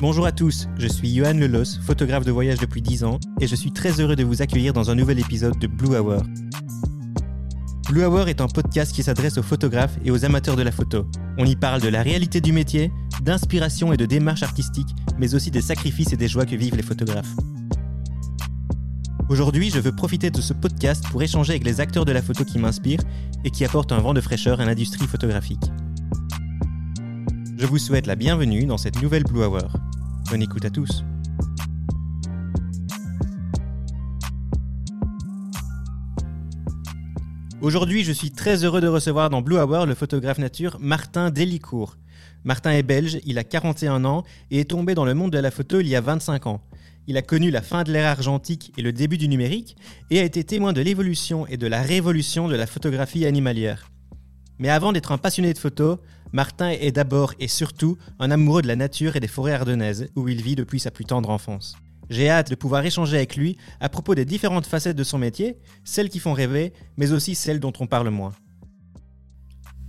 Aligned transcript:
Bonjour 0.00 0.26
à 0.26 0.30
tous, 0.30 0.68
je 0.78 0.86
suis 0.86 1.12
Johan 1.12 1.32
Lelos, 1.32 1.80
photographe 1.82 2.24
de 2.24 2.30
voyage 2.30 2.60
depuis 2.60 2.80
10 2.80 3.02
ans, 3.02 3.18
et 3.40 3.48
je 3.48 3.56
suis 3.56 3.72
très 3.72 4.00
heureux 4.00 4.14
de 4.14 4.22
vous 4.22 4.42
accueillir 4.42 4.72
dans 4.72 4.92
un 4.92 4.94
nouvel 4.94 5.18
épisode 5.18 5.58
de 5.58 5.66
Blue 5.66 5.96
Hour. 5.96 6.22
Blue 7.88 8.04
Hour 8.04 8.28
est 8.28 8.40
un 8.40 8.46
podcast 8.46 8.94
qui 8.94 9.02
s'adresse 9.02 9.38
aux 9.38 9.42
photographes 9.42 9.98
et 10.04 10.12
aux 10.12 10.24
amateurs 10.24 10.54
de 10.54 10.62
la 10.62 10.70
photo. 10.70 11.04
On 11.36 11.44
y 11.44 11.56
parle 11.56 11.80
de 11.80 11.88
la 11.88 12.04
réalité 12.04 12.40
du 12.40 12.52
métier, 12.52 12.92
d'inspiration 13.22 13.92
et 13.92 13.96
de 13.96 14.06
démarche 14.06 14.44
artistique, 14.44 14.86
mais 15.18 15.34
aussi 15.34 15.50
des 15.50 15.62
sacrifices 15.62 16.12
et 16.12 16.16
des 16.16 16.28
joies 16.28 16.46
que 16.46 16.54
vivent 16.54 16.76
les 16.76 16.84
photographes. 16.84 17.34
Aujourd'hui, 19.28 19.68
je 19.68 19.80
veux 19.80 19.92
profiter 19.92 20.30
de 20.30 20.40
ce 20.40 20.52
podcast 20.52 21.02
pour 21.10 21.24
échanger 21.24 21.54
avec 21.54 21.64
les 21.64 21.80
acteurs 21.80 22.04
de 22.04 22.12
la 22.12 22.22
photo 22.22 22.44
qui 22.44 22.60
m'inspirent 22.60 23.02
et 23.44 23.50
qui 23.50 23.64
apportent 23.64 23.90
un 23.90 23.98
vent 23.98 24.14
de 24.14 24.20
fraîcheur 24.20 24.60
à 24.60 24.64
l'industrie 24.64 25.08
photographique. 25.08 25.72
Je 27.56 27.66
vous 27.66 27.78
souhaite 27.78 28.06
la 28.06 28.14
bienvenue 28.14 28.64
dans 28.64 28.78
cette 28.78 29.02
nouvelle 29.02 29.24
Blue 29.24 29.42
Hour. 29.42 29.72
Bonne 30.30 30.42
écoute 30.42 30.64
à 30.66 30.70
tous. 30.70 31.04
Aujourd'hui, 37.62 38.04
je 38.04 38.12
suis 38.12 38.30
très 38.30 38.62
heureux 38.62 38.82
de 38.82 38.88
recevoir 38.88 39.30
dans 39.30 39.40
Blue 39.40 39.56
Hour 39.56 39.86
le 39.86 39.94
photographe 39.94 40.36
nature 40.36 40.76
Martin 40.80 41.30
Delicourt. 41.30 41.96
Martin 42.44 42.72
est 42.72 42.82
belge, 42.82 43.20
il 43.24 43.38
a 43.38 43.44
41 43.44 44.04
ans 44.04 44.22
et 44.50 44.60
est 44.60 44.70
tombé 44.70 44.94
dans 44.94 45.06
le 45.06 45.14
monde 45.14 45.32
de 45.32 45.38
la 45.38 45.50
photo 45.50 45.80
il 45.80 45.88
y 45.88 45.96
a 45.96 46.02
25 46.02 46.46
ans. 46.46 46.60
Il 47.06 47.16
a 47.16 47.22
connu 47.22 47.50
la 47.50 47.62
fin 47.62 47.82
de 47.82 47.90
l'ère 47.90 48.10
argentique 48.10 48.74
et 48.76 48.82
le 48.82 48.92
début 48.92 49.16
du 49.16 49.28
numérique 49.28 49.78
et 50.10 50.20
a 50.20 50.24
été 50.24 50.44
témoin 50.44 50.74
de 50.74 50.82
l'évolution 50.82 51.46
et 51.46 51.56
de 51.56 51.66
la 51.66 51.80
révolution 51.80 52.48
de 52.48 52.54
la 52.54 52.66
photographie 52.66 53.24
animalière. 53.24 53.90
Mais 54.58 54.68
avant 54.68 54.92
d'être 54.92 55.12
un 55.12 55.18
passionné 55.18 55.54
de 55.54 55.58
photo, 55.58 56.00
Martin 56.32 56.70
est 56.70 56.92
d'abord 56.92 57.32
et 57.38 57.48
surtout 57.48 57.96
un 58.18 58.30
amoureux 58.30 58.60
de 58.62 58.68
la 58.68 58.76
nature 58.76 59.16
et 59.16 59.20
des 59.20 59.28
forêts 59.28 59.54
ardennaises 59.54 60.08
où 60.14 60.28
il 60.28 60.42
vit 60.42 60.56
depuis 60.56 60.80
sa 60.80 60.90
plus 60.90 61.04
tendre 61.04 61.30
enfance. 61.30 61.76
J'ai 62.10 62.28
hâte 62.28 62.50
de 62.50 62.54
pouvoir 62.54 62.84
échanger 62.84 63.16
avec 63.16 63.36
lui 63.36 63.56
à 63.80 63.88
propos 63.88 64.14
des 64.14 64.24
différentes 64.24 64.66
facettes 64.66 64.96
de 64.96 65.04
son 65.04 65.18
métier, 65.18 65.58
celles 65.84 66.08
qui 66.08 66.18
font 66.18 66.32
rêver, 66.32 66.72
mais 66.96 67.12
aussi 67.12 67.34
celles 67.34 67.60
dont 67.60 67.72
on 67.80 67.86
parle 67.86 68.10
moins. 68.10 68.34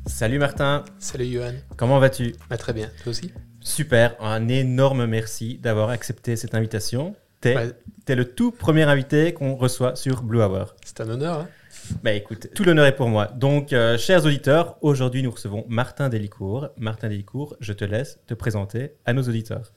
Salut 0.06 0.40
Martin. 0.40 0.86
Salut 0.98 1.32
Johan. 1.32 1.54
Comment 1.78 2.00
vas-tu? 2.00 2.36
Bah, 2.50 2.58
Très 2.58 2.74
bien, 2.74 2.90
toi 3.04 3.12
aussi? 3.12 3.32
Super, 3.62 4.16
un 4.22 4.48
énorme 4.48 5.06
merci 5.06 5.58
d'avoir 5.58 5.90
accepté 5.90 6.36
cette 6.36 6.56
invitation. 6.56 7.16
T'es 7.42 7.56
es 8.08 8.16
le 8.16 8.26
tout 8.26 8.52
premier 8.52 8.84
invité 8.84 9.34
qu'on 9.34 9.56
reçoit 9.56 9.96
sur 9.96 10.24
Blue 10.24 10.42
Hour. 10.42 10.76
C'est 10.84 11.00
un 11.02 11.10
honneur. 11.10 11.40
Hein 11.40 11.48
bah 12.04 12.14
écoute, 12.14 12.48
tout 12.54 12.64
l'honneur 12.64 12.86
est 12.86 12.96
pour 12.96 13.08
moi. 13.08 13.28
Donc, 13.28 13.74
euh, 13.74 13.98
chers 13.98 14.26
auditeurs, 14.26 14.78
aujourd'hui 14.82 15.24
nous 15.24 15.32
recevons 15.32 15.66
Martin 15.68 16.10
Delicourt. 16.10 16.70
Martin 16.78 17.10
Delicourt, 17.10 17.56
je 17.60 17.74
te 17.74 17.86
laisse 17.86 18.20
te 18.28 18.34
présenter 18.34 18.92
à 19.06 19.14
nos 19.14 19.24
auditeurs. 19.24 19.72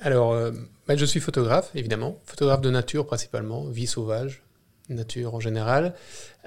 Alors, 0.00 0.32
euh, 0.32 0.52
bah, 0.86 0.96
je 0.96 1.04
suis 1.04 1.20
photographe, 1.20 1.70
évidemment. 1.74 2.18
Photographe 2.24 2.60
de 2.60 2.70
nature 2.70 3.06
principalement, 3.06 3.64
vie 3.66 3.86
sauvage, 3.86 4.42
nature 4.88 5.34
en 5.34 5.40
général. 5.40 5.94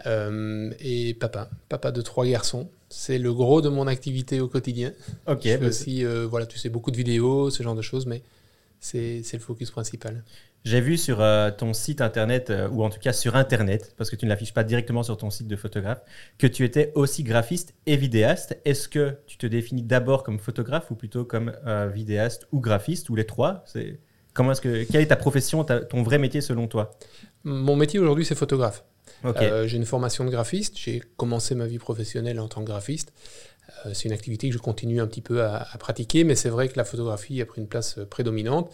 Euh, 0.06 0.72
et 0.80 1.14
papa, 1.14 1.50
papa 1.70 1.92
de 1.92 2.02
trois 2.02 2.26
garçons. 2.26 2.70
C'est 2.90 3.18
le 3.18 3.34
gros 3.34 3.62
de 3.62 3.70
mon 3.70 3.88
activité 3.88 4.40
au 4.40 4.48
quotidien. 4.48 4.94
Ok. 5.28 5.42
Je 5.44 5.50
fais 5.50 5.58
bah, 5.58 5.68
aussi, 5.68 6.04
voilà, 6.04 6.46
tu 6.46 6.58
sais, 6.58 6.70
beaucoup 6.70 6.92
de 6.92 6.98
vidéos, 6.98 7.50
ce 7.50 7.64
genre 7.64 7.76
de 7.76 7.82
choses, 7.82 8.06
mais 8.06 8.22
c'est 8.80 9.24
le 9.34 9.40
focus 9.40 9.72
principal. 9.72 10.24
J'ai 10.64 10.80
vu 10.80 10.98
sur 10.98 11.20
euh, 11.20 11.52
ton 11.52 11.74
site 11.74 12.00
internet, 12.00 12.50
euh, 12.50 12.70
ou 12.70 12.84
en 12.84 12.90
tout 12.90 13.00
cas 13.00 13.12
sur 13.12 13.36
internet, 13.36 13.94
parce 13.98 14.10
que 14.10 14.16
tu 14.16 14.26
ne 14.26 14.30
l'affiches 14.30 14.54
pas 14.54 14.64
directement 14.64 15.04
sur 15.04 15.18
ton 15.18 15.30
site 15.30 15.48
de 15.48 15.58
photographe, 15.58 16.02
que 16.38 16.48
tu 16.48 16.64
étais 16.64 16.94
aussi 16.96 17.24
graphiste 17.24 17.74
et 17.86 17.98
vidéaste. 17.98 18.58
Est-ce 18.64 18.88
que 18.88 19.18
tu 19.28 19.38
te 19.38 19.46
définis 19.46 19.84
d'abord 19.84 20.24
comme 20.24 20.40
photographe 20.40 20.90
ou 20.90 20.96
plutôt 20.96 21.26
comme 21.26 21.52
euh, 21.68 21.90
vidéaste 21.94 22.48
ou 22.54 22.62
graphiste, 22.62 23.10
ou 23.10 23.16
les 23.16 23.26
trois? 23.26 23.64
C'est... 23.66 24.00
Comment 24.34 24.54
est-ce 24.54 24.62
que, 24.62 24.84
Quelle 24.86 25.02
est 25.02 25.08
ta 25.08 25.18
profession, 25.18 25.64
ton 25.64 26.02
vrai 26.02 26.18
métier 26.18 26.42
selon 26.42 26.68
toi? 26.68 26.92
Mon 27.44 27.76
métier 27.76 28.00
aujourd'hui, 28.00 28.26
c'est 28.26 28.34
photographe. 28.34 28.84
j'ai 29.24 29.78
une 29.78 29.86
formation 29.86 30.26
de 30.26 30.32
graphiste. 30.32 30.76
J'ai 30.78 31.04
commencé 31.18 31.54
ma 31.54 31.68
vie 31.68 31.78
professionnelle 31.78 32.40
en 32.40 32.48
tant 32.48 32.62
que 32.62 32.66
graphiste. 32.66 33.14
c'est 33.94 34.06
une 34.06 34.12
activité 34.12 34.48
que 34.48 34.54
je 34.56 34.60
continue 34.60 35.02
un 35.02 35.06
petit 35.06 35.22
peu 35.22 35.44
à, 35.44 35.58
à 35.58 35.78
pratiquer, 35.78 36.24
mais 36.24 36.34
c'est 36.34 36.50
vrai 36.50 36.68
que 36.68 36.78
la 36.78 36.84
photographie 36.84 37.42
a 37.42 37.46
pris 37.46 37.62
une 37.62 37.68
place 37.68 38.00
prédominante. 38.10 38.72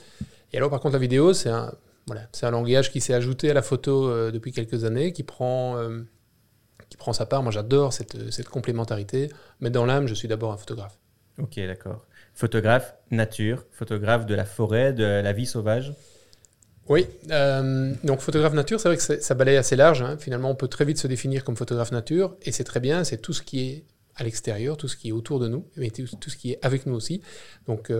Et 0.53 0.57
alors, 0.57 0.69
par 0.69 0.79
contre, 0.79 0.93
la 0.93 0.99
vidéo, 0.99 1.33
c'est 1.33 1.49
un, 1.49 1.73
voilà, 2.07 2.27
c'est 2.31 2.45
un 2.45 2.51
langage 2.51 2.91
qui 2.91 3.01
s'est 3.01 3.13
ajouté 3.13 3.49
à 3.51 3.53
la 3.53 3.61
photo 3.61 4.09
euh, 4.09 4.31
depuis 4.31 4.51
quelques 4.51 4.83
années, 4.83 5.13
qui 5.13 5.23
prend, 5.23 5.77
euh, 5.77 6.01
qui 6.89 6.97
prend 6.97 7.13
sa 7.13 7.25
part. 7.25 7.43
Moi, 7.43 7.51
j'adore 7.51 7.93
cette, 7.93 8.31
cette, 8.31 8.49
complémentarité, 8.49 9.29
mais 9.59 9.69
dans 9.69 9.85
l'âme, 9.85 10.07
je 10.07 10.13
suis 10.13 10.27
d'abord 10.27 10.51
un 10.51 10.57
photographe. 10.57 10.97
Ok, 11.37 11.55
d'accord. 11.57 12.05
Photographe 12.33 12.95
nature, 13.11 13.65
photographe 13.71 14.25
de 14.25 14.35
la 14.35 14.45
forêt, 14.45 14.93
de 14.93 15.03
la 15.03 15.33
vie 15.33 15.45
sauvage 15.45 15.93
oui, 16.89 17.05
euh, 17.29 17.93
donc 18.03 18.19
photographe 18.19 18.53
nature, 18.53 18.79
c'est 18.79 18.89
vrai 18.89 18.97
que 18.97 19.21
ça 19.21 19.35
balaye 19.35 19.57
assez 19.57 19.75
large. 19.75 20.01
Hein. 20.01 20.17
Finalement, 20.17 20.49
on 20.49 20.55
peut 20.55 20.67
très 20.67 20.85
vite 20.85 20.97
se 20.97 21.05
définir 21.05 21.43
comme 21.43 21.55
photographe 21.55 21.91
nature, 21.91 22.35
et 22.41 22.51
c'est 22.51 22.63
très 22.63 22.79
bien, 22.79 23.03
c'est 23.03 23.19
tout 23.19 23.31
ce 23.31 23.43
qui 23.43 23.61
est 23.61 23.85
à 24.15 24.23
l'extérieur, 24.23 24.75
tout 24.75 24.87
ce 24.87 24.97
qui 24.97 25.09
est 25.09 25.11
autour 25.11 25.39
de 25.39 25.47
nous, 25.47 25.67
mais 25.77 25.91
tout, 25.91 26.29
ce 26.29 26.35
qui 26.35 26.53
est 26.53 26.59
avec 26.63 26.87
nous 26.87 26.95
aussi. 26.95 27.21
Donc, 27.67 27.91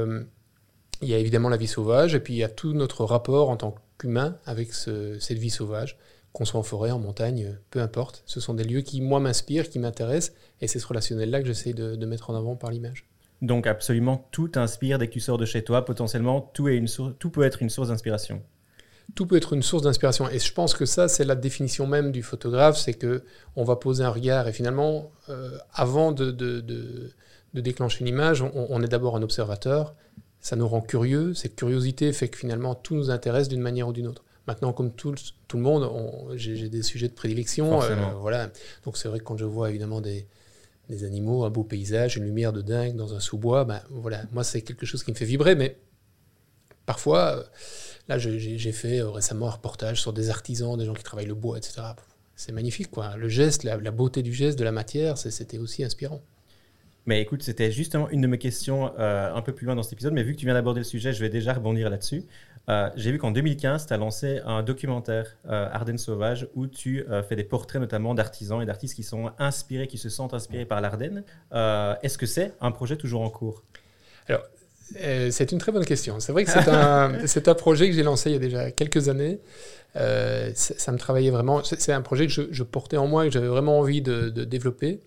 il 1.02 1.10
y 1.10 1.14
a 1.14 1.18
évidemment 1.18 1.50
la 1.50 1.58
vie 1.58 1.68
sauvage, 1.68 2.16
et 2.16 2.20
puis 2.20 2.34
il 2.34 2.38
y 2.38 2.44
a 2.44 2.50
tout 2.50 2.74
notre 2.74 3.06
rapport 3.06 3.50
en 3.50 3.58
tant 3.58 3.76
qu'humain 3.98 4.38
avec 4.46 4.74
cette 4.74 5.38
vie 5.38 5.50
sauvage, 5.50 5.98
qu'on 6.34 6.46
soit 6.46 6.60
en 6.60 6.64
forêt, 6.64 6.92
en 6.92 7.00
montagne, 7.00 7.58
peu 7.72 7.80
importe. 7.80 8.24
Ce 8.26 8.40
sont 8.40 8.54
des 8.54 8.64
lieux 8.64 8.82
qui, 8.82 9.02
moi, 9.02 9.20
m'inspirent, 9.20 9.70
qui 9.70 9.80
m'intéressent, 9.80 10.36
et 10.62 10.68
c'est 10.68 10.80
ce 10.80 10.88
relationnel-là 10.88 11.42
que 11.42 11.48
j'essaie 11.48 11.74
de, 11.74 12.06
mettre 12.06 12.30
en 12.30 12.36
avant 12.36 12.56
par 12.56 12.72
l'image. 12.72 13.06
Donc 13.42 13.68
absolument 13.68 14.28
tout 14.32 14.50
t'inspire 14.50 15.00
dès 15.00 15.08
que 15.08 15.14
tu 15.14 15.22
sors 15.22 15.38
de 15.38 15.46
chez 15.46 15.64
toi, 15.64 15.86
potentiellement 15.86 16.42
tout, 16.54 16.68
est 16.68 16.76
une 16.76 16.88
tout 16.88 17.30
peut 17.30 17.44
être 17.44 17.62
une 17.62 17.70
source 17.70 17.88
d'inspiration. 17.88 18.44
Tout 19.16 19.26
peut 19.26 19.38
être 19.38 19.54
une 19.54 19.64
source 19.64 19.84
d'inspiration, 19.84 20.30
et 20.30 20.40
je 20.40 20.54
pense 20.54 20.74
que 20.74 20.86
ça, 20.86 21.08
c'est 21.08 21.24
la 21.24 21.36
définition 21.36 21.88
même 21.88 22.12
du 22.12 22.22
photographe, 22.22 22.78
c'est 22.78 22.94
que 22.94 23.24
on 23.56 23.64
va 23.64 23.78
poser 23.78 24.04
un 24.04 24.10
regard, 24.10 24.48
et 24.48 24.54
finalement, 24.54 25.12
euh, 25.30 25.58
avant 25.74 26.12
de, 26.12 26.32
de, 26.32 26.60
de, 26.60 27.12
déclencher 27.54 28.02
une 28.02 28.08
image, 28.08 28.42
on, 28.44 28.68
on 28.70 28.84
est 28.84 28.88
d'abord 28.88 29.16
un 29.16 29.24
observateur, 29.24 29.96
ça 30.42 30.56
nous 30.56 30.68
rend 30.68 30.82
curieux. 30.82 31.34
Cette 31.34 31.56
curiosité 31.56 32.14
fait 32.14 32.30
que 32.30 32.38
finalement 32.38 32.76
tout 32.76 32.96
nous 32.96 33.10
intéresse 33.10 33.50
d'une 33.50 33.62
manière 33.62 33.88
ou 33.88 33.94
d'une 33.94 34.08
autre. 34.08 34.24
Maintenant, 34.48 34.74
comme 34.74 34.92
tout, 34.92 35.14
tout 35.48 35.58
le 35.58 35.64
monde, 35.64 35.88
j'ai 36.36 36.70
des 36.70 36.82
sujets 36.82 37.08
de 37.08 37.14
prédilection. 37.14 37.82
Euh, 37.84 37.96
voilà. 38.20 38.50
Donc 38.84 38.98
c'est 38.98 39.08
vrai 39.08 39.20
que 39.20 39.24
quand 39.24 39.38
je 39.38 39.46
vois 39.46 39.70
évidemment 39.70 40.02
des, 40.02 40.28
des, 40.90 41.04
animaux, 41.04 41.44
un 41.44 41.52
beau 41.52 41.64
paysage, 41.64 42.18
une 42.18 42.24
lumière 42.24 42.52
de 42.52 42.62
dingue 42.62 42.96
dans 42.96 43.14
un 43.14 43.20
sous-bois, 43.20 43.66
ben, 43.66 43.82
voilà, 43.92 44.24
moi 44.32 44.44
c'est 44.44 44.62
quelque 44.62 44.88
chose 44.88 45.04
qui 45.04 45.12
me 45.12 45.16
fait 45.16 45.26
vibrer. 45.26 45.54
Mais 45.54 45.78
parfois, 46.88 47.38
euh, 47.38 47.44
là 48.08 48.18
j'ai 48.18 48.72
fait 48.72 49.02
euh, 49.02 49.12
récemment 49.12 49.48
un 49.48 49.52
reportage 49.52 50.02
sur 50.02 50.14
des 50.14 50.32
artisans, 50.32 50.76
des 50.78 50.86
gens 50.86 50.96
qui 50.96 51.04
travaillent 51.04 51.28
le 51.28 51.36
bois, 51.36 51.58
etc. 51.58 51.82
C'est 52.36 52.54
magnifique, 52.54 52.90
quoi. 52.90 53.18
Le 53.18 53.28
geste, 53.28 53.64
la, 53.64 53.78
la 53.78 53.92
beauté 53.92 54.24
du 54.24 54.34
geste, 54.34 54.58
de 54.58 54.64
la 54.64 54.72
matière, 54.72 55.18
c'était 55.18 55.60
aussi 55.60 55.84
inspirant. 55.84 56.24
Mais 57.06 57.22
écoute, 57.22 57.44
c'était 57.44 57.72
justement 57.72 58.10
une 58.10 58.22
de 58.22 58.28
mes 58.28 58.38
questions 58.38 58.92
euh, 59.00 59.34
un 59.34 59.42
peu 59.42 59.54
plus 59.54 59.66
loin 59.66 59.76
dans 59.76 59.84
cet 59.84 59.94
épisode, 59.94 60.14
mais 60.14 60.24
vu 60.24 60.34
que 60.34 60.40
tu 60.40 60.46
viens 60.46 60.54
d'aborder 60.54 60.82
le 60.82 60.86
sujet, 60.86 61.14
je 61.14 61.22
vais 61.22 61.30
déjà 61.30 61.54
rebondir 61.54 61.90
là-dessus. 61.90 62.24
Euh, 62.70 62.90
j'ai 62.96 63.12
vu 63.12 63.18
qu'en 63.18 63.32
2015, 63.32 63.88
tu 63.88 63.94
as 63.94 63.98
lancé 63.98 64.42
un 64.46 64.62
documentaire 64.62 65.38
euh, 65.50 65.68
Ardennes 65.72 65.98
Sauvage 65.98 66.48
où 66.54 66.68
tu 66.68 67.04
fais 67.28 67.36
des 67.36 67.44
portraits 67.44 67.82
notamment 67.82 68.14
d'artisans 68.14 68.62
et 68.62 68.66
d'artistes 68.66 68.96
qui 68.96 69.04
sont 69.04 69.32
inspirés, 69.40 69.88
qui 69.88 69.98
se 69.98 70.10
sentent 70.10 70.34
inspirés 70.34 70.66
par 70.66 70.82
l'Ardenne. 70.82 71.24
Est-ce 71.52 72.18
que 72.18 72.26
c'est 72.26 72.54
un 72.62 72.72
projet 72.72 72.96
toujours 72.96 73.22
en 73.22 73.30
cours? 73.30 73.64
Alors, 74.28 74.44
c'est 75.32 75.52
une 75.52 75.58
très 75.58 75.72
bonne 75.72 75.86
question. 75.86 76.20
C'est 76.20 76.32
vrai 76.32 76.44
que 76.44 76.52
c'est 76.52 76.68
un, 76.68 77.14
un, 77.48 77.56
projet 77.56 77.90
que 77.90 77.96
j'ai 77.96 78.04
lancé 78.04 78.30
il 78.30 78.34
y 78.34 78.36
a 78.36 78.40
déjà 78.40 78.72
quelques 78.72 79.10
années. 79.10 79.40
ça 79.96 80.92
me 80.92 80.98
travaillait 80.98 81.32
vraiment. 81.32 81.64
C'est 81.64 81.94
un 81.94 82.02
projet 82.02 82.28
que 82.28 82.34
je, 82.34 82.42
je, 82.52 82.64
portais 82.64 82.98
en 82.98 83.08
moi 83.08 83.26
et 83.26 83.30
que 83.30 83.34
j'avais 83.34 83.48
vraiment 83.48 83.80
envie 83.80 84.04
de, 84.04 84.30
de 84.30 84.44
développer. 84.44 85.00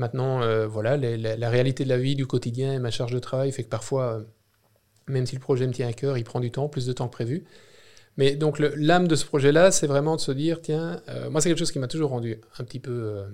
Maintenant, 0.00 0.40
euh, 0.40 0.66
voilà, 0.66 0.96
la 0.96 1.50
réalité 1.50 1.84
de 1.84 1.90
la 1.90 1.98
vie, 1.98 2.14
du 2.14 2.26
quotidien 2.26 2.72
et 2.72 2.78
ma 2.78 2.90
charge 2.90 3.12
de 3.12 3.18
travail 3.18 3.52
fait 3.52 3.64
que 3.64 3.68
parfois, 3.68 4.14
euh, 4.14 4.22
même 5.08 5.26
si 5.26 5.36
le 5.36 5.42
projet 5.42 5.66
me 5.66 5.74
tient 5.74 5.86
à 5.86 5.92
cœur, 5.92 6.16
il 6.16 6.24
prend 6.24 6.40
du 6.40 6.50
temps, 6.50 6.70
plus 6.70 6.86
de 6.86 6.94
temps 6.94 7.06
que 7.06 7.12
prévu. 7.12 7.44
Mais 8.16 8.34
donc 8.34 8.58
l'âme 8.58 9.08
de 9.08 9.14
ce 9.14 9.26
projet-là, 9.26 9.70
c'est 9.70 9.86
vraiment 9.86 10.16
de 10.16 10.22
se 10.22 10.32
dire, 10.32 10.62
tiens, 10.62 11.02
euh, 11.10 11.28
moi 11.28 11.42
c'est 11.42 11.50
quelque 11.50 11.58
chose 11.58 11.70
qui 11.70 11.78
m'a 11.78 11.86
toujours 11.86 12.08
rendu 12.08 12.40
un 12.58 12.64
petit 12.64 12.80
peu 12.80 13.24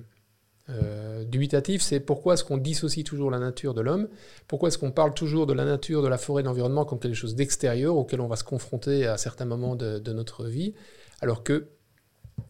dubitatif, 1.27 1.81
c'est 1.83 2.01
pourquoi 2.01 2.35
est-ce 2.35 2.43
qu'on 2.43 2.59
dissocie 2.59 3.05
toujours 3.05 3.31
la 3.31 3.39
nature 3.39 3.73
de 3.73 3.81
l'homme? 3.81 4.09
Pourquoi 4.49 4.69
est-ce 4.69 4.79
qu'on 4.79 4.91
parle 4.91 5.15
toujours 5.15 5.47
de 5.47 5.53
la 5.53 5.65
nature, 5.65 6.03
de 6.03 6.09
la 6.09 6.19
forêt, 6.19 6.43
de 6.43 6.49
l'environnement 6.49 6.85
comme 6.85 6.99
quelque 6.99 7.15
chose 7.15 7.37
d'extérieur 7.37 7.95
auquel 7.95 8.21
on 8.21 8.27
va 8.27 8.35
se 8.35 8.43
confronter 8.43 9.07
à 9.07 9.17
certains 9.17 9.45
moments 9.45 9.77
de, 9.77 10.01
de 10.01 10.13
notre 10.13 10.47
vie? 10.47 10.75
Alors 11.21 11.45
que 11.45 11.69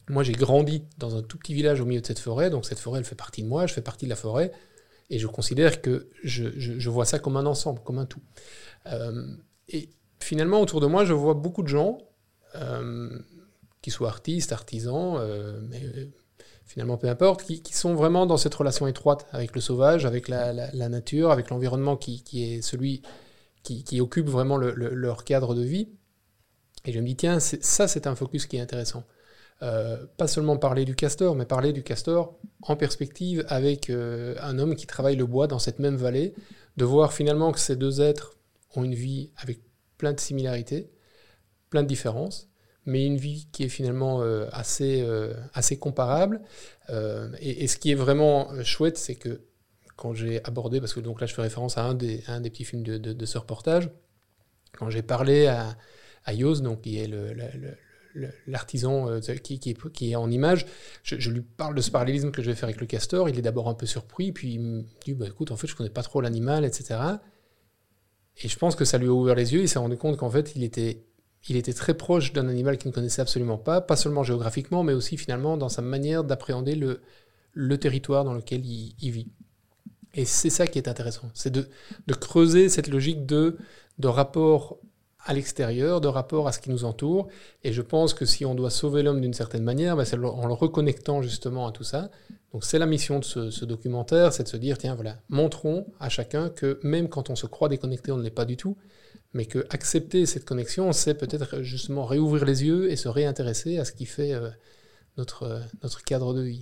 moi, 0.08 0.22
j'ai 0.22 0.32
grandi 0.32 0.84
dans 0.98 1.16
un 1.16 1.22
tout 1.22 1.38
petit 1.38 1.54
village 1.54 1.80
au 1.80 1.84
milieu 1.84 2.00
de 2.00 2.06
cette 2.06 2.18
forêt, 2.18 2.50
donc 2.50 2.64
cette 2.64 2.78
forêt, 2.78 2.98
elle 2.98 3.04
fait 3.04 3.14
partie 3.14 3.42
de 3.42 3.48
moi, 3.48 3.66
je 3.66 3.74
fais 3.74 3.82
partie 3.82 4.04
de 4.04 4.10
la 4.10 4.16
forêt, 4.16 4.52
et 5.10 5.18
je 5.18 5.26
considère 5.26 5.80
que 5.80 6.08
je, 6.22 6.88
vois 6.88 7.04
ça 7.04 7.18
comme 7.18 7.36
un 7.36 7.46
ensemble, 7.46 7.80
comme 7.84 7.98
un 7.98 8.06
tout. 8.06 8.22
Euh, 8.86 9.26
et 9.68 9.90
finalement, 10.20 10.60
autour 10.60 10.80
de 10.80 10.86
moi, 10.86 11.04
je 11.04 11.12
vois 11.12 11.34
beaucoup 11.34 11.62
de 11.62 11.68
gens, 11.68 11.98
euh, 12.54 13.18
qui 13.82 13.90
soient 13.90 14.08
artistes, 14.08 14.52
artisans, 14.52 15.16
euh, 15.18 15.60
mais 15.68 15.80
finalement 16.64 16.96
peu 16.96 17.08
importe, 17.08 17.44
qui, 17.44 17.72
sont 17.72 17.94
vraiment 17.94 18.26
dans 18.26 18.36
cette 18.36 18.54
relation 18.54 18.88
étroite 18.88 19.26
avec 19.30 19.54
le 19.54 19.60
sauvage, 19.60 20.04
avec 20.04 20.28
la, 20.28 20.72
nature, 20.88 21.30
avec 21.30 21.50
l'environnement 21.50 21.96
qui, 21.96 22.22
est 22.34 22.62
celui 22.62 23.02
qui, 23.62 24.00
occupent 24.00 24.28
vraiment 24.28 24.56
leur 24.56 25.24
cadre 25.24 25.54
de 25.54 25.62
vie. 25.62 25.88
Et 26.84 26.92
je 26.92 27.00
me 27.00 27.06
dis, 27.06 27.16
tiens, 27.16 27.38
ça, 27.40 27.88
c'est 27.88 28.06
un 28.06 28.14
focus 28.14 28.46
qui 28.46 28.56
est 28.56 28.60
intéressant. 28.60 29.04
Euh, 29.62 30.04
pas 30.18 30.26
seulement 30.26 30.58
parler 30.58 30.84
du 30.84 30.94
castor, 30.94 31.34
mais 31.34 31.46
parler 31.46 31.72
du 31.72 31.82
castor 31.82 32.38
en 32.60 32.76
perspective 32.76 33.42
avec 33.48 33.88
euh, 33.88 34.34
un 34.42 34.58
homme 34.58 34.76
qui 34.76 34.86
travaille 34.86 35.16
le 35.16 35.24
bois 35.24 35.46
dans 35.46 35.58
cette 35.58 35.78
même 35.78 35.96
vallée, 35.96 36.34
de 36.76 36.84
voir 36.84 37.14
finalement 37.14 37.52
que 37.52 37.58
ces 37.58 37.74
deux 37.74 38.02
êtres 38.02 38.36
ont 38.74 38.84
une 38.84 38.94
vie 38.94 39.30
avec 39.38 39.60
plein 39.96 40.12
de 40.12 40.20
similarités, 40.20 40.90
plein 41.70 41.82
de 41.82 41.88
différences, 41.88 42.50
mais 42.84 43.06
une 43.06 43.16
vie 43.16 43.48
qui 43.50 43.64
est 43.64 43.70
finalement 43.70 44.20
euh, 44.20 44.46
assez, 44.52 45.06
assez 45.54 45.78
comparable. 45.78 46.42
Et, 47.40 47.66
ce 47.66 47.78
qui 47.78 47.90
est 47.90 47.96
vraiment 47.96 48.62
chouette, 48.62 48.98
c'est 48.98 49.14
que 49.14 49.40
quand 49.96 50.12
j'ai 50.12 50.44
abordé, 50.44 50.80
parce 50.80 50.92
que 50.92 51.00
donc 51.00 51.22
là 51.22 51.26
je 51.26 51.34
fais 51.34 51.42
référence 51.42 51.78
à 51.78 51.84
un 51.84 51.94
des, 51.94 52.20
petits 52.50 52.64
films 52.64 52.82
de, 52.82 53.26
ce 53.26 53.38
reportage, 53.38 53.90
quand 54.76 54.90
j'ai 54.90 55.02
parlé 55.02 55.46
à, 55.46 55.78
Ayos, 56.26 56.60
donc 56.60 56.82
qui 56.82 56.98
est 56.98 57.08
l'artisan 58.46 59.10
euh, 59.10 59.20
qui, 59.20 60.10
est 60.10 60.16
en 60.16 60.30
image, 60.30 60.66
je, 61.02 61.30
lui 61.30 61.42
parle 61.42 61.74
de 61.74 61.80
ce 61.80 61.90
parallélisme 61.90 62.30
que 62.30 62.42
je 62.42 62.50
vais 62.50 62.56
faire 62.56 62.68
avec 62.68 62.80
le 62.80 62.86
castor. 62.86 63.28
Il 63.28 63.38
est 63.38 63.42
d'abord 63.42 63.68
un 63.68 63.74
peu 63.74 63.86
surpris, 63.86 64.32
puis 64.32 64.54
il 64.54 64.60
me 64.60 64.84
dit 65.04 65.14
bah, 65.14 65.26
écoute, 65.26 65.50
en 65.50 65.56
fait, 65.56 65.66
je 65.66 65.76
connais 65.76 65.90
pas 65.90 66.02
trop 66.02 66.20
l'animal, 66.20 66.64
etc. 66.64 66.98
Et 68.38 68.48
je 68.48 68.58
pense 68.58 68.76
que 68.76 68.84
ça 68.84 68.98
lui 68.98 69.06
a 69.06 69.12
ouvert 69.12 69.34
les 69.34 69.54
yeux. 69.54 69.60
Il 69.60 69.68
s'est 69.68 69.78
rendu 69.78 69.96
compte 69.96 70.16
qu'en 70.16 70.30
fait, 70.30 70.54
il 70.56 70.64
était, 70.64 71.02
très 71.74 71.94
proche 71.94 72.32
d'un 72.32 72.48
animal 72.48 72.78
qu'il 72.78 72.90
ne 72.90 72.94
connaissait 72.94 73.22
absolument 73.22 73.58
pas, 73.58 73.80
pas 73.80 73.96
seulement 73.96 74.22
géographiquement, 74.22 74.82
mais 74.82 74.92
aussi 74.92 75.16
finalement 75.16 75.56
dans 75.56 75.68
sa 75.68 75.82
manière 75.82 76.24
d'appréhender 76.24 76.74
le, 76.74 77.78
territoire 77.78 78.24
dans 78.24 78.34
lequel 78.34 78.64
il, 78.64 79.10
vit. 79.10 79.28
Et 80.14 80.24
c'est 80.24 80.50
ça 80.50 80.66
qui 80.66 80.78
est 80.78 80.88
intéressant, 80.88 81.30
c'est 81.34 81.52
de, 81.52 81.68
creuser 82.20 82.68
cette 82.68 82.88
logique 82.88 83.26
de 83.26 83.56
rapport 84.02 84.78
à 85.26 85.34
l'extérieur, 85.34 86.00
de 86.00 86.08
rapport 86.08 86.48
à 86.48 86.52
ce 86.52 86.60
qui 86.60 86.70
nous 86.70 86.84
entoure. 86.84 87.28
Et 87.64 87.72
je 87.72 87.82
pense 87.82 88.14
que 88.14 88.24
si 88.24 88.46
on 88.46 88.54
doit 88.54 88.70
sauver 88.70 89.02
l'homme 89.02 89.20
d'une 89.20 89.34
certaine 89.34 89.64
manière, 89.64 89.96
ben, 89.96 90.04
c'est 90.04 90.16
en 90.16 90.46
le 90.46 90.52
reconnectant 90.54 91.20
justement 91.20 91.66
à 91.66 91.72
tout 91.72 91.84
ça. 91.84 92.10
Donc 92.52 92.64
c'est 92.64 92.78
la 92.78 92.86
mission 92.86 93.18
de 93.18 93.24
ce, 93.24 93.64
documentaire, 93.64 94.32
c'est 94.32 94.44
de 94.44 94.48
se 94.48 94.56
dire, 94.56 94.78
tiens, 94.78 94.94
voilà, 94.94 95.18
montrons 95.28 95.86
à 96.00 96.08
chacun 96.08 96.48
que 96.48 96.78
même 96.82 97.08
quand 97.08 97.28
on 97.28 97.36
se 97.36 97.46
croit 97.46 97.68
déconnecté, 97.68 98.12
on 98.12 98.16
ne 98.16 98.22
l'est 98.22 98.30
pas 98.30 98.44
du 98.44 98.56
tout, 98.56 98.76
mais 99.34 99.46
que 99.46 99.66
accepter 99.70 100.24
cette 100.26 100.44
connexion, 100.44 100.92
c'est 100.92 101.14
peut-être 101.14 101.62
justement 101.62 102.04
réouvrir 102.04 102.44
les 102.44 102.64
yeux 102.64 102.90
et 102.90 102.96
se 102.96 103.08
réintéresser 103.08 103.78
à 103.78 103.84
ce 103.84 103.92
qui 103.92 104.06
fait 104.06 104.32
euh, 104.32 104.48
notre, 105.18 105.60
notre 105.82 106.02
cadre 106.02 106.32
de 106.34 106.42
vie. 106.42 106.60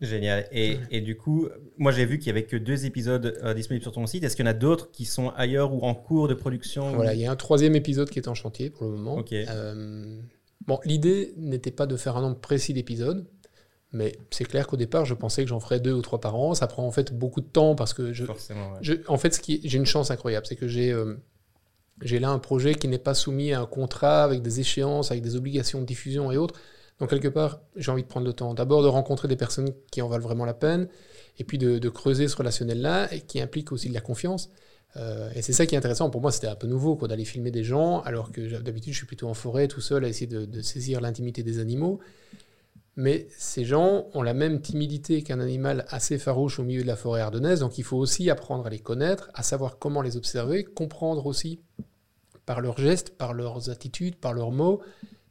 Génial. 0.00 0.46
Et, 0.52 0.78
et, 0.90 1.00
du 1.00 1.16
coup, 1.16 1.48
moi 1.78 1.90
j'ai 1.90 2.04
vu 2.04 2.18
qu'il 2.18 2.32
n'y 2.32 2.38
avait 2.38 2.46
que 2.46 2.56
deux 2.56 2.84
épisodes 2.84 3.38
euh, 3.42 3.54
disponibles 3.54 3.82
sur 3.82 3.92
ton 3.92 4.06
site. 4.06 4.24
Est-ce 4.24 4.36
qu'il 4.36 4.44
y 4.44 4.48
en 4.48 4.50
a 4.50 4.54
d'autres 4.54 4.90
qui 4.90 5.06
sont 5.06 5.30
ailleurs 5.30 5.72
ou 5.72 5.80
en 5.82 5.94
cours 5.94 6.28
de 6.28 6.34
production 6.34 6.92
Voilà, 6.92 7.14
il 7.14 7.20
y 7.20 7.26
a 7.26 7.30
un 7.30 7.36
troisième 7.36 7.74
épisode 7.76 8.10
qui 8.10 8.18
est 8.18 8.28
en 8.28 8.34
chantier 8.34 8.68
pour 8.68 8.86
le 8.86 8.92
moment. 8.96 9.24
Euh, 9.32 10.20
bon, 10.66 10.78
l'idée 10.84 11.32
n'était 11.38 11.70
pas 11.70 11.86
de 11.86 11.96
faire 11.96 12.16
un 12.18 12.20
nombre 12.20 12.38
précis 12.38 12.74
d'épisodes, 12.74 13.26
mais 13.92 14.12
c'est 14.30 14.44
clair 14.44 14.66
qu'au 14.66 14.76
départ, 14.76 15.06
je 15.06 15.14
pensais 15.14 15.42
que 15.44 15.48
j'en 15.48 15.60
ferais 15.60 15.80
deux 15.80 15.92
ou 15.92 16.02
trois 16.02 16.20
par 16.20 16.36
an. 16.36 16.52
Ça 16.52 16.66
prend 16.66 16.86
en 16.86 16.92
fait 16.92 17.14
beaucoup 17.14 17.40
de 17.40 17.46
temps 17.46 17.74
parce 17.74 17.94
que 17.94 18.12
je, 18.12 18.26
je 18.82 18.94
en 19.08 19.16
fait, 19.16 19.34
ce 19.34 19.40
qui, 19.40 19.62
j'ai 19.64 19.78
une 19.78 19.86
chance 19.86 20.10
incroyable, 20.10 20.44
c'est 20.44 20.56
que 20.56 20.68
j'ai 20.68 20.92
euh, 20.92 21.14
j'ai 22.02 22.18
là 22.18 22.28
un 22.28 22.38
projet 22.38 22.74
qui 22.74 22.88
n'est 22.88 22.98
pas 22.98 23.14
soumis 23.14 23.54
à 23.54 23.62
un 23.62 23.66
contrat 23.66 24.24
avec 24.24 24.42
des 24.42 24.60
échéances, 24.60 25.10
avec 25.10 25.22
des 25.22 25.36
obligations 25.36 25.80
de 25.80 25.86
diffusion 25.86 26.30
et 26.30 26.36
autres. 26.36 26.60
Donc 26.98 27.10
quelque 27.10 27.28
part, 27.28 27.60
j'ai 27.76 27.90
envie 27.90 28.02
de 28.02 28.08
prendre 28.08 28.26
le 28.26 28.32
temps 28.32 28.54
d'abord 28.54 28.82
de 28.82 28.88
rencontrer 28.88 29.28
des 29.28 29.36
personnes 29.36 29.70
qui 29.90 30.00
en 30.00 30.08
valent 30.08 30.22
vraiment 30.22 30.44
la 30.44 30.54
peine, 30.54 30.88
et 31.38 31.44
puis 31.44 31.58
de, 31.58 31.88
creuser 31.88 32.28
ce 32.28 32.36
relationnel-là, 32.36 33.12
et 33.12 33.20
qui 33.20 33.40
implique 33.40 33.72
aussi 33.72 33.88
de 33.88 33.94
la 33.94 34.00
confiance. 34.00 34.50
Euh, 34.96 35.30
et 35.34 35.42
c'est 35.42 35.52
ça 35.52 35.66
qui 35.66 35.74
est 35.74 35.78
intéressant. 35.78 36.08
Pour 36.08 36.22
moi, 36.22 36.32
c'était 36.32 36.46
un 36.46 36.54
peu 36.54 36.66
nouveau 36.66 36.96
d'aller 37.06 37.26
filmer 37.26 37.50
des 37.50 37.64
gens, 37.64 38.00
alors 38.00 38.32
que 38.32 38.60
d'habitude, 38.60 38.94
je 38.94 38.98
suis 38.98 39.06
plutôt 39.06 39.28
en 39.28 39.34
forêt 39.34 39.68
tout 39.68 39.82
seul 39.82 40.04
à 40.04 40.08
essayer 40.08 40.26
de, 40.26 40.60
saisir 40.62 41.00
l'intimité 41.02 41.42
des 41.42 41.58
animaux. 41.58 42.00
Mais 42.98 43.28
ces 43.36 43.66
gens 43.66 44.06
ont 44.14 44.22
la 44.22 44.32
même 44.32 44.62
timidité 44.62 45.22
qu'un 45.22 45.38
animal 45.38 45.84
assez 45.90 46.16
farouche 46.16 46.58
au 46.58 46.62
milieu 46.62 46.80
de 46.80 46.86
la 46.86 46.96
forêt 46.96 47.20
ardennaise, 47.20 47.60
donc 47.60 47.76
il 47.76 47.84
faut 47.84 47.98
aussi 47.98 48.30
apprendre 48.30 48.66
à 48.66 48.70
les 48.70 48.78
connaître, 48.78 49.28
à 49.34 49.42
savoir 49.42 49.78
comment 49.78 50.00
les 50.00 50.16
observer, 50.16 50.64
comprendre 50.64 51.26
aussi 51.26 51.60
par 52.46 52.62
leurs 52.62 52.78
gestes, 52.78 53.10
par 53.18 53.34
leurs 53.34 53.68
attitudes, 53.68 54.16
par 54.16 54.32
leurs 54.32 54.50
mots, 54.50 54.80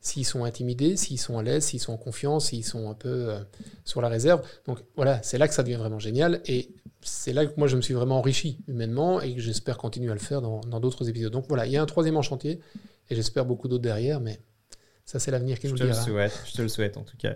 s'ils 0.05 0.23
sont 0.23 0.43
intimidés, 0.43 0.97
s'ils 0.97 1.19
sont 1.19 1.39
à 1.39 1.43
l'aise, 1.43 1.65
s'ils 1.65 1.79
sont 1.79 1.91
en 1.91 1.97
confiance, 1.97 2.49
s'ils 2.49 2.63
sont 2.63 2.91
un 2.91 2.93
peu 2.93 3.31
euh, 3.31 3.39
sur 3.85 4.01
la 4.01 4.07
réserve. 4.07 4.47
Donc 4.67 4.77
voilà, 4.95 5.19
c'est 5.23 5.39
là 5.39 5.47
que 5.47 5.53
ça 5.55 5.63
devient 5.63 5.77
vraiment 5.77 5.97
génial. 5.97 6.41
Et 6.45 6.69
c'est 7.01 7.33
là 7.33 7.43
que 7.47 7.53
moi 7.57 7.67
je 7.67 7.75
me 7.75 7.81
suis 7.81 7.95
vraiment 7.95 8.19
enrichi 8.19 8.59
humainement 8.67 9.19
et 9.19 9.33
que 9.33 9.41
j'espère 9.41 9.79
continuer 9.79 10.11
à 10.11 10.13
le 10.13 10.19
faire 10.19 10.43
dans 10.43 10.79
d'autres 10.79 11.09
épisodes. 11.09 11.33
Donc 11.33 11.45
voilà, 11.47 11.65
il 11.65 11.71
y 11.71 11.77
a 11.77 11.81
un 11.81 11.87
troisième 11.87 12.17
en 12.17 12.21
chantier 12.21 12.59
et 13.09 13.15
j'espère 13.15 13.45
beaucoup 13.45 13.67
d'autres 13.67 13.81
derrière, 13.81 14.21
mais 14.21 14.39
ça 15.05 15.17
c'est 15.17 15.31
l'avenir 15.31 15.59
qui 15.59 15.67
nous 15.69 15.73
le 15.73 15.79
dira. 15.79 15.93
Souhaite, 15.93 16.39
je 16.45 16.53
te 16.53 16.61
le 16.61 16.67
souhaite 16.67 16.97
en 16.97 17.03
tout 17.03 17.17
cas. 17.17 17.35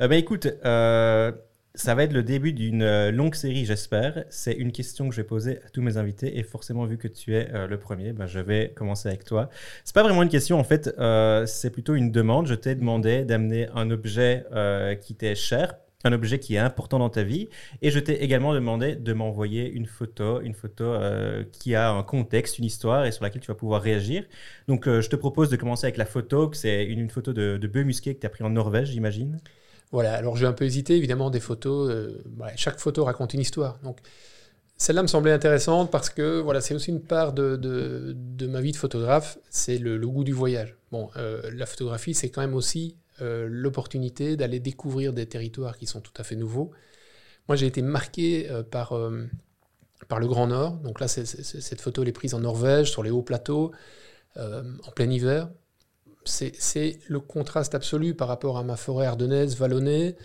Euh, 0.00 0.08
bah, 0.08 0.16
écoute, 0.16 0.48
euh, 0.64 1.30
ça 1.78 1.94
va 1.94 2.02
être 2.02 2.12
le 2.12 2.24
début 2.24 2.52
d'une 2.52 2.82
euh, 2.82 3.12
longue 3.12 3.36
série, 3.36 3.64
j'espère. 3.64 4.24
C'est 4.30 4.52
une 4.52 4.72
question 4.72 5.08
que 5.08 5.14
je 5.14 5.20
vais 5.20 5.26
poser 5.26 5.58
à 5.64 5.68
tous 5.72 5.80
mes 5.80 5.96
invités. 5.96 6.36
Et 6.36 6.42
forcément, 6.42 6.84
vu 6.84 6.98
que 6.98 7.06
tu 7.06 7.36
es 7.36 7.48
euh, 7.54 7.68
le 7.68 7.78
premier, 7.78 8.12
ben, 8.12 8.26
je 8.26 8.40
vais 8.40 8.72
commencer 8.74 9.08
avec 9.08 9.24
toi. 9.24 9.48
C'est 9.84 9.94
pas 9.94 10.02
vraiment 10.02 10.24
une 10.24 10.28
question, 10.28 10.58
en 10.58 10.64
fait, 10.64 10.92
euh, 10.98 11.46
c'est 11.46 11.70
plutôt 11.70 11.94
une 11.94 12.10
demande. 12.10 12.48
Je 12.48 12.54
t'ai 12.54 12.74
demandé 12.74 13.24
d'amener 13.24 13.68
un 13.76 13.90
objet 13.92 14.44
qui 15.00 15.14
t'est 15.14 15.36
cher, 15.36 15.76
un 16.02 16.12
objet 16.12 16.40
qui 16.40 16.56
est 16.56 16.58
important 16.58 16.98
dans 16.98 17.10
ta 17.10 17.22
vie. 17.22 17.48
Et 17.80 17.92
je 17.92 18.00
t'ai 18.00 18.24
également 18.24 18.54
demandé 18.54 18.96
de 18.96 19.12
m'envoyer 19.12 19.70
une 19.70 19.86
photo, 19.86 20.40
une 20.40 20.54
photo 20.54 20.94
qui 21.52 21.76
a 21.76 21.90
un 21.90 22.02
contexte, 22.02 22.58
une 22.58 22.64
histoire 22.64 23.06
et 23.06 23.12
sur 23.12 23.22
laquelle 23.22 23.42
tu 23.42 23.48
vas 23.48 23.54
pouvoir 23.54 23.82
réagir. 23.82 24.24
Donc, 24.66 24.86
je 24.86 25.08
te 25.08 25.16
propose 25.16 25.48
de 25.48 25.56
commencer 25.56 25.86
avec 25.86 25.96
la 25.96 26.06
photo, 26.06 26.50
c'est 26.52 26.84
une, 26.84 27.08
photo 27.08 27.32
de, 27.32 27.56
de 27.56 27.68
bœuf 27.68 27.84
musqué 27.84 28.14
que 28.16 28.20
tu 28.20 28.26
as 28.26 28.30
pris 28.30 28.42
en 28.42 28.50
Norvège, 28.50 28.88
j'imagine. 28.88 29.38
Voilà, 29.90 30.14
alors 30.14 30.36
j'ai 30.36 30.46
un 30.46 30.52
peu 30.52 30.64
hésité, 30.64 30.96
évidemment, 30.96 31.30
des 31.30 31.40
photos, 31.40 31.90
euh, 31.90 32.22
chaque 32.56 32.78
photo 32.78 33.04
raconte 33.04 33.32
une 33.32 33.40
histoire. 33.40 33.78
Donc 33.82 33.98
celle-là 34.76 35.02
me 35.02 35.08
semblait 35.08 35.32
intéressante 35.32 35.90
parce 35.90 36.10
que 36.10 36.40
voilà, 36.40 36.60
c'est 36.60 36.74
aussi 36.74 36.90
une 36.90 37.00
part 37.00 37.32
de, 37.32 37.56
de, 37.56 38.46
ma 38.46 38.60
vie 38.60 38.72
de 38.72 38.76
photographe, 38.76 39.38
c'est 39.48 39.78
le, 39.78 39.98
goût 40.06 40.24
du 40.24 40.32
voyage. 40.32 40.76
Bon, 40.92 41.08
euh, 41.16 41.50
la 41.54 41.66
photographie, 41.66 42.14
c'est 42.14 42.28
quand 42.28 42.42
même 42.42 42.54
aussi 42.54 42.96
euh, 43.22 43.48
l'opportunité 43.50 44.36
d'aller 44.36 44.60
découvrir 44.60 45.12
des 45.12 45.26
territoires 45.26 45.78
qui 45.78 45.86
sont 45.86 46.00
tout 46.00 46.12
à 46.18 46.22
fait 46.22 46.36
nouveaux. 46.36 46.70
Moi, 47.48 47.56
j'ai 47.56 47.66
été 47.66 47.80
marqué 47.80 48.46
par, 48.70 48.92
par 50.06 50.20
le 50.20 50.28
Grand 50.28 50.48
Nord. 50.48 50.76
Donc 50.80 51.00
là, 51.00 51.08
cette 51.08 51.80
photo, 51.80 52.02
elle 52.02 52.08
est 52.08 52.12
prise 52.12 52.34
en 52.34 52.40
Norvège, 52.40 52.90
sur 52.90 53.02
les 53.02 53.10
hauts 53.10 53.22
plateaux, 53.22 53.72
en 54.36 54.90
plein 54.94 55.08
hiver 55.08 55.48
c'est 56.24 56.98
le 57.08 57.20
contraste 57.20 57.74
absolu 57.74 58.14
par 58.14 58.28
rapport 58.28 58.58
à 58.58 58.64
ma 58.64 58.76
forêt 58.76 59.06
ardennaise, 59.06 59.56
vallonnée, 59.56 60.16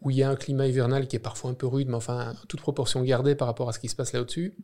où 0.00 0.10
il 0.10 0.16
y 0.16 0.22
a 0.22 0.30
un 0.30 0.36
climat 0.36 0.66
hivernal 0.66 1.06
qui 1.06 1.16
est 1.16 1.20
parfois 1.20 1.50
un 1.50 1.54
peu 1.54 1.66
rude, 1.66 1.88
mais 1.88 1.94
enfin, 1.94 2.34
toute 2.48 2.60
proportion 2.60 3.02
gardée 3.02 3.34
par 3.34 3.48
rapport 3.48 3.68
à 3.68 3.72
ce 3.72 3.78
qui 3.78 3.88
se 3.88 3.96
passe 3.96 4.12
là 4.12 4.20
au-dessus, 4.20 4.54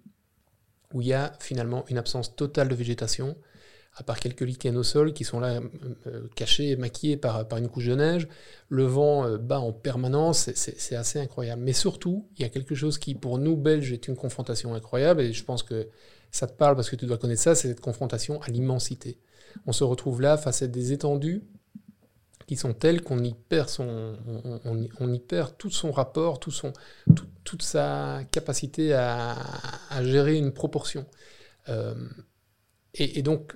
où 0.92 1.00
il 1.00 1.08
y 1.08 1.12
a 1.12 1.32
finalement 1.40 1.84
une 1.88 1.98
absence 1.98 2.34
totale 2.34 2.68
de 2.68 2.74
végétation, 2.74 3.36
à 3.94 4.02
part 4.02 4.20
quelques 4.20 4.42
lichens 4.42 4.76
au 4.76 4.82
sol 4.82 5.12
qui 5.12 5.24
sont 5.24 5.40
là 5.40 5.54
euh, 5.54 5.60
euh, 6.06 6.28
cachés, 6.36 6.76
maquillés 6.76 7.16
par, 7.16 7.44
une 7.56 7.68
couche 7.68 7.86
de 7.86 7.96
neige. 7.96 8.28
Le 8.68 8.84
vent 8.84 9.26
euh, 9.26 9.38
bat 9.38 9.60
en 9.60 9.72
permanence, 9.72 10.50
c'est 10.54 10.96
assez 10.96 11.18
incroyable. 11.18 11.62
Mais 11.62 11.72
surtout, 11.72 12.28
il 12.36 12.42
y 12.42 12.44
a 12.44 12.48
quelque 12.48 12.74
chose 12.74 12.98
qui, 12.98 13.14
pour 13.14 13.38
nous, 13.38 13.56
Belges, 13.56 13.92
est 13.92 14.06
une 14.08 14.16
confrontation 14.16 14.74
incroyable, 14.74 15.20
et 15.20 15.32
je 15.32 15.44
pense 15.44 15.62
que 15.62 15.88
ça 16.30 16.46
te 16.46 16.52
parle 16.52 16.76
parce 16.76 16.90
que 16.90 16.96
tu 16.96 17.06
dois 17.06 17.18
connaître 17.18 17.42
ça, 17.42 17.54
c'est 17.54 17.68
cette 17.68 17.80
confrontation 17.80 18.40
à 18.42 18.48
l'immensité 18.48 19.18
on 19.66 19.72
se 19.72 19.84
retrouve 19.84 20.20
là 20.20 20.36
face 20.36 20.62
à 20.62 20.66
des 20.66 20.92
étendues 20.92 21.42
qui 22.48 22.56
sont 22.56 22.72
telles 22.72 23.02
qu'on 23.02 23.22
y 23.22 23.34
perd 23.34 23.68
son, 23.68 24.16
perd 25.28 25.58
tout 25.58 25.70
son 25.70 25.92
rapport, 25.92 26.40
toute 26.40 27.62
sa 27.62 28.20
capacité 28.30 28.94
à, 28.94 29.36
gérer 30.02 30.36
une 30.36 30.52
proportion. 30.52 31.04
Euh, 31.68 31.94
et, 32.94 33.20
donc, 33.20 33.52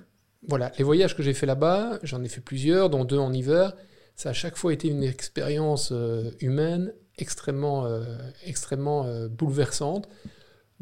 voilà, 0.47 0.71
les 0.77 0.83
voyages 0.83 1.17
que 1.17 1.23
j'ai 1.23 1.33
fait 1.33 1.47
là-bas, 1.47 1.97
j'en 2.03 2.23
ai 2.23 2.29
fait 2.29 2.39
plusieurs, 2.39 2.91
dont 2.91 3.03
deux 3.03 3.17
en 3.17 3.33
hiver, 3.33 3.73
ça 4.15 4.29
a 4.29 4.33
chaque 4.33 4.57
fois 4.57 4.71
été 4.71 4.89
une 4.89 5.01
expérience 5.01 5.89
euh, 5.91 6.29
humaine 6.39 6.93
extrêmement, 7.17 7.87
euh, 7.87 8.03
extrêmement 8.45 9.07
bouleversante. 9.27 10.07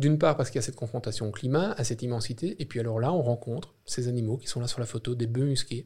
D'une 0.02 0.18
part 0.18 0.36
parce 0.36 0.50
qu'il 0.50 0.58
y 0.58 0.64
a 0.64 0.64
cette 0.64 0.76
confrontation 0.76 1.28
au 1.28 1.32
climat, 1.32 1.74
à 1.74 1.84
cette 1.84 2.02
immensité, 2.02 2.56
et 2.60 2.66
puis 2.66 2.80
alors 2.80 3.00
là, 3.00 3.14
on 3.14 3.22
rencontre 3.22 3.76
ces 3.86 4.08
animaux 4.08 4.38
qui 4.38 4.48
sont 4.48 4.60
là 4.60 4.66
sur 4.66 4.80
la 4.80 4.88
photo, 4.88 5.14
des 5.14 5.28
bœufs 5.28 5.46
musqués. 5.46 5.86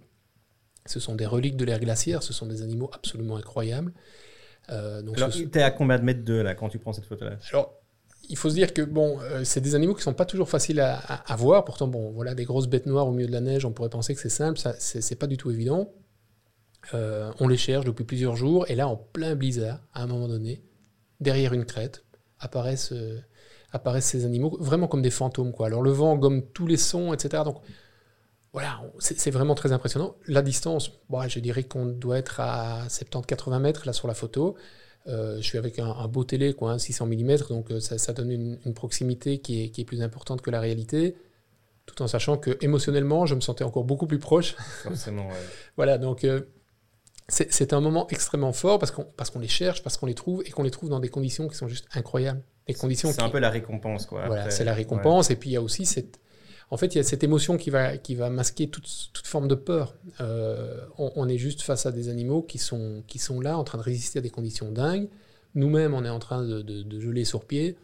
Ce 0.85 1.01
sont 1.01 1.15
des 1.15 1.25
reliques 1.25 1.57
de 1.57 1.65
l'ère 1.65 1.81
glaciaire, 1.81 2.23
ce 2.23 2.31
sont 2.31 2.45
des 2.45 2.61
animaux 2.61 2.89
absolument 2.93 3.35
incroyables. 3.35 3.93
Euh, 4.69 5.01
donc 5.01 5.17
alors, 5.17 5.31
tu 5.31 5.49
es 5.53 5.61
à 5.61 5.69
combien 5.69 5.99
de 5.99 6.03
mètres 6.03 6.23
de 6.23 6.35
là 6.35 6.55
quand 6.55 6.69
tu 6.69 6.79
prends 6.79 6.93
cette 6.93 7.07
photo-là? 7.07 7.37
Alors, 7.51 7.73
il 8.29 8.37
faut 8.37 8.49
se 8.49 8.55
dire 8.55 8.73
que 8.73 8.83
bon, 8.83 9.19
euh, 9.19 9.43
c'est 9.43 9.59
des 9.59 9.75
animaux 9.75 9.95
qui 9.95 10.01
sont 10.01 10.13
pas 10.13 10.25
toujours 10.25 10.47
faciles 10.47 10.79
à, 10.79 11.35
voir. 11.35 11.65
Pourtant, 11.65 11.89
bon, 11.89 12.11
voilà, 12.11 12.35
des 12.35 12.45
grosses 12.45 12.67
bêtes 12.67 12.85
noires 12.85 13.07
au 13.07 13.11
milieu 13.11 13.27
de 13.27 13.33
la 13.33 13.41
neige, 13.41 13.65
on 13.65 13.73
pourrait 13.73 13.89
penser 13.89 14.15
que 14.15 14.21
c'est 14.21 14.29
simple, 14.29 14.57
ça, 14.57 14.75
c'est 14.79 15.19
pas 15.19 15.27
du 15.27 15.35
tout 15.35 15.51
évident. 15.51 15.91
Euh, 16.93 17.33
on 17.41 17.49
les 17.49 17.57
cherche 17.57 17.83
depuis 17.83 18.05
plusieurs 18.05 18.37
jours, 18.37 18.65
et 18.69 18.75
là, 18.75 18.87
en 18.87 18.95
plein 18.95 19.35
blizzard, 19.35 19.81
à 19.93 20.03
un 20.03 20.07
moment 20.07 20.29
donné, 20.29 20.63
derrière 21.19 21.51
une 21.51 21.65
crête, 21.65 22.05
apparaissent 22.39 22.93
apparaissent 23.75 24.07
ces 24.07 24.25
animaux 24.25 24.57
vraiment 24.59 24.87
comme 24.87 25.01
des 25.01 25.11
fantômes. 25.11 25.51
Quoi. 25.51 25.67
Alors 25.67 25.81
le 25.81 25.91
vent 25.91 26.15
gomme 26.15 26.43
tous 26.53 26.67
les 26.67 26.77
sons, 26.77 27.13
etc. 27.13 27.43
Donc 27.43 27.57
voilà, 28.53 28.81
c'est 28.99 29.31
vraiment 29.31 29.53
très 29.53 29.73
impressionnant. 29.73 30.15
La 30.27 30.41
distance, 30.41 30.91
bon, 31.09 31.27
je 31.27 31.39
dirais 31.39 31.63
qu'on 31.63 31.85
doit 31.85 32.17
être 32.17 32.39
à 32.39 32.87
70-80 32.87 33.59
mètres 33.59 33.83
là 33.85 33.91
sur 33.91 34.07
la 34.07 34.13
photo. 34.13 34.55
Euh, 35.07 35.35
je 35.37 35.41
suis 35.41 35.57
avec 35.57 35.77
un, 35.77 36.07
beau 36.07 36.23
télé, 36.23 36.53
quoi, 36.53 36.79
600 36.79 37.05
mm, 37.05 37.37
donc 37.49 37.69
euh, 37.69 37.79
ça, 37.79 38.13
donne 38.13 38.31
une, 38.31 38.73
proximité 38.73 39.39
qui 39.39 39.63
est, 39.63 39.69
qui 39.69 39.81
est, 39.81 39.85
plus 39.85 40.01
importante 40.01 40.41
que 40.41 40.49
la 40.49 40.59
réalité, 40.59 41.15
tout 41.85 42.01
en 42.01 42.07
sachant 42.07 42.37
que 42.37 42.57
émotionnellement, 42.61 43.27
je 43.27 43.35
me 43.35 43.41
sentais 43.41 43.63
encore 43.63 43.83
beaucoup 43.83 44.07
plus 44.07 44.17
proche. 44.17 44.55
Forcément, 44.83 45.27
ouais. 45.27 45.35
voilà, 45.75 45.99
donc 45.99 46.23
euh, 46.23 46.41
c'est 47.27 47.73
un 47.73 47.81
moment 47.81 48.07
extrêmement 48.09 48.53
fort 48.53 48.79
parce 48.79 48.91
qu'on 48.91 49.03
parce 49.03 49.29
qu'on 49.29 49.39
les 49.39 49.47
cherche, 49.47 49.83
parce 49.83 49.97
qu'on 49.97 50.05
les 50.05 50.15
trouve 50.15 50.43
et 50.45 50.51
qu'on 50.51 50.63
les 50.63 50.71
trouve 50.71 50.89
dans 50.89 50.99
des 50.99 51.09
conditions 51.09 51.47
qui 51.47 51.55
sont 51.55 51.67
juste 51.67 51.87
incroyables. 51.93 52.41
Conditions. 52.73 53.11
C'est 53.11 53.21
un 53.21 53.29
peu 53.29 53.39
la 53.39 53.49
récompense, 53.49 54.05
quoi. 54.05 54.25
Voilà, 54.27 54.49
c'est 54.49 54.63
la 54.63 54.73
récompense. 54.73 55.29
Et 55.31 55.35
puis 55.35 55.51
il 55.51 55.53
y 55.53 55.57
a 55.57 55.61
aussi 55.61 55.85
cette, 55.85 56.19
en 56.71 56.77
fait, 56.77 56.95
il 56.95 56.97
y 56.97 57.01
a 57.01 57.03
cette 57.03 57.23
émotion 57.23 57.57
qui 57.57 57.69
va, 57.69 57.97
qui 57.97 58.15
va 58.15 58.29
masquer 58.29 58.67
toute, 58.67 58.89
toute 59.13 59.27
forme 59.27 59.47
de 59.47 59.55
peur. 59.55 59.95
Euh, 60.19 60.85
on, 60.97 61.27
est 61.29 61.37
juste 61.37 61.61
face 61.61 61.85
à 61.85 61.91
des 61.91 62.09
animaux 62.09 62.41
qui 62.41 62.57
sont, 62.57 63.03
qui 63.07 63.19
sont 63.19 63.39
là, 63.39 63.57
en 63.57 63.63
train 63.63 63.77
de 63.77 63.83
résister 63.83 64.19
à 64.19 64.21
des 64.21 64.31
conditions 64.31 64.71
dingues. 64.71 65.07
Nous-mêmes, 65.53 65.93
on 65.93 66.03
est 66.03 66.09
en 66.09 66.19
train 66.19 66.43
de, 66.43 66.61
de, 66.61 66.99
geler 66.99 67.23
sur 67.23 67.45
pied. 67.45 67.77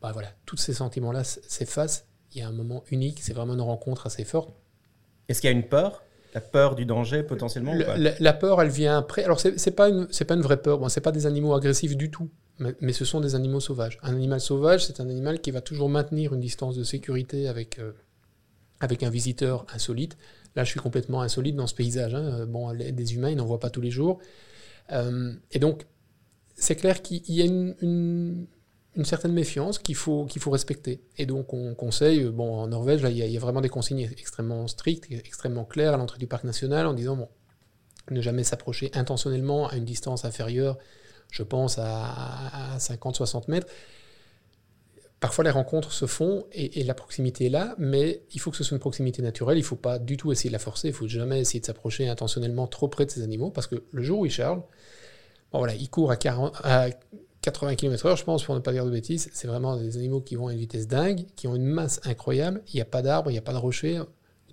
Bah 0.00 0.12
voilà, 0.12 0.28
tous 0.46 0.56
ces 0.56 0.72
sentiments-là 0.72 1.24
s'effacent. 1.24 2.06
Il 2.32 2.38
y 2.38 2.42
a 2.42 2.48
un 2.48 2.52
moment 2.52 2.84
unique, 2.90 3.20
c'est 3.20 3.32
vraiment 3.32 3.54
une 3.54 3.60
rencontre 3.60 4.06
assez 4.06 4.24
forte. 4.24 4.54
Est-ce 5.28 5.40
qu'il 5.40 5.50
y 5.50 5.52
a 5.52 5.56
une 5.56 5.66
peur? 5.66 6.02
La 6.34 6.40
peur 6.40 6.74
du 6.74 6.84
danger 6.84 7.22
potentiellement 7.22 7.74
la, 7.74 8.32
peur, 8.32 8.60
elle 8.60 8.68
vient 8.68 8.98
après. 8.98 9.24
Alors, 9.24 9.40
c'est 9.40 9.64
n'est 9.64 9.72
pas, 9.72 9.88
une, 9.88 10.06
pas 10.06 10.34
une 10.34 10.42
vraie 10.42 10.60
peur. 10.60 10.78
Bon, 10.78 10.88
ce 10.88 11.00
pas 11.00 11.12
des 11.12 11.26
animaux 11.26 11.54
agressifs 11.54 11.96
du 11.96 12.10
tout, 12.10 12.28
mais, 12.58 12.74
mais, 12.80 12.92
ce 12.92 13.04
sont 13.04 13.20
des 13.20 13.34
animaux 13.34 13.60
sauvages. 13.60 13.98
Un 14.02 14.14
animal 14.14 14.40
sauvage, 14.40 14.86
c'est 14.86 15.00
un 15.00 15.08
animal 15.08 15.40
qui 15.40 15.50
va 15.50 15.60
toujours 15.60 15.88
maintenir 15.88 16.34
une 16.34 16.40
distance 16.40 16.76
de 16.76 16.84
sécurité 16.84 17.48
avec, 17.48 17.78
euh, 17.78 17.92
avec 18.80 19.02
un 19.02 19.10
visiteur 19.10 19.64
insolite. 19.74 20.16
Là, 20.54 20.64
je 20.64 20.70
suis 20.70 20.80
complètement 20.80 21.22
insolite 21.22 21.56
dans 21.56 21.66
ce 21.66 21.74
paysage. 21.74 22.14
Hein. 22.14 22.46
Bon, 22.46 22.72
des 22.74 23.14
humains, 23.14 23.30
ils 23.30 23.36
n'en 23.36 23.46
voient 23.46 23.60
pas 23.60 23.70
tous 23.70 23.80
les 23.80 23.90
jours. 23.90 24.18
Euh, 24.92 25.32
et 25.52 25.58
donc, 25.58 25.86
c'est 26.54 26.76
clair 26.76 27.02
qu'il 27.02 27.22
y 27.30 27.42
a 27.42 27.44
une, 27.44 28.46
certaine 29.04 29.32
méfiance 29.32 29.78
qu'il 29.78 29.94
faut, 29.94 30.24
qu'il 30.26 30.42
faut 30.42 30.50
respecter. 30.50 31.00
Et 31.16 31.26
donc, 31.26 31.52
on 31.54 31.74
conseille, 31.74 32.24
bon, 32.24 32.60
en 32.60 32.68
Norvège, 32.68 33.02
il, 33.08 33.16
y 33.16 33.36
a, 33.36 33.40
vraiment 33.40 33.60
des 33.60 33.68
consignes 33.68 34.08
extrêmement 34.18 34.66
strictes, 34.66 35.06
extrêmement 35.10 35.64
claires 35.64 35.94
à 35.94 35.96
l'entrée 35.96 36.18
du 36.18 36.26
parc 36.26 36.44
national 36.44 36.86
en 36.86 36.94
disant, 36.94 37.16
bon, 37.16 37.28
ne 38.10 38.20
jamais 38.20 38.44
s'approcher 38.44 38.90
intentionnellement 38.94 39.68
à 39.68 39.76
une 39.76 39.84
distance 39.84 40.24
inférieure, 40.24 40.78
je 41.30 41.42
pense, 41.42 41.78
à, 41.78 42.74
à 42.74 42.78
50-60 42.78 43.50
mètres. 43.50 43.68
Parfois, 45.20 45.42
les 45.42 45.50
rencontres 45.50 45.92
se 45.92 46.06
font 46.06 46.46
et, 46.52 46.84
la 46.84 46.94
proximité 46.94 47.46
est 47.46 47.50
là, 47.50 47.74
mais 47.76 48.22
il 48.32 48.40
faut 48.40 48.52
que 48.52 48.56
ce 48.56 48.62
soit 48.62 48.76
une 48.76 48.80
proximité 48.80 49.20
naturelle. 49.20 49.58
Il 49.58 49.62
ne 49.62 49.66
faut 49.66 49.74
pas 49.74 49.98
du 49.98 50.16
tout 50.16 50.30
essayer 50.30 50.48
de 50.48 50.52
la 50.52 50.60
forcer. 50.60 50.88
Il 50.88 50.90
ne 50.92 50.96
faut 50.96 51.08
jamais 51.08 51.40
essayer 51.40 51.58
de 51.58 51.66
s'approcher 51.66 52.08
intentionnellement 52.08 52.68
trop 52.68 52.86
près 52.86 53.04
de 53.04 53.10
ces 53.10 53.22
animaux 53.22 53.50
parce 53.50 53.66
que 53.66 53.82
le 53.90 54.02
jour 54.04 54.20
où 54.20 54.26
il 54.26 54.30
charge, 54.30 54.60
bon, 55.50 55.58
voilà, 55.58 55.74
il 55.74 55.90
court 55.90 56.12
à, 56.12 56.16
40, 56.16 56.54
à 56.62 56.90
80 57.42 57.76
km/h, 57.76 58.16
je 58.16 58.24
pense, 58.24 58.44
pour 58.44 58.54
ne 58.54 58.60
pas 58.60 58.72
dire 58.72 58.84
de 58.84 58.90
bêtises. 58.90 59.30
C'est 59.32 59.46
vraiment 59.46 59.76
des 59.76 59.96
animaux 59.96 60.20
qui 60.20 60.36
vont 60.36 60.48
à 60.48 60.52
une 60.52 60.58
vitesse 60.58 60.88
dingue, 60.88 61.26
qui 61.36 61.46
ont 61.46 61.54
une 61.54 61.64
masse 61.64 62.00
incroyable. 62.04 62.62
Il 62.72 62.76
n'y 62.76 62.80
a 62.80 62.86
pas 62.86 63.02
d'arbres, 63.02 63.30
il 63.30 63.34
n'y 63.34 63.38
a 63.38 63.42
pas 63.42 63.52
de 63.52 63.58
rochers, 63.58 64.02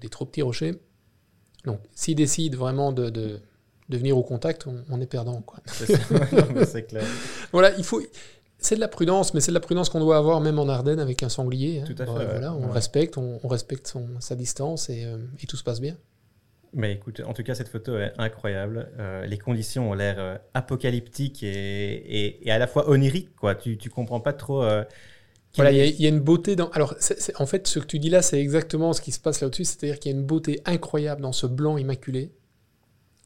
des 0.02 0.10
trop 0.10 0.26
petits 0.26 0.42
rochers. 0.42 0.80
Donc, 1.66 1.80
s'ils 1.94 2.16
décident 2.16 2.58
vraiment 2.58 2.92
de, 2.92 3.10
de, 3.10 3.42
venir 3.90 4.18
au 4.18 4.24
contact, 4.24 4.68
on, 4.90 5.02
est 5.02 5.08
perdant. 5.08 5.44
C'est 6.68 6.84
clair. 6.84 7.04
voilà, 7.52 7.76
il 7.78 7.84
faut, 7.84 8.02
c'est 8.66 8.76
de 8.76 8.80
la 8.80 8.88
prudence, 8.88 9.34
mais 9.34 9.42
c'est 9.42 9.52
de 9.52 9.54
la 9.54 9.60
prudence 9.60 9.90
qu'on 9.90 10.00
doit 10.00 10.18
avoir 10.18 10.42
même 10.42 10.58
en 10.60 10.68
Ardennes 10.68 11.00
avec 11.00 11.22
un 11.24 11.30
sanglier. 11.30 11.82
Hein. 11.82 11.86
Tout 11.86 12.02
à 12.02 12.06
fait. 12.06 12.26
Voilà, 12.26 12.54
on 12.54 12.70
respecte, 12.70 13.18
on, 13.18 13.48
respecte 13.48 13.88
son, 13.88 14.08
sa 14.20 14.36
distance 14.36 14.88
euh, 14.90 15.18
et, 15.42 15.46
tout 15.46 15.58
se 15.58 15.64
passe 15.64 15.80
bien. 15.80 15.96
Mais 16.76 16.94
écoute, 16.94 17.22
en 17.26 17.34
tout 17.34 17.44
cas, 17.44 17.56
cette 17.56 17.70
photo 17.70 17.98
est 17.98 18.14
incroyable. 18.18 18.90
Euh, 19.00 19.26
les 19.26 19.38
conditions 19.38 19.92
ont 19.92 19.94
l'air 19.94 20.16
euh, 20.20 20.38
apocalyptiques 20.54 21.42
et, 21.42 22.46
et, 22.46 22.52
à 22.52 22.58
la 22.58 22.68
fois 22.68 22.90
oniriques. 22.90 23.36
Quoi. 23.36 23.56
Tu, 23.56 23.78
tu 23.78 23.90
comprends 23.90 24.20
pas 24.20 24.34
trop. 24.34 24.62
voilà, 25.56 25.72
il 25.72 26.02
y, 26.02 26.06
a 26.06 26.10
une 26.10 26.20
beauté 26.20 26.56
dans. 26.56 26.70
Alors, 26.72 26.96
en 27.40 27.46
fait, 27.46 27.68
ce 27.68 27.80
que 27.80 27.86
tu 27.86 27.98
dis 27.98 28.10
là, 28.10 28.22
c'est 28.22 28.40
exactement 28.40 28.92
ce 28.92 29.02
qui 29.02 29.14
se 29.14 29.20
passe 29.20 29.42
là-dessus. 29.42 29.64
C'est-à-dire 29.64 30.00
qu'il 30.00 30.12
y 30.12 30.16
a 30.16 30.18
une 30.18 30.26
beauté 30.26 30.62
incroyable 30.66 31.22
dans 31.22 31.32
ce 31.32 31.48
blanc 31.48 31.78
immaculé. 31.78 32.32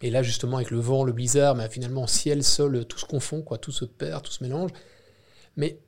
Et 0.01 0.11
là, 0.11 0.23
justement, 0.23 0.57
avec 0.57 0.71
le 0.71 0.79
vent, 0.79 1.03
le 1.03 1.11
blizzard, 1.11 1.55
mais 1.55 1.67
finalement, 1.69 2.07
ciel, 2.07 2.43
sol, 2.43 2.85
tout 2.85 2.99
se 2.99 3.05
confond, 3.05 3.41
quoi, 3.41 3.57
tout 3.57 3.71
se 3.71 3.83
perd, 3.83 4.23
tout 4.23 4.31
se 4.31 4.43
mélange. 4.43 4.71
Mais 5.57 5.79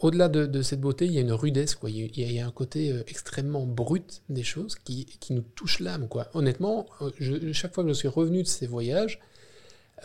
au-delà 0.00 0.28
de, 0.28 0.62
cette 0.62 0.80
beauté, 0.80 1.06
il 1.06 1.12
y 1.12 1.18
a 1.18 1.20
une 1.20 1.32
rudesse. 1.32 1.76
Il, 1.84 2.18
y 2.18 2.40
a, 2.40 2.46
un 2.46 2.50
côté 2.50 2.90
euh, 2.90 3.02
extrêmement 3.06 3.66
brut 3.66 4.22
des 4.28 4.42
choses 4.42 4.76
qui, 4.76 5.06
nous 5.30 5.42
touche 5.42 5.80
l'âme. 5.80 6.08
Honnêtement, 6.34 6.86
euh, 7.02 7.52
chaque 7.52 7.74
fois 7.74 7.84
que 7.84 7.90
je 7.90 7.94
suis 7.94 8.08
revenu 8.08 8.42
de 8.42 8.48
ces 8.48 8.66
voyages, 8.66 9.20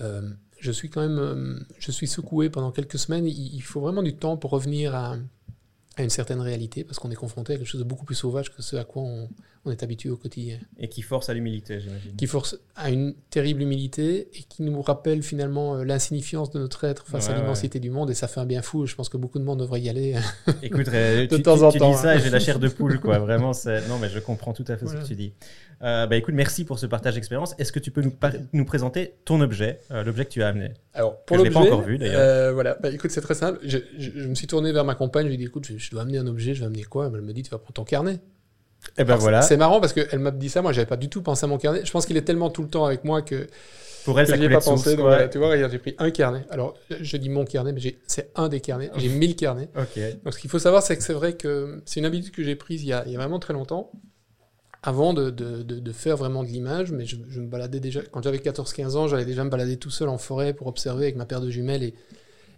euh, 0.02 0.30
je 0.60 0.72
suis 0.72 0.90
quand 0.90 1.02
même, 1.02 1.66
je 1.80 1.92
suis 1.92 2.08
secoué 2.08 2.50
pendant 2.50 2.72
quelques 2.72 3.00
semaines. 3.00 3.26
Il, 3.26 3.62
faut 3.62 3.82
vraiment 3.82 4.04
du 4.04 4.16
temps 4.16 4.38
pour 4.38 4.52
revenir 4.52 4.96
à, 4.96 5.18
à 5.96 6.04
une 6.04 6.10
certaine 6.10 6.42
réalité, 6.42 6.84
parce 6.84 7.00
qu'on 7.00 7.12
est 7.12 7.16
confronté 7.16 7.54
à 7.54 7.58
quelque 7.58 7.68
chose 7.68 7.82
de 7.82 7.88
beaucoup 7.88 8.06
plus 8.06 8.16
sauvage 8.16 8.54
que 8.54 8.62
ce 8.62 8.76
à 8.76 8.84
quoi 8.84 9.04
on, 9.04 9.30
on 9.66 9.72
est 9.72 9.84
habitué 9.84 10.10
au 10.10 10.18
quotidien. 10.18 10.60
Et 10.78 10.88
qui 10.88 11.02
force 11.02 11.30
à 11.30 11.34
l'humilité, 11.34 11.80
j'imagine. 11.80 12.16
Qui 12.16 12.28
force 12.28 12.58
à 12.76 12.92
une 12.92 13.16
terrible 13.32 13.64
humilité 13.64 14.30
et 14.34 14.44
qui 14.48 14.62
nous 14.62 14.82
rappelle 14.82 15.24
finalement 15.24 15.76
euh, 15.76 15.84
l'insignifiance 15.84 16.52
de 16.52 16.60
notre 16.60 16.84
être 16.84 17.08
face 17.08 17.30
à 17.30 17.36
l'immensité 17.36 17.80
du 17.80 17.90
monde. 17.90 18.12
Et 18.12 18.14
ça 18.14 18.28
fait 18.28 18.40
un 18.40 18.46
bien 18.46 18.62
fou. 18.62 18.86
Je 18.86 18.96
pense 18.96 19.10
que 19.10 19.18
beaucoup 19.18 19.40
de 19.40 19.44
monde 19.44 19.60
devrait 19.60 19.82
y 19.82 19.90
aller. 19.90 20.16
Écoute, 20.62 20.86
de 20.86 21.26
tu, 21.26 21.42
temps 21.42 21.64
en 21.64 21.72
tu, 21.72 21.80
temps. 21.80 21.92
dis 21.92 21.98
ça 21.98 22.16
et 22.16 22.20
j'ai 22.20 22.30
la 22.30 22.40
chair 22.40 22.60
de 22.60 22.68
poule, 22.68 23.00
quoi. 23.00 23.18
Vraiment, 23.18 23.52
non, 23.90 23.98
mais 24.00 24.10
je 24.10 24.20
comprends 24.20 24.54
tout 24.54 24.66
à 24.68 24.78
fait 24.78 24.86
ce 24.86 24.94
que 24.94 25.06
tu 25.06 25.16
dis. 25.16 25.34
Euh, 25.82 26.08
bah, 26.08 26.16
écoute, 26.16 26.36
merci 26.36 26.64
pour 26.64 26.80
ce 26.80 26.86
partage 26.86 27.16
d'expérience. 27.16 27.56
Est-ce 27.58 27.72
que 27.72 27.80
tu 27.80 27.92
peux 27.92 28.02
nous, 28.02 28.14
nous 28.54 28.66
présenter 28.66 29.16
ton 29.26 29.42
objet, 29.42 29.82
euh, 29.92 30.04
l'objet 30.04 30.26
que 30.26 30.30
tu 30.30 30.44
as 30.44 30.48
amené? 30.48 30.72
Alors, 30.94 31.18
pour 31.26 31.38
l'objet, 31.38 31.52
je 31.52 31.60
l'ai 31.60 31.66
pas 31.66 31.74
encore 31.74 31.82
vu 31.82 31.98
d'ailleurs. 31.98 32.54
voilà, 32.54 32.78
bah, 32.82 32.92
écoute, 32.92 33.12
c'est 33.12 33.22
très 33.22 33.36
simple. 33.36 33.60
Je, 33.64 33.80
me 34.28 34.36
suis 34.36 34.48
tourné 34.48 34.72
vers 34.72 34.86
ma 34.86 34.96
compagne. 34.96 35.24
Je 35.24 35.30
lui 35.30 35.36
ai 35.36 35.38
dit, 35.40 35.46
écoute, 35.46 35.70
je, 35.76 35.92
dois 35.92 36.04
amener 36.04 36.20
un 36.20 36.28
objet. 36.28 36.54
Je 36.54 36.60
vais 36.60 36.68
amener 36.68 36.84
quoi? 36.84 37.12
Elle 37.14 37.22
me 37.22 37.34
dit, 37.34 37.44
tu 37.44 37.50
vas 37.50 37.58
prendre 37.58 37.74
ton 37.74 37.84
carnet. 37.84 38.20
Et 38.98 39.02
eh 39.02 39.04
ben 39.04 39.16
voilà. 39.16 39.42
C'est 39.42 39.58
marrant 39.58 39.82
parce 39.82 39.94
qu'elle 39.94 40.20
m'a 40.20 40.32
dit 40.32 40.50
ça, 40.50 40.62
moi 40.62 40.72
j'avais 40.72 40.86
pas 40.86 40.98
du 40.98 41.10
tout 41.10 41.22
pensé 41.22 41.44
à 41.44 41.48
mon 41.48 41.58
carnet. 41.58 41.82
Je 41.84 41.92
pense 41.92 42.06
qu'il 42.06 42.18
est 42.18 42.22
tellement 42.22 42.50
tout 42.50 42.62
le 42.62 42.70
temps 42.70 42.86
avec 42.86 43.04
moi 43.04 43.22
que. 43.22 43.48
Pour 44.06 44.20
elle, 44.20 44.28
ça 44.28 44.38
pas 44.38 44.62
pensé. 44.62 44.96
tu 45.32 45.38
vois, 45.40 45.70
j'ai 45.70 45.80
pris 45.80 45.96
un 45.98 46.12
carnet. 46.12 46.46
Alors, 46.52 46.76
je 47.02 47.18
dis 47.18 47.30
mon 47.30 47.44
carnet, 47.44 47.74
mais 47.74 47.82
c'est 48.06 48.32
un 48.36 48.50
des 48.50 48.60
carnets. 48.60 48.92
J'ai 48.98 49.10
mille 49.10 49.36
carnets. 49.36 49.70
Donc, 50.24 50.34
ce 50.34 50.40
qu'il 50.40 50.50
faut 50.50 50.60
savoir, 50.60 50.84
c'est 50.84 50.96
que 50.96 51.04
c'est 51.04 51.14
vrai 51.14 51.34
que 51.34 51.82
c'est 51.86 52.00
une 52.00 52.06
habitude 52.06 52.34
que 52.34 52.44
j'ai 52.44 52.56
prise 52.56 52.84
il 52.84 52.90
y, 52.90 52.94
a, 52.94 53.04
il 53.08 53.12
y, 53.12 53.16
a, 53.16 53.18
vraiment 53.18 53.40
très 53.40 53.54
longtemps, 53.54 53.92
avant 54.84 55.14
de, 55.14 55.32
de, 55.32 55.64
de, 55.64 55.92
faire 55.92 56.18
vraiment 56.18 56.44
de 56.44 56.50
l'image. 56.50 56.92
Mais 56.92 57.06
je, 57.06 57.16
je, 57.28 57.42
me 57.42 57.48
baladais 57.48 57.80
déjà, 57.80 58.02
quand 58.12 58.22
j'avais 58.22 58.38
14-15 58.38 58.96
ans, 58.96 59.08
j'allais 59.08 59.26
déjà 59.26 59.44
me 59.44 59.50
balader 59.50 59.78
tout 59.78 59.90
seul 59.90 60.08
en 60.08 60.20
forêt 60.20 60.54
pour 60.54 60.68
observer 60.68 61.06
avec 61.06 61.16
ma 61.16 61.26
paire 61.26 61.42
de 61.42 61.50
jumelles 61.50 61.84
et, 61.84 61.96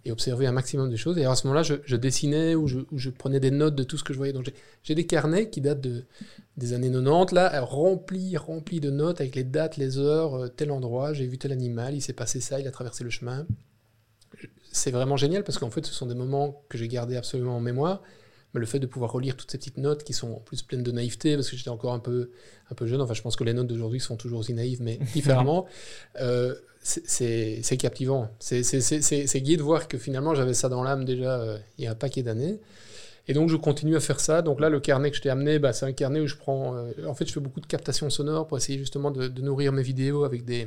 et 0.04 0.12
observer 0.12 0.46
un 0.46 0.52
maximum 0.52 0.90
de 0.90 0.96
choses. 0.96 1.18
Et 1.18 1.24
à 1.24 1.34
ce 1.34 1.46
moment-là, 1.46 1.62
je, 1.62 1.96
dessinais 1.96 2.54
ou 2.54 2.66
je, 2.66 3.10
prenais 3.10 3.40
des 3.40 3.50
notes 3.50 3.74
de 3.74 3.82
tout 3.82 3.96
ce 3.96 4.04
que 4.04 4.12
je 4.12 4.18
voyais. 4.18 4.32
Donc 4.32 4.50
j'ai 4.82 4.94
des 4.94 5.06
carnets 5.06 5.50
qui 5.50 5.60
datent 5.60 5.80
de, 5.80 6.04
des 6.56 6.72
années 6.72 6.90
90, 6.90 7.34
là, 7.34 7.60
remplis, 7.60 8.36
remplis 8.36 8.80
de 8.80 8.90
notes 8.90 9.20
avec 9.20 9.34
les 9.34 9.44
dates, 9.44 9.76
les 9.76 9.98
heures, 9.98 10.34
euh, 10.34 10.48
tel 10.48 10.70
endroit, 10.70 11.12
j'ai 11.12 11.26
vu 11.26 11.38
tel 11.38 11.52
animal, 11.52 11.94
il 11.94 12.00
s'est 12.00 12.12
passé 12.12 12.40
ça, 12.40 12.60
il 12.60 12.66
a 12.66 12.70
traversé 12.70 13.04
le 13.04 13.10
chemin. 13.10 13.46
C'est 14.70 14.90
vraiment 14.90 15.16
génial 15.16 15.44
parce 15.44 15.58
qu'en 15.58 15.70
fait, 15.70 15.84
ce 15.86 15.94
sont 15.94 16.06
des 16.06 16.14
moments 16.14 16.62
que 16.68 16.78
j'ai 16.78 16.88
gardés 16.88 17.16
absolument 17.16 17.56
en 17.56 17.60
mémoire. 17.60 18.02
Mais 18.54 18.60
le 18.60 18.66
fait 18.66 18.78
de 18.78 18.86
pouvoir 18.86 19.12
relire 19.12 19.36
toutes 19.36 19.50
ces 19.50 19.58
petites 19.58 19.76
notes 19.76 20.04
qui 20.04 20.14
sont 20.14 20.32
en 20.32 20.40
plus 20.40 20.62
pleines 20.62 20.82
de 20.82 20.90
naïveté, 20.90 21.34
parce 21.34 21.50
que 21.50 21.56
j'étais 21.56 21.68
encore 21.68 21.92
un 21.92 21.98
peu, 21.98 22.30
un 22.70 22.74
peu 22.74 22.86
jeune, 22.86 23.00
enfin 23.00 23.12
je 23.12 23.20
pense 23.20 23.36
que 23.36 23.44
les 23.44 23.52
notes 23.52 23.66
d'aujourd'hui 23.66 24.00
sont 24.00 24.16
toujours 24.16 24.40
aussi 24.40 24.54
naïves, 24.54 24.82
mais 24.82 24.98
différemment, 25.12 25.66
euh, 26.20 26.54
c'est 26.88 27.76
captivant. 27.78 28.30
C'est 28.38 29.40
gai 29.40 29.56
de 29.56 29.62
voir 29.62 29.88
que 29.88 29.98
finalement 29.98 30.34
j'avais 30.34 30.54
ça 30.54 30.68
dans 30.68 30.82
l'âme 30.82 31.04
déjà 31.04 31.38
euh, 31.38 31.58
il 31.76 31.84
y 31.84 31.86
a 31.86 31.92
un 31.92 31.94
paquet 31.94 32.22
d'années. 32.22 32.58
Et 33.30 33.34
donc 33.34 33.50
je 33.50 33.56
continue 33.56 33.96
à 33.96 34.00
faire 34.00 34.20
ça. 34.20 34.40
Donc 34.40 34.58
là, 34.60 34.70
le 34.70 34.80
carnet 34.80 35.10
que 35.10 35.16
je 35.16 35.22
t'ai 35.22 35.28
amené, 35.28 35.58
bah, 35.58 35.74
c'est 35.74 35.84
un 35.84 35.92
carnet 35.92 36.20
où 36.20 36.26
je 36.26 36.36
prends. 36.36 36.74
Euh, 36.76 36.92
en 37.06 37.14
fait, 37.14 37.26
je 37.26 37.32
fais 37.32 37.40
beaucoup 37.40 37.60
de 37.60 37.66
captations 37.66 38.08
sonores 38.08 38.46
pour 38.46 38.56
essayer 38.56 38.78
justement 38.78 39.10
de, 39.10 39.28
nourrir 39.42 39.72
mes 39.72 39.82
vidéos 39.82 40.24
avec 40.24 40.46
des, 40.46 40.66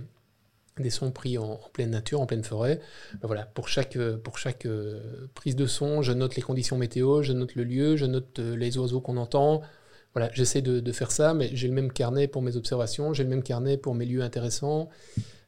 des 0.77 0.91
sons 0.91 1.09
pris 1.09 1.39
en, 1.39 1.59
pleine 1.73 1.89
nature, 1.89 2.21
en 2.21 2.27
pleine 2.27 2.43
forêt. 2.43 2.79
Bah, 3.13 3.21
voilà, 3.23 3.45
pour 3.45 3.67
chaque, 3.67 3.97
pour 4.23 4.37
chaque 4.37 4.67
euh, 4.67 5.27
prise 5.33 5.55
de 5.55 5.65
son, 5.65 6.03
je 6.03 6.13
note 6.13 6.35
les 6.35 6.43
conditions 6.43 6.77
météo, 6.77 7.23
je 7.23 7.33
note 7.33 7.55
le 7.55 7.63
lieu, 7.63 7.95
je 7.95 8.05
note 8.05 8.37
les 8.37 8.77
oiseaux 8.77 9.01
qu'on 9.01 9.17
entend. 9.17 9.63
Voilà, 10.13 10.29
j'essaie 10.33 10.61
de, 10.61 10.91
faire 10.91 11.11
ça, 11.11 11.33
mais 11.33 11.49
j'ai 11.53 11.67
le 11.67 11.73
même 11.73 11.91
carnet 11.91 12.27
pour 12.27 12.41
mes 12.41 12.57
observations, 12.57 13.13
j'ai 13.13 13.23
le 13.23 13.29
même 13.29 13.43
carnet 13.43 13.77
pour 13.77 13.95
mes 13.95 14.05
lieux 14.05 14.21
intéressants. 14.21 14.89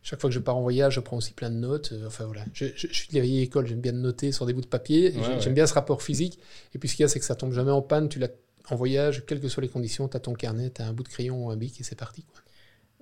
Chaque 0.04 0.22
fois 0.22 0.30
que 0.30 0.34
je 0.34 0.40
pars 0.40 0.58
en 0.58 0.62
voyage, 0.62 0.96
je 0.96 1.00
prends 1.00 1.18
aussi 1.18 1.34
plein 1.34 1.50
de 1.50 1.56
notes. 1.56 1.92
Euh, 1.94 2.08
enfin 2.08 2.26
voilà, 2.26 2.44
je, 2.54 2.66
suis 2.76 3.10
de 3.10 3.16
la 3.16 3.22
vieille 3.22 3.42
école, 3.42 3.68
j'aime 3.68 3.82
bien 3.82 3.94
noter 3.94 4.32
sur 4.32 4.46
des 4.46 4.54
bouts 4.54 4.62
de 4.62 4.68
papier. 4.68 5.14
j'aime 5.40 5.54
bien 5.54 5.66
ce 5.66 5.74
rapport 5.74 6.02
physique. 6.02 6.40
Et 6.76 6.80
puis 6.80 6.90
ce 6.90 6.96
qu'il 6.96 7.04
y 7.04 7.06
a, 7.06 7.08
c'est 7.08 7.20
que 7.20 7.26
ça 7.26 7.36
tombe 7.36 7.54
jamais 7.54 7.72
en 7.72 7.82
panne. 7.82 8.10
Tu 8.10 8.20
l'as 8.20 8.30
en 8.70 8.76
voyage, 8.76 9.26
quelles 9.26 9.40
que 9.42 9.48
soient 9.48 9.64
les 9.64 9.70
conditions, 9.70 10.08
tu 10.08 10.16
as 10.16 10.20
ton 10.20 10.34
carnet, 10.34 10.70
tu 10.70 10.82
as 10.82 10.88
un 10.88 10.94
bout 10.94 11.04
de 11.04 11.10
crayon 11.10 11.46
ou 11.46 11.52
un 11.52 11.58
bic 11.58 11.80
et 11.82 11.84
c'est 11.84 11.98
parti. 11.98 12.24
Quoi. 12.24 12.42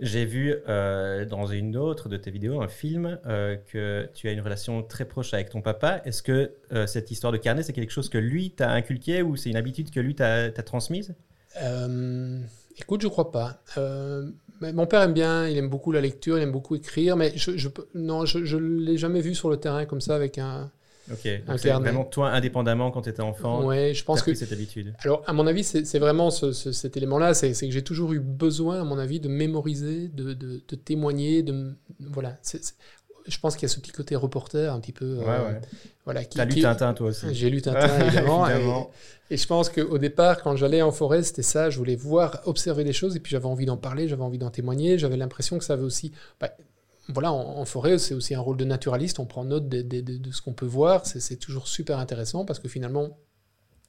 J'ai 0.02 0.26
vu 0.26 0.56
euh, 0.68 1.26
dans 1.26 1.46
une 1.46 1.78
autre 1.78 2.10
de 2.10 2.18
tes 2.18 2.32
vidéos, 2.32 2.60
un 2.62 2.68
film, 2.68 3.20
euh, 3.28 3.56
que 3.72 4.10
tu 4.16 4.28
as 4.28 4.32
une 4.32 4.42
relation 4.42 4.82
très 4.82 5.06
proche 5.06 5.34
avec 5.36 5.52
ton 5.52 5.62
papa. 5.62 6.02
Est-ce 6.06 6.24
que 6.24 6.54
euh, 6.72 6.88
cette 6.88 7.12
histoire 7.12 7.32
de 7.32 7.38
carnet, 7.38 7.62
c'est 7.62 7.74
quelque 7.74 7.92
chose 7.92 8.10
que 8.10 8.18
lui 8.18 8.50
t'a 8.50 8.72
inculqué 8.72 9.22
ou 9.22 9.36
c'est 9.36 9.52
une 9.52 9.58
habitude 9.58 9.92
que 9.92 10.00
lui 10.00 10.16
t'a 10.16 10.52
transmise? 10.52 11.14
Écoute, 12.80 13.02
je 13.02 13.08
crois 13.10 13.32
pas. 13.32 13.62
Mais 14.62 14.74
mon 14.74 14.86
père 14.86 15.02
aime 15.02 15.14
bien, 15.14 15.48
il 15.48 15.58
aime 15.58 15.70
beaucoup 15.70 15.92
la 15.92 16.02
lecture, 16.02 16.38
il 16.38 16.44
aime 16.44 16.52
beaucoup 16.52 16.76
écrire, 16.76 17.18
mais 17.18 17.34
je, 17.36 17.58
je 17.58 17.68
non, 17.96 18.26
je 18.26 18.58
ne 18.58 18.80
l'ai 18.80 18.98
jamais 18.98 19.22
vu 19.22 19.36
sur 19.36 19.50
le 19.50 19.58
terrain 19.58 19.86
comme 19.86 20.02
ça 20.02 20.16
avec 20.16 20.38
un, 20.38 20.72
Ok, 21.12 21.28
vraiment 21.48 22.06
toi 22.06 22.30
indépendamment 22.30 22.92
quand 22.92 23.02
tu 23.02 23.10
étais 23.10 23.22
enfant. 23.22 23.66
Oui, 23.66 23.94
je 23.94 24.04
pense 24.04 24.22
que 24.22 24.34
cette 24.34 24.52
habitude. 24.52 24.94
Alors, 25.04 25.24
à 25.26 25.34
mon 25.34 25.48
avis, 25.48 25.64
c'est 25.64 26.00
vraiment 26.00 26.30
cet 26.30 26.98
élément-là, 26.98 27.34
c'est 27.34 27.52
que 27.52 27.72
j'ai 27.72 27.84
toujours 27.84 28.14
eu 28.14 28.20
besoin, 28.20 28.82
à 28.82 28.84
mon 28.84 28.98
avis, 28.98 29.20
de 29.20 29.28
mémoriser, 29.28 30.08
de, 30.08 30.34
de, 30.34 30.76
témoigner, 30.76 31.44
de 31.44 31.76
voilà. 32.00 32.38
Je 33.28 33.40
pense 33.40 33.56
qu'il 33.56 33.64
y 33.64 33.72
a 33.72 33.74
ce 33.74 33.80
petit 33.80 33.92
côté 33.92 34.16
reporter 34.16 34.72
un 34.74 34.80
petit 34.80 34.92
peu. 34.92 35.18
Ouais, 35.18 35.26
euh, 35.28 35.54
ouais. 35.54 35.62
Voilà, 36.06 36.26
T'as 36.26 36.46
lu 36.46 36.62
Tintin 36.62 36.94
toi 36.94 37.10
aussi. 37.10 37.34
J'ai 37.34 37.50
lu 37.50 37.62
Tintin 37.62 38.00
évidemment. 38.06 38.48
Et, 39.30 39.38
je 39.38 39.48
pense 39.48 39.70
qu'au 39.70 39.98
départ, 39.98 40.42
quand 40.42 40.56
j'allais 40.56 40.82
en 40.82 40.92
forêt, 40.92 41.24
c'était 41.24 41.44
ça. 41.44 41.70
Je 41.70 41.78
voulais 41.78 41.96
voir, 41.96 42.42
observer 42.46 42.84
des 42.84 42.94
choses, 42.94 43.16
et 43.16 43.20
puis 43.20 43.32
j'avais 43.32 43.46
envie 43.46 43.66
d'en 43.66 43.78
parler, 43.78 44.08
j'avais 44.08 44.24
envie 44.24 44.38
d'en 44.38 44.50
témoigner. 44.50 44.98
J'avais 44.98 45.18
l'impression 45.18 45.58
que 45.58 45.64
ça 45.64 45.74
avait 45.74 45.84
aussi. 45.84 46.12
Bah, 46.40 46.52
voilà, 47.08 47.32
en, 47.32 47.66
forêt, 47.66 47.98
c'est 47.98 48.14
aussi 48.14 48.36
un 48.36 48.40
rôle 48.40 48.58
de 48.58 48.66
naturaliste. 48.66 49.20
On 49.20 49.26
prend 49.26 49.44
note 49.44 49.68
de, 49.68 50.32
ce 50.32 50.42
qu'on 50.42 50.54
peut 50.54 50.66
voir. 50.66 51.06
C'est 51.06 51.38
toujours 51.38 51.68
super 51.68 52.00
intéressant 52.00 52.46
parce 52.46 52.60
que 52.60 52.68
finalement, 52.68 53.18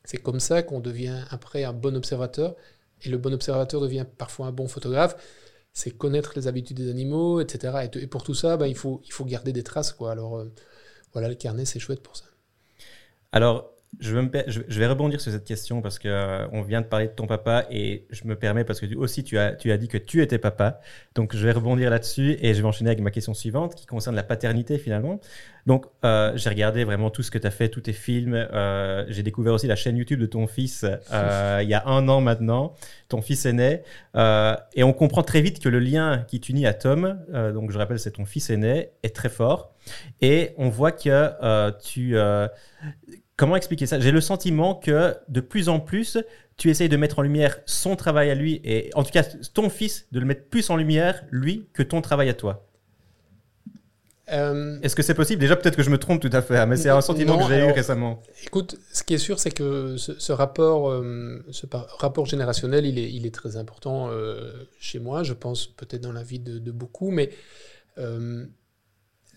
c'est 0.04 0.16
comme 0.18 0.40
ça 0.40 0.62
qu'on 0.62 0.80
devient 0.80 1.22
après 1.30 1.64
un 1.64 1.72
bon 1.72 1.96
observateur. 1.96 2.54
Et 3.04 3.08
le 3.08 3.18
bon 3.18 3.34
observateur 3.34 3.80
devient 3.80 4.06
parfois 4.16 4.46
un 4.46 4.52
bon 4.52 4.68
photographe. 4.68 5.16
C'est 5.72 5.90
connaître 5.90 6.32
les 6.36 6.48
habitudes 6.48 6.76
des 6.76 6.90
animaux, 6.90 7.40
etc. 7.40 7.88
Et, 7.94 8.06
pour 8.06 8.22
tout 8.22 8.34
ça, 8.34 8.56
bah, 8.56 8.68
il, 8.68 8.76
faut, 8.76 9.00
il 9.04 9.12
faut 9.12 9.24
garder 9.24 9.52
des 9.52 9.62
traces. 9.62 9.92
Quoi. 9.92 10.12
Alors 10.12 10.38
euh, 10.38 10.52
voilà, 11.12 11.28
le 11.28 11.34
carnet, 11.34 11.64
c'est 11.64 11.78
chouette 11.78 12.02
pour 12.02 12.16
ça. 12.16 12.26
Alors, 13.32 13.71
je, 14.00 14.78
vais 14.78 14.86
rebondir 14.86 15.20
sur 15.20 15.30
cette 15.30 15.44
question 15.44 15.82
parce 15.82 15.98
qu'on 15.98 16.08
euh, 16.08 16.62
vient 16.66 16.80
de 16.80 16.86
parler 16.86 17.08
de 17.08 17.12
ton 17.12 17.26
papa 17.26 17.66
et 17.70 18.06
je 18.10 18.26
me 18.26 18.36
permets 18.36 18.64
parce 18.64 18.80
que 18.80 18.94
aussi 18.96 19.22
tu 19.22 19.38
as, 19.38 19.52
dit 19.54 19.88
que 19.88 19.98
tu 19.98 20.22
étais 20.22 20.38
papa. 20.38 20.80
Donc 21.14 21.36
je 21.36 21.44
vais 21.44 21.52
rebondir 21.52 21.90
là-dessus 21.90 22.36
et 22.40 22.54
je 22.54 22.62
vais 22.62 22.66
enchaîner 22.66 22.90
avec 22.90 23.00
ma 23.00 23.10
question 23.10 23.34
suivante 23.34 23.74
qui 23.74 23.86
concerne 23.86 24.16
la 24.16 24.22
paternité 24.22 24.78
finalement. 24.78 25.20
Donc 25.66 25.86
euh, 26.04 26.32
j'ai 26.36 26.48
regardé 26.48 26.84
vraiment 26.84 27.10
tout 27.10 27.22
ce 27.22 27.30
que 27.30 27.38
tu 27.38 27.46
as 27.46 27.50
fait, 27.50 27.68
tous 27.68 27.82
tes 27.82 27.92
films. 27.92 28.34
Euh, 28.34 29.04
j'ai 29.08 29.22
découvert 29.22 29.52
aussi 29.52 29.66
la 29.66 29.76
chaîne 29.76 29.96
YouTube 29.96 30.20
de 30.20 30.26
ton 30.26 30.46
fils 30.46 30.84
il 31.10 31.68
y 31.68 31.74
a 31.74 31.86
un 31.86 32.08
an 32.08 32.20
maintenant. 32.20 32.74
Ton 33.08 33.20
fils 33.20 33.44
aîné. 33.44 33.82
et 34.16 34.82
on 34.82 34.92
comprend 34.94 35.22
très 35.22 35.42
vite 35.42 35.60
que 35.60 35.68
le 35.68 35.78
lien 35.78 36.24
qui 36.28 36.40
t'unit 36.40 36.66
à 36.66 36.72
Tom, 36.72 37.18
donc 37.52 37.70
je 37.70 37.78
rappelle 37.78 37.98
c'est 37.98 38.12
ton 38.12 38.24
fils 38.24 38.48
aîné, 38.48 38.88
est 39.02 39.14
très 39.14 39.28
fort. 39.28 39.74
Et 40.20 40.54
on 40.56 40.70
voit 40.70 40.92
que 40.92 41.70
tu 41.82 42.16
Comment 43.36 43.56
expliquer 43.56 43.86
ça? 43.86 43.98
J'ai 43.98 44.10
le 44.10 44.20
sentiment 44.20 44.74
que 44.74 45.16
de 45.28 45.40
plus 45.40 45.68
en 45.68 45.80
plus, 45.80 46.18
tu 46.56 46.70
essayes 46.70 46.88
de 46.88 46.96
mettre 46.96 47.18
en 47.18 47.22
lumière 47.22 47.58
son 47.66 47.96
travail 47.96 48.30
à 48.30 48.34
lui, 48.34 48.60
et 48.62 48.90
en 48.94 49.02
tout 49.02 49.10
cas 49.10 49.24
ton 49.54 49.70
fils, 49.70 50.06
de 50.12 50.20
le 50.20 50.26
mettre 50.26 50.48
plus 50.48 50.68
en 50.70 50.76
lumière, 50.76 51.24
lui, 51.30 51.68
que 51.72 51.82
ton 51.82 52.02
travail 52.02 52.28
à 52.28 52.34
toi. 52.34 52.68
Euh, 54.30 54.78
Est-ce 54.82 54.94
que 54.94 55.02
c'est 55.02 55.14
possible? 55.14 55.40
Déjà, 55.40 55.56
peut-être 55.56 55.76
que 55.76 55.82
je 55.82 55.90
me 55.90 55.98
trompe 55.98 56.20
tout 56.20 56.30
à 56.32 56.42
fait, 56.42 56.56
hein, 56.56 56.66
mais 56.66 56.76
c'est 56.76 56.88
un 56.90 57.00
sentiment 57.00 57.36
que 57.38 57.52
j'ai 57.52 57.66
eu 57.66 57.72
récemment. 57.72 58.22
Écoute, 58.44 58.76
ce 58.92 59.02
qui 59.02 59.14
est 59.14 59.18
sûr, 59.18 59.38
c'est 59.38 59.50
que 59.50 59.96
ce, 59.96 60.32
rapport, 60.32 60.90
euh, 60.90 61.44
ce 61.50 61.66
rapport 61.98 62.26
générationnel, 62.26 62.86
il 62.86 62.98
est, 62.98 63.12
il 63.12 63.26
est 63.26 63.34
très 63.34 63.56
important 63.56 64.08
euh, 64.10 64.52
chez 64.78 65.00
moi, 65.00 65.22
je 65.22 65.32
pense 65.32 65.66
peut-être 65.66 66.02
dans 66.02 66.12
la 66.12 66.22
vie 66.22 66.38
de, 66.38 66.58
de 66.58 66.70
beaucoup, 66.70 67.10
mais 67.10 67.30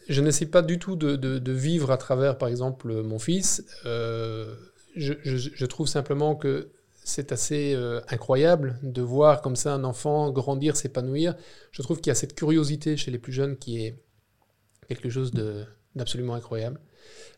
je 0.08 0.22
n'essaie 0.22 0.46
pas 0.46 0.62
du 0.62 0.80
tout 0.80 0.96
de, 0.96 1.52
vivre 1.52 1.92
à 1.92 1.98
travers, 1.98 2.38
par 2.38 2.50
exemple, 2.50 3.02
mon 3.04 3.20
fils. 3.20 3.66
Euh, 3.86 4.56
je, 4.96 5.66
trouve 5.66 5.88
simplement 5.88 6.36
que 6.36 6.70
c'est 7.04 7.32
assez 7.32 7.74
euh, 7.76 8.02
incroyable 8.10 8.80
de 8.84 9.02
voir 9.02 9.42
comme 9.42 9.56
ça 9.56 9.74
un 9.74 9.84
enfant 9.84 10.32
grandir, 10.32 10.76
s'épanouir. 10.76 11.36
Je 11.72 11.82
trouve 11.82 11.98
qu'il 11.98 12.08
y 12.08 12.12
a 12.12 12.16
cette 12.16 12.36
curiosité 12.36 12.98
chez 12.98 13.12
les 13.12 13.20
plus 13.20 13.34
jeunes 13.34 13.58
qui 13.58 13.84
est 13.84 13.96
quelque 14.88 15.10
chose 15.10 15.32
d'absolument 15.96 16.36
incroyable. 16.36 16.80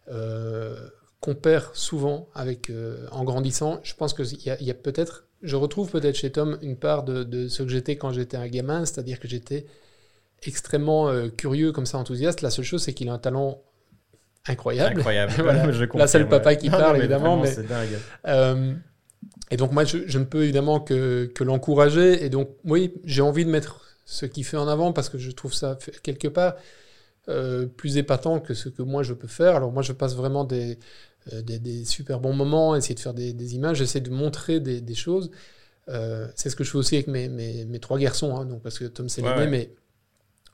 Euh, 0.10 0.90
qu'on 1.20 1.34
perd 1.34 1.74
souvent 1.74 2.30
avec, 2.36 2.72
en 3.12 3.24
grandissant. 3.24 3.80
Je 3.82 3.96
pense 3.96 4.14
qu'il 4.14 4.40
y 4.40 4.52
a, 4.52 4.74
peut-être, 4.76 5.26
je 5.42 5.56
retrouve 5.56 5.90
peut-être 5.90 6.16
chez 6.16 6.32
Tom 6.32 6.60
une 6.62 6.78
part 6.78 7.04
de 7.04 7.48
ce 7.48 7.64
que 7.64 7.70
j'étais 7.70 7.96
quand 7.96 8.12
j'étais 8.12 8.38
un 8.38 8.48
gamin, 8.48 8.86
c'est-à-dire 8.86 9.20
que 9.20 9.28
j'étais 9.28 9.66
extrêmement 10.44 11.10
euh, 11.10 11.30
curieux, 11.30 11.72
comme 11.72 11.86
ça, 11.86 11.98
enthousiaste. 11.98 12.42
La 12.42 12.50
seule 12.50 12.66
chose, 12.66 12.84
c'est 12.84 12.94
qu'il 12.94 13.10
a 13.10 13.14
un 13.14 13.18
talent 13.18 13.62
incroyable. 14.46 15.00
Incroyable. 15.00 15.34
Là, 15.96 16.08
c'est 16.08 16.20
le 16.20 16.30
papa 16.30 16.56
qui 16.56 16.70
parle, 16.70 16.98
évidemment. 16.98 17.38
Mais, 17.38 17.54
euh, 18.28 18.74
et 19.50 19.58
donc, 19.58 19.72
moi, 19.72 19.84
je, 19.84 20.18
ne 20.18 20.24
peux 20.24 20.44
évidemment 20.44 20.80
que, 20.80 21.26
que 21.34 21.44
l'encourager. 21.44 22.24
Et 22.24 22.30
donc, 22.30 22.50
oui, 22.64 22.94
j'ai 23.04 23.22
envie 23.22 23.46
de 23.46 23.50
mettre 23.50 23.82
ce 24.06 24.26
qu'il 24.26 24.46
fait 24.46 24.58
en 24.58 24.68
avant 24.68 24.94
parce 24.94 25.10
que 25.10 25.18
je 25.18 25.32
trouve 25.32 25.54
ça, 25.54 25.78
quelque 26.04 26.28
part, 26.28 26.56
euh, 27.30 27.66
plus 27.66 27.98
épatant 27.98 28.40
que 28.40 28.54
ce 28.54 28.70
que 28.70 28.82
moi, 28.82 29.04
je 29.04 29.14
peux 29.14 29.28
faire. 29.28 29.56
Alors, 29.56 29.72
moi, 29.72 29.82
je 29.82 29.92
passe 29.92 30.16
vraiment 30.16 30.46
des, 30.46 30.78
des, 31.44 31.84
super 31.84 32.20
bons 32.20 32.34
moments, 32.34 32.76
essayer 32.76 32.96
de 32.96 33.00
faire 33.00 33.14
des, 33.14 33.56
images, 33.56 33.78
j'essaie 33.78 34.00
de 34.00 34.12
montrer 34.12 34.60
des, 34.60 34.96
choses. 34.96 35.30
c'est 35.88 36.50
ce 36.50 36.56
que 36.56 36.64
je 36.64 36.72
fais 36.72 36.78
aussi 36.78 36.96
avec 36.96 37.08
mes, 37.08 37.28
mes, 37.28 37.66
mes 37.66 37.80
trois 37.80 37.98
garçons, 37.98 38.38
hein, 38.38 38.46
donc, 38.46 38.62
parce 38.62 38.80
que 38.80 38.86
Tom, 38.86 39.10
c'est 39.10 39.22
l'aîné, 39.22 39.48
mais 39.48 39.72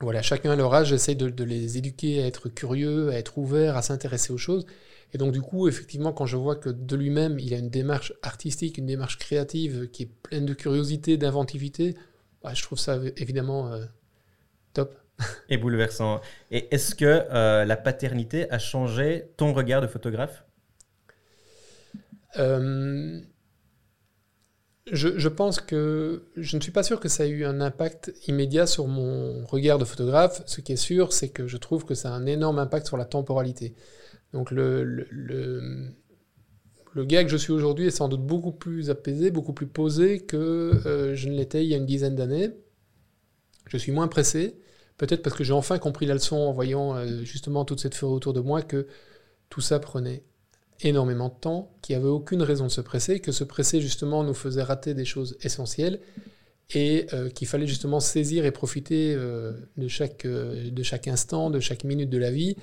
voilà, 0.00 0.22
chacun 0.22 0.52
à 0.52 0.56
leur 0.56 0.74
âge, 0.74 0.88
j'essaie 0.88 1.14
de, 1.14 1.44
les 1.44 1.78
éduquer 1.78 2.22
à 2.22 2.26
être 2.26 2.48
curieux, 2.48 3.10
à 3.10 3.18
être 3.18 3.38
ouvert, 3.38 3.76
à 3.76 3.82
s'intéresser 3.82 4.32
aux 4.32 4.38
choses. 4.38 4.66
Et 5.12 5.18
donc, 5.18 5.32
du 5.32 5.40
coup, 5.40 5.68
effectivement, 5.68 6.12
quand 6.12 6.26
je 6.26 6.36
vois 6.36 6.56
que 6.56 6.68
de 6.68 6.96
lui-même, 6.96 7.38
il 7.38 7.54
a 7.54 7.58
une 7.58 7.70
démarche 7.70 8.12
artistique, 8.22 8.78
une 8.78 8.86
démarche 8.86 9.18
créative 9.18 9.88
qui 9.90 10.04
est 10.04 10.10
pleine 10.22 10.44
de 10.44 10.54
curiosité, 10.54 11.16
d'inventivité, 11.16 11.94
bah, 12.42 12.52
je 12.52 12.62
trouve 12.62 12.78
ça 12.78 12.98
évidemment 13.16 13.72
euh, 13.72 13.84
top. 14.74 14.98
Et 15.48 15.56
bouleversant. 15.56 16.20
Et 16.50 16.74
est-ce 16.74 16.94
que 16.94 17.04
euh, 17.04 17.64
la 17.64 17.76
paternité 17.76 18.50
a 18.50 18.58
changé 18.58 19.30
ton 19.36 19.54
regard 19.54 19.80
de 19.80 19.86
photographe? 19.86 20.44
Euh, 22.36 23.20
je, 24.92 25.28
pense 25.28 25.60
que 25.60 26.24
je 26.36 26.56
ne 26.56 26.62
suis 26.62 26.72
pas 26.72 26.82
sûr 26.82 27.00
que 27.00 27.08
ça 27.08 27.26
ait 27.26 27.30
eu 27.30 27.46
un 27.46 27.60
impact 27.62 28.12
immédiat 28.28 28.66
sur 28.66 28.86
mon 28.86 29.44
regard 29.46 29.78
de 29.78 29.84
photographe. 29.84 30.42
Ce 30.46 30.60
qui 30.60 30.72
est 30.72 30.76
sûr, 30.76 31.12
c'est 31.12 31.30
que 31.30 31.46
je 31.46 31.56
trouve 31.56 31.86
que 31.86 31.94
ça 31.94 32.10
a 32.10 32.12
un 32.12 32.26
énorme 32.26 32.58
impact 32.58 32.86
sur 32.86 32.98
la 32.98 33.06
temporalité. 33.06 33.74
Donc 34.34 34.50
le, 34.50 34.84
le, 34.84 35.94
gars 37.04 37.24
que 37.24 37.30
je 37.30 37.36
suis 37.36 37.52
aujourd'hui 37.52 37.86
est 37.86 37.90
sans 37.90 38.08
doute 38.08 38.26
beaucoup 38.26 38.52
plus 38.52 38.90
apaisé, 38.90 39.30
beaucoup 39.30 39.54
plus 39.54 39.66
posé 39.66 40.20
que 40.20 40.36
euh, 40.86 41.14
je 41.14 41.28
ne 41.28 41.34
l'étais 41.34 41.64
il 41.64 41.70
y 41.70 41.74
a 41.74 41.78
une 41.78 41.86
dizaine 41.86 42.14
d'années. 42.14 42.50
Je 43.68 43.78
suis 43.78 43.92
moins 43.92 44.08
pressé, 44.08 44.58
peut-être 44.98 45.22
parce 45.22 45.34
que 45.34 45.44
j'ai 45.44 45.54
enfin 45.54 45.78
compris 45.78 46.04
la 46.04 46.14
leçon 46.14 46.36
en 46.36 46.52
voyant 46.52 46.94
euh, 46.94 47.22
justement 47.24 47.64
toute 47.64 47.80
cette 47.80 47.94
forêt 47.94 48.12
autour 48.12 48.34
de 48.34 48.40
moi 48.40 48.60
que 48.60 48.86
tout 49.48 49.62
ça 49.62 49.78
prenait 49.78 50.24
énormément 50.84 51.28
de 51.28 51.34
temps, 51.40 51.72
qu'il 51.82 51.96
n'y 51.96 52.02
avait 52.02 52.10
aucune 52.10 52.42
raison 52.42 52.66
de 52.66 52.70
se 52.70 52.80
presser, 52.80 53.20
que 53.20 53.32
se 53.32 53.44
presser 53.44 53.80
justement 53.80 54.22
nous 54.22 54.34
faisait 54.34 54.62
rater 54.62 54.94
des 54.94 55.04
choses 55.04 55.36
essentielles 55.42 56.00
et 56.70 57.06
euh, 57.12 57.28
qu'il 57.28 57.48
fallait 57.48 57.66
justement 57.66 58.00
saisir 58.00 58.44
et 58.44 58.50
profiter 58.50 59.14
euh, 59.14 59.52
de, 59.76 59.88
chaque, 59.88 60.24
euh, 60.24 60.70
de 60.70 60.82
chaque 60.82 61.08
instant, 61.08 61.50
de 61.50 61.60
chaque 61.60 61.84
minute 61.84 62.10
de 62.10 62.18
la 62.18 62.30
vie. 62.30 62.56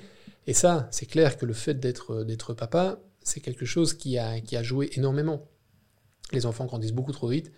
Et 0.46 0.54
ça, 0.54 0.88
c'est 0.90 1.06
clair 1.06 1.36
que 1.36 1.46
le 1.46 1.52
fait 1.52 1.74
d'être, 1.74 2.54
papa, 2.54 2.98
c'est 3.22 3.40
quelque 3.40 3.64
chose 3.64 3.94
qui 3.94 4.18
a, 4.18 4.40
qui 4.40 4.56
a 4.56 4.62
joué 4.62 4.90
énormément. 4.94 5.46
Les 6.32 6.46
enfants 6.46 6.64
grandissent 6.64 6.92
beaucoup 6.92 7.12
trop 7.12 7.28
vite. 7.28 7.52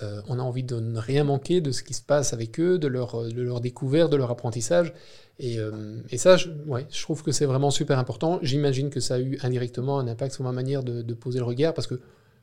on 0.00 0.38
a 0.38 0.42
envie 0.42 0.62
de 0.62 0.80
ne 0.80 0.98
rien 0.98 1.24
manquer 1.24 1.60
de 1.60 1.70
ce 1.70 1.82
qui 1.82 1.94
se 1.94 2.02
passe 2.02 2.32
avec 2.32 2.58
eux, 2.58 2.78
de 2.78 2.88
leur, 2.88 3.24
de 3.24 3.42
leur 3.42 3.60
découverte, 3.60 4.10
de 4.10 4.16
leur 4.16 4.30
apprentissage. 4.30 4.94
Euh, 5.42 6.00
et, 6.10 6.18
ça, 6.18 6.36
je, 6.36 6.48
ouais, 6.66 6.86
je 6.90 7.02
trouve 7.02 7.22
que 7.22 7.32
c'est 7.32 7.46
vraiment 7.46 7.70
super 7.70 7.98
important. 7.98 8.38
J'imagine 8.42 8.90
que 8.90 9.00
ça 9.00 9.14
a 9.14 9.18
eu 9.18 9.38
indirectement 9.42 9.98
un 9.98 10.06
impact 10.06 10.34
sur 10.34 10.44
ma 10.44 10.52
manière 10.52 10.82
de, 10.82 11.14
poser 11.14 11.38
le 11.38 11.44
regard, 11.44 11.74
parce 11.74 11.86
que 11.86 12.00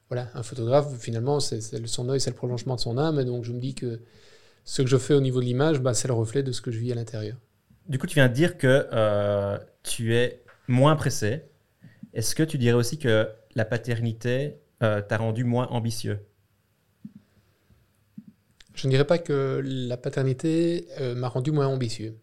voilà, 0.09 0.29
un 0.33 0.43
photographe, 0.43 0.87
finalement, 0.99 1.39
c'est, 1.39 1.61
son 1.87 2.09
œil, 2.09 2.19
c'est 2.19 2.31
le 2.31 2.35
prolongement 2.35 2.75
de 2.75 2.81
son 2.81 2.97
âme, 2.97 3.19
et 3.19 3.25
donc 3.25 3.43
je 3.43 3.51
me 3.51 3.59
dis 3.59 3.75
que 3.75 3.99
ce 4.63 4.81
que 4.81 4.87
je 4.87 4.97
fais 4.97 5.13
au 5.13 5.21
niveau 5.21 5.39
de 5.39 5.45
l'image, 5.45 5.79
bah, 5.79 5.93
c'est 5.93 6.07
le 6.07 6.13
reflet 6.13 6.43
de 6.43 6.51
ce 6.51 6.61
que 6.61 6.71
je 6.71 6.79
vis 6.79 6.91
à 6.91 6.95
l'intérieur. 6.95 7.37
Du 7.87 7.97
coup, 7.97 8.07
tu 8.07 8.15
viens 8.15 8.27
de 8.27 8.33
dire 8.33 8.57
que 8.57 8.87
euh, 8.91 9.57
tu 9.83 10.15
es 10.15 10.43
moins 10.67 10.95
pressé. 10.95 11.43
Est-ce 12.13 12.35
que 12.35 12.43
tu 12.43 12.57
dirais 12.57 12.77
aussi 12.77 12.97
que 12.97 13.27
la 13.55 13.65
paternité 13.65 14.47
euh, 14.47 14.68
t'a 14.79 15.17
rendu 15.17 15.43
moins 15.43 15.67
ambitieux 15.67 16.19
Je 18.73 18.87
ne 18.87 18.91
dirais 18.91 19.05
pas 19.05 19.17
que 19.17 19.61
la 19.63 19.97
paternité 19.97 20.87
m'a 21.15 21.27
rendu 21.27 21.51
moins 21.51 21.67
ambitieux 21.67 22.17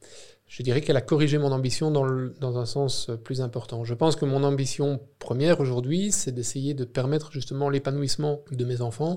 je 0.48 0.62
dirais 0.62 0.80
qu'elle 0.80 0.96
a 0.96 1.00
corrigé 1.00 1.38
mon 1.38 1.50
ambition 1.50 1.90
dans, 1.90 2.06
dans, 2.40 2.58
un 2.58 2.66
sens 2.66 3.10
plus 3.24 3.40
important. 3.40 3.84
Je 3.84 3.94
pense 3.94 4.14
que 4.14 4.24
mon 4.24 4.44
ambition 4.44 5.00
première 5.18 5.60
aujourd'hui, 5.60 6.12
c'est 6.12 6.32
d'essayer 6.32 6.72
de 6.72 6.84
permettre 6.84 7.32
justement 7.32 7.68
l'épanouissement 7.68 8.42
de 8.52 8.64
mes 8.64 8.80
enfants 8.80 9.16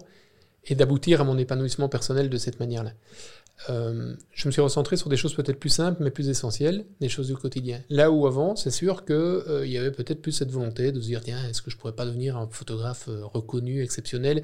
et 0.66 0.76
d'aboutir 0.76 1.22
à 1.22 1.24
mon 1.24 1.38
épanouissement 1.38 1.88
personnel 1.88 2.30
de 2.30 2.38
cette 2.38 2.60
manière-là. 2.60 2.94
Euh, 3.68 4.16
je 4.32 4.48
me 4.48 4.52
suis 4.52 4.62
recentré 4.62 4.96
sur 4.96 5.10
des 5.10 5.18
choses 5.18 5.34
peut-être 5.34 5.60
plus 5.60 5.70
simples, 5.70 6.02
mais 6.02 6.12
plus 6.12 6.30
essentielles, 6.30 6.86
des 7.02 7.10
choses 7.10 7.28
du 7.28 7.36
quotidien. 7.36 7.82
Là 7.90 8.10
où 8.10 8.26
avant, 8.26 8.56
c'est 8.56 8.72
sûr 8.72 9.04
qu'il 9.04 9.16
euh, 9.16 9.68
y 9.68 9.78
avait 9.78 9.92
peut-être 9.92 10.22
plus 10.22 10.32
cette 10.32 10.52
volonté 10.52 10.92
de 10.92 11.02
se 11.02 11.08
dire, 11.08 11.22
tiens, 11.22 11.44
est-ce 11.50 11.62
que 11.62 11.70
je 11.70 11.78
pourrais 11.78 11.96
pas 11.96 12.06
devenir 12.06 12.38
un 12.38 12.48
photographe 12.50 13.10
euh, 13.10 13.26
reconnu, 13.26 13.84
exceptionnel? 13.84 14.44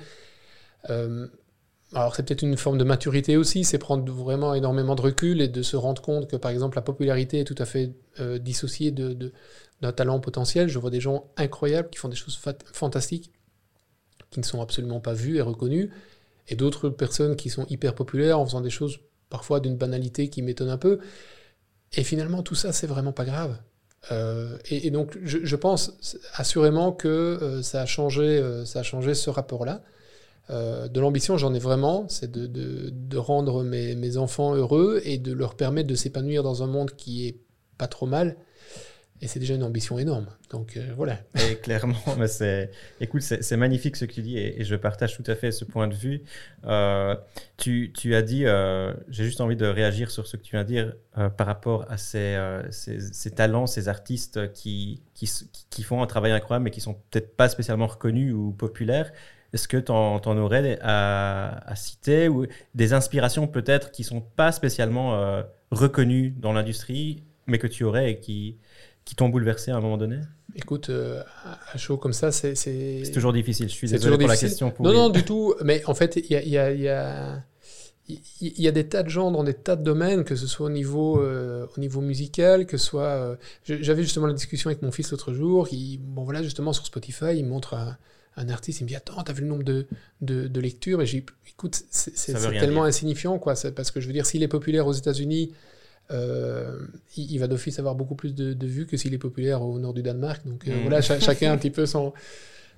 Alors 1.94 2.16
c'est 2.16 2.24
peut-être 2.24 2.44
une 2.44 2.58
forme 2.58 2.78
de 2.78 2.84
maturité 2.84 3.38
aussi, 3.38 3.64
c'est 3.64 3.80
prendre 3.80 4.12
vraiment 4.12 4.54
énormément 4.54 4.94
de 4.94 5.02
recul 5.02 5.42
et 5.42 5.48
de 5.48 5.64
se 5.64 5.76
rendre 5.76 6.00
compte 6.00 6.30
que 6.30 6.36
par 6.36 6.52
exemple 6.52 6.76
la 6.76 6.84
popularité 6.84 7.40
est 7.40 7.44
tout 7.44 7.56
à 7.58 7.66
fait 7.66 7.92
dissociée 8.40 8.92
de, 8.92 9.32
d'un 9.82 9.92
talent 9.94 10.20
potentiel. 10.20 10.68
Je 10.68 10.78
vois 10.78 10.92
des 10.92 11.00
gens 11.00 11.32
incroyables 11.38 11.90
qui 11.90 11.98
font 11.98 12.08
des 12.08 12.16
choses 12.16 12.40
fantastiques, 12.72 13.32
qui 14.30 14.40
ne 14.40 14.46
sont 14.46 14.62
absolument 14.62 15.00
pas 15.00 15.14
vus 15.14 15.38
et 15.38 15.42
reconnus, 15.42 15.90
et 16.48 16.56
d'autres 16.56 16.90
personnes 16.90 17.36
qui 17.36 17.50
sont 17.50 17.66
hyper 17.68 17.96
populaires 17.96 18.40
en 18.40 18.46
faisant 18.46 18.62
des 18.62 18.70
choses 18.70 19.00
parfois 19.30 19.60
d'une 19.60 19.76
banalité 19.76 20.30
qui 20.30 20.42
m'étonne 20.42 20.70
un 20.70 20.78
peu. 20.78 21.00
Et 21.94 22.04
finalement, 22.04 22.44
tout 22.44 22.56
ça, 22.56 22.72
c'est 22.74 22.88
vraiment 22.88 23.12
pas 23.12 23.26
grave. 23.26 23.58
Euh, 24.12 24.58
et, 24.70 24.92
donc, 24.92 25.18
je, 25.24 25.56
pense 25.56 26.20
assurément 26.34 26.92
que 26.92 27.08
euh, 27.08 27.62
ça, 27.64 27.82
a 27.82 27.86
changé, 27.86 28.24
euh, 28.24 28.66
ça 28.66 28.80
a 28.80 28.84
changé 28.84 29.16
ce 29.16 29.30
rapport-là. 29.30 29.82
de 30.50 31.00
l'ambition, 31.00 31.38
j'en 31.38 31.54
ai 31.54 31.60
vraiment, 31.60 32.08
c'est 32.08 32.32
de, 32.32 32.46
de, 32.48 33.18
rendre 33.18 33.64
mes, 33.64 33.96
mes, 33.96 34.18
enfants 34.18 34.54
heureux 34.54 35.02
et 35.04 35.18
de 35.18 35.34
leur 35.34 35.56
permettre 35.56 35.88
de 35.88 35.96
s'épanouir 35.96 36.44
dans 36.44 36.62
un 36.62 36.68
monde 36.68 36.92
qui 36.92 37.28
est 37.28 37.40
pas 37.78 37.88
trop 37.88 38.06
mal, 38.06 38.38
et 39.22 39.28
c'est 39.28 39.40
déjà 39.40 39.56
une 39.56 39.64
ambition 39.64 39.98
énorme. 39.98 40.28
Donc 40.50 40.76
euh, 40.76 40.94
voilà. 40.96 41.20
Et 41.50 41.56
clairement, 41.56 41.96
c'est, 42.28 42.70
écoute, 43.00 43.22
c'est, 43.22 43.58
magnifique 43.58 43.96
ce 43.96 44.06
que 44.06 44.14
tu 44.14 44.22
dis 44.22 44.38
et, 44.38 44.64
je 44.64 44.76
partage 44.76 45.16
tout 45.16 45.24
à 45.28 45.36
fait 45.36 45.52
ce 45.52 45.64
point 45.64 45.88
de 45.88 45.96
vue. 45.96 46.24
Euh, 46.66 47.16
tu, 47.58 47.92
as 48.14 48.22
dit, 48.22 48.46
euh, 48.46 48.94
j'ai 49.08 49.24
juste 49.24 49.40
envie 49.40 49.56
de 49.56 49.66
réagir 49.66 50.12
sur 50.12 50.28
ce 50.28 50.36
que 50.36 50.42
tu 50.42 50.52
viens 50.52 50.64
de 50.64 50.68
dire 50.68 50.94
par 51.38 51.48
rapport 51.48 51.86
à 51.90 51.98
ces, 51.98 52.38
talents, 53.36 53.68
ces 53.68 53.88
artistes 53.88 54.52
qui, 54.52 55.02
qui, 55.14 55.84
font 55.84 56.04
un 56.04 56.08
travail 56.08 56.34
incroyable 56.34 56.66
mais 56.66 56.72
qui 56.72 56.82
sont 56.82 56.96
peut-être 57.10 57.38
pas 57.38 57.48
spécialement 57.48 57.88
reconnus 57.88 58.34
ou 58.34 58.52
populaires. 58.52 59.12
Est-ce 59.54 59.70
que 59.70 59.78
tu 59.78 59.94
en, 59.94 60.20
aurais 60.38 60.78
à, 60.82 61.64
à, 61.66 61.76
citer 61.76 62.28
ou 62.28 62.46
des 62.74 62.92
inspirations 62.92 63.48
peut-être 63.48 63.92
qui 63.92 64.04
sont 64.04 64.20
pas 64.20 64.52
spécialement 64.52 65.42
reconnues 65.72 66.32
dans 66.32 66.52
l'industrie 66.52 67.24
mais 67.48 67.60
que 67.60 67.68
tu 67.68 67.84
aurais 67.84 68.12
et 68.12 68.20
qui 68.20 68.58
qui 69.06 69.16
t'ont 69.16 69.30
bouleversé 69.30 69.72
à 69.72 69.78
un 69.78 69.82
moment 69.82 69.98
donné 69.98 70.20
Écoute, 70.58 70.90
euh, 70.90 71.22
à 71.74 71.78
chaud 71.78 71.98
comme 71.98 72.14
ça, 72.14 72.32
c'est. 72.32 72.56
C'est 72.56 73.12
toujours 73.14 73.34
difficile, 73.34 73.68
je 73.68 73.74
suis 73.74 73.90
désolé 73.90 74.18
pour 74.18 74.28
la 74.28 74.38
question. 74.38 74.74
non, 74.80 74.94
non, 74.94 75.10
du 75.10 75.24
tout. 75.24 75.54
Mais 75.64 75.84
en 75.86 75.94
fait, 75.94 76.16
il 76.16 76.32
y 76.32 76.36
a, 76.36 76.44
y, 76.44 76.58
a, 76.58 76.72
y, 76.72 76.88
a, 76.88 77.44
y 78.08 78.68
a, 78.68 78.72
des 78.72 78.88
tas 78.88 79.04
de 79.04 79.10
gens 79.10 79.32
dans 79.32 79.44
des 79.44 79.54
tas 79.54 79.76
de 79.76 79.84
domaines, 79.84 80.24
que 80.24 80.38
ce 80.38 80.48
soit 80.48 80.68
au 80.68 80.70
niveau, 80.70 81.22
euh, 81.22 81.68
au 81.76 81.80
niveau 81.82 82.00
musical, 82.00 82.66
que 82.66 82.78
ce 82.78 82.86
soit. 82.86 83.04
Euh, 83.04 83.36
j'avais 83.66 84.04
justement 84.04 84.28
la 84.28 84.34
discussion 84.34 84.70
avec 84.70 84.82
mon 84.82 84.92
fils 84.92 85.12
l'autre 85.12 85.34
jour. 85.34 85.68
qui 85.68 86.00
bon, 86.02 86.24
voilà, 86.24 86.42
justement, 86.42 86.72
sur 86.72 86.86
Spotify, 86.86 87.36
il 87.36 87.46
montre 87.46 87.74
un, 87.74 87.98
un 88.38 88.48
artiste, 88.48 88.80
il 88.80 88.86
me 88.86 88.88
dit 88.88 88.96
Attends, 88.96 89.22
t'as 89.24 89.34
vu 89.34 89.42
le 89.42 89.48
nombre 89.48 89.64
de, 89.64 89.88
de, 90.22 90.48
de 90.48 90.60
lectures? 90.62 91.02
Et 91.02 91.06
j'ai 91.06 91.26
écoute, 91.50 91.84
c'est 91.90 92.34
tellement 92.34 92.86
insignifiant, 92.86 93.40
quoi. 93.40 93.56
Parce 93.76 93.92
que 93.92 94.00
je 94.00 94.08
veux 94.08 94.14
dire, 94.14 94.26
s'il 94.26 94.42
est 94.42 94.48
populaire 94.48 94.88
aux 94.88 94.94
États-Unis, 94.94 95.52
euh, 96.12 96.78
il, 97.18 97.40
va 97.40 97.48
d'office 97.48 97.80
avoir 97.80 97.96
beaucoup 97.96 98.16
plus 98.16 98.36
de, 98.36 98.68
vues 98.68 98.86
que 98.86 98.96
s'il 98.96 99.14
est 99.14 99.20
populaire 99.20 99.62
au 99.64 99.80
nord 99.80 99.94
du 99.94 100.04
Danemark. 100.04 100.46
Donc 100.46 100.68
euh, 100.68 100.76
mm. 100.76 100.82
voilà, 100.82 101.02
chacun 101.02 101.52
un 101.52 101.58
petit 101.58 101.72
peu 101.72 101.86
son. 101.86 102.14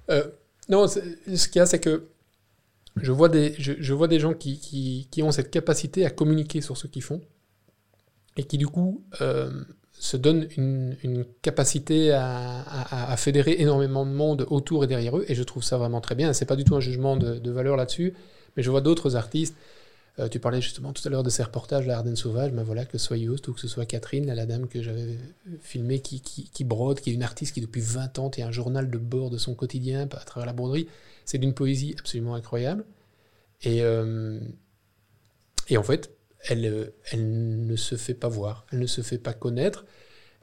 Euh, 0.10 0.24
non, 0.70 0.88
ce 0.88 1.48
qu'il 1.48 1.60
y 1.60 1.60
a, 1.60 1.66
c'est 1.66 1.80
que 1.80 2.08
je 3.02 3.12
vois 3.12 3.30
des, 3.30 3.54
je, 3.58 3.94
vois 3.94 4.08
des 4.08 4.20
gens 4.20 4.34
qui, 4.34 4.60
qui, 4.60 5.08
qui, 5.12 5.24
ont 5.24 5.32
cette 5.32 5.52
capacité 5.52 6.06
à 6.06 6.10
communiquer 6.10 6.62
sur 6.62 6.78
ce 6.78 6.88
qu'ils 6.88 7.04
font 7.04 7.22
et 8.38 8.44
qui 8.44 8.58
du 8.58 8.68
coup 8.68 9.04
se 10.00 10.18
donnent 10.18 10.48
une, 10.58 10.96
une 11.04 11.26
capacité 11.42 12.12
à, 12.12 12.64
à, 13.12 13.18
fédérer 13.18 13.56
énormément 13.60 14.06
de 14.06 14.12
monde 14.12 14.46
autour 14.50 14.84
et 14.84 14.88
derrière 14.88 15.18
eux. 15.18 15.26
Et 15.28 15.36
je 15.36 15.44
trouve 15.44 15.64
ça 15.64 15.78
vraiment 15.78 16.02
très 16.02 16.16
bien. 16.16 16.34
C'est 16.34 16.46
pas 16.46 16.56
du 16.56 16.64
tout 16.64 16.76
un 16.76 16.80
jugement 16.80 17.18
de, 17.18 17.40
de 17.40 17.52
valeur 17.52 17.78
là-dessus, 17.78 18.14
mais 18.56 18.64
je 18.64 18.70
vois 18.70 18.82
d'autres 18.82 19.16
artistes 19.16 19.56
euh, 20.20 20.28
tu 20.28 20.40
parlais 20.40 20.62
justement 20.62 20.94
tout 20.94 21.08
à 21.08 21.12
l'heure 21.12 21.24
de 21.24 21.30
ces 21.30 21.44
reportages, 21.44 21.86
La 21.86 21.98
Ardennes 21.98 22.16
sauvage, 22.16 22.52
ben 22.52 22.64
voilà, 22.64 22.86
que 22.86 22.98
ce 22.98 23.06
soit 23.06 23.18
Yost 23.18 23.48
ou 23.48 23.54
que 23.54 23.60
ce 23.60 23.68
soit 23.68 23.86
Catherine, 23.86 24.26
la 24.26 24.46
dame 24.48 24.68
que 24.68 24.82
j'avais 24.82 25.18
filmée 25.62 26.00
qui, 26.00 26.64
brode, 26.64 27.00
qui 27.00 27.12
est 27.12 27.14
une 27.14 27.24
artiste 27.24 27.54
qui 27.54 27.62
depuis 27.62 27.82
20 27.82 28.18
ans 28.18 28.30
tient 28.32 28.48
un 28.48 28.52
journal 28.52 28.90
de 28.90 28.98
bord 28.98 29.30
de 29.30 29.38
son 29.38 29.54
quotidien 29.54 30.08
à 30.12 30.24
travers 30.26 30.48
la 30.48 30.54
broderie. 30.54 30.88
C'est 31.26 31.38
d'une 31.38 31.54
poésie 31.54 31.96
absolument 32.00 32.34
incroyable. 32.34 32.84
Et, 33.62 33.84
euh, 33.84 34.40
en 35.76 35.84
fait, 35.84 36.12
elle, 36.50 36.94
elle 37.12 37.66
ne 37.66 37.76
se 37.76 37.96
fait 37.96 38.14
pas 38.14 38.30
voir, 38.30 38.66
elle 38.72 38.80
ne 38.80 38.88
se 38.88 39.02
fait 39.02 39.18
pas 39.20 39.34
connaître. 39.34 39.86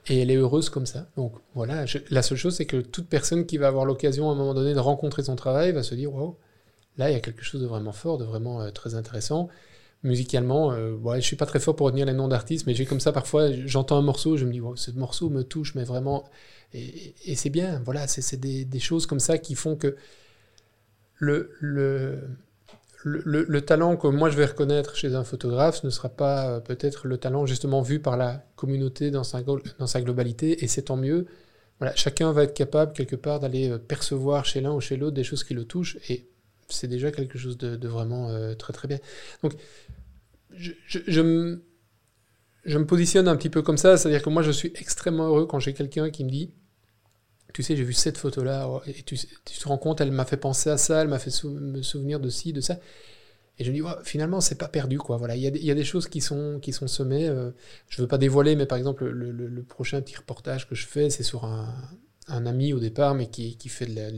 Et 0.06 0.20
elle 0.20 0.30
est 0.30 0.36
heureuse 0.36 0.68
comme 0.68 0.86
ça. 0.86 1.08
Donc 1.16 1.32
voilà, 1.54 1.86
la 2.10 2.22
seule 2.22 2.36
chose, 2.38 2.54
c'est 2.56 2.66
que 2.66 2.76
toute 2.76 3.08
personne 3.08 3.46
qui 3.46 3.56
va 3.56 3.68
avoir 3.68 3.86
l'occasion 3.86 4.28
à 4.28 4.34
un 4.34 4.36
moment 4.36 4.54
donné 4.54 4.74
de 4.74 4.78
rencontrer 4.78 5.22
son 5.22 5.34
travail 5.34 5.72
va 5.72 5.82
se 5.82 5.94
dire 5.94 6.12
Waouh, 6.14 6.36
Là, 6.96 7.10
il 7.10 7.12
y 7.14 7.16
a 7.16 7.20
quelque 7.20 7.42
chose 7.42 7.60
de 7.60 7.66
vraiment 7.66 7.92
fort, 7.92 8.18
de 8.18 8.24
vraiment 8.24 8.60
euh, 8.60 8.70
très 8.70 8.94
intéressant. 8.94 9.48
Musicalement, 10.02 10.72
euh, 10.72 10.94
ouais, 10.96 11.20
je 11.20 11.26
suis 11.26 11.36
pas 11.36 11.46
très 11.46 11.58
fort 11.58 11.74
pour 11.74 11.86
retenir 11.86 12.06
les 12.06 12.12
noms 12.12 12.28
d'artistes, 12.28 12.66
mais 12.66 12.74
j'ai 12.74 12.84
comme 12.86 13.00
ça 13.00 13.10
parfois, 13.10 13.50
j'entends 13.66 13.96
un 13.96 14.02
morceau, 14.02 14.36
je 14.36 14.44
me 14.44 14.52
dis, 14.52 14.60
ce 14.76 14.90
morceau 14.92 15.30
me 15.30 15.42
touche, 15.42 15.74
mais 15.74 15.84
vraiment. 15.84 16.24
Et, 16.74 17.14
c'est 17.36 17.50
bien, 17.50 17.80
voilà, 17.84 18.06
c'est 18.06 18.36
des, 18.36 18.80
choses 18.80 19.06
comme 19.06 19.20
ça 19.20 19.38
qui 19.38 19.54
font 19.54 19.76
que 19.76 19.96
le, 21.18 21.52
le, 21.60 22.20
le, 23.04 23.44
le, 23.48 23.60
talent 23.60 23.96
que 23.96 24.08
moi 24.08 24.28
je 24.28 24.36
vais 24.36 24.44
reconnaître 24.44 24.96
chez 24.96 25.14
un 25.14 25.24
photographe 25.24 25.84
ne 25.84 25.90
sera 25.90 26.08
pas 26.08 26.48
euh, 26.48 26.60
peut-être 26.60 27.06
le 27.06 27.16
talent 27.16 27.46
justement 27.46 27.80
vu 27.80 28.00
par 28.00 28.16
la 28.16 28.44
communauté 28.56 29.10
dans 29.10 29.24
sa, 29.24 29.40
dans 29.42 29.86
sa 29.86 30.00
globalité, 30.02 30.64
et 30.64 30.68
c'est 30.68 30.82
tant 30.82 30.96
mieux. 30.96 31.26
Voilà, 31.78 31.94
chacun 31.96 32.32
va 32.32 32.44
être 32.44 32.54
capable 32.54 32.92
quelque 32.92 33.16
part 33.16 33.40
d'aller 33.40 33.78
percevoir 33.78 34.44
chez 34.44 34.60
l'un 34.60 34.72
ou 34.72 34.80
chez 34.80 34.96
l'autre 34.96 35.14
des 35.14 35.24
choses 35.24 35.44
qui 35.44 35.54
le 35.54 35.64
touchent, 35.64 35.98
et 36.08 36.26
c'est 36.68 36.88
déjà 36.88 37.10
quelque 37.10 37.38
chose 37.38 37.56
de, 37.58 37.88
vraiment 37.88 38.30
euh, 38.30 38.54
très 38.54 38.72
très 38.72 38.88
bien. 38.88 38.98
Donc, 39.42 39.54
je, 40.52 40.72
je, 40.86 41.20
me, 41.20 41.62
je, 42.64 42.78
me, 42.78 42.86
positionne 42.86 43.28
un 43.28 43.36
petit 43.36 43.50
peu 43.50 43.62
comme 43.62 43.78
ça, 43.78 43.96
c'est-à-dire 43.96 44.22
que 44.22 44.30
moi 44.30 44.42
je 44.42 44.50
suis 44.50 44.72
extrêmement 44.76 45.26
heureux 45.26 45.46
quand 45.46 45.58
j'ai 45.58 45.74
quelqu'un 45.74 46.10
qui 46.10 46.24
me 46.24 46.30
dit 46.30 46.52
Tu 47.52 47.62
sais, 47.62 47.76
j'ai 47.76 47.84
vu 47.84 47.92
cette 47.92 48.18
photo-là, 48.18 48.68
oh, 48.68 48.80
et 48.86 49.02
tu, 49.02 49.16
tu, 49.16 49.58
te 49.58 49.68
rends 49.68 49.78
compte, 49.78 50.00
elle 50.00 50.12
m'a 50.12 50.24
fait 50.24 50.36
penser 50.36 50.70
à 50.70 50.76
ça, 50.78 51.02
elle 51.02 51.08
m'a 51.08 51.18
fait 51.18 51.32
me 51.44 51.82
souvenir 51.82 52.20
de 52.20 52.28
ci, 52.30 52.52
de 52.52 52.60
ça. 52.60 52.78
Et 53.58 53.64
je 53.64 53.70
me 53.70 53.76
dis, 53.76 53.82
finalement, 54.02 54.40
c'est 54.40 54.56
pas 54.58 54.68
perdu, 54.68 54.98
quoi. 54.98 55.16
Voilà, 55.16 55.36
il 55.36 55.42
y, 55.42 55.46
a, 55.46 55.50
y 55.50 55.70
a 55.70 55.74
des 55.74 55.84
choses 55.84 56.08
qui 56.08 56.20
sont, 56.20 56.58
qui 56.60 56.72
sont 56.72 56.88
semées. 56.88 57.28
Euh, 57.28 57.52
je 57.88 58.02
veux 58.02 58.08
pas 58.08 58.18
dévoiler, 58.18 58.56
mais 58.56 58.66
par 58.66 58.78
exemple, 58.78 59.04
le, 59.04 59.30
le, 59.30 59.62
prochain 59.62 60.00
petit 60.00 60.16
reportage 60.16 60.68
que 60.68 60.74
je 60.74 60.86
fais, 60.86 61.08
c'est 61.08 61.22
sur 61.22 61.44
un, 61.44 61.72
un, 62.26 62.46
ami 62.46 62.72
au 62.72 62.80
départ, 62.80 63.14
mais 63.14 63.28
qui, 63.28 63.56
qui 63.56 63.68
fait 63.68 63.86
de 63.86 63.94
la, 63.94 64.10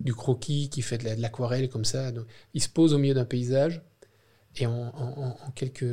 du 0.00 0.14
croquis, 0.14 0.68
qui 0.70 0.82
fait 0.82 0.98
de 0.98 1.20
l'aquarelle 1.20 1.68
comme 1.68 1.84
ça. 1.84 2.12
Donc, 2.12 2.26
il 2.54 2.62
se 2.62 2.68
pose 2.68 2.94
au 2.94 2.98
milieu 2.98 3.14
d'un 3.14 3.24
paysage 3.24 3.82
et 4.56 4.66
en, 4.66 5.36
quelques, 5.54 5.84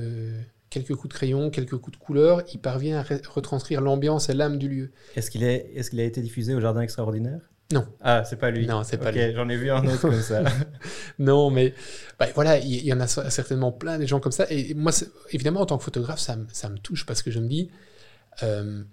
quelques 0.70 0.96
coups 0.96 1.10
de 1.10 1.18
crayon, 1.18 1.50
quelques 1.50 1.78
coups 1.78 1.98
de 1.98 2.04
couleur, 2.04 2.44
il 2.54 2.60
parvient 2.60 3.00
à 3.00 3.04
retranscrire 3.30 3.82
l'ambiance 3.82 4.30
et 4.30 4.34
l'âme 4.34 4.58
du 4.58 4.70
lieu. 4.70 4.92
Est-ce 5.16 5.30
qu'il 5.30 5.44
est, 5.44 5.72
est 5.76 5.94
a 5.94 6.04
été 6.04 6.22
diffusé 6.22 6.54
au 6.56 6.62
Jardin 6.62 6.82
Extraordinaire? 6.82 7.40
Non. 7.74 7.86
Ah, 8.00 8.24
c'est 8.24 8.36
pas 8.36 8.52
lui. 8.52 8.68
Non, 8.68 8.84
c'est 8.84 8.98
pas 8.98 9.12
lui. 9.12 9.34
J'en 9.34 9.50
ai 9.50 9.58
vu 9.58 9.72
un 9.72 9.86
autre 9.88 10.02
comme 10.02 10.22
ça. 10.22 10.44
non, 11.20 11.50
mais 11.50 11.74
bah, 12.20 12.28
voilà, 12.36 12.60
il 12.60 12.86
y, 12.86 12.94
en 12.94 13.00
a 13.00 13.08
certainement 13.08 13.72
plein 13.72 13.98
des 13.98 14.06
gens 14.06 14.20
comme 14.20 14.32
ça. 14.32 14.46
Et 14.52 14.76
moi, 14.76 14.92
évidemment, 15.32 15.62
en 15.62 15.66
tant 15.66 15.78
que 15.78 15.84
photographe, 15.84 16.20
ça, 16.20 16.38
ça, 16.54 16.70
me 16.70 16.78
touche 16.78 17.08
parce 17.08 17.24
que 17.24 17.32
je 17.32 17.40
me 17.40 17.48
dis, 17.48 17.72
euh, 18.44 18.84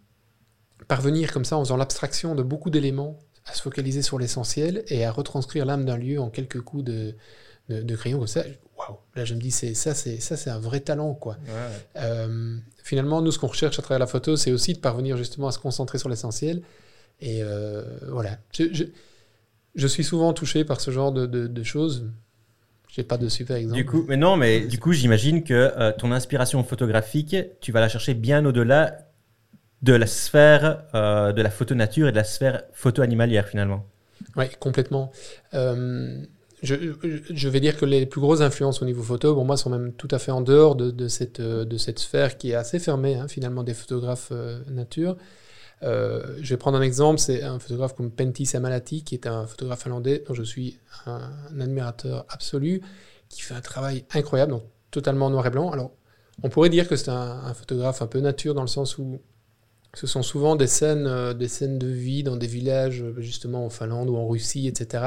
parvenir 0.88 1.32
comme 1.32 1.44
ça 1.44 1.58
en 1.58 1.64
faisant 1.64 1.76
l'abstraction 1.76 2.34
de 2.34 2.42
beaucoup 2.42 2.70
d'éléments 2.70 3.18
à 3.46 3.54
se 3.54 3.62
focaliser 3.62 4.02
sur 4.02 4.18
l'essentiel 4.18 4.84
et 4.88 5.04
à 5.04 5.10
retranscrire 5.10 5.64
l'âme 5.64 5.84
d'un 5.84 5.96
lieu 5.96 6.20
en 6.20 6.30
quelques 6.30 6.60
coups 6.60 6.84
de, 6.84 7.14
de, 7.68 7.96
crayon 7.96 8.18
comme 8.18 8.26
ça. 8.26 8.44
Waouh 8.78 8.96
Là, 9.14 9.24
je 9.24 9.34
me 9.34 9.40
dis, 9.40 9.50
c'est 9.50 9.74
ça, 9.74 9.94
c'est 9.94 10.20
ça, 10.20 10.36
c'est 10.36 10.50
un 10.50 10.58
vrai 10.58 10.80
talent, 10.80 11.14
quoi. 11.14 11.36
Euh, 11.96 12.56
finalement, 12.82 13.20
nous, 13.20 13.32
ce 13.32 13.38
qu'on 13.38 13.48
recherche 13.48 13.78
à 13.78 13.82
travers 13.82 13.98
la 13.98 14.06
photo, 14.06 14.36
c'est 14.36 14.52
aussi 14.52 14.74
de 14.74 14.78
parvenir 14.78 15.16
justement 15.16 15.48
à 15.48 15.52
se 15.52 15.58
concentrer 15.58 15.98
sur 15.98 16.08
l'essentiel. 16.08 16.62
Et 17.20 17.42
euh, 17.42 17.82
voilà. 18.08 18.38
Je, 18.52 18.84
je, 19.74 19.86
suis 19.86 20.04
souvent 20.04 20.32
touché 20.32 20.64
par 20.64 20.80
ce 20.80 20.90
genre 20.90 21.12
de, 21.12 21.26
de, 21.26 21.62
choses. 21.62 22.10
J'ai 22.88 23.04
pas 23.04 23.16
de 23.16 23.28
super 23.28 23.56
exemple. 23.56 23.76
Du 23.76 23.86
coup, 23.86 24.04
mais 24.08 24.16
non, 24.16 24.36
mais 24.36 24.60
du 24.60 24.78
coup, 24.78 24.92
j'imagine 24.92 25.44
que 25.44 25.54
euh, 25.54 25.92
ton 25.92 26.10
inspiration 26.10 26.62
photographique, 26.64 27.36
tu 27.60 27.70
vas 27.70 27.80
la 27.80 27.88
chercher 27.88 28.14
bien 28.14 28.44
au-delà 28.44 29.11
de 29.82 29.92
la 29.92 30.06
sphère 30.06 30.84
euh, 30.94 31.32
de 31.32 31.42
la 31.42 31.50
photo 31.50 31.74
nature 31.74 32.08
et 32.08 32.12
de 32.12 32.16
la 32.16 32.24
sphère 32.24 32.62
photo 32.72 33.02
animalière 33.02 33.48
finalement. 33.48 33.84
Oui, 34.36 34.44
complètement. 34.60 35.10
Euh, 35.54 36.24
je, 36.62 37.48
vais 37.48 37.58
dire 37.58 37.76
que 37.76 37.84
les 37.84 38.06
plus 38.06 38.20
grosses 38.20 38.40
influences 38.40 38.82
au 38.82 38.84
niveau 38.84 39.02
photo, 39.02 39.34
pour 39.34 39.44
moi, 39.44 39.56
sont 39.56 39.70
même 39.70 39.92
tout 39.92 40.08
à 40.12 40.20
fait 40.20 40.30
en 40.30 40.40
dehors 40.40 40.76
de, 40.76 41.08
cette, 41.08 41.40
de 41.40 41.76
cette 41.76 41.98
sphère 41.98 42.38
qui 42.38 42.52
est 42.52 42.54
assez 42.54 42.78
fermée, 42.78 43.16
hein, 43.16 43.26
finalement, 43.26 43.64
des 43.64 43.74
photographes 43.74 44.28
euh, 44.30 44.60
nature. 44.70 45.16
je 45.82 46.48
vais 46.48 46.56
prendre 46.56 46.78
un 46.78 46.82
exemple, 46.82 47.18
c'est 47.18 47.42
un 47.42 47.58
photographe 47.58 47.96
comme 47.96 48.12
Pentti 48.12 48.46
Samalati, 48.46 49.02
qui 49.02 49.16
est 49.16 49.26
un 49.26 49.48
photographe 49.48 49.82
finlandais 49.82 50.22
dont 50.28 50.34
je 50.34 50.44
suis 50.44 50.78
un, 51.06 51.32
admirateur 51.60 52.26
absolu, 52.28 52.80
qui 53.28 53.42
fait 53.42 53.54
un 53.54 53.60
travail 53.60 54.04
incroyable, 54.14 54.52
donc 54.52 54.62
totalement 54.92 55.30
noir 55.30 55.44
et 55.48 55.50
blanc. 55.50 55.72
Alors, 55.72 55.90
On 56.44 56.48
pourrait 56.48 56.70
dire 56.70 56.86
que 56.86 56.94
c'est 56.94 57.10
un, 57.10 57.52
photographe 57.54 58.02
un 58.02 58.06
peu 58.06 58.20
nature 58.20 58.54
dans 58.54 58.62
le 58.62 58.68
sens 58.68 58.98
où 58.98 59.20
ce 59.94 60.06
sont 60.06 60.22
souvent 60.22 60.56
des 60.56 60.66
scènes, 60.66 61.06
euh, 61.06 61.34
des 61.34 61.48
scènes 61.48 61.78
de 61.78 61.86
vie 61.86 62.22
dans 62.22 62.36
des 62.36 62.46
villages, 62.46 63.02
euh, 63.02 63.20
justement 63.20 63.66
en 63.66 63.70
Finlande 63.70 64.08
ou 64.08 64.16
en 64.16 64.26
Russie, 64.26 64.66
etc., 64.66 65.04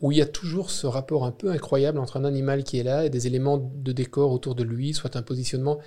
où 0.00 0.12
il 0.12 0.18
y 0.18 0.22
a 0.22 0.26
toujours 0.26 0.70
ce 0.70 0.86
rapport 0.86 1.24
un 1.24 1.32
peu 1.32 1.50
incroyable 1.50 1.98
entre 1.98 2.18
un 2.18 2.24
animal 2.24 2.64
qui 2.64 2.78
est 2.78 2.82
là 2.82 3.06
et 3.06 3.10
des 3.10 3.26
éléments 3.26 3.56
de 3.56 3.92
décor 3.92 4.30
autour 4.30 4.54
de 4.54 4.62
lui, 4.62 4.92
soit 4.92 5.16
un 5.16 5.22
positionnement, 5.22 5.78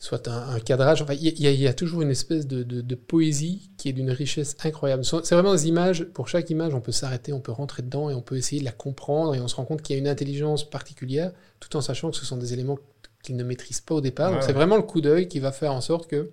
soit 0.00 0.26
un, 0.26 0.58
cadrage. 0.58 1.02
Enfin, 1.02 1.14
il 1.14 1.40
y, 1.40 1.68
a, 1.68 1.72
toujours 1.72 2.02
une 2.02 2.10
espèce 2.10 2.48
de, 2.48 2.94
poésie 2.96 3.70
qui 3.76 3.88
est 3.88 3.92
d'une 3.92 4.10
richesse 4.10 4.56
incroyable. 4.64 5.04
C'est 5.04 5.36
vraiment 5.36 5.52
des 5.52 5.68
images, 5.68 6.02
pour 6.02 6.26
chaque 6.26 6.50
image, 6.50 6.74
on 6.74 6.80
peut 6.80 6.90
s'arrêter, 6.90 7.32
on 7.32 7.38
peut 7.38 7.52
rentrer 7.52 7.82
dedans 7.82 8.10
et 8.10 8.14
on 8.14 8.22
peut 8.22 8.36
essayer 8.36 8.58
de 8.58 8.64
la 8.64 8.72
comprendre 8.72 9.36
et 9.36 9.40
on 9.40 9.46
se 9.46 9.54
rend 9.54 9.64
compte 9.64 9.82
qu'il 9.82 9.94
y 9.94 9.98
a 10.00 10.00
une 10.00 10.08
intelligence 10.08 10.68
particulière, 10.68 11.30
tout 11.60 11.76
en 11.76 11.80
sachant 11.80 12.10
que 12.10 12.16
ce 12.16 12.26
sont 12.26 12.36
des 12.36 12.52
éléments 12.52 12.80
qu'il 13.22 13.36
ne 13.36 13.44
maîtrise 13.44 13.80
pas 13.80 13.94
au 13.94 14.00
départ. 14.00 14.32
Donc 14.32 14.42
c'est 14.42 14.52
vraiment 14.52 14.76
le 14.76 14.82
coup 14.82 15.00
d'œil 15.00 15.28
qui 15.28 15.38
va 15.38 15.52
faire 15.52 15.72
en 15.72 15.80
sorte 15.80 16.08
que 16.08 16.32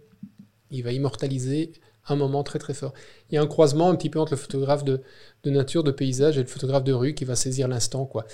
il 0.72 0.84
va 0.84 0.92
immortaliser 0.92 1.72
un 2.08 2.16
moment 2.16 2.44
très 2.44 2.60
très 2.60 2.74
fort. 2.74 2.94
Il 3.30 3.36
y 3.36 3.38
a 3.38 3.42
un 3.42 3.48
croisement 3.48 3.90
un 3.90 3.96
petit 3.96 4.10
peu 4.10 4.20
entre 4.20 4.34
le 4.34 4.38
photographe 4.38 4.84
de, 4.84 5.02
nature, 5.46 5.84
de 5.84 5.92
paysage 5.92 6.38
et 6.38 6.42
le 6.42 6.48
photographe 6.48 6.84
de 6.84 6.94
rue 6.94 7.14
qui 7.14 7.26
va 7.26 7.36
saisir 7.36 7.68
l'instant. 7.68 8.06
quoi. 8.06 8.26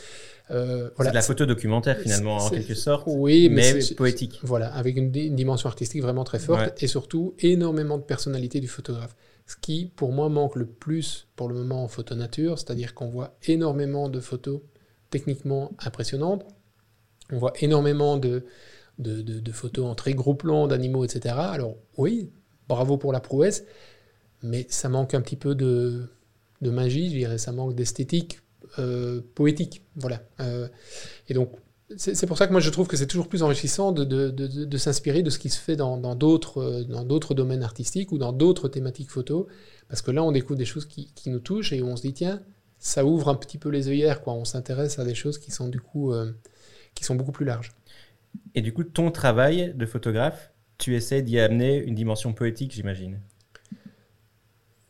Euh, 0.52 0.90
voilà. 0.96 1.10
C'est 1.10 1.10
de 1.10 1.16
la 1.16 1.22
photo 1.22 1.46
documentaire 1.46 1.98
finalement 1.98 2.38
en 2.38 2.50
quelque 2.50 2.76
sorte, 2.76 3.04
oui, 3.08 3.50
mais, 3.50 3.80
poétique. 3.96 4.40
Voilà, 4.44 4.74
avec 4.74 4.96
une, 4.98 5.12
dimension 5.12 5.68
artistique 5.68 6.02
vraiment 6.02 6.24
très 6.24 6.40
forte 6.40 6.82
et 6.82 6.88
surtout 6.88 7.34
énormément 7.40 7.98
de 7.98 8.04
personnalité 8.04 8.60
du 8.60 8.68
photographe. 8.68 9.16
Ce 9.48 9.56
qui 9.56 9.92
pour 9.96 10.12
moi 10.12 10.28
manque 10.30 10.56
le 10.56 10.66
plus 10.66 11.28
pour 11.36 11.50
le 11.50 11.56
moment 11.56 11.84
en 11.84 11.88
photo 11.88 12.16
nature, 12.16 12.58
c'est-à-dire 12.58 12.96
qu'on 12.96 13.10
voit 13.10 13.36
énormément 13.44 14.10
de 14.10 14.20
photos 14.20 14.62
techniquement 15.12 15.72
impressionnantes, 15.86 16.44
on 17.32 17.38
voit 17.38 17.54
énormément 17.60 18.18
de, 18.18 18.46
de, 19.00 19.52
photos 19.52 19.86
en 19.86 19.96
très 19.96 20.14
gros 20.14 20.34
plans 20.34 20.68
d'animaux, 20.68 21.04
etc. 21.04 21.36
Alors 21.38 21.76
oui, 21.98 22.30
bravo 22.68 22.98
pour 22.98 23.14
la 23.14 23.20
prouesse, 23.20 23.64
mais 24.42 24.66
ça 24.70 24.90
manque 24.90 25.14
un 25.14 25.22
petit 25.22 25.36
peu 25.36 25.56
de, 25.56 26.10
magie, 26.62 27.10
je 27.10 27.16
dirais, 27.16 27.38
ça 27.38 27.52
manque 27.52 27.76
d'esthétique 27.76 28.40
euh, 28.80 29.22
poétique. 29.36 29.84
Voilà. 29.96 30.22
Euh, 30.40 30.68
et 31.30 31.34
donc, 31.34 31.52
c'est 31.98 32.26
pour 32.26 32.38
ça 32.38 32.48
que 32.48 32.52
moi 32.52 32.62
je 32.62 32.70
trouve 32.72 32.88
que 32.88 32.98
c'est 32.98 33.06
toujours 33.06 33.28
plus 33.28 33.44
enrichissant 33.44 33.92
de, 33.92 34.78
s'inspirer 34.78 35.22
de 35.22 35.30
ce 35.30 35.38
qui 35.38 35.50
se 35.50 35.60
fait 35.60 35.76
dans 35.76 36.16
d'autres 36.16 37.34
domaines 37.34 37.64
artistiques 37.64 38.12
ou 38.12 38.18
dans 38.18 38.34
d'autres 38.34 38.68
thématiques 38.68 39.12
photo, 39.12 39.48
parce 39.88 40.02
que 40.02 40.12
là 40.12 40.24
on 40.24 40.32
découvre 40.32 40.58
des 40.58 40.66
choses 40.66 40.86
qui, 40.86 41.12
nous 41.28 41.40
touchent 41.40 41.74
et 41.74 41.84
on 41.84 41.96
se 41.96 42.02
dit 42.02 42.14
tiens, 42.14 42.42
ça 42.80 43.06
ouvre 43.06 43.30
un 43.30 43.36
petit 43.36 43.58
peu 43.58 43.70
les 43.70 43.88
œillères, 43.88 44.22
quoi. 44.22 44.34
on 44.34 44.46
s'intéresse 44.46 44.98
à 44.98 45.06
des 45.06 45.16
choses 45.16 45.38
qui 45.38 45.52
sont 45.52 45.68
du 45.68 45.80
coup 45.80 46.12
euh, 46.12 46.32
qui 46.96 47.04
sont 47.04 47.16
beaucoup 47.16 47.32
plus 47.32 47.46
larges. 47.46 47.72
Et 48.54 48.62
du 48.62 48.74
coup, 48.74 48.84
ton 48.84 49.12
travail 49.12 49.74
de 49.76 49.86
photographe, 49.86 50.52
tu 50.78 50.96
essaies 50.96 51.22
d'y 51.22 51.40
amener 51.40 51.78
une 51.78 51.96
dimension 51.96 52.34
poétique, 52.34 52.74
j'imagine 52.74 53.20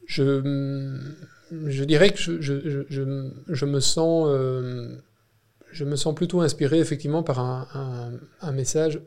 je, 0.06 1.84
dirais 1.84 2.12
que 2.12 2.18
je, 2.20 3.66
me 3.66 3.80
sens, 3.80 4.28
euh, 4.30 4.96
je 5.72 5.86
me 5.86 5.96
sens 5.96 6.16
plutôt 6.16 6.42
inspiré 6.42 6.80
effectivement 6.80 7.24
par 7.24 7.40
un, 7.40 8.52
message 8.52 9.00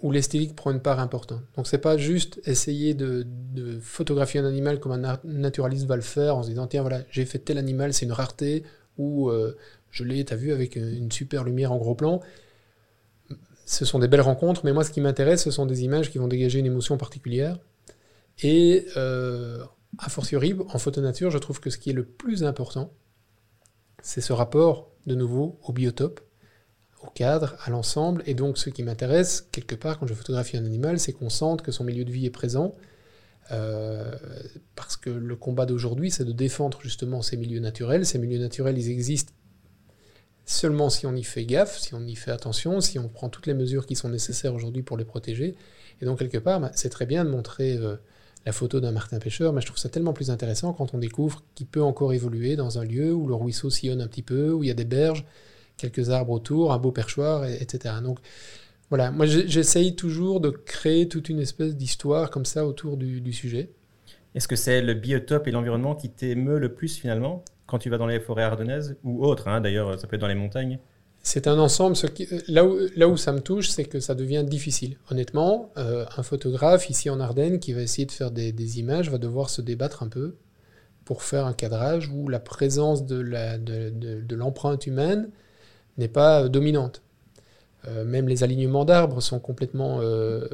où 0.00 0.10
l'esthétique 0.12 0.56
prend 0.56 0.70
une 0.70 0.80
part 0.80 0.98
importante. 0.98 1.42
Donc 1.56 1.66
c'est 1.66 1.78
pas 1.78 1.96
juste 1.96 2.40
essayer 2.44 2.94
de, 2.94 3.26
de, 3.54 3.78
photographier 3.80 4.40
un 4.40 4.46
animal 4.46 4.80
comme 4.80 4.92
un 4.92 5.20
naturaliste 5.24 5.86
va 5.86 5.96
le 5.96 6.02
faire 6.02 6.36
en 6.36 6.42
se 6.42 6.48
disant 6.48 6.66
tiens 6.66 6.80
voilà 6.80 7.02
j'ai 7.10 7.26
fait 7.26 7.38
tel 7.38 7.58
animal 7.58 7.92
c'est 7.92 8.06
une 8.06 8.12
rareté 8.12 8.64
ou 8.96 9.28
euh, 9.28 9.56
je 9.90 10.04
l'ai 10.04 10.24
t'as 10.24 10.36
vu 10.36 10.52
avec 10.52 10.76
une 10.76 11.12
super 11.12 11.44
lumière 11.44 11.72
en 11.72 11.76
gros 11.76 11.94
plan 11.94 12.22
ce 13.70 13.84
sont 13.84 14.00
des 14.00 14.08
belles 14.08 14.20
rencontres, 14.20 14.62
mais 14.64 14.72
moi 14.72 14.82
ce 14.82 14.90
qui 14.90 15.00
m'intéresse, 15.00 15.44
ce 15.44 15.52
sont 15.52 15.64
des 15.64 15.84
images 15.84 16.10
qui 16.10 16.18
vont 16.18 16.26
dégager 16.26 16.58
une 16.58 16.66
émotion 16.66 16.96
particulière. 16.96 17.56
Et 18.42 18.86
euh, 18.96 19.62
a 19.98 20.08
fortiori, 20.08 20.56
en 20.72 20.78
photo 20.78 21.00
nature, 21.00 21.30
je 21.30 21.38
trouve 21.38 21.60
que 21.60 21.70
ce 21.70 21.78
qui 21.78 21.90
est 21.90 21.92
le 21.92 22.04
plus 22.04 22.42
important, 22.42 22.92
c'est 24.02 24.20
ce 24.20 24.32
rapport, 24.32 24.90
de 25.06 25.14
nouveau, 25.14 25.60
au 25.62 25.72
biotope, 25.72 26.20
au 27.00 27.10
cadre, 27.10 27.54
à 27.62 27.70
l'ensemble. 27.70 28.24
Et 28.26 28.34
donc 28.34 28.58
ce 28.58 28.70
qui 28.70 28.82
m'intéresse, 28.82 29.46
quelque 29.52 29.76
part, 29.76 30.00
quand 30.00 30.06
je 30.08 30.14
photographie 30.14 30.56
un 30.56 30.64
animal, 30.64 30.98
c'est 30.98 31.12
qu'on 31.12 31.30
sente 31.30 31.62
que 31.62 31.70
son 31.70 31.84
milieu 31.84 32.04
de 32.04 32.10
vie 32.10 32.26
est 32.26 32.30
présent. 32.30 32.74
Euh, 33.52 34.16
parce 34.74 34.96
que 34.96 35.10
le 35.10 35.36
combat 35.36 35.64
d'aujourd'hui, 35.64 36.10
c'est 36.10 36.24
de 36.24 36.32
défendre 36.32 36.80
justement 36.82 37.22
ces 37.22 37.36
milieux 37.36 37.60
naturels. 37.60 38.04
Ces 38.04 38.18
milieux 38.18 38.40
naturels, 38.40 38.78
ils 38.78 38.90
existent 38.90 39.32
seulement 40.50 40.90
si 40.90 41.06
on 41.06 41.14
y 41.14 41.22
fait 41.22 41.44
gaffe, 41.44 41.78
si 41.78 41.94
on 41.94 42.04
y 42.04 42.16
fait 42.16 42.32
attention, 42.32 42.80
si 42.80 42.98
on 42.98 43.08
prend 43.08 43.28
toutes 43.28 43.46
les 43.46 43.54
mesures 43.54 43.86
qui 43.86 43.94
sont 43.94 44.08
nécessaires 44.08 44.54
aujourd'hui 44.54 44.82
pour 44.82 44.96
les 44.96 45.04
protéger. 45.04 45.54
Et 46.00 46.04
donc, 46.04 46.18
quelque 46.18 46.38
part, 46.38 46.60
bah, 46.60 46.72
c'est 46.74 46.88
très 46.88 47.06
bien 47.06 47.24
de 47.24 47.30
montrer 47.30 47.76
euh, 47.76 47.96
la 48.44 48.52
photo 48.52 48.80
d'un 48.80 48.90
martin 48.90 49.20
pêcheur, 49.20 49.52
mais 49.52 49.60
je 49.60 49.66
trouve 49.66 49.78
ça 49.78 49.88
tellement 49.88 50.12
plus 50.12 50.30
intéressant 50.30 50.72
quand 50.72 50.92
on 50.92 50.98
découvre 50.98 51.44
qu'il 51.54 51.66
peut 51.66 51.82
encore 51.82 52.12
évoluer 52.12 52.56
dans 52.56 52.78
un 52.78 52.84
lieu 52.84 53.12
où 53.12 53.28
le 53.28 53.34
ruisseau 53.34 53.70
sillonne 53.70 54.00
un 54.00 54.08
petit 54.08 54.22
peu, 54.22 54.50
où 54.50 54.64
il 54.64 54.66
y 54.66 54.70
a 54.72 54.74
des 54.74 54.84
berges, 54.84 55.24
quelques 55.76 56.10
arbres 56.10 56.32
autour, 56.32 56.72
un 56.72 56.78
beau 56.78 56.90
perchoir, 56.90 57.46
etc. 57.46 57.94
Donc, 58.02 58.18
voilà, 58.88 59.12
moi 59.12 59.26
j'essaye 59.26 59.94
toujours 59.94 60.40
de 60.40 60.50
créer 60.50 61.06
toute 61.06 61.28
une 61.28 61.38
espèce 61.38 61.76
d'histoire 61.76 62.28
comme 62.28 62.44
ça 62.44 62.66
autour 62.66 62.96
du, 62.96 63.20
du 63.20 63.32
sujet. 63.32 63.70
Est-ce 64.34 64.48
que 64.48 64.56
c'est 64.56 64.82
le 64.82 64.94
biotope 64.94 65.46
et 65.46 65.52
l'environnement 65.52 65.94
qui 65.94 66.10
t'émeut 66.10 66.58
le 66.58 66.74
plus 66.74 66.96
finalement? 66.96 67.44
Quand 67.70 67.78
tu 67.78 67.88
vas 67.88 67.98
dans 67.98 68.06
les 68.06 68.20
forêts 68.20 68.42
ardennaises 68.42 68.96
ou 69.04 69.24
autres, 69.24 69.48
hein, 69.48 69.60
d'ailleurs, 69.60 69.98
ça 69.98 70.06
peut 70.06 70.16
être 70.16 70.20
dans 70.20 70.28
les 70.28 70.34
montagnes 70.34 70.78
c'est 71.22 71.46
un 71.46 71.58
ensemble. 71.58 71.96
Ce 71.96 72.06
qui, 72.06 72.26
là, 72.48 72.64
où, 72.64 72.78
là 72.96 73.08
où 73.08 73.16
ça 73.16 73.32
me 73.32 73.40
touche, 73.40 73.68
c'est 73.68 73.84
que 73.84 74.00
ça 74.00 74.14
devient 74.14 74.44
difficile. 74.44 74.96
Honnêtement, 75.10 75.70
euh, 75.76 76.06
un 76.16 76.22
photographe 76.22 76.88
ici 76.88 77.10
en 77.10 77.20
Ardennes 77.20 77.60
qui 77.60 77.72
va 77.72 77.82
essayer 77.82 78.06
de 78.06 78.12
faire 78.12 78.30
des, 78.30 78.78
images 78.78 79.10
va 79.10 79.18
devoir 79.18 79.50
se 79.50 79.60
débattre 79.60 80.02
un 80.02 80.08
peu 80.08 80.36
pour 81.04 81.22
faire 81.22 81.44
un 81.46 81.52
cadrage 81.52 82.08
où 82.08 82.28
la 82.28 82.40
présence 82.40 83.04
de 83.04 84.34
l'empreinte 84.34 84.86
humaine 84.86 85.30
n'est 85.98 86.08
pas 86.08 86.48
dominante. 86.48 87.02
Euh, 87.88 88.04
même 88.04 88.28
les 88.28 88.42
alignements 88.44 88.84
d'arbres 88.84 89.20
sont 89.20 89.40
complètement 89.40 90.00
euh, 90.00 90.46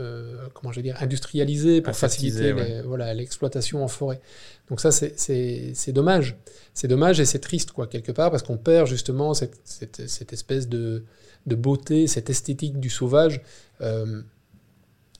euh, 0.00 0.48
comment 0.54 0.72
je 0.72 0.76
vais 0.76 0.82
dire, 0.82 0.96
industrialisé 1.00 1.80
pour 1.80 1.96
faciliter 1.96 2.52
voilà, 2.82 3.14
l'exploitation 3.14 3.82
en 3.82 3.88
forêt. 3.88 4.20
Donc 4.68 4.80
ça, 4.80 4.90
c'est 4.90 5.92
dommage. 5.92 6.36
C'est 6.74 6.88
dommage 6.88 7.20
et 7.20 7.24
c'est 7.24 7.38
triste, 7.38 7.72
quoi, 7.72 7.86
quelque 7.86 8.12
part, 8.12 8.30
parce 8.30 8.42
qu'on 8.42 8.58
perd 8.58 8.86
justement 8.86 9.32
cette, 9.34 9.58
cette, 9.64 10.08
cette 10.08 10.32
espèce 10.32 10.68
de, 10.68 11.04
de, 11.46 11.54
beauté, 11.54 12.06
cette 12.06 12.28
esthétique 12.30 12.78
du 12.80 12.90
sauvage. 12.90 13.40
Euh, 13.80 14.22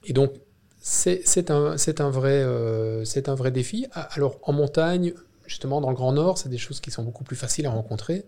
et 0.04 0.12
donc, 0.12 0.32
c'est 0.80 1.50
un, 1.50 1.76
un, 1.98 2.10
vrai, 2.10 2.42
euh, 2.44 3.04
un 3.26 3.34
vrai 3.34 3.50
défi. 3.50 3.86
Alors, 3.92 4.38
en 4.42 4.52
montagne, 4.52 5.14
justement, 5.46 5.80
dans 5.80 5.90
le 5.90 5.96
Grand 5.96 6.12
Nord, 6.12 6.38
c'est 6.38 6.48
des 6.48 6.58
choses 6.58 6.80
qui 6.80 6.90
sont 6.90 7.02
beaucoup 7.02 7.24
plus 7.24 7.36
faciles 7.36 7.66
à 7.66 7.70
rencontrer. 7.70 8.24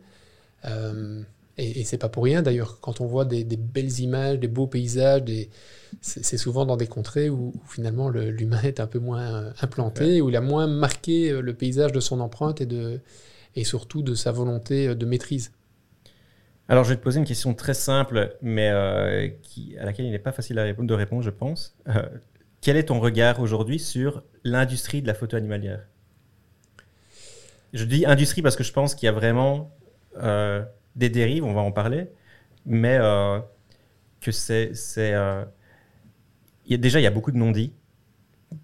Euh, 1.59 1.63
et, 1.63 1.85
c'est 1.85 1.99
pas 1.99 2.09
pour 2.09 2.25
rien 2.25 2.43
d'ailleurs, 2.43 2.81
quand 2.81 3.01
on 3.01 3.07
voit 3.07 3.25
des, 3.25 3.45
belles 3.45 4.01
images, 4.01 4.39
des 4.39 4.49
beaux 4.49 4.67
paysages, 4.67 5.23
c'est 6.01 6.37
souvent 6.37 6.67
dans 6.67 6.77
des 6.77 6.87
contrées 6.87 7.29
où, 7.31 7.53
finalement 7.67 8.09
l'humain 8.09 8.63
est 8.63 8.81
un 8.81 8.87
peu 8.87 8.99
moins 8.99 9.45
euh, 9.47 9.53
implanté, 9.61 10.21
où 10.21 10.29
il 10.29 10.37
a 10.37 10.41
moins 10.41 10.67
marqué 10.67 11.31
euh, 11.31 11.41
le 11.41 11.55
paysage 11.55 11.93
de 11.93 12.01
son 12.01 12.21
empreinte 12.21 12.61
et, 12.61 12.67
de, 12.67 13.01
et 13.57 13.65
surtout 13.65 14.03
de 14.03 14.15
sa 14.15 14.33
volonté 14.33 14.89
euh, 14.89 14.95
de 14.95 15.07
maîtrise. 15.07 15.53
Alors 16.69 16.85
je 16.85 16.91
vais 16.91 16.97
te 16.97 17.03
poser 17.03 17.19
une 17.19 17.27
question 17.27 17.55
très 17.55 17.75
simple, 17.75 18.37
mais 18.43 19.39
qui, 19.43 19.79
à 19.79 19.87
laquelle 19.87 20.05
il 20.05 20.11
n'est 20.11 20.19
pas 20.19 20.33
facile 20.33 20.57
de 20.57 20.95
répondre, 20.95 21.23
je 21.23 21.31
pense. 21.31 21.75
quel 22.61 22.77
est 22.77 22.85
ton 22.85 23.01
regard 23.01 23.41
aujourd'hui 23.41 23.79
sur 23.79 24.23
l'industrie 24.45 25.01
de 25.01 25.07
la 25.07 25.15
photo 25.15 25.39
animalière? 25.39 25.87
Je 27.73 27.85
dis 27.87 28.05
industrie 28.05 28.43
parce 28.43 28.55
que 28.55 28.65
je 28.65 28.73
pense 28.75 28.95
qu'il 28.95 29.07
y 29.07 29.09
a 29.09 29.13
vraiment 29.13 29.75
des 30.99 31.09
dérives, 31.09 31.45
on 31.45 31.55
va 31.55 31.61
en 31.61 31.73
parler, 31.73 32.09
mais 32.67 32.99
euh, 33.01 33.39
que 34.21 34.33
c'est. 34.33 34.73
euh, 34.99 35.45
déjà, 36.69 37.01
il 37.01 37.05
y 37.05 37.07
a 37.07 37.11
beaucoup 37.11 37.31
de 37.31 37.39
non-dits. 37.39 37.73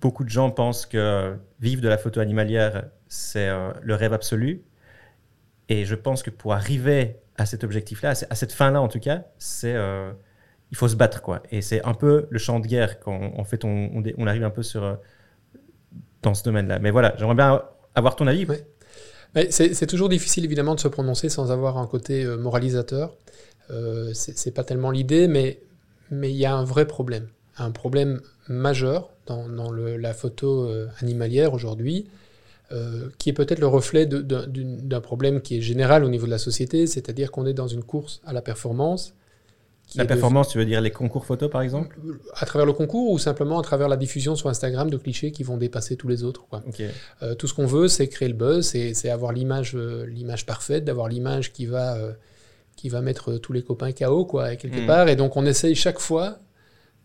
Beaucoup 0.00 0.24
de 0.24 0.30
gens 0.30 0.50
pensent 0.50 0.86
que 0.86 1.36
vivre 1.60 1.80
de 1.80 1.88
la 1.88 1.96
photo 1.96 2.20
animalière, 2.20 2.86
c'est 3.08 3.48
euh, 3.48 3.72
le 3.82 3.94
rêve 3.94 4.12
absolu. 4.12 4.62
Et 5.68 5.84
je 5.84 5.94
pense 5.94 6.22
que 6.22 6.30
pour 6.30 6.52
arriver 6.52 7.16
à 7.36 7.46
cet 7.46 7.64
objectif-là, 7.64 8.10
à 8.28 8.34
cette 8.34 8.52
fin-là 8.52 8.80
en 8.80 8.88
tout 8.88 9.00
cas, 9.00 9.24
c'est 9.38 9.74
il 10.70 10.76
faut 10.76 10.88
se 10.88 10.96
battre 10.96 11.22
quoi. 11.22 11.42
Et 11.50 11.62
c'est 11.62 11.84
un 11.84 11.94
peu 11.94 12.26
le 12.30 12.38
champ 12.38 12.60
de 12.60 12.66
guerre 12.66 13.00
quand 13.00 13.32
en 13.36 13.44
fait 13.44 13.64
on, 13.64 14.26
arrive 14.26 14.44
un 14.44 14.50
peu 14.50 14.62
sur 14.62 14.98
dans 16.22 16.34
ce 16.34 16.44
domaine-là. 16.44 16.80
Mais 16.80 16.90
voilà, 16.90 17.14
j'aimerais 17.16 17.34
bien 17.34 17.62
avoir 17.94 18.16
ton 18.16 18.26
avis. 18.26 18.46
C'est 19.50 19.86
toujours 19.86 20.08
difficile 20.08 20.44
évidemment 20.44 20.74
de 20.74 20.80
se 20.80 20.88
prononcer 20.88 21.28
sans 21.28 21.50
avoir 21.50 21.78
un 21.78 21.86
côté 21.86 22.24
euh, 22.24 22.36
moralisateur. 22.36 23.16
Euh, 23.70 24.10
c'est 24.14 24.52
pas 24.52 24.64
tellement 24.64 24.90
l'idée, 24.90 25.28
mais 25.28 25.60
il 26.10 26.36
y 26.36 26.44
a 26.44 26.54
un 26.54 26.64
vrai 26.64 26.86
problème, 26.86 27.28
un 27.56 27.70
problème 27.70 28.20
majeur 28.48 29.10
dans, 29.26 29.72
la 29.72 30.14
photo 30.14 30.68
euh, 30.68 30.86
animalière 31.00 31.54
aujourd'hui, 31.54 32.06
euh, 32.72 33.08
qui 33.18 33.30
est 33.30 33.32
peut-être 33.32 33.58
le 33.58 33.66
reflet 33.66 34.06
d'un 34.06 35.00
problème 35.00 35.40
qui 35.40 35.58
est 35.58 35.60
général 35.60 36.04
au 36.04 36.08
niveau 36.08 36.26
de 36.26 36.30
la 36.30 36.38
société, 36.38 36.86
c'est-à-dire 36.86 37.30
qu'on 37.30 37.46
est 37.46 37.54
dans 37.54 37.68
une 37.68 37.84
course 37.84 38.20
à 38.26 38.32
la 38.32 38.42
performance 38.42 39.14
La 39.96 40.04
performance, 40.04 40.48
tu 40.48 40.58
veux 40.58 40.64
dire 40.64 40.80
les 40.80 40.90
concours 40.90 41.24
photos 41.24 41.50
par 41.50 41.62
exemple 41.62 41.96
À 42.34 42.46
travers 42.46 42.66
le 42.66 42.72
concours 42.72 43.10
ou 43.10 43.18
simplement 43.18 43.58
à 43.58 43.62
travers 43.62 43.88
la 43.88 43.96
diffusion 43.96 44.34
sur 44.34 44.48
Instagram 44.48 44.90
de 44.90 44.96
clichés 44.96 45.30
qui 45.30 45.42
vont 45.42 45.56
dépasser 45.56 45.96
tous 45.96 46.08
les 46.08 46.24
autres. 46.24 46.46
Euh, 47.22 47.34
tout 47.34 47.46
ce 47.46 47.54
qu'on 47.54 47.66
veut, 47.66 47.88
c'est 47.88 48.08
créer 48.08 48.28
le 48.28 48.34
buzz, 48.34 48.66
c'est 48.66 49.08
avoir 49.08 49.32
l'image 49.32 49.74
l'image 49.74 50.46
parfaite, 50.46 50.84
d'avoir 50.84 51.08
l'image 51.08 51.52
qui 51.52 51.66
va 51.66 51.98
qui 52.76 52.88
va 52.88 53.00
mettre 53.00 53.38
tous 53.38 53.52
les 53.52 53.62
copains 53.62 53.92
KO, 53.92 54.24
quoi, 54.24 54.56
quelque 54.56 54.82
hmm. 54.82 54.86
part. 54.86 55.08
Et 55.08 55.16
donc, 55.16 55.36
on 55.36 55.46
essaye 55.46 55.74
chaque 55.74 55.98
fois 55.98 56.38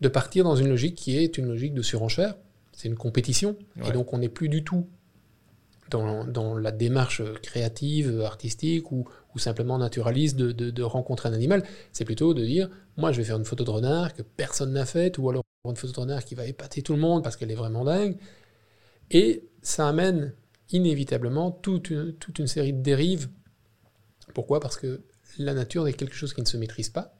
de 0.00 0.08
partir 0.08 0.44
dans 0.44 0.56
une 0.56 0.68
logique 0.68 0.94
qui 0.94 1.18
est 1.18 1.38
une 1.38 1.46
logique 1.46 1.74
de 1.74 1.82
surenchère. 1.82 2.34
C'est 2.72 2.88
une 2.88 2.96
compétition. 2.96 3.56
Et 3.86 3.92
donc, 3.92 4.12
on 4.12 4.18
n'est 4.18 4.28
plus 4.28 4.48
du 4.48 4.64
tout 4.64 4.86
dans, 5.90 6.24
dans, 6.24 6.56
la 6.56 6.70
démarche 6.70 7.22
créative, 7.42 8.22
artistique 8.22 8.90
ou, 8.92 9.08
ou 9.34 9.38
simplement 9.38 9.78
naturaliste 9.78 10.36
de, 10.36 10.82
rencontrer 10.82 11.28
un 11.28 11.32
animal. 11.32 11.62
C'est 11.92 12.04
plutôt 12.04 12.34
de 12.34 12.44
dire, 12.44 12.68
moi, 12.96 13.12
je 13.12 13.18
vais 13.18 13.24
faire 13.24 13.36
une 13.36 13.44
photo 13.44 13.64
de 13.64 13.70
renard 13.70 14.14
que 14.14 14.22
personne 14.22 14.72
n'a 14.72 14.86
faite, 14.86 15.18
ou 15.18 15.30
alors 15.30 15.42
une 15.64 15.76
photo 15.76 15.92
de 15.92 16.00
renard 16.00 16.24
qui 16.24 16.34
va 16.34 16.46
épater 16.46 16.82
tout 16.82 16.94
le 16.94 17.00
monde 17.00 17.22
parce 17.22 17.36
qu'elle 17.36 17.50
est 17.50 17.56
vraiment 17.56 17.84
dingue. 17.84 18.16
Et 19.10 19.44
ça 19.62 19.88
amène 19.88 20.32
inévitablement 20.70 21.50
toute 21.50 21.90
une, 21.90 22.14
toute 22.14 22.38
une 22.38 22.46
série 22.46 22.72
de 22.72 22.82
dérives. 22.82 23.28
Pourquoi? 24.34 24.60
Parce 24.60 24.76
que 24.76 25.02
la 25.38 25.54
nature 25.54 25.86
est 25.88 25.92
quelque 25.92 26.14
chose 26.14 26.34
qui 26.34 26.40
ne 26.40 26.46
se 26.46 26.56
maîtrise 26.56 26.88
pas. 26.88 27.14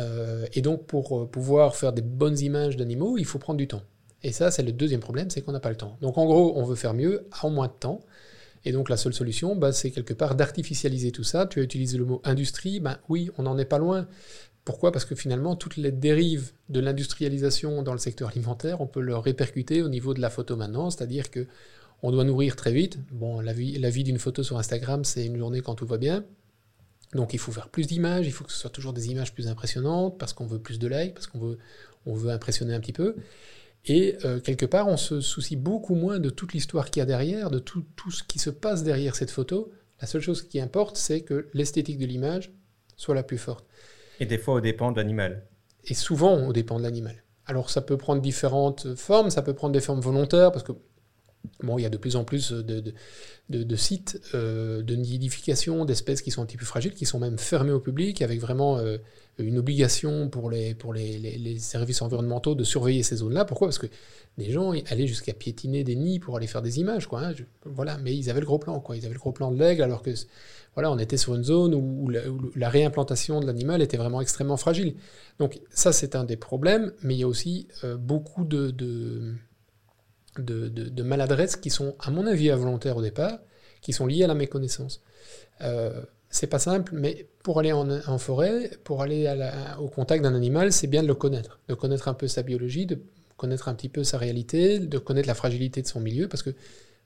Euh, 0.00 0.46
et 0.52 0.60
donc, 0.60 0.86
pour 0.86 1.18
euh, 1.18 1.26
pouvoir 1.26 1.76
faire 1.76 1.92
des 1.92 2.02
bonnes 2.02 2.38
images 2.38 2.76
d'animaux, 2.76 3.16
il 3.18 3.24
faut 3.24 3.38
prendre 3.38 3.58
du 3.58 3.68
temps. 3.68 3.82
Et 4.22 4.32
ça, 4.32 4.50
c'est 4.50 4.62
le 4.62 4.72
deuxième 4.72 5.00
problème, 5.00 5.30
c'est 5.30 5.42
qu'on 5.42 5.52
n'a 5.52 5.60
pas 5.60 5.70
le 5.70 5.76
temps. 5.76 5.96
Donc, 6.00 6.18
en 6.18 6.26
gros, 6.26 6.52
on 6.56 6.64
veut 6.64 6.74
faire 6.74 6.94
mieux 6.94 7.26
en 7.42 7.50
moins 7.50 7.68
de 7.68 7.72
temps. 7.72 8.00
Et 8.64 8.72
donc, 8.72 8.88
la 8.88 8.96
seule 8.96 9.14
solution, 9.14 9.56
bah, 9.56 9.72
c'est 9.72 9.90
quelque 9.90 10.14
part 10.14 10.34
d'artificialiser 10.34 11.12
tout 11.12 11.24
ça. 11.24 11.46
Tu 11.46 11.60
as 11.60 11.62
utilisé 11.62 11.98
le 11.98 12.04
mot 12.04 12.20
industrie. 12.24 12.80
Ben, 12.80 12.98
oui, 13.08 13.30
on 13.38 13.44
n'en 13.44 13.58
est 13.58 13.64
pas 13.64 13.78
loin. 13.78 14.06
Pourquoi? 14.64 14.92
Parce 14.92 15.04
que 15.04 15.14
finalement, 15.14 15.56
toutes 15.56 15.76
les 15.76 15.92
dérives 15.92 16.52
de 16.68 16.80
l'industrialisation 16.80 17.82
dans 17.82 17.92
le 17.92 17.98
secteur 17.98 18.28
alimentaire, 18.28 18.80
on 18.80 18.86
peut 18.86 19.00
le 19.00 19.16
répercuter 19.16 19.82
au 19.82 19.88
niveau 19.88 20.12
de 20.12 20.20
la 20.20 20.28
photo 20.28 20.56
maintenant. 20.56 20.90
C'est-à-dire 20.90 21.30
que 21.30 21.46
on 22.02 22.10
doit 22.10 22.24
nourrir 22.24 22.54
très 22.54 22.72
vite. 22.72 22.98
Bon, 23.10 23.40
la 23.40 23.52
vie, 23.52 23.78
la 23.78 23.90
vie 23.90 24.04
d'une 24.04 24.18
photo 24.18 24.42
sur 24.42 24.58
Instagram, 24.58 25.04
c'est 25.04 25.24
une 25.24 25.36
journée 25.36 25.62
quand 25.62 25.74
tout 25.74 25.86
va 25.86 25.98
bien. 25.98 26.24
Donc 27.14 27.32
il 27.32 27.38
faut 27.38 27.52
faire 27.52 27.68
plus 27.68 27.86
d'images, 27.86 28.26
il 28.26 28.32
faut 28.32 28.44
que 28.44 28.52
ce 28.52 28.58
soit 28.58 28.70
toujours 28.70 28.92
des 28.92 29.08
images 29.10 29.32
plus 29.32 29.48
impressionnantes, 29.48 30.18
parce 30.18 30.32
qu'on 30.32 30.46
veut 30.46 30.58
plus 30.58 30.78
de 30.78 30.86
likes, 30.86 31.14
parce 31.14 31.26
qu'on 31.26 31.38
veut, 31.38 31.58
on 32.06 32.14
veut 32.14 32.30
impressionner 32.30 32.74
un 32.74 32.80
petit 32.80 32.92
peu. 32.92 33.16
Et 33.88 34.16
euh, 34.24 34.38
quelque 34.38 34.66
part, 34.66 34.86
on 34.86 34.96
se 34.96 35.20
soucie 35.20 35.56
beaucoup 35.56 35.94
moins 35.94 36.18
de 36.18 36.30
toute 36.30 36.52
l'histoire 36.52 36.90
qu'il 36.90 37.00
y 37.00 37.02
a 37.02 37.06
derrière, 37.06 37.50
de 37.50 37.58
tout, 37.58 37.84
tout, 37.96 38.10
ce 38.10 38.22
qui 38.22 38.38
se 38.38 38.50
passe 38.50 38.84
derrière 38.84 39.16
cette 39.16 39.30
photo. 39.30 39.72
La 40.00 40.06
seule 40.06 40.20
chose 40.20 40.42
qui 40.42 40.60
importe, 40.60 40.96
c'est 40.96 41.22
que 41.22 41.48
l'esthétique 41.54 41.98
de 41.98 42.06
l'image 42.06 42.52
soit 42.96 43.14
la 43.14 43.22
plus 43.22 43.38
forte. 43.38 43.66
Et 44.20 44.26
des 44.26 44.38
fois 44.38 44.54
au 44.54 44.60
dépend 44.60 44.92
de 44.92 44.98
l'animal. 44.98 45.46
Et 45.84 45.94
souvent 45.94 46.46
au 46.46 46.52
dépend 46.52 46.78
de 46.78 46.82
l'animal. 46.84 47.24
Alors 47.46 47.70
ça 47.70 47.80
peut 47.80 47.96
prendre 47.96 48.20
différentes 48.20 48.94
formes, 48.94 49.30
ça 49.30 49.40
peut 49.40 49.54
prendre 49.54 49.72
des 49.72 49.80
formes 49.80 50.00
volontaires, 50.00 50.52
parce 50.52 50.64
que 50.64 50.72
Bon, 51.62 51.78
il 51.78 51.82
y 51.82 51.86
a 51.86 51.90
de 51.90 51.96
plus 51.96 52.16
en 52.16 52.24
plus 52.24 52.52
de, 52.52 52.82
de, 53.48 53.76
sites 53.76 54.20
euh, 54.34 54.82
de 54.82 54.94
nidification 54.94 55.84
d'espèces 55.84 56.22
qui 56.22 56.30
sont 56.30 56.42
un 56.42 56.46
petit 56.46 56.56
peu 56.56 56.64
fragiles, 56.64 56.94
qui 56.94 57.06
sont 57.06 57.18
même 57.18 57.38
fermés 57.38 57.72
au 57.72 57.80
public, 57.80 58.22
avec 58.22 58.40
vraiment 58.40 58.78
euh, 58.78 58.98
une 59.38 59.58
obligation 59.58 60.28
pour, 60.28 60.50
les, 60.50 60.74
pour 60.74 60.92
les, 60.92 61.18
les, 61.18 61.58
services 61.58 62.02
environnementaux 62.02 62.54
de 62.54 62.64
surveiller 62.64 63.02
ces 63.02 63.16
zones-là. 63.16 63.44
Pourquoi? 63.44 63.68
Parce 63.68 63.78
que 63.78 63.86
des 64.36 64.50
gens 64.50 64.72
allaient 64.90 65.06
jusqu'à 65.06 65.32
piétiner 65.32 65.84
des 65.84 65.96
nids 65.96 66.20
pour 66.20 66.36
aller 66.36 66.46
faire 66.46 66.62
des 66.62 66.78
images. 66.78 67.06
Quoi, 67.06 67.22
hein. 67.24 67.34
voilà, 67.64 67.98
mais 67.98 68.16
ils 68.16 68.30
avaient 68.30 68.40
le 68.40 68.46
gros 68.46 68.58
plan. 68.58 68.80
Quoi. 68.80 68.96
Ils 68.96 69.04
avaient 69.04 69.14
le 69.14 69.20
gros 69.20 69.32
plan 69.32 69.50
de 69.50 69.58
l'aigle, 69.58 69.82
alors 69.82 70.02
que 70.02 70.10
voilà, 70.74 70.92
on 70.92 70.98
était 70.98 71.16
sur 71.16 71.34
une 71.34 71.42
zone 71.42 71.74
où, 71.74 72.08
la, 72.54 72.68
réimplantation 72.68 73.40
de 73.40 73.46
l'animal 73.46 73.82
était 73.82 73.96
vraiment 73.96 74.20
extrêmement 74.20 74.56
fragile. 74.56 74.94
Donc 75.40 75.60
ça, 75.70 75.92
c'est 75.92 76.14
un 76.14 76.24
des 76.24 76.36
problèmes, 76.36 76.92
mais 77.02 77.14
il 77.14 77.18
y 77.18 77.24
a 77.24 77.28
aussi 77.28 77.66
euh, 77.82 77.96
beaucoup 77.96 78.44
de, 78.44 78.70
de, 80.38 81.02
maladresses 81.02 81.56
qui 81.56 81.70
sont, 81.70 81.94
à 82.00 82.10
mon 82.10 82.26
avis, 82.26 82.50
involontaires 82.50 82.96
au 82.96 83.02
départ, 83.02 83.38
qui 83.80 83.92
sont 83.92 84.06
liées 84.06 84.24
à 84.24 84.26
la 84.26 84.34
méconnaissance. 84.34 85.02
Euh, 85.62 86.02
c'est 86.30 86.46
pas 86.46 86.58
simple, 86.58 86.92
mais 86.94 87.28
pour 87.42 87.58
aller 87.58 87.72
en, 87.72 88.18
forêt, 88.18 88.70
pour 88.84 89.02
aller 89.02 89.32
au 89.80 89.88
contact 89.88 90.22
d'un 90.22 90.34
animal, 90.34 90.72
c'est 90.72 90.86
bien 90.86 91.02
de 91.02 91.08
le 91.08 91.14
connaître, 91.14 91.58
de 91.68 91.74
connaître 91.74 92.08
un 92.08 92.14
peu 92.14 92.28
sa 92.28 92.42
biologie, 92.42 92.84
de 92.84 93.00
connaître 93.36 93.68
un 93.68 93.74
petit 93.74 93.88
peu 93.88 94.04
sa 94.04 94.18
réalité, 94.18 94.78
de 94.78 94.98
connaître 94.98 95.28
la 95.28 95.34
fragilité 95.34 95.80
de 95.80 95.86
son 95.86 96.00
milieu, 96.00 96.28
parce 96.28 96.42
que 96.42 96.50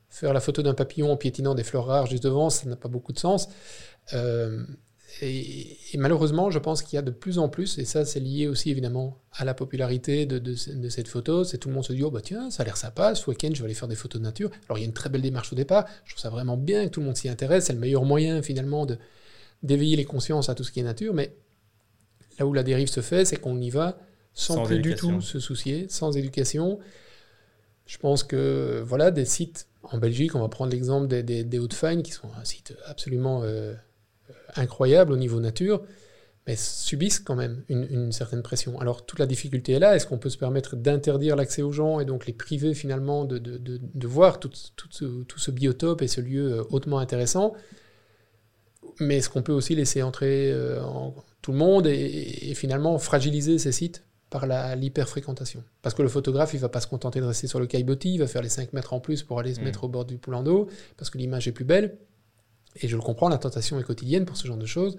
faire 0.08 0.32
la 0.32 0.40
photo 0.40 0.62
d'un 0.62 0.74
papillon 0.74 1.12
en 1.12 1.16
piétinant 1.16 1.54
des 1.54 1.62
fleurs 1.62 1.86
rares 1.86 2.06
juste 2.06 2.24
devant, 2.24 2.50
ça 2.50 2.68
n'a 2.68 2.76
pas 2.76 2.88
beaucoup 2.88 3.12
de 3.12 3.18
sens. 3.18 3.48
Euh, 4.12 4.64
et, 5.20 5.76
malheureusement, 5.94 6.50
je 6.50 6.58
pense 6.58 6.82
qu'il 6.82 6.96
y 6.96 6.98
a 6.98 7.02
de 7.02 7.10
plus 7.10 7.38
en 7.38 7.48
plus, 7.48 7.78
et 7.78 7.84
ça 7.84 8.04
c'est 8.04 8.20
lié 8.20 8.48
aussi 8.48 8.70
évidemment 8.70 9.18
à 9.32 9.44
la 9.44 9.52
popularité 9.52 10.26
de, 10.26 10.54
cette 10.54 11.08
photo, 11.08 11.44
c'est 11.44 11.58
tout 11.58 11.68
le 11.68 11.74
monde 11.74 11.84
se 11.84 11.92
dit, 11.92 12.02
oh 12.02 12.10
bah 12.10 12.20
tiens, 12.22 12.50
ça 12.50 12.62
a 12.62 12.66
l'air 12.66 12.76
sympa, 12.76 13.14
ce 13.14 13.28
week-end 13.28 13.50
je 13.52 13.60
vais 13.60 13.66
aller 13.66 13.74
faire 13.74 13.88
des 13.88 13.94
photos 13.94 14.20
de 14.20 14.24
nature. 14.24 14.50
Alors 14.68 14.78
il 14.78 14.82
y 14.82 14.84
a 14.84 14.86
une 14.86 14.94
très 14.94 15.10
belle 15.10 15.22
démarche 15.22 15.52
au 15.52 15.56
départ, 15.56 15.86
je 16.04 16.12
trouve 16.12 16.22
ça 16.22 16.30
vraiment 16.30 16.56
bien 16.56 16.84
que 16.86 16.90
tout 16.90 17.00
le 17.00 17.06
monde 17.06 17.16
s'y 17.16 17.28
intéresse, 17.28 17.66
c'est 17.66 17.72
le 17.74 17.78
meilleur 17.78 18.04
moyen 18.04 18.42
finalement 18.42 18.86
de, 18.86 18.96
d'éveiller 19.62 19.96
les 19.96 20.04
consciences 20.04 20.48
à 20.48 20.54
tout 20.54 20.64
ce 20.64 20.72
qui 20.72 20.80
est 20.80 20.84
nature, 20.84 21.12
mais 21.12 21.36
là 22.38 22.46
où 22.46 22.52
la 22.54 22.62
dérive 22.62 22.88
se 22.88 23.00
fait, 23.00 23.24
c'est 23.24 23.36
qu'on 23.36 23.60
y 23.60 23.70
va 23.70 23.98
sans, 24.32 24.62
plus 24.62 24.80
du 24.80 24.94
tout 24.94 25.20
se 25.20 25.40
soucier, 25.40 25.86
sans 25.90 26.16
éducation. 26.16 26.78
Je 27.84 27.98
pense 27.98 28.22
que 28.22 28.82
voilà, 28.86 29.10
des 29.10 29.26
sites 29.26 29.66
en 29.82 29.98
Belgique, 29.98 30.34
on 30.34 30.40
va 30.40 30.48
prendre 30.48 30.70
l'exemple 30.70 31.06
des, 31.06 31.22
des, 31.22 31.44
des 31.44 31.58
Hauts-de-Fagne, 31.58 32.02
qui 32.02 32.12
sont 32.12 32.28
un 32.38 32.44
site 32.44 32.74
absolument... 32.86 33.42
Euh, 33.42 33.74
incroyable 34.56 35.12
au 35.12 35.16
niveau 35.16 35.40
nature, 35.40 35.82
mais 36.46 36.56
subissent 36.56 37.20
quand 37.20 37.36
même 37.36 37.62
une, 37.68 38.10
certaine 38.10 38.42
pression. 38.42 38.78
Alors 38.80 39.06
toute 39.06 39.18
la 39.18 39.26
difficulté 39.26 39.72
est 39.72 39.78
là, 39.78 39.94
est-ce 39.94 40.06
qu'on 40.06 40.18
peut 40.18 40.30
se 40.30 40.38
permettre 40.38 40.74
d'interdire 40.74 41.36
l'accès 41.36 41.62
aux 41.62 41.72
gens 41.72 42.00
et 42.00 42.04
donc 42.04 42.26
les 42.26 42.32
priver 42.32 42.74
finalement 42.74 43.24
de, 43.24 43.38
de, 43.38 43.58
de, 43.58 44.06
voir 44.06 44.40
tout, 44.40 44.50
tout, 44.76 44.88
ce, 44.90 45.22
tout, 45.22 45.38
ce, 45.38 45.50
biotope 45.50 46.02
et 46.02 46.08
ce 46.08 46.20
lieu 46.20 46.52
euh, 46.52 46.64
hautement 46.70 46.98
intéressant? 46.98 47.54
Mais 48.98 49.18
est-ce 49.18 49.30
qu'on 49.30 49.42
peut 49.42 49.52
aussi 49.52 49.74
laisser 49.74 50.02
entrer 50.02 50.50
euh, 50.52 50.80
tout 51.40 51.52
le 51.52 51.58
monde 51.58 51.86
et, 51.86 52.52
finalement 52.54 52.98
fragiliser 52.98 53.58
ces 53.58 53.72
sites 53.72 54.04
par 54.28 54.46
l'hyperfréquentation? 54.76 55.62
Parce 55.80 55.94
que 55.94 56.02
le 56.02 56.08
photographe, 56.08 56.54
il 56.54 56.60
va 56.60 56.68
pas 56.68 56.80
se 56.80 56.88
contenter 56.88 57.20
de 57.20 57.24
rester 57.24 57.46
sur 57.46 57.60
le 57.60 57.66
caillebotis, 57.66 58.14
il 58.14 58.18
va 58.18 58.26
faire 58.26 58.42
les 58.42 58.48
5 58.48 58.72
mètres 58.72 58.92
en 58.92 59.00
plus 59.00 59.22
pour 59.22 59.38
aller 59.38 59.54
se 59.54 59.60
mmh. 59.60 59.64
mettre 59.64 59.84
au 59.84 59.88
bord 59.88 60.04
du 60.04 60.18
poulain 60.18 60.42
d'eau, 60.42 60.68
parce 60.96 61.08
que 61.08 61.18
l'image 61.18 61.46
est 61.46 61.52
plus 61.52 61.64
belle. 61.64 61.98
Et 62.76 62.88
je 62.88 62.96
le 62.96 63.02
comprends, 63.02 63.28
la 63.28 63.38
tentation 63.38 63.78
est 63.78 63.84
quotidienne 63.84 64.24
pour 64.24 64.36
ce 64.36 64.46
genre 64.46 64.56
de 64.56 64.66
choses. 64.66 64.96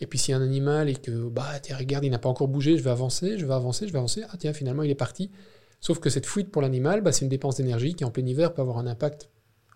Et 0.00 0.06
puis 0.06 0.32
a 0.32 0.36
un 0.36 0.42
animal 0.42 0.88
et 0.88 0.94
que, 0.94 1.28
bah, 1.28 1.60
tiens, 1.60 1.76
regarde, 1.76 2.04
il 2.04 2.10
n'a 2.10 2.18
pas 2.18 2.28
encore 2.28 2.48
bougé, 2.48 2.78
je 2.78 2.82
vais 2.82 2.90
avancer, 2.90 3.36
je 3.36 3.44
vais 3.44 3.52
avancer, 3.52 3.86
je 3.86 3.92
vais 3.92 3.98
avancer, 3.98 4.22
ah 4.30 4.36
tiens, 4.38 4.54
finalement, 4.54 4.82
il 4.82 4.90
est 4.90 4.94
parti. 4.94 5.30
Sauf 5.80 5.98
que 5.98 6.08
cette 6.08 6.26
fuite 6.26 6.50
pour 6.50 6.62
l'animal, 6.62 7.02
bah, 7.02 7.12
c'est 7.12 7.24
une 7.24 7.28
dépense 7.30 7.56
d'énergie 7.56 7.94
qui, 7.94 8.04
en 8.04 8.10
plein 8.10 8.24
hiver, 8.24 8.54
peut 8.54 8.62
avoir 8.62 8.78
un 8.78 8.86
impact 8.86 9.28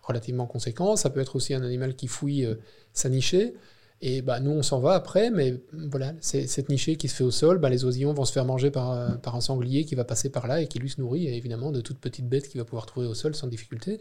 relativement 0.03 0.47
conséquent. 0.47 0.97
Ça 0.97 1.11
peut 1.11 1.21
être 1.21 1.37
aussi 1.37 1.55
un 1.55 1.63
animal 1.63 1.95
qui 1.95 2.07
fouille 2.07 2.47
euh, 2.47 2.55
sa 2.93 3.09
nichée. 3.11 3.55
Et 4.01 4.23
bah, 4.23 4.41
nous, 4.41 4.51
on 4.51 4.63
s'en 4.63 4.81
va 4.81 4.95
après, 4.95 5.31
mais 5.31 5.63
voilà, 5.73 6.13
c'est 6.21 6.47
cette 6.47 6.69
nichée 6.69 6.97
qui 6.97 7.09
se 7.09 7.15
fait 7.15 7.25
au 7.25 7.31
sol, 7.31 7.59
bah, 7.59 7.71
les 7.71 7.85
oisillons 7.85 8.13
vont 8.13 8.25
se 8.25 8.33
faire 8.33 8.45
manger 8.45 8.71
par, 8.71 8.93
euh, 8.93 9.09
un 9.25 9.41
sanglier 9.41 9.85
qui 9.85 9.95
va 9.95 10.05
passer 10.05 10.31
par 10.31 10.47
là 10.47 10.61
et 10.61 10.69
qui 10.69 10.79
lui 10.79 10.91
se 10.91 11.01
nourrit, 11.01 11.29
évidemment, 11.29 11.73
de 11.73 11.81
toutes 11.81 11.99
petites 11.99 12.29
bêtes 12.29 12.49
qu'il 12.49 12.61
va 12.61 12.65
pouvoir 12.65 12.87
trouver 12.87 13.07
au 13.07 13.15
sol 13.15 13.35
sans 13.35 13.47
difficulté. 13.47 14.01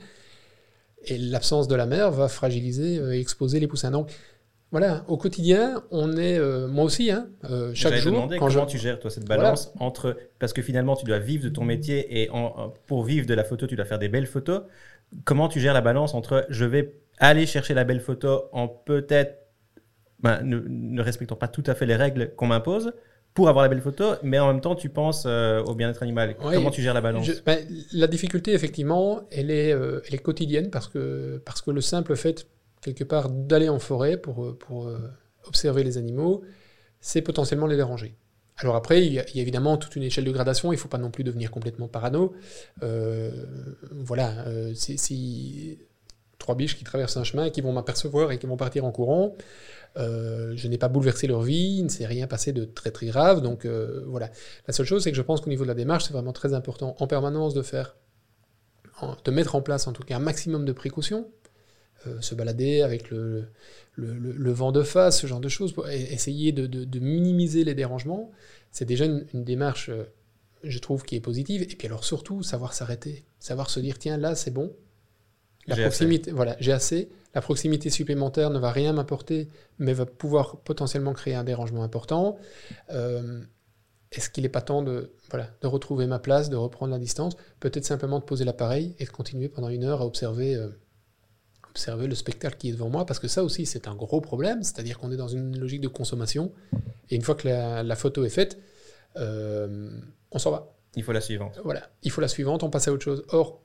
Et 1.06 1.18
l'absence 1.18 1.68
de 1.68 1.76
la 1.76 1.86
mère 1.86 2.12
va 2.12 2.28
fragiliser 2.28 2.96
et 2.96 3.20
exposer 3.20 3.60
les 3.60 3.68
poussins. 3.68 3.92
Donc, 3.92 4.12
voilà, 4.74 5.06
au 5.08 5.18
quotidien, 5.18 5.84
on 5.92 6.18
est, 6.18 6.40
euh, 6.40 6.68
moi 6.68 6.84
aussi, 6.84 7.12
hein, 7.12 7.28
euh, 7.44 7.70
chaque 7.76 7.94
jour. 7.94 8.12
Demander 8.12 8.40
comment 8.40 8.66
tu 8.66 8.80
gères 8.80 9.00
toi 9.00 9.12
cette 9.12 9.28
balance 9.28 9.72
entre 9.80 10.18
parce 10.40 10.52
que 10.52 10.64
finalement 10.64 10.96
tu 10.96 11.06
dois 11.06 11.20
vivre 11.20 11.44
de 11.44 11.50
ton 11.50 11.64
métier 11.64 12.24
et 12.24 12.30
pour 12.88 13.04
vivre 13.04 13.28
de 13.28 13.36
la 13.36 13.44
photo 13.44 13.68
tu 13.68 13.76
dois 13.76 13.86
faire 13.86 14.00
des 14.00 14.10
belles 14.10 14.26
photos. 14.26 14.64
Comment 15.26 15.48
tu 15.48 15.60
gères 15.60 15.76
la 15.76 15.82
balance 15.82 16.16
entre 16.16 16.48
je 16.50 16.66
vais 16.66 16.96
aller 17.20 17.46
chercher 17.46 17.76
la 17.76 17.84
belle 17.84 18.00
photo 18.00 18.46
en 18.52 18.68
peut-être 18.68 19.46
ben, 20.22 20.42
ne, 20.42 21.02
respectant 21.04 21.36
pas 21.36 21.48
tout 21.48 21.64
à 21.68 21.76
fait 21.76 21.86
les 21.86 21.96
règles 21.96 22.34
qu'on 22.36 22.48
m'impose 22.48 22.94
pour 23.34 23.50
avoir 23.50 23.64
la 23.64 23.70
belle 23.70 23.82
photo, 23.82 24.14
mais 24.22 24.38
en 24.40 24.48
même 24.48 24.62
temps, 24.62 24.76
tu 24.76 24.90
penses 24.90 25.24
euh, 25.26 25.64
au 25.64 25.74
bien-être 25.74 26.04
animal. 26.04 26.36
Comment 26.38 26.70
tu 26.70 26.82
gères 26.82 26.94
la 26.94 27.02
balance 27.02 27.30
ben, 27.46 27.66
La 27.92 28.08
difficulté, 28.08 28.54
effectivement, 28.54 29.22
elle 29.32 29.50
est, 29.50 29.74
euh, 29.74 30.02
elle 30.08 30.16
est 30.16 30.20
quotidienne 30.20 30.70
parce 30.70 30.88
que, 30.88 31.42
parce 31.44 31.62
que 31.62 31.72
le 31.72 31.82
simple 31.82 32.16
fait, 32.16 32.48
quelque 32.82 33.04
part, 33.04 33.30
d'aller 33.30 33.70
en 33.70 33.80
forêt 33.80 34.18
pour, 34.18 34.46
euh, 34.46 34.58
pour 34.58 34.92
observer 35.48 35.84
les 35.84 35.98
animaux, 35.98 36.44
c'est 37.02 37.22
potentiellement 37.22 37.66
les 37.66 37.76
déranger. 37.76 38.16
Alors 38.58 38.76
après, 38.76 39.04
il 39.04 39.14
y, 39.14 39.20
a, 39.20 39.26
évidemment 39.34 39.78
toute 39.78 39.96
une 39.96 40.04
échelle 40.04 40.26
de 40.26 40.32
gradation, 40.32 40.72
il 40.72 40.76
ne 40.76 40.80
faut 40.80 40.88
pas 40.88 41.00
non 41.00 41.10
plus 41.10 41.24
devenir 41.24 41.50
complètement 41.50 41.88
parano. 41.88 42.34
voilà, 43.92 44.46
si 44.76 45.80
trois 46.38 46.56
biches 46.56 46.78
qui 46.78 46.84
traversent 46.84 47.18
un 47.18 47.24
chemin 47.24 47.46
et 47.46 47.52
qui 47.52 47.62
vont 47.62 47.72
m'apercevoir 47.72 48.32
et 48.32 48.38
qui 48.38 48.46
vont 48.46 48.58
partir 48.58 48.86
en 48.86 48.92
courant, 48.92 49.34
euh, 49.98 50.54
je 50.56 50.68
n'ai 50.68 50.78
pas 50.78 50.88
bouleversé 50.88 51.28
leur 51.28 51.44
vie, 51.44 51.78
il 51.78 51.84
ne 51.84 51.90
s'est 51.90 52.06
rien 52.06 52.26
passé 52.28 52.52
de 52.52 52.66
très 52.66 52.92
très 52.92 53.08
grave. 53.08 53.42
Donc 53.42 53.66
euh, 53.66 54.04
voilà. 54.08 54.30
La 54.68 54.74
seule 54.74 54.86
chose, 54.86 55.04
c'est 55.04 55.12
que 55.12 55.18
je 55.18 55.22
pense 55.22 55.42
qu'au 55.42 55.50
niveau 55.50 55.64
de 55.64 55.68
la 55.68 55.76
démarche, 55.76 56.06
c'est 56.06 56.14
vraiment 56.14 56.34
très 56.34 56.54
important 56.54 56.96
en 57.00 57.08
permanence 57.08 57.54
de 57.54 57.62
faire, 57.62 57.96
de 59.24 59.32
mettre 59.32 59.56
en 59.56 59.62
place 59.62 59.88
en 59.88 59.94
tout 59.94 60.04
cas 60.04 60.16
un 60.16 60.20
maximum 60.20 60.66
de 60.66 60.72
précautions. 60.72 61.28
se 62.20 62.36
balader 62.36 62.82
avec 62.82 63.12
le, 63.12 63.48
vent 63.98 64.72
de 64.72 64.84
face, 64.84 65.22
ce 65.22 65.28
genre 65.28 65.40
de 65.40 65.50
choses, 65.50 65.74
pour 65.74 65.88
essayer 65.88 66.52
de, 66.52 67.00
minimiser 67.00 67.64
les 67.64 67.76
dérangements. 67.76 68.32
C'est 68.72 68.86
déjà 68.86 69.06
une, 69.06 69.26
démarche, 69.34 69.92
je 70.64 70.80
trouve, 70.80 71.04
qui 71.04 71.16
est 71.16 71.22
positive. 71.22 71.62
Et 71.62 71.68
puis 71.68 71.88
alors 71.88 72.04
surtout, 72.04 72.44
savoir 72.44 72.74
s'arrêter, 72.74 73.26
savoir 73.40 73.70
se 73.70 73.80
dire, 73.80 74.00
tiens, 74.00 74.18
là, 74.18 74.36
c'est 74.36 74.52
bon. 74.52 74.74
La 75.68 75.76
proximité, 75.76 76.32
voilà, 76.32 76.56
j'ai 76.60 76.72
assez. 76.72 77.10
La 77.34 77.42
proximité 77.42 77.90
supplémentaire 77.90 78.50
ne 78.50 78.60
va 78.60 78.72
rien 78.72 78.94
m'apporter, 78.94 79.50
mais 79.80 79.94
va 79.94 80.06
pouvoir 80.06 80.58
potentiellement 80.58 81.14
créer 81.14 81.36
un 81.36 81.44
dérangement 81.44 81.84
important. 81.84 82.38
Est-ce 84.14 84.30
qu'il 84.30 84.44
n'est 84.44 84.50
pas 84.50 84.62
temps 84.62 84.84
de, 84.84 85.12
voilà, 85.30 85.50
de 85.62 85.68
retrouver 85.68 86.06
ma 86.06 86.20
place, 86.20 86.50
de 86.50 86.56
reprendre 86.56 86.92
la 86.92 87.00
distance? 87.00 87.36
Peut-être 87.60 87.86
simplement 87.86 88.20
de 88.20 88.24
poser 88.24 88.46
l'appareil 88.46 88.96
et 89.00 89.06
de 89.06 89.10
continuer 89.10 89.50
pendant 89.50 89.70
une 89.70 89.84
heure 89.84 90.02
à 90.02 90.06
observer, 90.06 90.56
euh, 90.56 90.70
observer 91.70 92.08
le 92.08 92.14
spectacle 92.14 92.58
qui 92.58 92.70
est 92.70 92.74
devant 92.74 92.90
moi, 92.90 93.06
parce 93.06 93.20
que 93.20 93.28
ça 93.28 93.44
aussi, 93.44 93.66
c'est 93.66 93.88
un 93.88 93.96
gros 93.96 94.22
problème, 94.22 94.62
c'est-à-dire 94.62 95.00
qu'on 95.00 95.12
est 95.12 95.18
dans 95.18 95.28
une 95.28 95.58
logique 95.58 95.82
de 95.82 95.88
consommation, 95.88 96.52
et 97.10 97.16
une 97.16 97.24
fois 97.24 97.34
que 97.34 97.48
la, 97.48 97.96
photo 97.96 98.24
est 98.24 98.30
faite, 98.30 98.60
euh, 99.18 99.90
on 100.32 100.38
s'en 100.38 100.52
va. 100.52 100.76
Il 100.96 101.04
faut 101.04 101.12
la 101.12 101.22
suivante. 101.22 101.60
Voilà, 101.64 101.90
il 102.04 102.12
faut 102.12 102.22
la 102.22 102.28
suivante, 102.28 102.62
on 102.62 102.70
passe 102.70 102.88
à 102.88 102.94
autre 102.94 103.04
chose. 103.04 103.24
Or, 103.30 103.62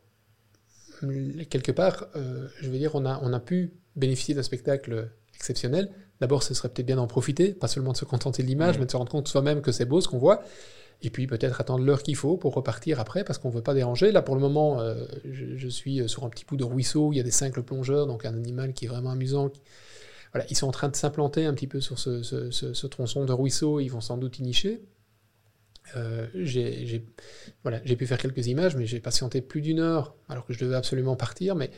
quelque 1.49 1.73
part, 1.73 2.07
euh, 2.17 2.49
je 2.61 2.69
veux 2.69 2.79
dire, 2.79 2.95
on 2.95 3.05
a, 3.05 3.21
on 3.23 3.33
a 3.33 3.41
pu 3.41 3.73
bénéficier 3.97 4.35
d'un 4.35 4.43
spectacle 4.43 5.11
exceptionnel, 5.35 5.91
D'abord, 6.21 6.43
ce 6.43 6.53
serait 6.55 6.69
peut-être 6.69 6.87
bien 6.87 6.97
d'en 6.97 7.07
profiter, 7.07 7.53
pas 7.53 7.69
seulement 7.69 7.93
de 7.93 7.97
se 7.97 8.05
contenter 8.05 8.43
de 8.43 8.49
l'image, 8.49 8.79
mais 8.79 8.87
de 8.87 8.91
se 8.91 8.97
rendre 8.97 9.11
compte 9.11 9.29
soi-même 9.29 9.63
que 9.63 9.71
c'est 9.71 9.85
beau 9.85 10.01
ce 10.01 10.09
qu'on 10.09 10.19
voit. 10.19 10.43
Et 11.01 11.11
puis 11.11 11.29
peut-être 11.29 11.61
attendre 11.61 11.85
l'heure 11.85 12.03
qu'il 12.03 12.17
faut 12.17 12.37
pour 12.37 12.55
repartir 12.55 12.99
après, 12.99 13.23
parce 13.23 13.39
qu'on 13.39 13.51
ne 13.51 13.55
veut 13.55 13.63
pas 13.63 13.75
déranger. 13.75 14.11
Là, 14.11 14.21
pour 14.21 14.35
le 14.35 14.41
moment, 14.41 14.81
euh, 14.81 15.07
je, 15.25 15.69
suis 15.69 16.09
sur 16.09 16.25
un 16.25 16.29
petit 16.29 16.45
bout 16.45 16.57
de 16.57 16.65
ruisseau, 16.65 17.13
il 17.13 17.17
y 17.17 17.21
a 17.21 17.23
des 17.23 17.31
cinq 17.31 17.61
plongeurs, 17.61 18.09
donc 18.09 18.25
un 18.25 18.35
animal 18.35 18.73
qui 18.73 18.87
est 18.87 18.89
vraiment 18.89 19.11
amusant. 19.11 19.53
Voilà, 20.33 20.45
ils 20.51 20.57
sont 20.57 20.67
en 20.67 20.73
train 20.73 20.89
de 20.89 20.97
s'implanter 20.97 21.47
un 21.47 21.55
petit 21.55 21.69
peu 21.69 21.81
sur 21.81 22.01
ce, 22.01 22.87
tronçon 22.89 23.25
de 23.25 23.33
ruisseau, 23.33 23.79
ils 23.79 23.89
vont 23.89 24.01
sans 24.01 24.19
doute 24.19 24.41
y 24.41 24.43
nicher. 24.43 24.83
Euh, 25.97 26.27
j'ai 26.35 27.05
voilà, 27.63 27.81
pu 27.81 28.07
faire 28.07 28.19
quelques 28.19 28.47
images, 28.47 28.77
mais 28.77 28.87
j'ai 28.87 29.01
patienté 29.01 29.41
plus 29.41 29.61
d'une 29.61 29.81
heure, 29.81 30.15
alors 30.29 30.45
que 30.45 30.53
je 30.53 30.59
devais 30.59 30.77
absolument 30.77 31.17
partir. 31.17 31.55
Mais 31.55 31.71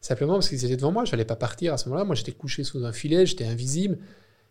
Simplement 0.00 0.34
parce 0.34 0.48
qu'ils 0.48 0.64
étaient 0.64 0.76
devant 0.76 0.92
moi, 0.92 1.04
je 1.04 1.10
n'allais 1.10 1.24
pas 1.24 1.36
partir 1.36 1.74
à 1.74 1.76
ce 1.76 1.88
moment-là. 1.88 2.04
Moi, 2.04 2.14
j'étais 2.14 2.32
couché 2.32 2.62
sous 2.62 2.84
un 2.84 2.92
filet, 2.92 3.26
j'étais 3.26 3.44
invisible. 3.44 3.98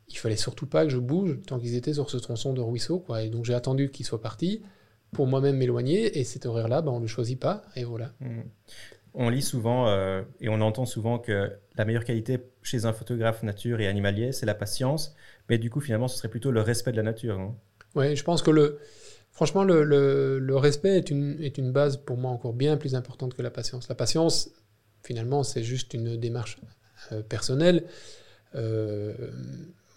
Il 0.09 0.17
fallait 0.17 0.37
surtout 0.37 0.65
pas 0.65 0.83
que 0.83 0.89
je 0.89 0.97
bouge 0.97 1.39
tant 1.45 1.59
qu'ils 1.59 1.75
étaient 1.75 1.93
sur 1.93 2.09
ce 2.09 2.17
tronçon 2.17 2.53
de 2.53 2.61
ruisseau. 2.61 2.99
Quoi. 2.99 3.23
Et 3.23 3.29
donc, 3.29 3.45
j'ai 3.45 3.53
attendu 3.53 3.89
qu'ils 3.89 4.05
soient 4.05 4.21
partis 4.21 4.61
pour 5.13 5.25
moi-même 5.25 5.57
m'éloigner. 5.57 6.19
Et 6.19 6.23
cet 6.23 6.45
horaire-là, 6.45 6.81
ben, 6.81 6.91
on 6.91 6.97
ne 6.97 7.03
le 7.03 7.07
choisit 7.07 7.39
pas. 7.39 7.63
Et 7.75 7.85
voilà. 7.85 8.11
Mmh. 8.19 8.41
On 9.13 9.29
lit 9.29 9.41
souvent 9.41 9.87
euh, 9.87 10.21
et 10.41 10.49
on 10.49 10.61
entend 10.61 10.85
souvent 10.85 11.17
que 11.17 11.51
la 11.75 11.85
meilleure 11.85 12.03
qualité 12.03 12.39
chez 12.61 12.85
un 12.85 12.93
photographe 12.93 13.41
nature 13.41 13.79
et 13.79 13.87
animalier, 13.87 14.31
c'est 14.33 14.45
la 14.45 14.53
patience. 14.53 15.15
Mais 15.49 15.57
du 15.57 15.69
coup, 15.69 15.79
finalement, 15.79 16.09
ce 16.09 16.17
serait 16.17 16.27
plutôt 16.27 16.51
le 16.51 16.61
respect 16.61 16.91
de 16.91 16.97
la 16.97 17.03
nature. 17.03 17.53
Oui, 17.95 18.15
je 18.15 18.23
pense 18.23 18.41
que 18.41 18.51
le, 18.51 18.79
franchement, 19.37 19.63
le, 19.63 19.85
le, 19.85 20.39
le, 20.39 20.55
respect 20.57 20.97
est 20.97 21.09
une, 21.09 21.37
est 21.41 21.57
une 21.57 21.71
base 21.71 21.95
pour 21.95 22.17
moi 22.17 22.31
encore 22.31 22.53
bien 22.53 22.75
plus 22.75 22.95
importante 22.95 23.35
que 23.35 23.41
la 23.41 23.51
patience. 23.51 23.87
La 23.87 23.95
patience, 23.95 24.49
Finalement, 25.07 25.41
c'est 25.43 25.63
juste 25.63 25.93
une 25.93 26.17
démarche 26.17 26.57
euh, 27.13 27.21
personnelle. 27.21 27.85
Euh, 28.55 29.13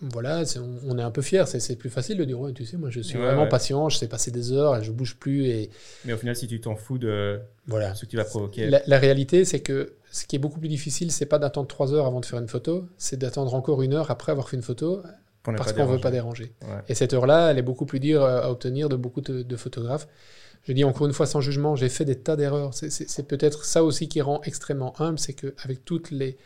voilà, 0.00 0.44
on, 0.86 0.98
est 0.98 1.02
un 1.02 1.10
peu 1.10 1.20
fier. 1.20 1.48
C'est 1.48 1.74
plus 1.74 1.90
facile 1.90 2.16
de 2.16 2.24
dire 2.24 2.38
ouais, 2.38 2.52
tu 2.52 2.64
sais, 2.64 2.76
moi 2.76 2.90
je 2.90 3.00
suis 3.00 3.18
vraiment 3.18 3.48
patient, 3.48 3.88
je 3.88 3.98
sais 3.98 4.06
passer 4.06 4.30
des 4.30 4.52
heures, 4.52 4.80
je 4.84 4.92
bouge 4.92 5.16
plus. 5.16 5.46
Et... 5.46 5.70
Mais 6.04 6.12
au 6.12 6.16
final, 6.16 6.36
si 6.36 6.46
tu 6.46 6.60
t'en 6.60 6.76
fous 6.76 6.96
de 6.96 7.40
voilà. 7.66 7.92
ce 7.96 8.04
que 8.04 8.10
tu 8.10 8.16
vas 8.16 8.24
provoquer. 8.24 8.70
La, 8.70 8.98
réalité, 9.00 9.44
c'est 9.44 9.58
que 9.58 9.94
ce 10.12 10.26
qui 10.26 10.36
est 10.36 10.38
beaucoup 10.38 10.60
plus 10.60 10.68
difficile, 10.68 11.10
c'est 11.10 11.26
pas 11.26 11.40
d'attendre 11.40 11.66
trois 11.66 11.92
heures 11.92 12.06
avant 12.06 12.20
de 12.20 12.24
faire 12.24 12.38
une 12.38 12.48
photo, 12.48 12.86
c'est 12.98 13.18
d'attendre 13.18 13.52
encore 13.52 13.82
une 13.82 13.94
heure 13.94 14.12
après 14.12 14.30
avoir 14.30 14.48
fait 14.48 14.56
une 14.56 14.62
photo 14.62 15.02
parce 15.42 15.72
qu'on 15.72 15.86
ne 15.86 15.92
veut 15.92 16.00
pas 16.00 16.10
déranger. 16.10 16.52
Et 16.88 16.94
cette 16.94 17.14
heure-là, 17.14 17.50
elle 17.50 17.58
est 17.58 17.62
beaucoup 17.62 17.86
plus 17.86 18.00
dure 18.00 18.24
à 18.24 18.50
obtenir 18.50 18.88
de 18.88 18.96
beaucoup 18.96 19.20
de 19.20 19.56
photographes. 19.56 20.06
Je 20.62 20.72
dis 20.72 20.84
encore 20.84 21.06
une 21.06 21.12
fois 21.12 21.26
sans 21.26 21.40
jugement, 21.40 21.74
j'ai 21.74 21.88
fait 21.88 22.04
des 22.04 22.16
tas 22.16 22.36
d'erreurs. 22.36 22.74
C'est 22.74 23.26
peut-être 23.26 23.64
ça 23.64 23.82
aussi 23.82 24.08
qui 24.08 24.20
rend 24.20 24.40
extrêmement 24.42 25.00
humble, 25.00 25.18
c'est 25.18 25.32
qu'avec 25.32 25.84
toutes 25.84 26.10
les, 26.10 26.36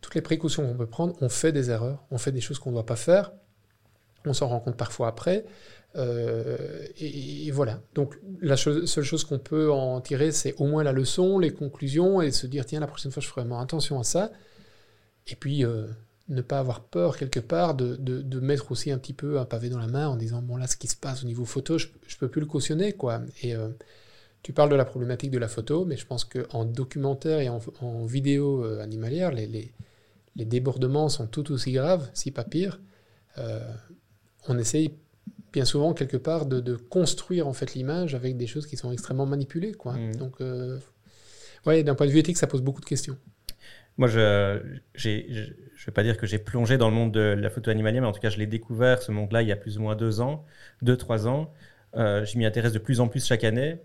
toutes 0.00 0.14
les 0.14 0.22
précautions 0.22 0.66
qu'on 0.66 0.76
peut 0.76 0.86
prendre, 0.86 1.14
on 1.20 1.28
fait 1.28 1.52
des 1.52 1.70
erreurs, 1.70 2.04
on 2.10 2.18
fait 2.18 2.32
des 2.32 2.40
choses 2.40 2.58
qu'on 2.58 2.70
ne 2.70 2.76
doit 2.76 2.86
pas 2.86 2.96
faire, 2.96 3.32
on 4.24 4.32
s'en 4.32 4.48
rend 4.48 4.60
compte 4.60 4.76
parfois 4.76 5.08
après. 5.08 5.44
Euh, 5.96 6.86
et, 6.98 7.50
voilà. 7.50 7.80
Donc 7.94 8.18
la 8.40 8.56
seule 8.56 8.86
chose 8.86 9.24
qu'on 9.24 9.40
peut 9.40 9.72
en 9.72 10.00
tirer, 10.00 10.30
c'est 10.30 10.54
au 10.58 10.66
moins 10.66 10.84
la 10.84 10.92
leçon, 10.92 11.38
les 11.38 11.52
conclusions, 11.52 12.22
et 12.22 12.30
se 12.30 12.46
dire, 12.46 12.64
tiens, 12.64 12.80
la 12.80 12.86
prochaine 12.86 13.10
fois, 13.10 13.22
je 13.22 13.28
ferai 13.28 13.40
vraiment 13.40 13.60
attention 13.60 13.98
à 13.98 14.04
ça. 14.04 14.30
Et 15.26 15.34
puis, 15.34 15.64
euh, 15.64 15.86
ne 16.32 16.42
pas 16.42 16.58
avoir 16.58 16.80
peur 16.84 17.16
quelque 17.16 17.40
part 17.40 17.74
de, 17.74 17.96
de, 17.96 18.40
mettre 18.40 18.72
aussi 18.72 18.90
un 18.90 18.98
petit 18.98 19.12
peu 19.12 19.38
un 19.38 19.44
pavé 19.44 19.68
dans 19.68 19.78
la 19.78 19.86
main 19.86 20.08
en 20.08 20.16
disant 20.16 20.42
bon 20.42 20.56
là 20.56 20.66
ce 20.66 20.76
qui 20.76 20.88
se 20.88 20.96
passe 20.96 21.22
au 21.22 21.26
niveau 21.26 21.44
photo 21.44 21.78
je, 21.78 21.86
ne 21.86 22.18
peux 22.18 22.28
plus 22.28 22.40
le 22.40 22.46
cautionner 22.46 22.92
quoi. 22.92 23.22
Et 23.42 23.54
euh, 23.54 23.68
tu 24.42 24.52
parles 24.52 24.70
de 24.70 24.76
la 24.76 24.84
problématique 24.84 25.30
de 25.30 25.38
la 25.38 25.48
photo 25.48 25.84
mais 25.84 25.96
je 25.96 26.06
pense 26.06 26.24
qu'en 26.24 26.64
documentaire 26.64 27.40
et 27.40 27.48
en, 27.48 28.04
vidéo 28.06 28.64
euh, 28.64 28.80
animalière 28.80 29.30
les, 29.30 29.46
les, 29.46 29.72
les, 30.36 30.44
débordements 30.44 31.08
sont 31.08 31.26
tout 31.26 31.52
aussi 31.52 31.72
graves 31.72 32.08
si 32.14 32.30
pas 32.30 32.44
pire. 32.44 32.80
Euh, 33.38 33.60
on 34.48 34.58
essaye 34.58 34.94
bien 35.52 35.64
souvent 35.64 35.92
quelque 35.92 36.16
part 36.16 36.46
de, 36.46 36.60
de, 36.60 36.76
construire 36.76 37.46
en 37.46 37.52
fait 37.52 37.74
l'image 37.74 38.14
avec 38.14 38.36
des 38.36 38.46
choses 38.46 38.66
qui 38.66 38.76
sont 38.76 38.90
extrêmement 38.90 39.26
manipulées 39.26 39.72
quoi. 39.72 39.92
Mmh. 39.92 40.16
donc 40.16 40.38
ouais 41.66 41.82
d'un 41.84 41.94
point 41.94 42.06
de 42.06 42.12
vue 42.12 42.18
éthique 42.18 42.38
ça 42.38 42.46
pose 42.46 42.62
beaucoup 42.62 42.80
de 42.80 42.86
questions 42.86 43.16
moi, 43.98 44.08
je 44.08 44.18
ne 44.18 45.86
vais 45.86 45.92
pas 45.92 46.02
dire 46.02 46.16
que 46.16 46.26
j'ai 46.26 46.38
plongé 46.38 46.78
dans 46.78 46.88
le 46.88 46.94
monde 46.94 47.12
de 47.12 47.36
la 47.38 47.50
photo 47.50 47.70
animalière, 47.70 48.02
mais 48.02 48.08
en 48.08 48.12
tout 48.12 48.20
cas, 48.20 48.30
je 48.30 48.38
l'ai 48.38 48.46
découvert, 48.46 49.02
ce 49.02 49.12
monde-là, 49.12 49.42
il 49.42 49.48
y 49.48 49.52
a 49.52 49.56
plus 49.56 49.78
ou 49.78 49.82
moins 49.82 49.96
deux 49.96 50.20
ans, 50.20 50.44
deux, 50.80 50.96
trois 50.96 51.28
ans. 51.28 51.52
Euh, 51.96 52.24
je 52.24 52.38
m'y 52.38 52.46
intéresse 52.46 52.72
de 52.72 52.78
plus 52.78 53.00
en 53.00 53.08
plus 53.08 53.26
chaque 53.26 53.44
année. 53.44 53.78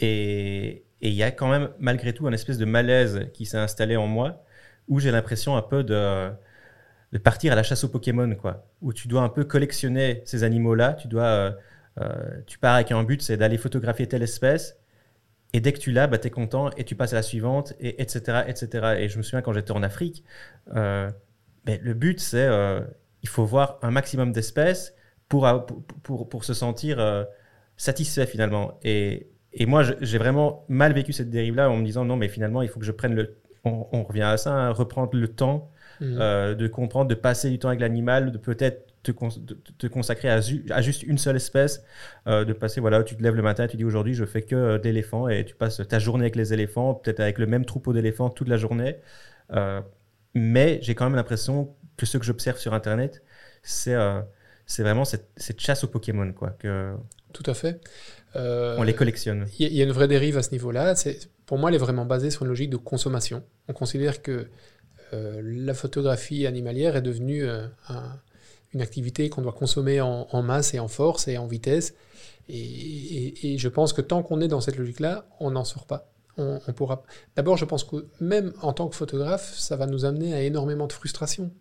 Et, 0.00 0.84
il 1.00 1.12
y 1.14 1.24
a 1.24 1.32
quand 1.32 1.48
même, 1.50 1.70
malgré 1.80 2.12
tout, 2.12 2.28
un 2.28 2.32
espèce 2.32 2.58
de 2.58 2.64
malaise 2.64 3.28
qui 3.34 3.44
s'est 3.44 3.58
installé 3.58 3.96
en 3.96 4.06
moi, 4.06 4.44
où 4.88 5.00
j'ai 5.00 5.10
l'impression 5.10 5.56
un 5.56 5.62
peu 5.62 5.82
de, 5.82 6.30
de, 7.12 7.18
partir 7.18 7.52
à 7.52 7.56
la 7.56 7.64
chasse 7.64 7.82
aux 7.84 7.88
Pokémon, 7.88 8.32
quoi. 8.36 8.66
Où 8.82 8.92
tu 8.92 9.08
dois 9.08 9.22
un 9.22 9.28
peu 9.28 9.44
collectionner 9.44 10.22
ces 10.26 10.44
animaux-là. 10.44 10.94
Tu 10.94 11.08
euh, 11.14 11.50
euh, 12.00 12.40
tu 12.46 12.58
pars 12.58 12.76
avec 12.76 12.92
un 12.92 13.02
but, 13.02 13.20
c'est 13.22 13.36
d'aller 13.36 13.58
photographier 13.58 14.06
telle 14.06 14.22
espèce. 14.22 14.78
Et 15.52 15.60
dès 15.60 15.72
que 15.72 15.78
tu 15.78 15.92
l'as, 15.92 16.06
bah, 16.06 16.18
tu 16.18 16.28
es 16.28 16.30
content 16.30 16.70
et 16.76 16.84
tu 16.84 16.94
passes 16.94 17.12
à 17.12 17.16
la 17.16 17.22
suivante, 17.22 17.74
et, 17.78 18.00
etc., 18.00 18.42
etc. 18.46 18.96
Et 18.98 19.08
je 19.08 19.18
me 19.18 19.22
souviens 19.22 19.42
quand 19.42 19.52
j'étais 19.52 19.72
en 19.72 19.82
Afrique, 19.82 20.24
euh, 20.74 21.10
ben, 21.64 21.78
le 21.82 21.94
but, 21.94 22.20
c'est 22.20 22.46
euh, 22.46 22.80
il 23.22 23.28
faut 23.28 23.44
voir 23.44 23.78
un 23.82 23.90
maximum 23.90 24.32
d'espèces 24.32 24.94
pour, 25.28 25.48
pour, 26.02 26.28
pour, 26.28 26.44
se 26.44 26.54
sentir 26.54 26.98
euh, 26.98 27.24
satisfait 27.76 28.26
finalement. 28.26 28.78
Et, 28.82 29.28
et 29.52 29.66
moi, 29.66 29.82
j'ai 30.00 30.18
vraiment 30.18 30.64
mal 30.68 30.92
vécu 30.92 31.12
cette 31.12 31.30
dérive-là 31.30 31.70
en 31.70 31.76
me 31.76 31.84
disant 31.84 32.04
non, 32.04 32.16
mais 32.16 32.28
finalement, 32.28 32.62
il 32.62 32.68
faut 32.68 32.80
que 32.80 32.86
je 32.86 32.92
prenne 32.92 33.14
le. 33.14 33.38
On, 33.64 34.02
revient 34.02 34.22
à 34.22 34.36
ça, 34.38 34.52
hein, 34.52 34.70
reprendre 34.72 35.14
le 35.14 35.28
temps 35.28 35.70
mmh. 36.00 36.54
de 36.56 36.66
comprendre, 36.66 37.08
de 37.08 37.14
passer 37.14 37.48
du 37.48 37.60
temps 37.60 37.68
avec 37.68 37.78
l'animal, 37.78 38.32
de 38.32 38.38
peut-être 38.38 38.91
te, 39.02 39.12
te, 39.78 39.86
consacrer 39.86 40.28
à, 40.28 40.40
à, 40.70 40.82
juste 40.82 41.02
une 41.02 41.18
seule 41.18 41.36
espèce, 41.36 41.84
euh, 42.26 42.44
de 42.44 42.52
passer, 42.52 42.80
voilà, 42.80 43.02
tu 43.02 43.16
te 43.16 43.22
lèves 43.22 43.34
le 43.34 43.42
matin, 43.42 43.66
tu 43.66 43.76
dis 43.76 43.84
aujourd'hui 43.84 44.14
je 44.14 44.24
fais 44.24 44.42
que 44.42 44.54
euh, 44.54 44.78
d'éléphants 44.78 45.28
et 45.28 45.44
tu 45.44 45.54
passes 45.54 45.80
ta 45.88 45.98
journée 45.98 46.24
avec 46.24 46.36
les 46.36 46.52
éléphants, 46.52 46.94
peut-être 46.94 47.20
avec 47.20 47.38
le 47.38 47.46
même 47.46 47.64
troupeau 47.64 47.92
d'éléphants 47.92 48.30
toute 48.30 48.48
la 48.48 48.56
journée. 48.56 48.96
Euh, 49.52 49.80
mais 50.34 50.78
j'ai 50.82 50.94
quand 50.94 51.04
même 51.04 51.16
l'impression 51.16 51.74
que 51.96 52.06
ce 52.06 52.16
que 52.16 52.24
j'observe 52.24 52.58
sur 52.58 52.74
Internet, 52.74 53.22
c'est 53.62 53.96
c'est 54.64 54.82
vraiment 54.82 55.04
cette, 55.04 55.28
cette, 55.36 55.60
chasse 55.60 55.84
aux 55.84 55.88
Pokémon. 55.88 56.32
Quoi, 56.32 56.50
que 56.50 56.94
Tout 57.32 57.42
à 57.46 57.52
fait. 57.52 57.80
on 58.34 58.82
les 58.82 58.94
collectionne. 58.94 59.46
Il 59.58 59.72
y, 59.74 59.80
a 59.82 59.84
une 59.84 59.92
vraie 59.92 60.08
dérive 60.08 60.38
à 60.38 60.42
ce 60.42 60.52
niveau-là. 60.52 60.94
Pour 61.44 61.58
moi, 61.58 61.68
elle 61.68 61.74
est 61.74 61.78
vraiment 61.78 62.06
basée 62.06 62.30
sur 62.30 62.42
une 62.42 62.48
logique 62.48 62.70
de 62.70 62.78
consommation. 62.78 63.44
On 63.68 63.74
considère 63.74 64.22
que 64.22 64.48
la 65.12 65.74
photographie 65.74 66.46
animalière 66.46 66.96
est 66.96 67.02
devenue 67.02 67.46
un 67.46 68.20
une 68.74 68.80
activité 68.80 69.28
qu'on 69.28 69.42
doit 69.42 69.52
consommer 69.52 70.00
en, 70.00 70.42
masse 70.42 70.74
et 70.74 70.78
en 70.78 70.88
force 70.88 71.28
et 71.28 71.38
en 71.38 71.46
vitesse. 71.46 71.94
Et, 72.48 73.56
je 73.58 73.68
pense 73.68 73.92
que 73.92 74.00
tant 74.00 74.22
qu'on 74.22 74.40
est 74.40 74.48
dans 74.48 74.60
cette 74.60 74.76
logique-là, 74.76 75.26
on 75.40 75.50
n'en 75.50 75.64
sort 75.64 75.86
pas. 75.86 76.10
On, 76.38 76.58
pourra. 76.74 77.02
D'abord, 77.36 77.58
je 77.58 77.66
pense 77.66 77.84
que 77.84 78.08
même 78.20 78.54
en 78.62 78.72
tant 78.72 78.88
que 78.88 78.96
photographe, 78.96 79.54
ça 79.58 79.76
va 79.76 79.86
nous 79.86 80.06
amener 80.06 80.32
à 80.32 80.42
énormément 80.42 80.86
de 80.86 80.92
frustration. 80.92 81.52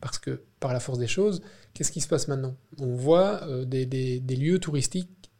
Parce 0.00 0.18
que 0.18 0.42
par 0.60 0.72
la 0.72 0.78
force 0.78 0.98
des 0.98 1.08
choses, 1.08 1.42
qu'est-ce 1.74 1.90
qui 1.90 2.00
se 2.00 2.06
passe 2.06 2.28
maintenant? 2.28 2.54
On 2.78 2.94
voit 2.94 3.42
euh, 3.44 3.64
des, 3.64 3.86
des, 3.86 4.36
lieux 4.36 4.60
touristiques 4.60 5.32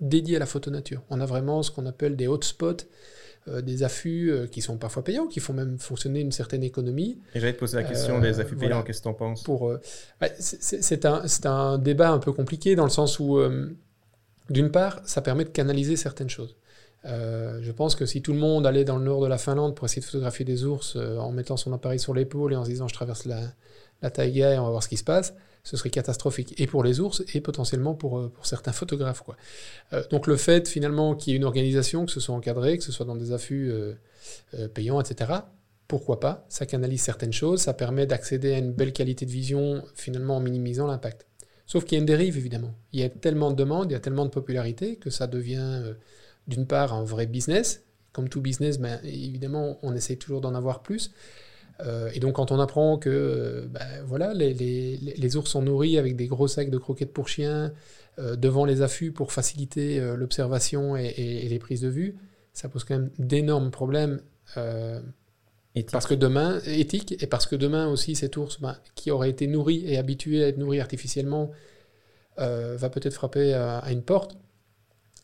dédiés 0.00 0.36
à 0.36 0.38
la 0.40 0.46
photo 0.46 0.70
nature. 0.70 1.02
On 1.10 1.20
a 1.20 1.26
vraiment 1.26 1.62
ce 1.62 1.70
qu'on 1.70 1.86
appelle 1.86 2.16
des 2.16 2.26
hotspots 2.26 2.88
euh, 3.46 3.60
des 3.60 3.82
affûts 3.82 4.30
euh, 4.30 4.46
qui 4.46 4.60
sont 4.60 4.76
parfois 4.76 5.04
payants, 5.04 5.26
qui 5.26 5.40
font 5.40 5.52
même 5.52 5.78
fonctionner 5.78 6.20
une 6.20 6.32
certaine 6.32 6.64
économie. 6.64 7.18
Et 7.34 7.40
j'allais 7.40 7.52
te 7.52 7.58
poser 7.58 7.76
la 7.76 7.84
question 7.84 8.18
des 8.18 8.40
affûts 8.40 8.56
payants, 8.56 8.82
qu'est-ce 8.82 8.98
que 8.98 9.04
tu 9.04 9.08
en 9.08 9.14
penses 9.14 9.42
pour, 9.42 9.72
C'est 10.38 11.04
un, 11.04 11.22
un, 11.44 11.78
débat 11.78 12.10
un 12.10 12.18
peu 12.18 12.32
compliqué 12.32 12.74
dans 12.74 12.84
le 12.84 12.90
sens 12.90 13.18
où, 13.18 13.40
d'une 14.50 14.70
part, 14.70 15.00
ça 15.04 15.22
permet 15.22 15.44
de 15.44 15.50
canaliser 15.50 15.96
certaines 15.96 16.30
choses. 16.30 16.56
Euh, 17.04 17.60
je 17.62 17.70
pense 17.70 17.94
que 17.94 18.06
si 18.06 18.22
tout 18.22 18.32
le 18.32 18.38
monde 18.38 18.66
allait 18.66 18.84
dans 18.84 18.96
le 18.96 19.04
nord 19.04 19.20
de 19.20 19.28
la 19.28 19.38
Finlande 19.38 19.76
pour 19.76 19.86
essayer 19.86 20.00
de 20.00 20.06
photographier 20.06 20.44
des 20.44 20.64
ours 20.64 20.96
euh, 20.96 21.16
en 21.18 21.30
mettant 21.30 21.56
son 21.56 21.72
appareil 21.72 22.00
sur 22.00 22.12
l'épaule 22.12 22.52
et 22.52 22.56
en 22.56 22.64
se 22.64 22.70
disant 22.70 22.88
je 22.88 22.94
traverse 22.94 23.24
la, 23.24 23.40
la 24.02 24.10
taïga 24.10 24.60
on 24.60 24.64
va 24.64 24.70
voir 24.70 24.82
ce 24.82 24.88
qui 24.88 24.96
se 24.96 25.04
passe, 25.04 25.34
ce 25.64 25.76
serait 25.76 25.90
catastrophique 25.90 26.58
et 26.60 26.66
pour 26.66 26.82
les 26.82 27.00
ours 27.00 27.22
et 27.34 27.40
potentiellement 27.40 27.94
pour, 27.94 28.18
euh, 28.18 28.32
certains 28.42 28.72
photographes. 28.72 29.22
Quoi. 29.22 29.36
donc 30.10 30.26
le 30.26 30.36
fait 30.36 30.68
finalement 30.68 31.14
qu'il 31.14 31.32
y 31.32 31.34
ait 31.34 31.38
une 31.38 31.44
organisation, 31.44 32.06
que 32.06 32.12
ce 32.12 32.20
soit 32.20 32.34
encadré, 32.34 32.78
que 32.78 32.84
ce 32.84 32.92
soit 32.92 33.06
dans 33.06 33.16
des 33.16 33.32
affûts 33.32 33.72
payants, 34.74 35.00
etc., 35.00 35.32
pourquoi 35.88 36.20
pas? 36.20 36.44
Ça 36.50 36.66
canalise 36.66 37.00
certaines 37.00 37.32
choses, 37.32 37.62
ça 37.62 37.72
permet 37.72 38.06
d'accéder 38.06 38.52
à 38.52 38.58
une 38.58 38.72
belle 38.72 38.92
qualité 38.92 39.24
de 39.24 39.30
vision 39.30 39.82
finalement 39.94 40.36
en 40.36 40.40
minimisant 40.40 40.86
l'impact. 40.86 41.26
Sauf 41.64 41.84
qu'il 41.84 41.96
y 41.96 41.98
a 41.98 42.00
une 42.00 42.06
dérive 42.06 42.36
évidemment. 42.36 42.74
Il 42.92 43.00
y 43.00 43.02
a 43.02 43.08
tellement 43.08 43.50
de 43.50 43.56
demandes, 43.56 43.90
il 43.90 43.94
y 43.94 43.96
a 43.96 44.00
tellement 44.00 44.26
de 44.26 44.30
popularité 44.30 44.96
que 44.96 45.08
ça 45.08 45.26
devient 45.26 45.94
d'une 46.48 46.66
part 46.66 46.94
un 46.94 47.04
vrai 47.04 47.26
business. 47.26 47.84
Comme 48.12 48.28
tout 48.28 48.40
business, 48.40 48.78
ben, 48.78 48.98
évidemment, 49.04 49.78
on 49.82 49.94
essaye 49.94 50.16
toujours 50.16 50.40
d'en 50.40 50.54
avoir 50.54 50.82
plus. 50.82 51.12
Euh, 51.80 52.10
et 52.12 52.20
donc, 52.20 52.34
quand 52.34 52.50
on 52.50 52.58
apprend 52.58 52.98
que 52.98 53.08
euh, 53.10 53.66
ben, 53.68 53.86
voilà, 54.04 54.34
les, 54.34 54.52
les, 54.52 54.96
les, 54.96 55.36
ours 55.36 55.50
sont 55.50 55.62
nourris 55.62 55.98
avec 55.98 56.16
des 56.16 56.26
gros 56.26 56.48
sacs 56.48 56.70
de 56.70 56.78
croquettes 56.78 57.12
pour 57.12 57.28
chiens 57.28 57.72
euh, 58.18 58.36
devant 58.36 58.64
les 58.64 58.82
affûts 58.82 59.12
pour 59.12 59.32
faciliter 59.32 60.00
l'observation 60.16 60.96
et, 60.96 61.14
et, 61.16 61.48
les 61.48 61.58
prises 61.58 61.82
de 61.82 61.88
vue, 61.88 62.16
ça 62.52 62.68
pose 62.68 62.84
quand 62.84 62.98
même 62.98 63.10
d'énormes 63.18 63.70
problèmes. 63.70 64.20
parce 65.92 66.06
que 66.06 66.14
demain, 66.14 66.60
éthique, 66.66 67.22
et 67.22 67.26
parce 67.26 67.46
que 67.46 67.54
demain 67.54 67.86
aussi, 67.88 68.16
cet 68.16 68.36
ours 68.36 68.60
ben, 68.60 68.76
qui 68.94 69.10
aurait 69.10 69.30
été 69.30 69.46
nourri 69.46 69.84
et 69.86 69.98
habitué 69.98 70.42
à 70.42 70.48
être 70.48 70.58
nourri 70.58 70.80
artificiellement 70.80 71.50
va 72.36 72.88
peut-être 72.90 73.14
frapper 73.14 73.52
à 73.54 73.90
une 73.90 74.02
porte 74.02 74.36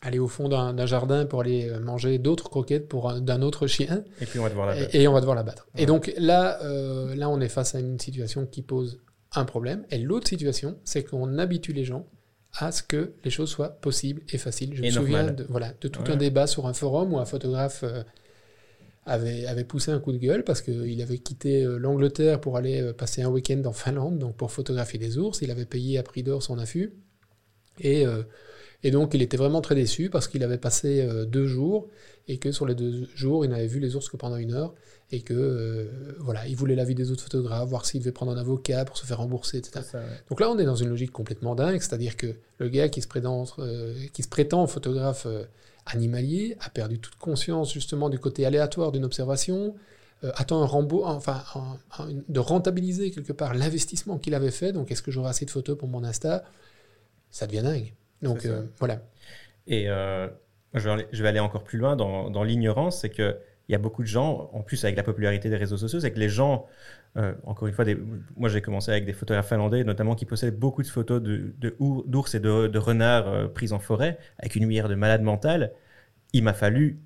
aller 0.05 0.19
au 0.19 0.27
fond 0.27 0.47
d'un 0.47 0.85
jardin 0.85 1.25
pour 1.25 1.41
aller 1.41 1.67
euh, 1.67 1.79
manger 1.79 2.19
d'autres 2.19 2.49
croquettes 2.49 2.87
pour 2.87 3.11
d'un 3.21 3.41
autre 3.41 3.65
chien. 3.65 4.03
Et 4.21 4.25
puis 4.25 4.39
on 4.39 4.43
va 4.43 4.49
devoir 4.49 4.67
la 4.67 4.75
battre. 4.75 4.95
Et, 4.95 5.07
on 5.07 5.13
va 5.13 5.19
devoir 5.19 5.35
la 5.35 5.43
battre. 5.43 5.67
Et 5.75 5.87
donc 5.87 6.13
là, 6.17 6.61
euh, 6.63 7.15
là, 7.15 7.27
on 7.29 7.41
est 7.41 7.49
face 7.49 7.73
à 7.73 7.79
une 7.79 7.99
situation 7.99 8.45
qui 8.45 8.61
pose 8.61 8.99
un 9.33 9.45
problème. 9.45 9.83
Et 9.89 9.97
l'autre 9.97 10.27
situation, 10.27 10.77
c'est 10.83 11.03
qu'on 11.03 11.39
habitue 11.39 11.73
les 11.73 11.83
gens 11.83 12.05
à 12.53 12.71
ce 12.71 12.83
que 12.83 13.13
les 13.23 13.31
choses 13.31 13.49
soient 13.49 13.69
possibles 13.69 14.21
et 14.29 14.37
faciles. 14.37 14.75
Je 14.75 14.83
me 14.83 14.89
souviens 14.89 15.31
de, 15.31 15.45
voilà, 15.49 15.73
de 15.81 15.87
tout 15.87 16.03
un 16.07 16.15
débat 16.15 16.45
sur 16.45 16.67
un 16.67 16.73
forum 16.73 17.13
où 17.13 17.17
un 17.17 17.25
photographe 17.25 17.83
euh, 17.83 18.03
avait, 19.07 19.47
avait 19.47 19.63
poussé 19.63 19.91
un 19.91 19.99
coup 19.99 20.11
de 20.11 20.19
gueule 20.19 20.43
parce 20.43 20.61
qu'il 20.61 21.01
avait 21.01 21.17
quitté 21.17 21.63
l'Angleterre 21.63 22.39
pour 22.39 22.57
aller 22.57 22.93
passer 22.93 23.23
un 23.23 23.29
week-end 23.29 23.61
en 23.65 23.73
Finlande, 23.73 24.19
donc 24.19 24.37
pour 24.37 24.51
photographier 24.51 24.99
des 24.99 25.17
ours. 25.17 25.41
Il 25.41 25.49
avait 25.49 25.65
payé 25.65 25.97
à 25.97 26.03
prix 26.03 26.21
d'or 26.21 26.43
son 26.43 26.59
affût. 26.59 26.93
Et 27.79 28.05
et 28.85 28.91
donc, 28.91 29.15
il 29.15 29.23
était 29.23 29.35
vraiment 29.35 29.61
très 29.61 29.73
déçu 29.73 30.11
parce 30.11 30.27
qu'il 30.27 30.43
avait 30.43 30.59
passé 30.59 31.01
euh, 31.01 31.25
deux 31.25 31.47
jours 31.47 31.87
et 32.27 32.37
que 32.37 32.51
sur 32.51 32.67
les 32.67 32.75
deux 32.75 33.07
jours, 33.15 33.43
il 33.43 33.49
n'avait 33.49 33.65
vu 33.65 33.79
les 33.79 33.95
ours 33.95 34.07
que 34.09 34.15
pendant 34.15 34.35
une 34.35 34.53
heure 34.53 34.75
et 35.11 35.21
que 35.21 35.33
euh, 35.33 36.15
voilà, 36.19 36.47
il 36.47 36.55
voulait 36.55 36.75
l'avis 36.75 36.93
des 36.93 37.09
autres 37.09 37.23
photographes, 37.23 37.67
voir 37.67 37.87
s'il 37.87 38.01
devait 38.01 38.11
prendre 38.11 38.31
un 38.31 38.37
avocat 38.37 38.85
pour 38.85 38.95
se 38.95 39.07
faire 39.07 39.17
rembourser, 39.17 39.57
etc. 39.57 39.79
Donc 40.29 40.39
là, 40.39 40.51
on 40.51 40.59
est 40.59 40.65
dans 40.65 40.75
une 40.75 40.89
logique 40.89 41.11
complètement 41.11 41.55
dingue, 41.55 41.81
c'est-à-dire 41.81 42.15
que 42.15 42.35
le 42.59 42.69
gars 42.69 42.87
qui 42.87 43.01
se 43.01 43.07
prétend, 43.07 43.45
euh, 43.57 43.95
qui 44.13 44.21
se 44.21 44.27
prétend 44.27 44.67
photographe 44.67 45.25
animalier 45.87 46.55
a 46.59 46.69
perdu 46.69 46.99
toute 46.99 47.15
conscience 47.15 47.73
justement 47.73 48.09
du 48.09 48.19
côté 48.19 48.45
aléatoire 48.45 48.91
d'une 48.91 49.05
observation, 49.05 49.73
attend 50.21 50.61
un 50.61 50.67
rembours, 50.67 51.07
enfin, 51.07 51.43
de 52.29 52.39
rentabiliser 52.39 53.09
quelque 53.09 53.33
part 53.33 53.55
l'investissement 53.55 54.19
qu'il 54.19 54.35
avait 54.35 54.51
fait. 54.51 54.73
Donc, 54.73 54.91
est-ce 54.91 55.01
que 55.01 55.09
j'aurai 55.09 55.29
assez 55.29 55.45
de 55.45 55.51
photos 55.51 55.75
pour 55.75 55.87
mon 55.87 56.03
Insta? 56.03 56.43
Ça 57.31 57.47
devient 57.47 57.63
dingue. 57.63 57.93
Donc 58.25 58.45
euh, 58.45 58.63
voilà. 58.79 59.01
Et 59.67 59.89
euh, 59.89 60.27
je, 60.73 61.21
vais 61.21 61.29
aller, 61.29 61.39
encore 61.39 61.63
plus 61.63 61.77
loin 61.79 61.95
dans, 61.95 62.43
l'ignorance, 62.43 63.01
c'est 63.01 63.09
qu'il 63.09 63.37
y 63.69 63.75
a 63.75 63.77
beaucoup 63.77 64.03
de 64.03 64.07
gens, 64.07 64.49
en 64.53 64.61
plus 64.61 64.83
avec 64.83 64.97
la 64.97 65.03
popularité 65.03 65.49
des 65.49 65.55
réseaux 65.55 65.77
sociaux, 65.77 65.99
c'est 65.99 66.11
que 66.11 66.19
les 66.19 66.29
gens, 66.29 66.65
euh, 67.17 67.33
encore 67.45 67.67
une 67.67 67.73
fois, 67.73 67.85
des, 67.85 67.97
moi 68.35 68.49
j'ai 68.49 68.61
commencé 68.61 68.91
avec 68.91 69.05
des 69.05 69.13
photographes 69.13 69.49
finlandais, 69.49 69.83
notamment 69.83 70.15
qui 70.15 70.25
possèdent 70.25 70.59
beaucoup 70.59 70.83
de 70.83 70.87
photos 70.87 71.21
d'ours 71.21 72.35
de, 72.35 72.37
et 72.37 72.69
de, 72.69 72.77
renards 72.77 73.53
pris 73.53 73.71
en 73.71 73.79
forêt, 73.79 74.17
avec 74.39 74.55
une 74.55 74.63
lumière 74.63 74.89
de 74.89 74.95
malade 74.95 75.21
mental. 75.21 75.71
Il 76.33 76.43
m'a 76.43 76.53
fallu 76.53 76.99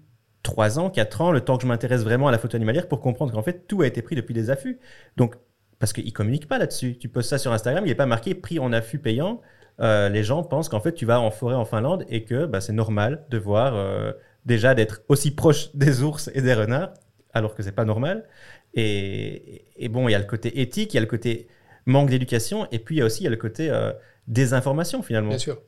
3 0.44 0.80
ans, 0.80 0.90
4 0.90 1.22
ans, 1.22 1.32
le 1.32 1.42
temps 1.42 1.58
que 1.58 1.64
je 1.64 1.68
m'intéresse 1.68 2.04
vraiment 2.04 2.28
à 2.28 2.32
la 2.32 2.40
photo 2.40 2.56
animalière 2.56 2.88
pour 2.88 3.02
comprendre 3.02 3.34
qu'en 3.34 3.44
fait 3.44 3.68
tout 3.68 3.82
a 3.82 3.88
été 3.88 4.02
pris 4.02 4.16
depuis 4.16 4.34
des 4.34 4.50
affûts. 4.50 4.80
Donc, 5.18 5.36
parce 5.80 5.94
qu'ils 5.94 6.06
ne 6.06 6.12
communiquent 6.12 6.48
pas 6.48 6.58
là-dessus. 6.58 6.98
Tu 6.98 7.08
poses 7.08 7.28
ça 7.28 7.38
sur 7.38 7.54
Instagram, 7.54 7.86
il 7.86 7.90
n'est 7.90 7.96
pas 7.96 8.06
marqué 8.06 8.36
pris 8.36 8.60
en 8.60 8.74
affût 8.74 9.00
payant. 9.00 9.42
Euh, 9.82 10.10
les 10.10 10.24
gens 10.24 10.44
pensent 10.44 10.68
qu'en 10.68 10.82
fait 10.82 10.94
tu 10.94 11.06
vas 11.06 11.22
en 11.22 11.32
forêt 11.32 11.56
en 11.56 11.66
Finlande 11.66 12.06
et 12.10 12.26
que 12.26 12.46
bah, 12.46 12.60
c'est 12.60 12.74
normal 12.74 13.26
de 13.30 13.38
voir 13.38 13.76
euh, 13.76 14.12
déjà 14.46 14.76
d'être 14.76 15.02
aussi 15.08 15.32
proche 15.32 15.70
des 15.74 16.02
ours 16.02 16.30
et 16.34 16.42
des 16.42 16.54
renards, 16.54 16.94
alors 17.34 17.56
que 17.56 17.64
c'est 17.64 17.72
pas 17.72 17.86
normal. 17.86 18.28
Et, 18.76 19.90
bon, 19.90 20.08
il 20.08 20.12
y 20.12 20.16
a 20.16 20.20
le 20.20 20.26
côté 20.26 20.62
éthique, 20.62 20.94
il 20.94 20.98
y 20.98 21.00
a 21.00 21.02
le 21.02 21.08
côté 21.08 21.48
manque 21.86 22.10
d'éducation, 22.10 22.68
et 22.72 22.78
puis 22.78 22.96
il 22.96 23.00
y 23.00 23.02
a 23.02 23.06
aussi 23.06 23.22
il 23.22 23.24
y 23.24 23.28
a 23.28 23.32
le 23.32 23.38
côté 23.38 23.70
euh, 23.70 23.92
désinformation 24.28 25.02
finalement. 25.02 25.30
Bien 25.30 25.40
sûr. 25.40 25.60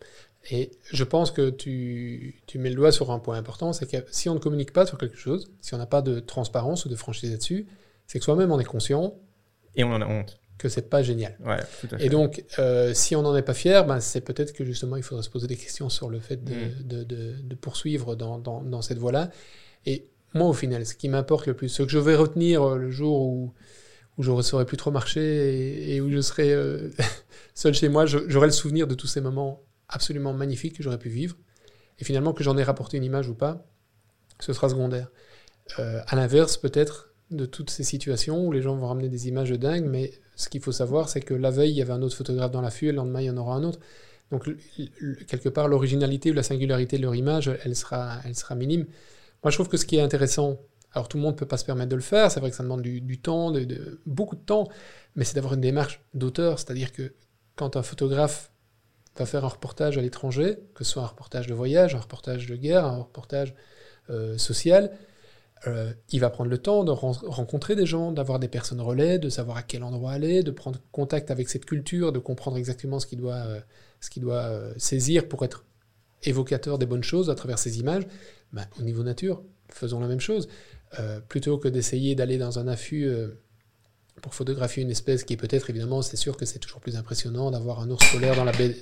Et 0.49 0.71
je 0.91 1.03
pense 1.03 1.31
que 1.31 1.51
tu, 1.51 2.41
tu, 2.47 2.57
mets 2.57 2.69
le 2.69 2.75
doigt 2.75 2.91
sur 2.91 3.11
un 3.11 3.19
point 3.19 3.37
important, 3.37 3.73
c'est 3.73 3.89
que 3.89 3.97
si 4.11 4.27
on 4.27 4.33
ne 4.33 4.39
communique 4.39 4.73
pas 4.73 4.85
sur 4.85 4.97
quelque 4.97 5.17
chose, 5.17 5.51
si 5.61 5.73
on 5.75 5.77
n'a 5.77 5.85
pas 5.85 6.01
de 6.01 6.19
transparence 6.19 6.85
ou 6.85 6.89
de 6.89 6.95
franchise 6.95 7.31
là-dessus, 7.31 7.67
c'est 8.07 8.19
que 8.19 8.25
soi-même 8.25 8.51
on 8.51 8.59
est 8.59 8.65
conscient. 8.65 9.15
Et 9.75 9.83
on 9.83 9.93
en 9.93 10.01
a 10.01 10.07
honte 10.07 10.40
que 10.61 10.69
c'est 10.69 10.89
pas 10.89 11.01
génial. 11.01 11.35
Et 11.99 12.09
donc, 12.09 12.43
euh, 12.59 12.93
si 12.93 13.15
on 13.15 13.23
n'en 13.23 13.35
est 13.35 13.41
pas 13.41 13.53
fier, 13.53 13.85
ben, 13.85 13.99
c'est 13.99 14.21
peut-être 14.21 14.53
que 14.53 14.63
justement, 14.63 14.95
il 14.95 15.03
faudrait 15.03 15.23
se 15.23 15.29
poser 15.29 15.47
des 15.47 15.57
questions 15.57 15.89
sur 15.89 16.09
le 16.09 16.19
fait 16.19 16.43
de, 16.43 16.53
mm. 16.53 16.83
de, 16.83 17.03
de, 17.41 17.55
poursuivre 17.55 18.15
dans, 18.15 18.37
dans, 18.37 18.61
dans 18.61 18.81
cette 18.81 18.99
voie-là. 18.99 19.31
Et 19.85 20.07
moi, 20.35 20.47
au 20.47 20.53
final, 20.53 20.85
ce 20.85 20.93
qui 20.93 21.09
m'importe 21.09 21.47
le 21.47 21.55
plus, 21.55 21.69
ce 21.69 21.83
que 21.83 21.89
je 21.89 21.97
vais 21.97 22.15
retenir 22.15 22.63
euh, 22.63 22.77
le 22.77 22.91
jour 22.91 23.21
où, 23.21 23.53
où 24.17 24.23
je 24.23 24.31
ne 24.31 24.41
saurais 24.43 24.65
plus 24.65 24.77
trop 24.77 24.91
marcher 24.91 25.93
et, 25.95 25.99
où 25.99 26.11
je 26.11 26.21
serai 26.21 26.53
euh, 26.53 26.89
seul 27.55 27.73
chez 27.73 27.89
moi, 27.89 28.05
j'aurai 28.05 28.47
le 28.47 28.53
souvenir 28.53 28.85
de 28.85 28.93
tous 28.93 29.07
ces 29.07 29.21
moments 29.21 29.63
absolument 29.89 30.33
magnifiques 30.33 30.77
que 30.77 30.83
j'aurais 30.83 30.99
pu 30.99 31.09
vivre. 31.09 31.35
Et 31.99 32.03
finalement, 32.03 32.33
que 32.33 32.43
j'en 32.43 32.57
ai 32.57 32.63
rapporté 32.63 32.97
une 32.97 33.03
image 33.03 33.27
ou 33.29 33.33
pas, 33.33 33.65
ce 34.39 34.53
sera 34.53 34.69
secondaire. 34.69 35.11
à 35.77 36.15
l'inverse, 36.15 36.57
peut-être, 36.57 37.11
de 37.31 37.45
toutes 37.45 37.69
ces 37.69 37.83
situations 37.83 38.45
où 38.45 38.51
les 38.51 38.61
gens 38.61 38.75
vont 38.75 38.87
ramener 38.87 39.09
des 39.09 39.27
images 39.27 39.51
dingues, 39.51 39.85
mais 39.85 40.11
ce 40.41 40.49
qu'il 40.49 40.61
faut 40.61 40.71
savoir, 40.71 41.09
c'est 41.09 41.21
que 41.21 41.33
la 41.33 41.51
veille, 41.51 41.71
il 41.71 41.77
y 41.77 41.81
avait 41.81 41.93
un 41.93 42.01
autre 42.01 42.15
photographe 42.15 42.51
dans 42.51 42.61
l'affût, 42.61 42.87
et 42.87 42.91
le 42.91 42.97
lendemain, 42.97 43.21
il 43.21 43.25
y 43.25 43.29
en 43.29 43.37
aura 43.37 43.55
un 43.55 43.63
autre. 43.63 43.79
Donc, 44.31 44.49
quelque 45.27 45.49
part, 45.49 45.67
l'originalité 45.67 46.31
ou 46.31 46.33
la 46.33 46.43
singularité 46.43 46.97
de 46.97 47.03
leur 47.03 47.15
image, 47.15 47.51
elle 47.63 47.75
sera, 47.75 48.19
elle 48.25 48.35
sera 48.35 48.55
minime. 48.55 48.85
Moi, 49.43 49.51
je 49.51 49.55
trouve 49.57 49.67
que 49.67 49.77
ce 49.77 49.85
qui 49.85 49.97
est 49.97 50.01
intéressant, 50.01 50.59
alors 50.93 51.07
tout 51.07 51.17
le 51.17 51.23
monde 51.23 51.33
ne 51.33 51.39
peut 51.39 51.45
pas 51.45 51.57
se 51.57 51.65
permettre 51.65 51.89
de 51.89 51.95
le 51.95 52.01
faire, 52.01 52.31
c'est 52.31 52.39
vrai 52.39 52.49
que 52.49 52.55
ça 52.55 52.63
demande 52.63 52.81
du, 52.81 53.17
temps, 53.19 53.53
beaucoup 54.05 54.35
de 54.35 54.41
temps, 54.41 54.67
mais 55.15 55.25
c'est 55.25 55.35
d'avoir 55.35 55.53
une 55.53 55.61
démarche 55.61 56.01
d'auteur, 56.13 56.59
c'est-à-dire 56.59 56.91
que 56.91 57.13
quand 57.55 57.75
un 57.75 57.83
photographe 57.83 58.51
va 59.17 59.25
faire 59.25 59.43
un 59.43 59.49
reportage 59.49 59.97
à 59.97 60.01
l'étranger, 60.01 60.57
que 60.73 60.83
ce 60.83 60.91
soit 60.91 61.03
un 61.03 61.07
reportage 61.07 61.47
de 61.47 61.53
voyage, 61.53 61.95
un 61.95 61.99
reportage 61.99 62.47
de 62.47 62.55
guerre, 62.55 62.85
un 62.85 62.99
reportage 62.99 63.53
euh, 64.09 64.37
social, 64.37 64.91
euh, 65.67 65.93
il 66.09 66.19
va 66.19 66.31
prendre 66.31 66.49
le 66.49 66.57
temps 66.57 66.83
de 66.83 66.91
rencontrer 66.91 67.75
des 67.75 67.85
gens, 67.85 68.11
d'avoir 68.11 68.39
des 68.39 68.47
personnes 68.47 68.81
relais, 68.81 69.19
de 69.19 69.29
savoir 69.29 69.57
à 69.57 69.63
quel 69.63 69.83
endroit 69.83 70.11
aller, 70.11 70.41
de 70.41 70.49
prendre 70.49 70.79
contact 70.91 71.29
avec 71.29 71.49
cette 71.49 71.65
culture, 71.65 72.11
de 72.11 72.19
comprendre 72.19 72.57
exactement 72.57 72.99
ce 72.99 73.05
qu'il 73.05 73.19
doit, 73.19 73.35
euh, 73.35 73.59
doit 74.17 74.43
euh, 74.43 74.73
saisir 74.77 75.27
pour 75.27 75.45
être 75.45 75.65
évocateur 76.23 76.79
des 76.79 76.87
bonnes 76.87 77.03
choses 77.03 77.29
à 77.29 77.35
travers 77.35 77.59
ces 77.59 77.79
images. 77.79 78.07
Ben, 78.53 78.65
au 78.79 78.83
niveau 78.83 79.03
nature, 79.03 79.43
faisons 79.69 79.99
la 79.99 80.07
même 80.07 80.19
chose. 80.19 80.47
plutôt 81.29 81.57
que 81.57 81.69
d'essayer 81.69 82.15
d'aller 82.15 82.37
dans 82.37 82.59
un 82.59 82.67
affût 82.67 83.09
pour 84.21 84.35
photographier 84.35 84.83
une 84.83 84.91
espèce 84.91 85.23
qui 85.23 85.33
est 85.33 85.37
peut-être, 85.37 85.69
évidemment, 85.69 86.01
c'est 86.01 86.17
sûr 86.17 86.35
que 86.35 86.45
c'est 86.45 86.59
toujours 86.59 86.81
plus 86.81 86.97
impressionnant 86.97 87.49
d'avoir 87.49 87.79
un 87.79 87.89
ours 87.89 88.11
polaire 88.11 88.35
dans 88.35 88.43
la 88.43 88.51
baie. 88.51 88.75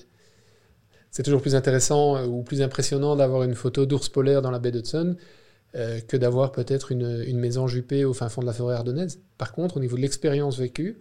C'est 1.11 1.23
toujours 1.23 1.41
plus 1.41 1.55
intéressant 1.55 2.25
ou 2.25 2.41
plus 2.41 2.63
impressionnant 2.63 3.15
d'avoir 3.15 3.43
une 3.43 3.53
photo 3.53 3.85
d'ours 3.85 4.09
polaire 4.09 4.41
dans 4.41 4.51
la 4.51 4.59
baie 4.59 4.71
d'Hudson 4.71 5.15
euh, 5.75 5.99
que 6.01 6.17
d'avoir 6.17 6.51
peut-être 6.51 6.91
une, 6.91 7.23
une, 7.27 7.37
maison 7.37 7.67
jupée 7.67 8.03
au 8.03 8.11
fin 8.15 8.27
fond 8.27 8.41
de 8.41 8.47
la 8.47 8.53
forêt 8.53 8.73
ardennaise. 8.73 9.21
Par 9.37 9.51
contre, 9.51 9.77
au 9.77 9.79
niveau 9.79 9.97
de 9.97 10.01
l'expérience 10.01 10.57
vécue, 10.57 10.97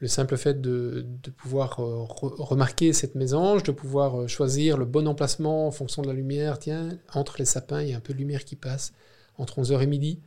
le 0.00 0.08
simple 0.08 0.36
fait 0.36 0.60
de, 0.60 1.06
de 1.22 1.30
pouvoir 1.30 1.80
euh, 1.80 2.04
remarquer 2.06 2.92
cette 2.92 3.14
mésange, 3.14 3.62
de 3.62 3.72
pouvoir 3.72 4.20
euh, 4.20 4.26
choisir 4.26 4.76
le 4.76 4.84
bon 4.84 5.08
emplacement 5.08 5.66
en 5.66 5.70
fonction 5.70 6.02
de 6.02 6.08
la 6.08 6.12
lumière, 6.12 6.58
tiens, 6.58 6.98
entre 7.14 7.36
les 7.38 7.46
sapins, 7.46 7.80
il 7.80 7.88
y 7.88 7.94
a 7.94 7.96
un 7.96 8.00
peu 8.00 8.12
de 8.12 8.18
lumière 8.18 8.44
qui 8.44 8.56
passe, 8.56 8.92
entre 9.38 9.62
11h 9.62 9.80
et 9.80 9.86
midi. 9.86 10.20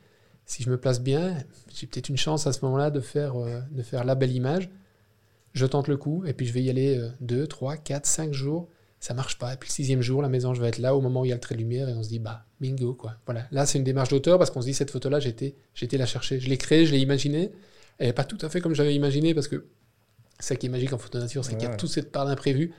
Si 0.47 0.63
je 0.63 0.71
me 0.71 0.77
place 0.77 0.99
bien, 0.99 1.35
j'ai 1.75 1.85
peut-être 1.85 2.09
une 2.09 2.17
chance 2.17 2.47
à 2.47 2.53
ce 2.53 2.65
moment-là 2.65 2.89
de 2.89 2.99
faire, 2.99 3.35
de 3.69 3.83
faire 3.83 4.05
la 4.05 4.15
belle 4.15 4.31
image. 4.31 4.71
Je 5.53 5.67
tente 5.67 5.87
le 5.87 5.97
coup, 5.97 6.23
et 6.25 6.33
puis 6.33 6.47
je 6.47 6.53
vais 6.53 6.63
y 6.63 6.69
aller 6.71 7.05
2, 7.19 7.45
3, 7.45 7.77
4, 7.77 8.05
5 8.07 8.33
jours 8.33 8.69
ça 8.99 9.13
marche 9.13 9.37
pas. 9.37 9.53
Et 9.53 9.57
puis 9.57 9.69
le 9.69 9.73
sixième 9.73 10.01
jour, 10.01 10.21
la 10.21 10.29
maison, 10.29 10.53
je 10.53 10.61
vais 10.61 10.67
être 10.67 10.79
là 10.79 10.95
au 10.95 11.01
moment 11.01 11.21
où 11.21 11.25
il 11.25 11.29
y 11.29 11.31
a 11.31 11.35
le 11.35 11.41
trait 11.41 11.55
de 11.55 11.59
lumière 11.59 11.87
et 11.89 11.93
on 11.93 12.03
se 12.03 12.09
dit, 12.09 12.19
bah, 12.19 12.45
bingo, 12.59 12.93
quoi. 12.93 13.15
Voilà. 13.25 13.47
Là, 13.51 13.65
c'est 13.65 13.77
une 13.77 13.83
démarche 13.83 14.09
d'auteur 14.09 14.37
parce 14.37 14.49
qu'on 14.49 14.61
se 14.61 14.67
dit, 14.67 14.73
cette 14.73 14.91
photo-là, 14.91 15.19
j'ai 15.19 15.29
été, 15.29 15.55
la 15.97 16.05
chercher. 16.05 16.39
Je 16.39 16.49
l'ai 16.49 16.57
créée, 16.57 16.85
je 16.85 16.91
l'ai 16.91 16.99
imaginée. 16.99 17.51
Elle 17.99 18.07
n'est 18.07 18.13
pas 18.13 18.23
tout 18.23 18.37
à 18.41 18.49
fait 18.49 18.61
comme 18.61 18.75
j'avais 18.75 18.95
imaginé 18.95 19.33
parce 19.33 19.47
que 19.47 19.67
ça 20.39 20.55
qui 20.55 20.67
est 20.67 20.69
magique 20.69 20.93
en 20.93 20.97
photo 20.97 21.19
nature, 21.19 21.43
c'est 21.43 21.55
qu'il 21.57 21.67
y 21.67 21.71
a 21.71 21.75
toute 21.75 21.89
cette 21.89 22.11
part 22.11 22.25
d'imprévu. 22.25 22.73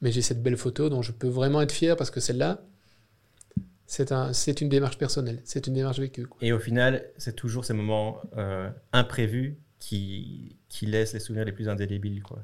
Mais 0.00 0.12
j'ai 0.12 0.22
cette 0.22 0.42
belle 0.42 0.56
photo 0.56 0.88
dont 0.88 1.02
je 1.02 1.12
peux 1.12 1.28
vraiment 1.28 1.60
être 1.60 1.72
fier 1.72 1.96
parce 1.96 2.10
que 2.10 2.20
celle-là, 2.20 2.62
C'est 3.86 4.12
un, 4.12 4.32
c'est 4.32 4.60
une 4.60 4.68
démarche 4.68 4.98
personnelle, 4.98 5.40
c'est 5.44 5.66
une 5.66 5.74
démarche 5.74 5.98
vécue. 5.98 6.26
quoi. 6.26 6.38
Et 6.40 6.52
au 6.52 6.60
final, 6.60 7.04
c'est 7.18 7.34
toujours 7.34 7.64
ces 7.64 7.74
moments 7.74 8.20
euh, 8.36 8.70
imprévus 8.92 9.58
qui, 9.80 10.56
qui 10.70 10.86
laissent 10.86 11.12
les 11.12 11.18
souvenirs 11.20 11.44
les 11.44 11.52
plus 11.52 11.68
indélébiles. 11.68 12.22
Quoi. 12.22 12.38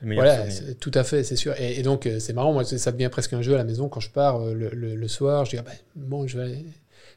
Voilà, 0.00 0.46
tout 0.80 0.90
à 0.94 1.04
fait, 1.04 1.22
c'est 1.22 1.36
sûr. 1.36 1.52
Et, 1.60 1.78
et 1.78 1.82
donc, 1.82 2.06
euh, 2.06 2.18
c'est 2.18 2.32
marrant, 2.32 2.52
moi, 2.52 2.64
ça 2.64 2.90
devient 2.92 3.10
presque 3.12 3.34
un 3.34 3.42
jeu 3.42 3.54
à 3.54 3.58
la 3.58 3.64
maison 3.64 3.88
quand 3.90 4.00
je 4.00 4.10
pars 4.10 4.40
euh, 4.40 4.54
le, 4.54 4.70
le- 4.70 4.94
le 4.96 5.08
soir. 5.08 5.44
Je 5.44 5.50
dis, 5.50 5.58
ah 5.58 5.62
ben, 5.62 5.74
bon, 5.94 6.26
je 6.26 6.38
vais, 6.38 6.44
aller, 6.44 6.64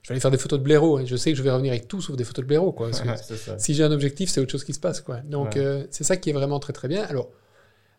je 0.04 0.10
vais 0.10 0.12
aller 0.14 0.20
faire 0.20 0.30
des 0.30 0.38
photos 0.38 0.60
de 0.60 0.64
blaireau. 0.66 1.00
Et 1.00 1.06
je 1.06 1.16
sais 1.16 1.32
que 1.32 1.38
je 1.38 1.42
vais 1.42 1.52
revenir 1.52 1.72
avec 1.72 1.88
tout 1.88 2.02
sauf 2.02 2.18
des 2.18 2.26
photos 2.26 2.44
de 2.44 2.48
blaireau. 2.48 2.74
Quoi, 2.74 2.92
si 3.58 3.74
j'ai 3.74 3.84
un 3.84 3.92
objectif, 3.94 4.30
c'est 4.30 4.42
autre 4.42 4.52
chose 4.52 4.66
qui 4.66 4.74
se 4.74 4.80
passe. 4.82 5.00
Quoi. 5.00 5.22
Donc, 5.22 5.56
Ouais. 5.56 5.62
euh, 5.62 5.84
c'est 5.90 6.04
ça 6.04 6.18
qui 6.18 6.30
est 6.30 6.34
vraiment 6.34 6.60
très, 6.60 6.74
très 6.74 6.90
bien. 6.90 7.04
Alors, 7.04 7.30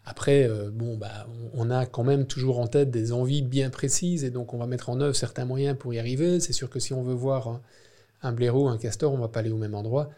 après, 0.04 0.46
euh, 0.46 0.68
bon, 0.70 0.98
bah, 0.98 1.26
on, 1.54 1.68
on 1.68 1.70
a 1.70 1.86
quand 1.86 2.04
même 2.04 2.26
toujours 2.26 2.58
en 2.58 2.66
tête 2.66 2.90
des 2.90 3.12
envies 3.12 3.40
bien 3.40 3.70
précises. 3.70 4.24
Et 4.24 4.30
donc, 4.30 4.52
on 4.52 4.58
va 4.58 4.66
mettre 4.66 4.90
en 4.90 5.00
œuvre 5.00 5.16
certains 5.16 5.46
moyens 5.46 5.78
pour 5.78 5.94
y 5.94 5.98
arriver. 5.98 6.38
C'est 6.38 6.52
sûr 6.52 6.68
que 6.68 6.80
si 6.80 6.92
on 6.92 7.02
veut 7.02 7.14
voir 7.14 7.48
un, 7.48 7.62
un 8.20 8.32
blaireau, 8.32 8.68
un 8.68 8.76
castor, 8.76 9.10
on 9.14 9.18
va 9.18 9.28
pas 9.28 9.40
aller 9.40 9.50
au 9.50 9.56
même 9.56 9.74
endroit. 9.74 10.10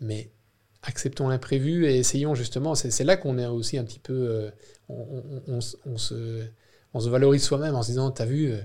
Mais 0.00 0.30
acceptons 0.82 1.28
l'imprévu 1.28 1.86
et 1.86 1.98
essayons 1.98 2.34
justement. 2.34 2.74
C'est 2.74 3.04
là 3.04 3.16
qu'on 3.16 3.38
est 3.38 3.46
aussi 3.46 3.78
un 3.78 3.84
petit 3.84 3.98
peu. 4.00 4.12
euh, 4.14 4.50
on, 4.88 4.94
on- 5.48 5.54
on 5.56 5.60
se- 5.60 5.76
on 5.86 5.96
se, 5.98 6.42
on 6.94 7.00
se 7.00 7.08
valorise 7.08 7.42
soi-même 7.44 7.74
en 7.74 7.82
se 7.82 7.88
disant 7.90 8.10
T'as 8.10 8.24
vu, 8.26 8.50
euh, 8.52 8.58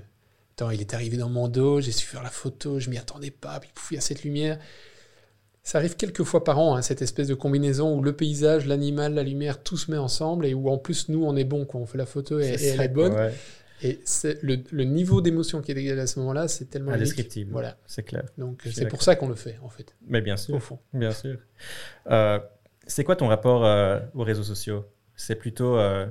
attends, 0.56 0.70
il 0.72 0.82
est 0.82 0.94
arrivé 0.94 1.18
dans 1.18 1.30
mon 1.30 1.48
dos, 1.48 1.80
j'ai 1.82 1.92
su 1.92 2.06
faire 2.08 2.24
la 2.24 2.30
photo, 2.30 2.80
je 2.80 2.90
m'y 2.90 2.98
attendais 2.98 3.32
pas, 3.32 3.60
puis 3.60 3.70
pouf, 3.74 3.92
il 3.92 3.96
y 3.96 3.98
a 3.98 4.02
cette 4.02 4.24
lumière. 4.24 4.58
Ça 5.64 5.80
arrive 5.80 5.98
quelques 5.98 6.24
fois 6.24 6.46
par 6.46 6.60
an, 6.60 6.76
hein, 6.78 6.82
cette 6.82 7.02
espèce 7.02 7.28
de 7.28 7.34
combinaison 7.34 7.94
où 7.98 8.02
le 8.02 8.14
paysage, 8.16 8.66
l'animal, 8.66 9.14
la 9.14 9.24
lumière, 9.24 9.62
tout 9.62 9.76
se 9.76 9.92
met 9.92 9.98
ensemble 9.98 10.46
et 10.46 10.54
où 10.54 10.70
en 10.70 10.78
plus 10.78 11.10
nous 11.10 11.26
on 11.26 11.36
est 11.36 11.44
bon 11.44 11.66
quand 11.66 11.78
on 11.80 11.86
fait 11.86 11.98
la 11.98 12.06
photo 12.06 12.40
et, 12.40 12.46
elle 12.54 12.82
est 12.82 12.88
bonne. 12.88 13.12
quoi, 13.12 13.26
ouais. 13.26 13.34
Et 13.84 14.00
c'est 14.06 14.42
le, 14.42 14.58
le 14.72 14.84
niveau 14.86 15.22
d'émotion 15.22 15.62
qui 15.62 15.72
est 15.72 15.76
dégagé 15.76 16.00
à 16.02 16.08
ce 16.08 16.20
moment-là, 16.20 16.48
c'est 16.48 16.66
tellement 16.66 16.92
unique. 16.92 17.02
Indescriptible. 17.02 17.52
Voilà. 17.52 17.78
C'est 17.86 18.04
clair. 18.04 18.24
Donc 18.38 18.64
c'est 18.72 18.88
pour 18.88 19.04
ça 19.04 19.16
qu'on 19.16 19.30
le 19.30 19.36
fait 19.36 19.60
en 19.62 19.70
fait, 19.70 19.96
Mais 20.08 20.22
bien 20.22 20.34
au 20.34 20.38
sûr. 20.38 20.64
fond. 20.64 20.80
Bien 20.94 21.12
sûr. 21.12 21.38
Euh, 22.10 22.40
c'est 22.88 23.04
quoi 23.04 23.16
ton 23.16 23.28
rapport 23.28 23.66
euh, 23.66 24.00
aux 24.16 24.24
réseaux 24.24 24.44
sociaux? 24.44 24.86
C'est 25.16 25.36
plutôt 25.36 25.78
euh, 25.78 26.08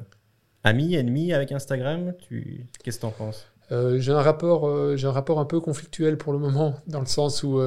ami, 0.63 0.95
ennemi 0.95 1.33
avec 1.33 1.51
Instagram? 1.51 2.15
Tu... 2.29 2.67
Qu'est-ce 2.85 2.99
que 2.99 3.03
t'en 3.03 3.11
penses? 3.11 3.47
Euh, 3.73 3.99
j'ai 3.99 4.13
un 4.13 4.23
rapport, 4.23 4.97
j'ai 4.97 5.09
un 5.09 5.13
rapport 5.13 5.41
un 5.41 5.45
peu 5.45 5.59
conflictuel 5.59 6.19
pour 6.19 6.33
le 6.33 6.39
moment, 6.39 6.77
dans 6.87 7.01
le 7.01 7.07
sens 7.07 7.43
où 7.43 7.61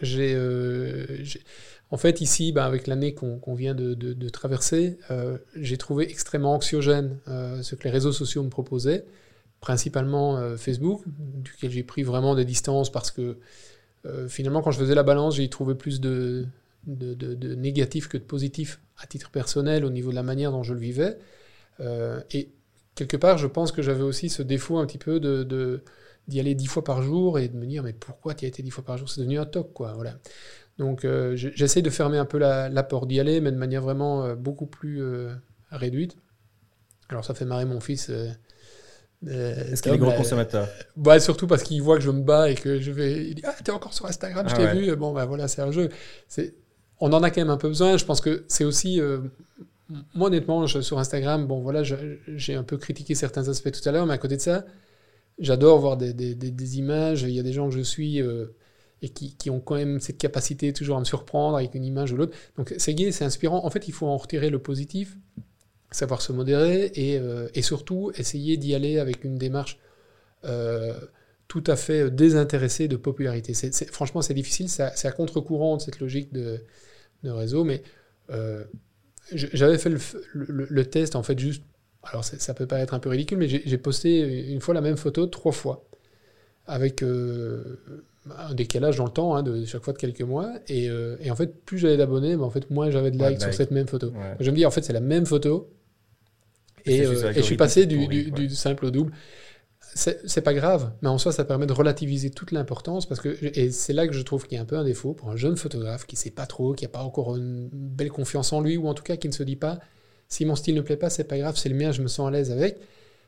j'ai- 0.00 0.34
en 1.90 1.96
fait 1.96 2.20
ici, 2.20 2.52
bah, 2.52 2.64
avec 2.64 2.86
l'année 2.86 3.14
qu'on 3.14 3.54
vient 3.54 3.74
de, 3.74 4.28
traverser, 4.28 4.98
euh, 5.10 5.38
j'ai 5.56 5.76
trouvé 5.76 6.08
extrêmement 6.08 6.54
anxiogène 6.54 7.18
euh, 7.28 7.62
ce 7.62 7.74
que 7.74 7.84
les 7.84 7.90
réseaux 7.90 8.12
sociaux 8.12 8.42
me 8.42 8.48
proposaient, 8.48 9.04
principalement 9.60 10.38
euh, 10.38 10.56
Facebook, 10.56 11.02
duquel 11.06 11.70
j'ai 11.70 11.82
pris 11.82 12.02
vraiment 12.02 12.34
des 12.34 12.44
distances 12.44 12.90
parce 12.90 13.10
que 13.10 13.38
finalement, 14.28 14.62
quand 14.62 14.70
je 14.70 14.78
faisais 14.78 14.94
la 14.94 15.02
balance, 15.02 15.36
j'ai 15.36 15.50
trouvé 15.50 15.74
plus 15.74 16.00
de, 16.00 16.46
de, 16.86 17.12
de, 17.12 17.54
négatif 17.54 18.08
que 18.08 18.16
de 18.16 18.22
positif 18.22 18.80
à 18.96 19.06
titre 19.06 19.30
personnel 19.30 19.84
au 19.84 19.90
niveau 19.90 20.08
de 20.08 20.14
la 20.14 20.22
manière 20.22 20.52
dont 20.52 20.62
je 20.62 20.72
le 20.72 20.80
vivais. 20.80 21.18
Et 22.30 22.50
quelque 22.94 23.18
part, 23.18 23.36
je 23.36 23.46
pense 23.46 23.72
que 23.72 23.82
j'avais 23.82 24.02
aussi 24.02 24.30
ce 24.30 24.42
défaut 24.42 24.78
un 24.78 24.86
petit 24.86 24.96
peu 24.96 25.20
d'y 26.28 26.40
aller 26.40 26.54
dix 26.54 26.66
fois 26.66 26.82
par 26.82 27.02
jour 27.02 27.38
et 27.38 27.48
de 27.48 27.56
me 27.58 27.66
dire 27.66 27.82
mais 27.82 27.92
pourquoi 27.92 28.32
tu 28.32 28.46
as 28.46 28.48
été 28.48 28.62
dix 28.62 28.70
fois 28.70 28.84
par 28.84 28.96
jour? 28.96 29.10
C'est 29.10 29.20
devenu 29.20 29.38
un 29.38 29.44
toc, 29.44 29.74
quoi. 29.74 29.92
Voilà. 29.92 30.16
Donc 30.80 31.04
euh, 31.04 31.36
j'essaie 31.36 31.82
de 31.82 31.90
fermer 31.90 32.18
un 32.18 32.24
peu 32.24 32.38
la, 32.38 32.68
la 32.68 32.82
porte 32.82 33.06
d'y 33.06 33.20
aller, 33.20 33.40
mais 33.40 33.52
de 33.52 33.56
manière 33.56 33.82
vraiment 33.82 34.24
euh, 34.24 34.34
beaucoup 34.34 34.66
plus 34.66 35.00
euh, 35.02 35.30
réduite. 35.70 36.16
Alors 37.10 37.24
ça 37.24 37.34
fait 37.34 37.44
marrer 37.44 37.66
mon 37.66 37.78
fils. 37.80 38.10
Est-ce 39.26 39.82
qu'il 39.82 39.92
est 39.92 39.98
gros 39.98 40.12
consommateur 40.12 40.66
bah, 40.96 41.20
surtout 41.20 41.46
parce 41.46 41.62
qu'il 41.62 41.82
voit 41.82 41.96
que 41.98 42.02
je 42.02 42.10
me 42.10 42.22
bats 42.22 42.50
et 42.50 42.54
que 42.54 42.80
je 42.80 42.90
vais. 42.90 43.26
Il 43.26 43.34
dit 43.34 43.42
Ah, 43.44 43.54
t'es 43.62 43.70
encore 43.70 43.92
sur 43.92 44.06
Instagram, 44.06 44.48
je 44.48 44.54
Ah 44.54 44.56
t'ai 44.56 44.64
ouais. 44.64 44.74
vu. 44.74 44.96
Bon, 44.96 45.12
bah 45.12 45.26
voilà, 45.26 45.46
c'est 45.46 45.60
un 45.60 45.70
jeu. 45.70 45.90
On 46.98 47.12
en 47.12 47.22
a 47.22 47.30
quand 47.30 47.40
même 47.42 47.50
un 47.50 47.56
peu 47.58 47.68
besoin. 47.68 47.96
Je 47.98 48.04
pense 48.06 48.20
que 48.22 48.44
c'est 48.48 48.64
aussi. 48.64 49.00
Moi, 50.14 50.28
honnêtement, 50.28 50.66
je- 50.66 50.80
sur 50.80 50.98
Instagram, 50.98 51.46
bon, 51.46 51.60
voilà, 51.60 51.82
j'ai 51.82 52.54
un 52.54 52.62
peu 52.62 52.78
critiqué 52.78 53.14
certains 53.14 53.48
aspects 53.48 53.72
tout 53.72 53.86
à 53.86 53.92
l'heure, 53.92 54.06
mais 54.06 54.14
à 54.14 54.18
côté 54.18 54.36
de 54.36 54.40
ça, 54.40 54.64
j'adore 55.38 55.78
voir 55.80 55.96
des, 55.98 56.14
des- 56.14 56.34
des- 56.34 56.50
des 56.52 56.78
images. 56.78 57.22
Il 57.22 57.30
y 57.30 57.40
a 57.40 57.42
des 57.42 57.52
gens 57.52 57.68
que 57.68 57.74
je 57.74 57.82
suis. 57.82 58.22
Et 59.02 59.08
qui, 59.08 59.50
ont 59.50 59.60
quand 59.60 59.76
même 59.76 60.00
cette 60.00 60.18
capacité 60.18 60.72
toujours 60.72 60.96
à 60.96 61.00
me 61.00 61.04
surprendre 61.04 61.56
avec 61.56 61.74
une 61.74 61.84
image 61.84 62.12
ou 62.12 62.16
l'autre. 62.16 62.36
Donc 62.56 62.74
c'est 62.76 62.94
gai, 62.94 63.12
c'est 63.12 63.24
inspirant. 63.24 63.64
En 63.64 63.70
fait, 63.70 63.88
il 63.88 63.92
faut 63.92 64.06
en 64.06 64.16
retirer 64.16 64.50
le 64.50 64.58
positif, 64.58 65.16
savoir 65.90 66.20
se 66.20 66.32
modérer 66.32 66.92
et, 66.94 67.18
euh, 67.18 67.48
surtout 67.62 68.12
essayer 68.16 68.56
d'y 68.56 68.74
aller 68.74 68.98
avec 68.98 69.24
une 69.24 69.38
démarche 69.38 69.78
euh, 70.44 70.94
tout 71.48 71.64
à 71.66 71.76
fait 71.76 72.10
désintéressée 72.10 72.88
de 72.88 72.96
popularité. 72.96 73.54
Franchement, 73.90 74.22
c'est 74.22 74.34
difficile, 74.34 74.68
c'est 74.68 75.06
à, 75.06 75.12
contre-courant 75.12 75.78
de 75.78 75.82
cette 75.82 75.98
logique 76.00 76.32
de, 76.32 76.60
réseau, 77.24 77.64
mais 77.64 77.82
euh, 78.30 78.64
j'avais 79.32 79.78
fait 79.78 79.90
le, 80.32 80.84
test, 80.84 81.16
en 81.16 81.22
fait, 81.22 81.38
juste, 81.38 81.62
alors 82.02 82.24
ça, 82.24 82.54
peut 82.54 82.66
paraître 82.66 82.94
un 82.94 82.98
peu 83.00 83.08
ridicule, 83.08 83.38
mais 83.38 83.48
j'ai 83.48 83.78
posté 83.78 84.50
une 84.50 84.60
fois 84.60 84.74
la 84.74 84.80
même 84.80 84.96
photo 84.96 85.26
trois 85.26 85.52
fois, 85.52 85.84
avec 86.66 87.02
un 88.38 88.54
décalage 88.54 88.96
dans 88.96 89.06
le 89.06 89.10
temps, 89.10 89.34
hein, 89.34 89.42
de 89.42 89.64
chaque 89.64 89.82
fois 89.82 89.92
de 89.92 89.98
quelques 89.98 90.22
mois, 90.22 90.52
et, 90.68 90.90
euh, 90.90 91.16
et 91.20 91.30
en 91.30 91.36
fait, 91.36 91.64
plus 91.64 91.78
j'avais 91.78 91.96
d'abonnés, 91.96 92.36
mais 92.36 92.42
en 92.42 92.50
fait, 92.50 92.70
moins 92.70 92.90
j'avais 92.90 93.10
de 93.10 93.18
Ouais, 93.18 93.30
likes 93.30 93.40
sur 93.40 93.54
cette 93.54 93.70
même 93.70 93.88
photo. 93.88 94.08
Ouais. 94.08 94.36
Je 94.40 94.50
me 94.50 94.56
dis, 94.56 94.66
en 94.66 94.70
fait, 94.70 94.82
c'est 94.82 94.92
la 94.92 95.00
même 95.00 95.26
photo. 95.26 95.72
Et, 96.84 97.04
euh, 97.04 97.30
et 97.30 97.36
je 97.36 97.40
suis 97.40 97.56
passé 97.56 97.86
du, 97.86 98.50
simple 98.50 98.86
au 98.86 98.90
double. 98.90 99.12
C'est 99.94 100.42
pas 100.42 100.54
grave, 100.54 100.92
mais 101.02 101.08
en 101.08 101.18
soi, 101.18 101.32
ça 101.32 101.44
permet 101.44 101.66
de 101.66 101.72
relativiser 101.72 102.30
toute 102.30 102.52
l'importance. 102.52 103.06
parce 103.06 103.20
que 103.20 103.36
Et 103.58 103.70
c'est 103.72 103.92
là 103.92 104.06
que 104.06 104.12
je 104.12 104.22
trouve 104.22 104.46
qu'il 104.46 104.56
y 104.56 104.58
a 104.58 104.62
un 104.62 104.66
peu 104.66 104.76
un 104.76 104.84
défaut 104.84 105.14
pour 105.14 105.30
un 105.30 105.36
jeune 105.36 105.56
photographe 105.56 106.06
qui 106.06 106.16
sait 106.16 106.30
pas 106.30 106.46
trop, 106.46 106.74
qui 106.74 106.84
a 106.84 106.88
pas 106.88 107.02
encore 107.02 107.36
une 107.36 107.68
belle 107.72 108.10
confiance 108.10 108.52
en 108.52 108.60
lui, 108.60 108.76
ou 108.76 108.86
en 108.86 108.94
tout 108.94 109.02
cas 109.02 109.16
qui 109.16 109.28
ne 109.28 109.32
se 109.32 109.42
dit 109.42 109.56
pas 109.56 109.80
si 110.30 110.44
mon 110.46 110.54
style 110.54 110.76
ne 110.76 110.80
plaît 110.80 110.96
pas, 110.96 111.10
c'est 111.10 111.24
pas 111.24 111.36
grave, 111.36 111.56
c'est 111.56 111.68
le 111.68 111.74
mien, 111.74 111.90
je 111.90 112.02
me 112.02 112.08
sens 112.08 112.28
à 112.28 112.30
l'aise 112.30 112.52
avec. 112.52 112.78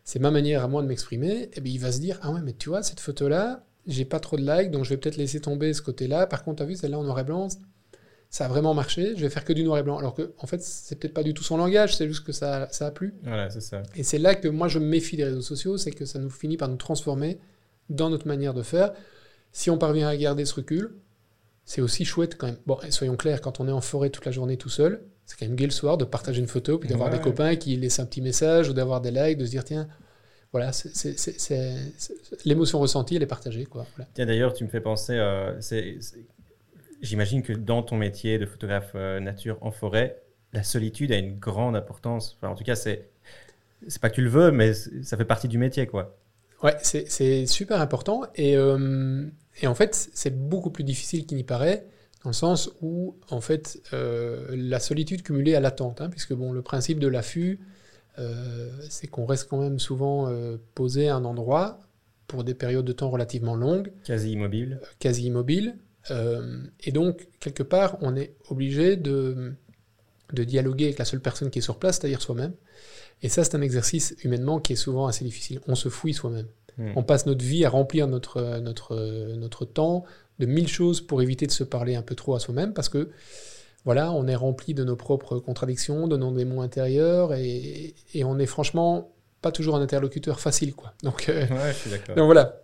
C'est 0.05 0.21
ma 0.21 0.31
manière 0.31 0.63
à 0.63 0.69
moi 0.69 0.83
de 0.83 0.87
m'exprimer. 0.87 1.51
Et 1.53 1.61
bien, 1.61 1.73
il 1.75 1.81
va 1.81 1.93
se 1.93 1.99
dire 1.99 2.19
ah 2.23 2.31
ouais, 2.31 2.41
mais 2.43 2.53
tu 2.53 2.69
vois, 2.69 2.83
cette 2.83 3.01
photo-là, 3.01 3.65
j'ai 3.87 4.05
pas 4.05 4.21
trop 4.21 4.37
de 4.37 4.43
likes, 4.43 4.71
donc 4.71 4.85
je 4.85 4.91
vais 4.91 4.97
peut-être 4.97 5.17
laisser 5.17 5.41
tomber 5.41 5.73
ce 5.75 5.83
côté-là. 5.83 6.27
Par 6.27 6.45
contre, 6.45 6.59
tu 6.59 6.63
as 6.63 6.67
vu, 6.67 6.77
celle-là 6.77 6.99
en 6.99 7.03
noir 7.05 7.19
et 7.19 7.25
blanc, 7.25 7.49
ça 8.31 8.47
a 8.47 8.49
vraiment 8.49 8.73
marché, 8.75 9.13
je 9.17 9.21
vais 9.23 9.29
faire 9.29 9.45
que 9.45 9.53
du 9.53 9.63
noir 9.65 9.79
et 9.79 9.83
blanc. 9.83 9.99
Alors 9.99 10.15
que, 10.15 10.33
en 10.39 10.47
fait, 10.47 10.63
c'est 10.63 10.97
peut-être 10.99 11.13
pas 11.15 11.23
du 11.23 11.35
tout 11.35 11.43
son 11.43 11.57
langage, 11.59 11.97
c'est 11.97 12.07
juste 12.09 12.25
que 12.25 12.33
ça, 12.33 12.69
ça 12.71 12.87
a 12.87 12.91
plu. 12.91 13.15
Voilà, 13.25 13.51
c'est 13.51 13.61
ça. 13.61 13.83
Et 13.95 14.03
c'est 14.03 14.19
là 14.19 14.35
que 14.35 14.49
moi 14.49 14.69
je 14.69 14.79
me 14.79 14.87
méfie 14.87 15.17
des 15.17 15.25
réseaux 15.25 15.43
sociaux, 15.43 15.77
c'est 15.77 15.91
que 15.91 16.05
ça 16.07 16.19
nous 16.19 16.31
finit 16.31 16.57
par 16.57 16.69
nous 16.69 16.77
transformer 16.77 17.39
dans 17.91 18.09
notre 18.09 18.27
manière 18.27 18.55
de 18.55 18.63
faire. 18.63 18.93
Si 19.53 19.69
on 19.69 19.77
parvient 19.77 20.09
à 20.09 20.17
garder 20.17 20.45
ce 20.47 20.55
recul, 20.55 20.95
c'est 21.67 21.83
aussi 21.83 22.05
chouette 22.07 22.39
quand 22.39 22.47
même. 22.47 22.57
Bon, 22.67 22.79
et 22.87 22.91
soyons 22.91 23.17
clairs, 23.17 23.41
quand 23.43 23.61
on 23.61 23.69
est 23.69 23.73
en 23.73 23.83
forêt 23.83 24.09
toute 24.11 24.25
la 24.25 24.33
journée 24.33 24.57
tout 24.57 24.71
seul, 24.71 25.03
c'est 25.27 25.39
quand 25.39 25.47
même 25.47 25.55
gai 25.57 25.67
le 25.67 25.71
soir 25.71 25.99
de 25.99 26.05
partager 26.05 26.41
une 26.41 26.49
photo, 26.49 26.79
puis 26.79 26.89
d'avoir 26.89 27.11
Ouais. 27.11 27.17
des 27.19 27.23
copains 27.23 27.57
qui 27.57 27.77
laissent 27.77 28.01
un 28.01 28.07
petit 28.07 28.23
message 28.23 28.69
ou 28.69 28.73
d'avoir 28.73 29.01
des 29.03 29.11
likes, 29.11 29.37
de 29.39 29.45
se 29.45 29.51
dire 29.51 29.65
tiens, 29.65 29.89
voilà, 30.53 30.71
l'émotion 32.45 32.79
ressentie, 32.79 33.17
elle 33.17 33.23
est 33.23 33.27
partagée. 33.27 33.65
Quoi. 33.65 33.87
Voilà. 33.97 34.11
Tiens, 34.15 34.27
d'ailleurs, 34.27 34.53
tu 34.53 34.65
me 34.65 34.69
fais 34.69 34.81
penser, 34.81 35.15
euh, 35.15 35.59
j'imagine 37.01 37.43
que 37.43 37.55
dans 37.55 37.83
ton 37.83 37.97
métier 37.97 38.39
de 38.39 38.45
photographe 38.45 38.93
euh, 38.95 39.19
nature 39.19 39.57
en 39.63 39.71
forêt, 39.71 40.23
la 40.53 40.63
solitude 40.63 41.11
a 41.11 41.17
une 41.17 41.39
grande 41.39 41.75
importance. 41.75 42.37
Enfin, 42.37 42.53
en 42.53 42.55
tout 42.55 42.65
cas, 42.65 42.75
c'est 42.77 43.09
c'est 43.89 44.01
pas 44.01 44.11
que 44.11 44.15
tu 44.15 44.23
le 44.23 44.29
veux, 44.29 44.53
mais 44.53 44.75
ça 44.75 45.17
fait 45.17 45.25
partie 45.25 45.49
du 45.49 45.59
métier, 45.59 45.87
quoi. 45.87 46.17
Ouais, 46.63 46.77
c'est 46.83 47.47
super 47.47 47.81
important. 47.81 48.23
Et, 48.37 48.57
euh, 48.57 49.27
et 49.61 49.67
en 49.67 49.75
fait, 49.75 50.11
c'est 50.15 50.49
beaucoup 50.49 50.71
plus 50.71 50.85
difficile 50.85 51.27
qu'il 51.27 51.37
n'y 51.37 51.45
paraît, 51.45 51.87
dans 52.23 52.31
le 52.31 52.35
sens 52.35 52.71
où, 52.81 53.17
en 53.31 53.41
fait, 53.41 53.83
euh, 53.93 54.47
la 54.51 54.79
solitude 54.79 55.23
cumulée 55.23 55.57
à 55.57 55.61
l'attente, 55.61 56.01
hein, 56.01 56.09
puisque 56.09 56.35
bon, 56.35 56.53
le 56.53 56.63
principe 56.63 57.01
de 57.01 57.09
l'affût, 57.09 57.59
c'est 58.89 59.07
qu'on 59.07 59.25
reste 59.27 59.49
quand 59.49 59.61
même 59.61 59.79
souvent 59.79 60.29
euh, 60.29 60.57
posé 60.75 61.09
à 61.09 61.17
un 61.17 61.25
endroit 61.25 61.79
pour 62.27 62.45
des 62.45 62.55
périodes 62.55 62.85
de 62.85 62.93
temps 62.93 63.11
relativement 63.11 63.55
longues, 63.55 63.93
Quasi 64.05 64.33
immobile. 64.33 64.81
quasi 64.99 65.25
immobile. 65.27 65.77
Euh, 66.11 66.63
et 66.81 66.93
donc, 66.93 67.29
quelque 67.41 67.63
part, 67.63 67.97
on 68.01 68.17
est 68.17 68.35
obligé 68.49 68.97
de, 68.97 69.53
de 70.33 70.45
dialoguer 70.45 70.85
avec 70.87 70.99
la 70.99 71.05
seule 71.05 71.21
personne 71.21 71.51
qui 71.51 71.59
est 71.61 71.63
sur 71.63 71.79
place, 71.79 71.99
c'est-à-dire 71.99 72.23
soi-même. 72.23 72.55
Et 73.23 73.29
ça, 73.29 73.45
c'est 73.45 73.55
un 73.55 73.61
exercice 73.61 74.15
humainement 74.25 74.59
qui 74.61 74.73
est 74.73 74.77
souvent 74.77 75.07
assez 75.07 75.25
difficile. 75.25 75.61
On 75.69 75.75
se 75.75 75.89
fouille 75.89 76.15
soi-même. 76.15 76.47
Hmm. 76.79 76.93
On 76.97 77.03
passe 77.03 77.27
notre 77.27 77.45
vie 77.45 77.65
à 77.65 77.71
remplir 77.71 78.09
notre, 78.09 78.39
euh, 78.39 78.61
notre, 78.61 78.95
euh, 78.97 79.37
notre 79.37 79.65
temps 79.65 80.05
de 80.39 80.47
mille 80.47 80.69
choses 80.69 81.01
pour 81.03 81.23
éviter 81.23 81.47
de 81.47 81.53
se 81.53 81.65
parler 81.65 81.95
un 81.95 82.03
peu 82.03 82.15
trop 82.15 82.35
à 82.35 82.41
soi-même 82.41 82.73
parce 82.73 82.89
que 82.89 83.11
voilà, 83.85 84.13
on 84.13 84.27
est 84.27 84.35
rempli 84.37 84.75
de 84.75 84.85
nos 84.85 84.97
propres 84.97 85.39
contradictions, 85.39 86.07
de 86.09 86.17
nos 86.17 86.31
démons 86.33 86.61
intérieurs 86.63 87.35
et, 87.35 87.95
et 88.15 88.25
on 88.25 88.39
est 88.39 88.47
franchement 88.47 89.13
pas 89.41 89.51
toujours 89.53 89.75
un 89.77 89.83
interlocuteur 89.83 90.39
facile. 90.41 90.75
Quoi. 90.75 90.95
Donc, 91.03 91.29
euh, 91.29 91.47
Ouais, 91.49 91.73
je 91.73 91.79
suis 91.79 91.91
d'accord. 91.91 92.15
donc 92.15 92.27
voilà, 92.27 92.61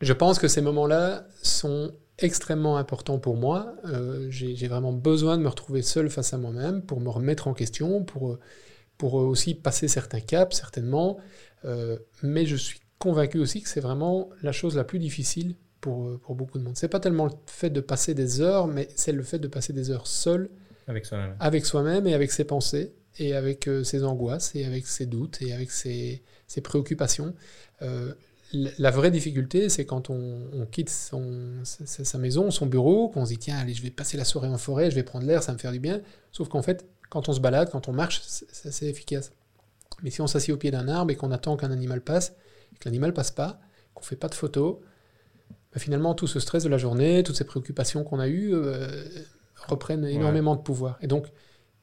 je 0.00 0.12
pense 0.12 0.38
que 0.38 0.48
ces 0.48 0.60
moments-là 0.60 1.24
sont 1.42 1.92
extrêmement 2.18 2.76
importants 2.78 3.18
pour 3.18 3.36
moi. 3.36 3.74
Euh, 3.86 4.26
J'ai 4.30 4.56
j'ai 4.56 4.68
vraiment 4.68 4.92
besoin 4.92 5.38
de 5.38 5.42
me 5.42 5.48
retrouver 5.48 5.82
seul 5.82 6.10
face 6.10 6.34
à 6.34 6.38
moi-même 6.38 6.82
pour 6.82 7.00
me 7.00 7.08
remettre 7.08 7.46
en 7.48 7.54
question, 7.54 8.02
pour, 8.04 8.38
pour 8.98 9.14
aussi 9.14 9.54
passer 9.54 9.88
certains 9.88 10.20
caps, 10.20 10.56
certainement. 10.56 11.18
Euh, 11.64 11.98
mais 12.22 12.44
je 12.44 12.56
suis 12.56 12.80
convaincu 12.98 13.38
aussi 13.38 13.62
que 13.62 13.68
c'est 13.68 13.80
vraiment 13.80 14.28
la 14.42 14.52
chose 14.52 14.76
la 14.76 14.84
plus 14.84 14.98
difficile 14.98 15.54
pour, 15.80 16.08
euh, 16.08 16.20
pour 16.22 16.34
beaucoup 16.34 16.58
de 16.58 16.64
monde. 16.64 16.76
C'est 16.76 16.88
pas 16.88 17.00
tellement 17.00 17.26
le 17.26 17.32
fait 17.46 17.70
de 17.70 17.80
passer 17.80 18.14
des 18.14 18.40
heures, 18.40 18.66
mais 18.66 18.88
c'est 18.94 19.12
le 19.12 19.22
fait 19.22 19.38
de 19.38 19.48
passer 19.48 19.72
des 19.72 19.90
heures 19.90 20.06
seul 20.06 20.50
avec 20.86 21.06
soi-même, 21.06 21.36
avec 21.38 21.66
soi-même 21.66 22.06
et 22.06 22.14
avec 22.14 22.32
ses 22.32 22.44
pensées 22.44 22.94
et 23.18 23.34
avec 23.34 23.68
euh, 23.68 23.84
ses 23.84 24.04
angoisses 24.04 24.54
et 24.54 24.64
avec 24.64 24.86
ses 24.86 25.06
doutes 25.06 25.42
et 25.42 25.52
avec 25.52 25.70
ses, 25.70 26.22
ses 26.46 26.60
préoccupations. 26.60 27.34
Euh, 27.82 28.12
la 28.52 28.90
vraie 28.90 29.12
difficulté, 29.12 29.68
c'est 29.68 29.84
quand 29.86 30.10
on, 30.10 30.48
on 30.52 30.66
quitte 30.66 30.90
son, 30.90 31.62
sa, 31.62 31.86
sa, 32.04 32.18
maison, 32.18 32.50
son 32.50 32.66
bureau, 32.66 33.08
qu'on 33.08 33.24
se 33.24 33.30
dit 33.30 33.38
tiens, 33.38 33.56
allez, 33.56 33.74
je 33.74 33.82
vais 33.82 33.90
passer 33.90 34.16
la 34.16 34.24
soirée 34.24 34.48
en 34.48 34.58
forêt, 34.58 34.90
je 34.90 34.96
vais 34.96 35.04
prendre 35.04 35.24
l'air, 35.24 35.40
ça 35.40 35.52
va 35.52 35.54
me 35.54 35.60
faire 35.60 35.70
du 35.70 35.78
bien. 35.78 36.00
Sauf 36.32 36.48
qu'en 36.48 36.62
fait, 36.62 36.84
quand 37.10 37.28
on 37.28 37.32
se 37.32 37.38
balade, 37.38 37.70
quand 37.70 37.88
on 37.88 37.92
marche, 37.92 38.22
c'est 38.24 38.86
efficace. 38.86 39.30
Mais 40.02 40.10
si 40.10 40.20
on 40.20 40.26
s'assied 40.26 40.52
au 40.52 40.56
pied 40.56 40.72
d'un 40.72 40.88
arbre 40.88 41.12
et 41.12 41.16
qu'on 41.16 41.30
attend 41.30 41.56
qu'un 41.56 41.70
animal 41.70 42.00
passe, 42.00 42.34
et 42.74 42.78
que 42.78 42.88
l'animal 42.88 43.12
passe 43.12 43.30
pas, 43.30 43.60
qu'on 43.94 44.02
fait 44.02 44.16
pas 44.16 44.28
de 44.28 44.34
photos, 44.34 44.78
bah 45.72 45.80
finalement 45.80 46.14
tout 46.14 46.26
ce 46.26 46.40
stress 46.40 46.64
de 46.64 46.68
la 46.68 46.78
journée, 46.78 47.22
toutes 47.22 47.36
ces 47.36 47.44
préoccupations 47.44 48.04
qu'on 48.04 48.18
a 48.18 48.28
eues 48.28 48.52
euh, 48.52 49.04
reprennent 49.68 50.04
énormément 50.04 50.52
ouais. 50.52 50.58
de 50.58 50.62
pouvoir. 50.62 50.98
Et 51.00 51.06
donc 51.06 51.26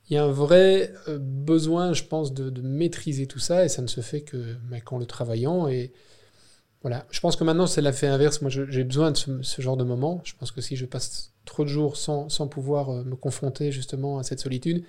il 0.10 0.14
y 0.14 0.18
a 0.18 0.24
un 0.24 0.32
vrai 0.32 0.94
euh, 1.08 1.18
besoin, 1.20 1.94
je 1.94 2.04
pense, 2.04 2.34
de, 2.34 2.50
de, 2.50 2.62
maîtriser 2.62 3.28
tout 3.28 3.40
ça, 3.40 3.66
et 3.66 3.70
ça 3.70 3.82
ne 3.82 3.88
se 3.88 4.02
fait 4.02 4.22
que 4.22 4.56
bah, 4.70 4.80
qu'en 4.80 5.00
le 5.00 5.06
travaillant. 5.06 5.68
Et 5.68 5.92
voilà, 6.82 7.06
je 7.12 7.20
pense 7.20 7.36
que 7.36 7.44
maintenant 7.44 7.68
c'est 7.68 7.82
l'effet 7.82 8.08
inverse. 8.08 8.42
Moi, 8.42 8.50
j'ai 8.50 8.84
besoin 8.84 9.12
de 9.12 9.18
ce, 9.18 9.42
ce, 9.42 9.62
genre 9.62 9.76
de 9.76 9.84
moment. 9.84 10.22
Je 10.24 10.34
pense 10.40 10.52
que 10.52 10.62
si 10.62 10.76
je 10.78 10.86
passe 10.86 11.34
trop 11.46 11.64
de 11.64 11.70
jours 11.70 11.98
sans, 11.98 12.30
sans 12.30 12.48
pouvoir 12.48 12.90
euh, 12.90 13.04
me 13.04 13.16
confronter 13.16 13.72
justement 13.72 14.18
à 14.18 14.24
cette 14.24 14.40
solitude, 14.40 14.84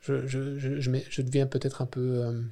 je, 0.00 0.26
je, 0.26 0.58
je, 0.58 0.70
je 0.80 1.22
deviens 1.22 1.46
peut-être 1.46 1.80
un 1.80 1.86
peu 1.86 2.22
euh, 2.24 2.42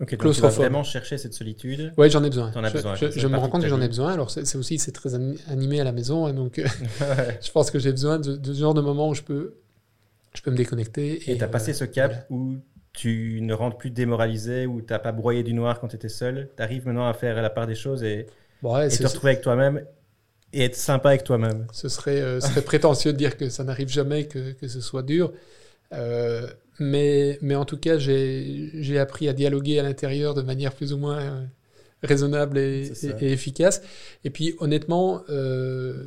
Donc 0.00 0.16
tu 0.16 0.40
vas 0.40 0.48
vraiment 0.48 0.84
chercher 0.84 1.18
cette 1.18 1.34
solitude. 1.34 1.92
Oui, 1.96 2.08
j'en 2.10 2.22
ai 2.22 2.30
besoin. 2.30 2.52
En 2.54 2.62
as 2.62 2.68
je, 2.68 2.74
besoin. 2.74 2.94
Je, 2.94 3.10
je 3.10 3.26
me 3.26 3.36
rends 3.36 3.48
compte 3.48 3.62
que 3.62 3.68
j'en 3.68 3.80
ai 3.80 3.88
besoin. 3.88 4.12
Alors 4.12 4.30
c'est 4.30 4.56
aussi 4.56 4.78
c'est 4.78 4.92
très 4.92 5.14
animé 5.14 5.80
à 5.80 5.84
la 5.84 5.92
maison, 5.92 6.26
hein, 6.26 6.32
donc 6.32 6.58
ouais. 7.00 7.38
je 7.42 7.50
pense 7.50 7.70
que 7.70 7.78
j'ai 7.78 7.90
besoin 7.90 8.18
de, 8.18 8.36
de, 8.36 8.52
ce 8.52 8.60
genre 8.60 8.74
de 8.74 8.80
moment 8.80 9.08
où 9.08 9.14
je 9.14 9.22
peux 9.22 9.54
je 10.34 10.42
peux 10.42 10.52
me 10.52 10.56
déconnecter. 10.56 11.30
Et 11.30 11.36
tu 11.36 11.42
as 11.42 11.46
euh, 11.46 11.50
passé 11.50 11.72
ce 11.72 11.84
cap 11.84 12.12
voilà. 12.12 12.26
où 12.30 12.58
tu 12.92 13.40
ne 13.42 13.52
rentres 13.54 13.76
plus 13.76 13.90
démoralisé, 13.90 14.66
où 14.66 14.80
tu 14.80 14.92
n'as 14.92 14.98
pas 15.00 15.12
broyé 15.12 15.42
du 15.42 15.52
noir 15.52 15.80
quand 15.80 15.88
tu 15.88 15.96
étais 15.96 16.08
seul. 16.08 16.48
Tu 16.56 16.62
arrives 16.62 16.86
maintenant 16.86 17.08
à 17.08 17.14
faire 17.14 17.40
la 17.42 17.50
part 17.50 17.66
des 17.66 17.74
choses 17.74 18.04
et, 18.04 18.26
bon, 18.62 18.74
ouais, 18.76 18.86
et 18.86 18.96
te 18.96 19.04
retrouver 19.04 19.32
avec 19.32 19.42
toi-même 19.42 19.84
et 20.52 20.64
être 20.64 20.76
sympa 20.76 21.10
avec 21.10 21.24
toi-même. 21.24 21.66
Ce 21.72 21.88
serait, 21.88 22.20
euh, 22.20 22.40
serait 22.40 22.62
prétentieux 22.62 23.12
de 23.12 23.18
dire 23.18 23.36
que 23.36 23.48
ça 23.48 23.64
n'arrive 23.64 23.88
jamais, 23.88 24.26
que, 24.26 24.52
que 24.52 24.68
ce 24.68 24.80
soit 24.80 25.02
dur. 25.02 25.32
Euh, 25.92 26.46
mais, 26.78 27.38
mais 27.42 27.54
en 27.54 27.64
tout 27.64 27.76
cas, 27.76 27.98
j'ai 27.98 28.98
appris 28.98 29.28
à 29.28 29.32
dialoguer 29.32 29.78
à 29.78 29.82
l'intérieur 29.82 30.34
de 30.34 30.42
manière 30.42 30.74
plus 30.74 30.92
ou 30.92 30.98
moins 30.98 31.20
euh, 31.20 31.44
raisonnable 32.02 32.58
et, 32.58 32.92
et, 33.02 33.26
et, 33.26 33.32
efficace. 33.32 33.82
Et 34.24 34.30
puis, 34.30 34.54
honnêtement, 34.58 35.22
euh, 35.28 36.04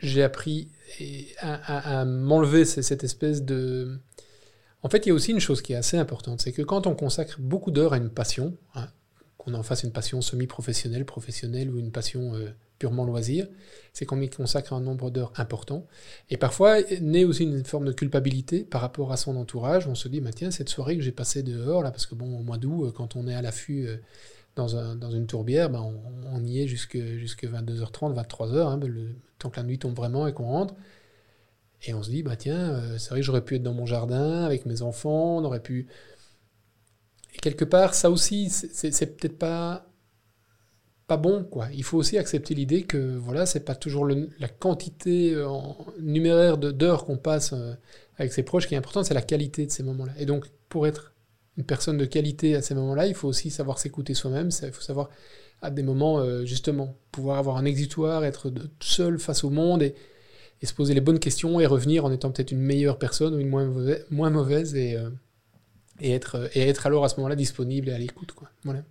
j'ai 0.00 0.22
appris 0.22 0.68
à, 1.38 1.54
à, 1.54 2.00
à 2.00 2.04
m'enlever 2.04 2.64
cette 2.64 3.04
espèce 3.04 3.42
de... 3.42 3.98
En 4.82 4.88
fait, 4.88 5.06
il 5.06 5.08
y 5.08 5.12
a 5.12 5.14
aussi 5.14 5.32
une 5.32 5.40
chose 5.40 5.60
qui 5.60 5.72
est 5.72 5.76
assez 5.76 5.96
importante, 5.96 6.40
c'est 6.40 6.52
que 6.52 6.62
quand 6.62 6.86
on 6.86 6.94
consacre 6.94 7.40
beaucoup 7.40 7.72
d'heures 7.72 7.94
à 7.94 7.96
une 7.96 8.10
passion, 8.10 8.56
hein, 8.74 8.88
qu'on 9.36 9.54
en 9.54 9.62
fasse 9.62 9.82
une 9.82 9.90
passion 9.90 10.20
semi-professionnelle, 10.20 11.04
professionnelle 11.04 11.70
ou 11.70 11.78
une 11.78 11.90
passion 11.90 12.34
euh, 12.34 12.50
purement 12.78 13.04
loisir, 13.04 13.48
c'est 13.92 14.06
qu'on 14.06 14.20
y 14.20 14.30
consacre 14.30 14.72
un 14.72 14.80
nombre 14.80 15.10
d'heures 15.10 15.32
important. 15.36 15.86
Et 16.30 16.36
parfois, 16.36 16.80
naît 17.00 17.24
aussi 17.24 17.44
une 17.44 17.64
forme 17.64 17.84
de 17.86 17.92
culpabilité 17.92 18.64
par 18.64 18.80
rapport 18.80 19.12
à 19.12 19.16
son 19.16 19.36
entourage. 19.36 19.86
On 19.86 19.94
se 19.94 20.08
dit, 20.08 20.20
bah, 20.20 20.30
tiens, 20.34 20.50
cette 20.50 20.68
soirée 20.68 20.96
que 20.96 21.02
j'ai 21.02 21.12
passée 21.12 21.42
dehors, 21.42 21.82
là, 21.82 21.90
parce 21.90 22.06
que 22.06 22.14
bon, 22.14 22.38
au 22.38 22.42
mois 22.42 22.58
d'août, 22.58 22.86
euh, 22.86 22.92
quand 22.92 23.16
on 23.16 23.26
est 23.26 23.34
à 23.34 23.42
l'affût 23.42 23.86
euh, 23.86 23.96
dans, 24.56 24.76
un, 24.76 24.94
dans 24.94 25.10
une 25.10 25.26
tourbière, 25.26 25.70
bah, 25.70 25.82
on, 25.82 26.44
y 26.44 26.60
est 26.60 26.66
jusque, 26.66 26.96
jusque 26.96 27.44
22h30, 27.44 28.14
23h, 28.14 28.56
hein, 28.58 28.80
temps 29.38 29.50
que 29.50 29.56
la 29.56 29.64
nuit 29.64 29.78
tombe 29.78 29.96
vraiment 29.96 30.26
et 30.26 30.32
qu'on 30.32 30.46
rentre. 30.46 30.74
Et 31.86 31.94
on 31.94 32.02
se 32.02 32.10
dit, 32.10 32.22
bah 32.22 32.36
tiens, 32.36 32.70
euh, 32.70 32.98
c'est 32.98 33.10
vrai 33.10 33.20
que 33.20 33.26
j'aurais 33.26 33.44
pu 33.44 33.56
être 33.56 33.62
dans 33.62 33.74
mon 33.74 33.86
jardin 33.86 34.42
avec 34.42 34.66
mes 34.66 34.82
enfants, 34.82 35.38
on 35.38 35.44
aurait 35.44 35.62
pu. 35.62 35.86
Et 37.34 37.38
quelque 37.38 37.64
part, 37.64 37.94
ça 37.94 38.10
aussi, 38.10 38.50
c'est 38.50 39.16
peut-être 39.16 39.38
pas 39.38 39.87
pas 41.08 41.16
bon 41.16 41.42
quoi. 41.42 41.68
Il 41.72 41.82
faut 41.82 41.96
aussi 41.96 42.18
accepter 42.18 42.54
l'idée 42.54 42.82
que 42.82 43.16
voilà, 43.16 43.46
c'est 43.46 43.64
pas 43.64 43.74
toujours 43.74 44.06
la 44.06 44.48
quantité 44.48 45.32
euh, 45.32 45.48
en 45.48 45.86
numéraire 45.98 46.58
d'heures 46.58 47.06
qu'on 47.06 47.16
passe 47.16 47.54
euh, 47.54 47.72
avec 48.18 48.32
ses 48.32 48.42
proches 48.42 48.68
qui 48.68 48.74
est 48.74 48.76
importante, 48.76 49.06
c'est 49.06 49.14
la 49.14 49.22
qualité 49.22 49.66
de 49.66 49.70
ces 49.72 49.82
moments-là. 49.82 50.12
Et 50.18 50.26
donc 50.26 50.46
pour 50.68 50.86
être 50.86 51.14
une 51.56 51.64
personne 51.64 51.96
de 51.96 52.04
qualité 52.04 52.54
à 52.54 52.62
ces 52.62 52.74
moments-là, 52.74 53.06
il 53.06 53.14
faut 53.14 53.26
aussi 53.26 53.50
savoir 53.50 53.78
s'écouter 53.78 54.12
soi-même, 54.12 54.50
il 54.62 54.70
faut 54.70 54.82
savoir 54.82 55.08
à 55.62 55.70
des 55.70 55.82
moments 55.82 56.18
euh, 56.20 56.44
justement 56.44 56.94
pouvoir 57.10 57.38
avoir 57.38 57.56
un 57.56 57.64
exutoire, 57.64 58.24
être 58.24 58.52
seul 58.78 59.18
face 59.18 59.42
au 59.44 59.50
monde 59.50 59.82
et, 59.82 59.94
se 60.62 60.74
poser 60.74 60.92
les 60.92 61.00
bonnes 61.00 61.20
questions 61.20 61.58
et 61.60 61.66
revenir 61.66 62.04
en 62.04 62.12
étant 62.12 62.30
peut-être 62.32 62.50
une 62.50 62.60
meilleure 62.60 62.98
personne 62.98 63.32
ou 63.32 63.38
une 63.38 63.48
moins 63.48 64.30
mauvaise, 64.30 64.74
et, 64.74 64.98
et 66.00 66.10
être 66.10 66.50
et 66.52 66.68
être 66.68 66.84
alors 66.88 67.04
à 67.04 67.08
ce 67.08 67.14
moment-là 67.18 67.36
disponible 67.36 67.88
et 67.88 67.92
à 67.92 67.98
l'écoute. 67.98 68.34
Voilà. 68.64 68.82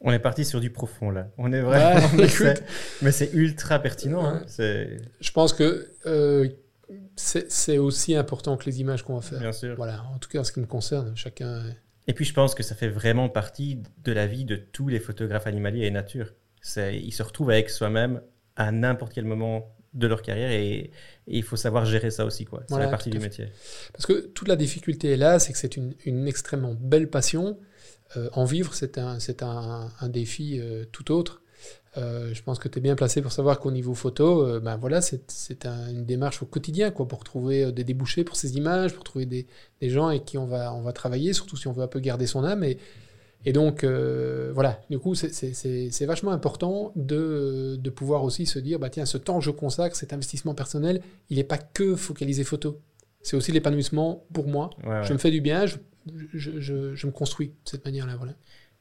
On 0.00 0.12
est 0.12 0.18
parti 0.18 0.44
sur 0.44 0.60
du 0.60 0.70
profond 0.70 1.10
là. 1.10 1.28
On 1.38 1.52
est 1.52 1.60
vraiment. 1.60 2.00
Ouais, 2.18 2.54
mais 3.02 3.12
c'est 3.12 3.32
ultra 3.32 3.78
pertinent. 3.78 4.24
Hein. 4.24 4.42
Je 4.58 5.30
pense 5.32 5.52
que 5.52 5.88
euh, 6.06 6.48
c'est 7.16 7.78
aussi 7.78 8.14
important 8.14 8.56
que 8.56 8.66
les 8.66 8.80
images 8.80 9.02
qu'on 9.02 9.16
va 9.16 9.22
faire. 9.22 9.40
Bien 9.40 9.52
sûr. 9.52 9.74
Voilà. 9.76 10.04
En 10.14 10.18
tout 10.18 10.28
cas, 10.28 10.40
en 10.40 10.44
ce 10.44 10.52
qui 10.52 10.60
me 10.60 10.66
concerne, 10.66 11.16
chacun. 11.16 11.62
Et 12.06 12.14
puis 12.14 12.24
je 12.24 12.32
pense 12.32 12.54
que 12.54 12.62
ça 12.62 12.74
fait 12.74 12.88
vraiment 12.88 13.28
partie 13.28 13.82
de 14.04 14.12
la 14.12 14.26
vie 14.26 14.44
de 14.44 14.56
tous 14.56 14.88
les 14.88 15.00
photographes 15.00 15.46
animaliers 15.46 15.86
et 15.86 15.90
nature. 15.90 16.32
Ils 16.76 17.12
se 17.12 17.22
retrouvent 17.22 17.50
avec 17.50 17.70
soi-même 17.70 18.20
à 18.56 18.72
n'importe 18.72 19.12
quel 19.12 19.24
moment 19.24 19.74
de 19.94 20.06
leur 20.06 20.22
carrière 20.22 20.50
et, 20.50 20.74
et, 20.76 20.92
il 21.26 21.42
faut 21.42 21.56
savoir 21.56 21.84
gérer 21.84 22.10
ça 22.10 22.24
aussi. 22.24 22.46
C'est 22.50 22.68
voilà, 22.68 22.84
la 22.84 22.90
partie 22.90 23.10
du 23.10 23.18
métier. 23.18 23.48
Parce 23.92 24.06
que 24.06 24.26
toute 24.28 24.48
la 24.48 24.56
difficulté 24.56 25.12
est 25.12 25.16
là, 25.16 25.38
c'est 25.38 25.52
que 25.52 25.58
c'est 25.58 25.76
une, 25.76 25.94
une, 26.04 26.28
extrêmement 26.28 26.74
belle 26.74 27.08
passion 27.08 27.58
euh, 28.16 28.28
en 28.32 28.44
vivre, 28.44 28.72
c'est 28.74 28.98
un, 28.98 29.18
un, 29.42 29.90
un, 30.00 30.08
défi 30.08 30.58
euh, 30.58 30.84
tout 30.90 31.12
autre. 31.12 31.42
Euh, 31.96 32.32
je 32.32 32.42
pense 32.42 32.58
que 32.58 32.68
tu 32.68 32.78
es 32.78 32.82
bien 32.82 32.94
placé 32.94 33.20
pour 33.20 33.32
savoir 33.32 33.58
qu'au 33.60 33.70
niveau 33.70 33.94
photo, 33.94 34.60
ben 34.60 34.76
voilà, 34.76 35.00
c'est 35.00 35.66
un, 35.66 35.88
une 35.90 36.04
démarche 36.04 36.42
au 36.42 36.46
quotidien 36.46 36.90
quoi, 36.90 37.08
pour 37.08 37.24
trouver 37.24 37.72
des 37.72 37.82
débouchés 37.82 38.24
pour 38.24 38.36
ces 38.36 38.56
images, 38.56 38.94
pour 38.94 39.04
trouver 39.04 39.26
des, 39.26 39.46
des, 39.80 39.90
gens 39.90 40.06
avec 40.06 40.24
qui 40.24 40.38
on 40.38 40.46
va, 40.46 40.72
on 40.74 40.82
va 40.82 40.92
travailler, 40.92 41.32
surtout 41.32 41.56
si 41.56 41.66
on 41.66 41.72
veut 41.72 41.82
un 41.82 41.88
peu 41.88 41.98
garder 41.98 42.26
son 42.26 42.44
âme. 42.44 42.62
Et, 42.62 42.78
et 43.44 43.52
donc, 43.52 43.84
voilà, 43.84 44.80
du 44.90 44.98
coup, 44.98 45.14
c'est 45.14 46.04
vachement 46.06 46.30
important 46.30 46.92
de, 46.94 47.76
de 47.80 47.90
pouvoir 47.90 48.22
aussi 48.22 48.46
se 48.46 48.58
dire, 48.58 48.78
bah, 48.78 48.90
tiens, 48.90 49.06
ce 49.06 49.18
temps 49.18 49.38
que 49.40 49.44
je 49.44 49.50
consacre, 49.50 49.96
cet 49.96 50.12
investissement 50.12 50.54
personnel, 50.54 51.02
il 51.30 51.38
n'est 51.38 51.44
pas 51.44 51.58
que 51.58 51.96
focalisé 51.96 52.44
photo. 52.44 52.80
C'est 53.22 53.36
aussi 53.36 53.50
l'épanouissement 53.50 54.24
pour 54.32 54.46
moi. 54.46 54.70
Ouais, 54.84 54.90
ouais. 54.90 55.02
Je 55.02 55.12
me 55.12 55.18
fais 55.18 55.30
du 55.30 55.40
bien, 55.40 55.66
je, 55.66 55.76
je, 56.34 56.60
je, 56.60 56.94
je 56.94 57.06
me 57.06 57.12
construis 57.12 57.48
de 57.48 57.54
cette 57.64 57.84
manière-là. 57.84 58.16
Voilà. 58.16 58.34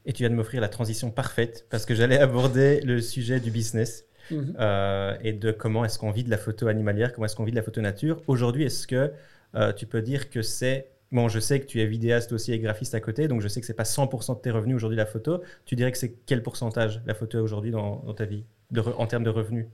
Et 0.05 0.13
tu 0.13 0.23
viens 0.23 0.29
de 0.29 0.35
m'offrir 0.35 0.61
la 0.61 0.69
transition 0.69 1.11
parfaite 1.11 1.65
parce 1.69 1.85
que 1.85 1.93
j'allais 1.95 2.17
aborder 2.19 2.81
le 2.81 3.01
sujet 3.01 3.39
du 3.39 3.51
business 3.51 4.07
Mm 4.31 4.35
-hmm. 4.35 4.55
euh, 4.59 5.17
et 5.21 5.33
de 5.33 5.51
comment 5.51 5.85
est-ce 5.85 5.97
qu'on 5.99 6.11
vit 6.11 6.23
de 6.23 6.29
la 6.29 6.37
photo 6.37 6.67
animalière, 6.67 7.13
comment 7.13 7.25
est-ce 7.25 7.35
qu'on 7.35 7.45
vit 7.45 7.51
de 7.51 7.55
la 7.55 7.63
photo 7.63 7.81
nature. 7.81 8.21
Aujourd'hui, 8.27 8.63
est-ce 8.65 8.87
que 8.87 9.11
euh, 9.55 9.73
tu 9.73 9.85
peux 9.85 10.01
dire 10.01 10.29
que 10.29 10.41
c'est... 10.41 10.89
Bon, 11.11 11.29
je 11.29 11.39
sais 11.39 11.61
que 11.61 11.65
tu 11.65 11.79
es 11.79 11.85
vidéaste 11.85 12.33
aussi 12.33 12.51
et 12.51 12.59
graphiste 12.59 12.93
à 12.93 12.99
côté, 12.99 13.29
donc 13.29 13.39
je 13.41 13.47
sais 13.47 13.61
que 13.61 13.65
c'est 13.65 13.73
pas 13.73 13.85
100% 13.85 14.35
de 14.35 14.41
tes 14.41 14.51
revenus 14.51 14.75
aujourd'hui 14.75 14.97
la 14.97 15.05
photo. 15.05 15.41
Tu 15.65 15.75
dirais 15.77 15.91
que 15.93 15.97
c'est 15.97 16.13
quel 16.25 16.43
pourcentage 16.43 17.01
la 17.05 17.13
photo 17.13 17.39
aujourd'hui 17.39 17.71
dans, 17.71 18.03
dans, 18.05 18.13
ta 18.13 18.25
vie, 18.25 18.43
de 18.71 18.81
re, 18.81 18.99
en 18.99 19.07
termes 19.07 19.23
de 19.23 19.29
revenus? 19.29 19.67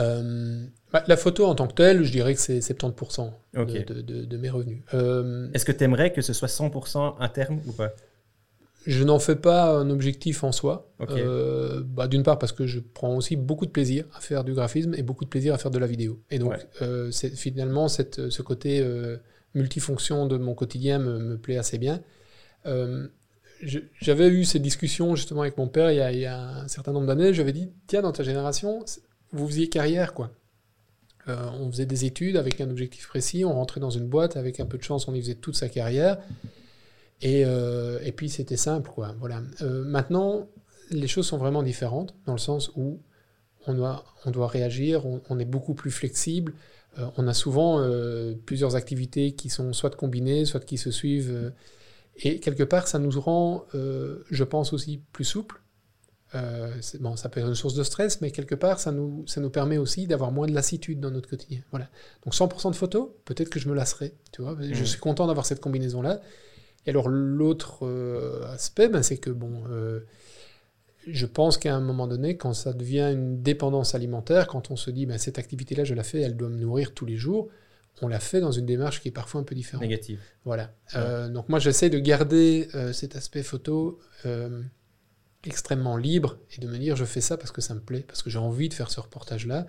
Euh, 0.00 0.66
bah, 0.94 1.02
La 1.08 1.16
photo 1.16 1.44
en 1.46 1.56
tant 1.56 1.66
que 1.66 1.74
telle, 1.74 2.04
je 2.04 2.12
dirais 2.12 2.34
que 2.34 2.40
c'est 2.40 2.60
70% 2.60 3.32
okay. 3.56 3.82
de, 3.82 4.00
de, 4.00 4.24
de, 4.24 4.36
mes 4.36 4.48
revenus. 4.48 4.78
Euh, 4.94 5.48
est-ce 5.52 5.64
que 5.64 5.72
tu 5.72 5.82
aimerais 5.82 6.12
que 6.12 6.22
ce 6.22 6.32
soit 6.32 6.46
100% 6.46 7.16
à 7.18 7.28
terme 7.28 7.60
ou 7.66 7.72
pas? 7.72 7.90
Je 8.86 9.02
n'en 9.02 9.18
fais 9.18 9.34
pas 9.34 9.76
un 9.76 9.90
objectif 9.90 10.44
en 10.44 10.52
soi. 10.52 10.88
Okay. 11.00 11.14
Euh, 11.18 11.82
bah, 11.84 12.06
D'une 12.06 12.22
part 12.22 12.38
parce 12.38 12.52
que 12.52 12.66
je 12.66 12.78
prends 12.78 13.16
aussi 13.16 13.34
beaucoup 13.34 13.66
de 13.66 13.72
plaisir 13.72 14.04
à 14.14 14.20
faire 14.20 14.44
du 14.44 14.54
graphisme 14.54 14.94
et 14.94 15.02
beaucoup 15.02 15.24
de 15.24 15.30
plaisir 15.30 15.52
à 15.52 15.58
faire 15.58 15.72
de 15.72 15.80
la 15.80 15.88
vidéo. 15.88 16.22
Et 16.30 16.38
donc, 16.38 16.52
ouais. 16.52 16.58
euh, 16.82 17.10
finalement, 17.10 17.88
cette, 17.88 18.30
ce 18.30 18.42
côté 18.42 18.86
multifonction 19.54 20.26
de 20.26 20.36
mon 20.38 20.54
quotidien 20.54 21.00
me, 21.00 21.18
me 21.18 21.36
plaît 21.36 21.58
assez 21.58 21.78
bien. 21.78 22.02
J'avais 24.00 24.28
eu 24.28 24.44
ces 24.44 24.60
discussions 24.60 25.16
justement 25.16 25.40
avec 25.42 25.58
mon 25.58 25.66
père 25.66 25.90
il 25.90 25.96
y 25.96 26.00
a, 26.00 26.12
il 26.12 26.20
y 26.20 26.26
a 26.26 26.38
un 26.38 26.68
certain 26.68 26.92
nombre 26.92 27.08
d'années. 27.08 27.34
J'avais 27.34 27.52
dit, 27.52 27.72
tiens, 27.88 28.02
dans 28.02 28.12
ta 28.12 28.22
génération, 28.22 28.84
vous 29.32 29.48
faisiez 29.48 29.68
carrière, 29.68 30.14
quoi. 30.14 30.30
Euh, 31.28 31.48
on 31.58 31.70
faisait 31.70 31.86
des 31.86 32.04
études 32.04 32.36
avec 32.36 32.60
un 32.60 32.68
objectif 32.70 33.08
précis, 33.08 33.44
on 33.44 33.52
rentrait 33.52 33.80
dans 33.80 33.90
une 33.90 34.06
boîte, 34.06 34.36
avec 34.36 34.60
un 34.60 34.66
peu 34.66 34.78
de 34.78 34.82
chance, 34.82 35.08
on 35.08 35.14
y 35.14 35.20
faisait 35.20 35.34
toute 35.34 35.56
sa 35.56 35.68
carrière. 35.68 36.18
Et, 37.22 37.44
euh, 37.46 37.98
puis 38.14 38.28
c'était 38.28 38.56
simple, 38.56 38.90
quoi. 38.90 39.14
Voilà. 39.18 39.42
Euh, 39.62 39.84
maintenant, 39.84 40.48
les 40.90 41.08
choses 41.08 41.26
sont 41.26 41.38
vraiment 41.38 41.62
différentes 41.62 42.14
dans 42.26 42.32
le 42.32 42.38
sens 42.38 42.70
où 42.76 43.00
on 43.66 43.72
doit, 43.72 44.04
réagir, 44.46 45.04
on, 45.06 45.38
est 45.38 45.46
beaucoup 45.46 45.72
plus 45.72 45.90
flexible. 45.90 46.52
On 47.16 47.26
a 47.26 47.32
souvent 47.32 47.82
plusieurs 48.44 48.76
activités 48.76 49.32
qui 49.32 49.48
sont 49.48 49.72
soit 49.72 49.96
combinées, 49.96 50.44
soit 50.44 50.60
qui 50.60 50.76
se 50.76 50.90
suivent. 50.90 51.54
Et 52.18 52.40
quelque 52.40 52.62
part, 52.62 52.86
ça 52.88 52.98
nous 52.98 53.18
rend, 53.18 53.64
je 53.72 54.44
pense 54.44 54.74
aussi, 54.74 55.00
plus 55.12 55.24
souple. 55.24 55.63
Euh, 56.34 56.72
bon, 57.00 57.16
ça 57.16 57.28
peut 57.28 57.40
être 57.40 57.48
une 57.48 57.54
source 57.54 57.74
de 57.74 57.82
stress, 57.82 58.20
mais 58.20 58.30
quelque 58.30 58.54
part, 58.54 58.80
ça 58.80 58.90
nous, 58.92 59.24
ça 59.26 59.40
nous 59.40 59.50
permet 59.50 59.78
aussi 59.78 60.06
d'avoir 60.06 60.32
moins 60.32 60.46
de 60.46 60.52
lassitude 60.54 61.00
dans 61.00 61.10
notre 61.10 61.28
quotidien. 61.28 61.60
Voilà. 61.70 61.88
Donc 62.24 62.34
100% 62.34 62.70
de 62.70 62.76
photos, 62.76 63.08
peut-être 63.24 63.50
que 63.50 63.58
je 63.60 63.68
me 63.68 63.74
lasserai. 63.74 64.14
Tu 64.32 64.42
vois 64.42 64.56
Je 64.60 64.82
Mm. 64.82 64.86
suis 64.86 64.98
content 65.00 65.26
d'avoir 65.26 65.46
cette 65.46 65.60
combinaison-là. 65.60 66.20
Et 66.86 66.90
alors 66.90 67.08
l'autre 67.08 67.86
euh, 67.86 68.42
aspect, 68.52 68.88
ben, 68.88 69.02
c'est 69.02 69.16
que 69.18 69.30
bon, 69.30 69.64
euh, 69.70 70.00
je 71.06 71.26
pense 71.26 71.56
qu'à 71.58 71.74
un 71.74 71.80
moment 71.80 72.06
donné, 72.06 72.36
quand 72.36 72.52
ça 72.54 72.72
devient 72.72 73.10
une 73.12 73.42
dépendance 73.42 73.94
alimentaire, 73.94 74.46
quand 74.46 74.70
on 74.70 74.76
se 74.76 74.90
dit 74.90 75.06
ben, 75.06 75.18
cette 75.18 75.38
activité-là, 75.38 75.84
je 75.84 75.94
la 75.94 76.02
fais, 76.02 76.20
elle 76.20 76.36
doit 76.36 76.48
me 76.48 76.56
nourrir 76.58 76.92
tous 76.94 77.06
les 77.06 77.16
jours, 77.16 77.48
on 78.02 78.08
la 78.08 78.18
fait 78.20 78.40
dans 78.40 78.50
une 78.50 78.66
démarche 78.66 79.00
qui 79.00 79.08
est 79.08 79.12
parfois 79.12 79.40
un 79.40 79.44
peu 79.44 79.54
différente. 79.54 79.82
Négatif. 79.82 80.18
Voilà. 80.44 80.72
Donc 81.28 81.48
moi, 81.48 81.60
j'essaie 81.60 81.90
de 81.90 81.98
garder 82.00 82.68
cet 82.92 83.14
aspect 83.14 83.44
photo 83.44 84.00
extrêmement 85.46 85.96
libre 85.96 86.38
et 86.56 86.60
de 86.60 86.66
me 86.68 86.76
dire, 86.78 86.96
je 86.96 87.04
fais 87.04 87.20
ça 87.20 87.36
parce 87.36 87.52
que 87.52 87.60
ça 87.60 87.74
me 87.74 87.80
plaît, 87.80 88.04
parce 88.06 88.22
que 88.22 88.30
j'ai 88.30 88.38
envie 88.38 88.68
de 88.68 88.74
faire 88.74 88.90
ce 88.90 89.00
reportage-là. 89.00 89.66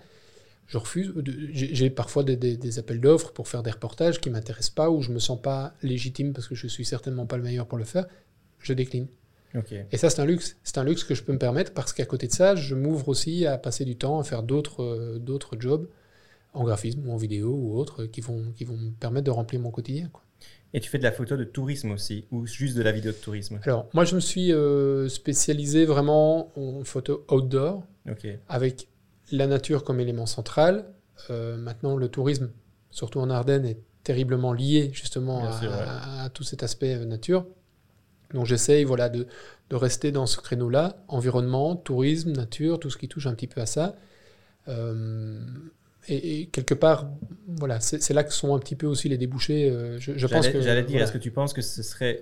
Je 0.68 0.78
refuse. 0.78 1.12
J'ai 1.52 1.90
parfois 1.90 2.24
des, 2.24 2.36
des- 2.36 2.56
des 2.56 2.78
appels 2.80 3.00
d'offres 3.00 3.32
pour 3.32 3.46
faire 3.48 3.62
des 3.62 3.70
reportages 3.70 4.20
qui 4.20 4.30
m'intéressent 4.30 4.74
pas, 4.74 4.90
où 4.90 5.00
je 5.02 5.12
me 5.12 5.20
sens 5.20 5.40
pas 5.40 5.74
légitime 5.82 6.32
parce 6.32 6.48
que 6.48 6.56
je 6.56 6.66
suis 6.66 6.84
certainement 6.84 7.26
pas 7.26 7.36
le 7.36 7.44
meilleur 7.44 7.66
pour 7.68 7.78
le 7.78 7.84
faire. 7.84 8.06
Je 8.58 8.72
décline. 8.72 9.06
Et 9.92 9.96
ça, 9.96 10.10
c'est 10.10 10.20
un 10.20 10.26
luxe. 10.26 10.56
C'est 10.64 10.78
un 10.78 10.84
luxe 10.84 11.04
que 11.04 11.14
je 11.14 11.22
peux 11.22 11.32
me 11.32 11.38
permettre 11.38 11.72
parce 11.72 11.92
qu'à 11.92 12.04
côté 12.04 12.26
de 12.26 12.32
ça, 12.32 12.56
je 12.56 12.74
m'ouvre 12.74 13.08
aussi 13.08 13.46
à 13.46 13.58
passer 13.58 13.84
du 13.84 13.96
temps 13.96 14.18
à 14.18 14.24
faire 14.24 14.42
d'autres 14.42 14.82
euh, 14.82 15.18
d'autres 15.20 15.56
jobs 15.60 15.88
en 16.52 16.64
graphisme 16.64 17.06
ou 17.08 17.12
en 17.12 17.16
vidéo 17.16 17.50
ou 17.54 17.78
autres 17.78 18.06
qui 18.06 18.20
vont, 18.20 18.52
qui 18.56 18.64
vont 18.64 18.76
me 18.76 18.90
permettre 18.90 19.26
de 19.26 19.30
remplir 19.30 19.60
mon 19.60 19.70
quotidien. 19.70 20.08
quoi. 20.12 20.22
Et 20.74 20.80
tu 20.80 20.90
fais 20.90 20.98
de 20.98 21.02
la 21.04 21.12
photo 21.12 21.36
de 21.36 21.44
tourisme 21.44 21.92
aussi, 21.92 22.26
ou 22.30 22.46
juste 22.46 22.76
de 22.76 22.82
la 22.82 22.92
vidéo 22.92 23.12
de 23.12 23.16
tourisme 23.16 23.60
Alors, 23.62 23.88
moi, 23.94 24.04
je 24.04 24.14
me 24.14 24.20
suis 24.20 24.52
euh, 24.52 25.08
spécialisé 25.08 25.86
vraiment 25.86 26.52
en 26.58 26.84
photo 26.84 27.24
outdoor, 27.30 27.84
avec 28.48 28.88
la 29.32 29.46
nature 29.46 29.84
comme 29.84 30.00
élément 30.00 30.26
central. 30.26 30.84
Euh, 31.30 31.56
maintenant, 31.56 31.96
le 31.96 32.08
tourisme, 32.08 32.50
surtout 32.90 33.20
en 33.20 33.30
Ardennes, 33.30 33.64
est 33.64 33.78
terriblement 34.02 34.52
lié 34.52 34.90
justement 34.92 35.46
à, 35.48 35.52
sûr, 35.60 35.70
ouais. 35.70 35.76
à- 35.78 36.24
à 36.24 36.28
tout 36.30 36.44
cet 36.44 36.62
aspect 36.62 36.94
euh, 36.94 37.04
nature. 37.06 37.46
Donc, 38.34 38.44
j'essaye 38.46 38.84
voilà, 38.84 39.08
de, 39.08 39.26
de 39.70 39.76
rester 39.76 40.12
dans 40.12 40.26
ce 40.26 40.36
créneau-là, 40.38 41.02
environnement, 41.08 41.74
tourisme, 41.76 42.32
nature, 42.32 42.78
tout 42.80 42.90
ce 42.90 42.98
qui 42.98 43.08
touche 43.08 43.26
un 43.26 43.34
petit 43.34 43.46
peu 43.46 43.60
à 43.60 43.66
ça. 43.66 43.96
Euh, 44.68 45.40
et, 46.08 46.40
et 46.40 46.46
quelque 46.46 46.74
part, 46.74 47.08
voilà, 47.46 47.80
c'est 47.80 48.12
là 48.14 48.24
que 48.24 48.32
sont 48.32 48.54
un 48.54 48.58
petit 48.58 48.76
peu 48.76 48.86
aussi 48.86 49.08
les 49.08 49.18
débouchés. 49.18 49.70
euh, 49.70 49.98
je, 49.98 50.12
je 50.16 50.26
pense 50.26 50.44
J'allais 50.44 50.52
que 50.52 50.60
j'allais 50.62 50.82
dire, 50.82 50.90
voilà. 50.92 51.04
est-ce 51.04 51.12
que 51.12 51.18
tu 51.18 51.30
penses 51.30 51.52
que 51.52 51.62
ce 51.62 51.82
serait, 51.82 52.20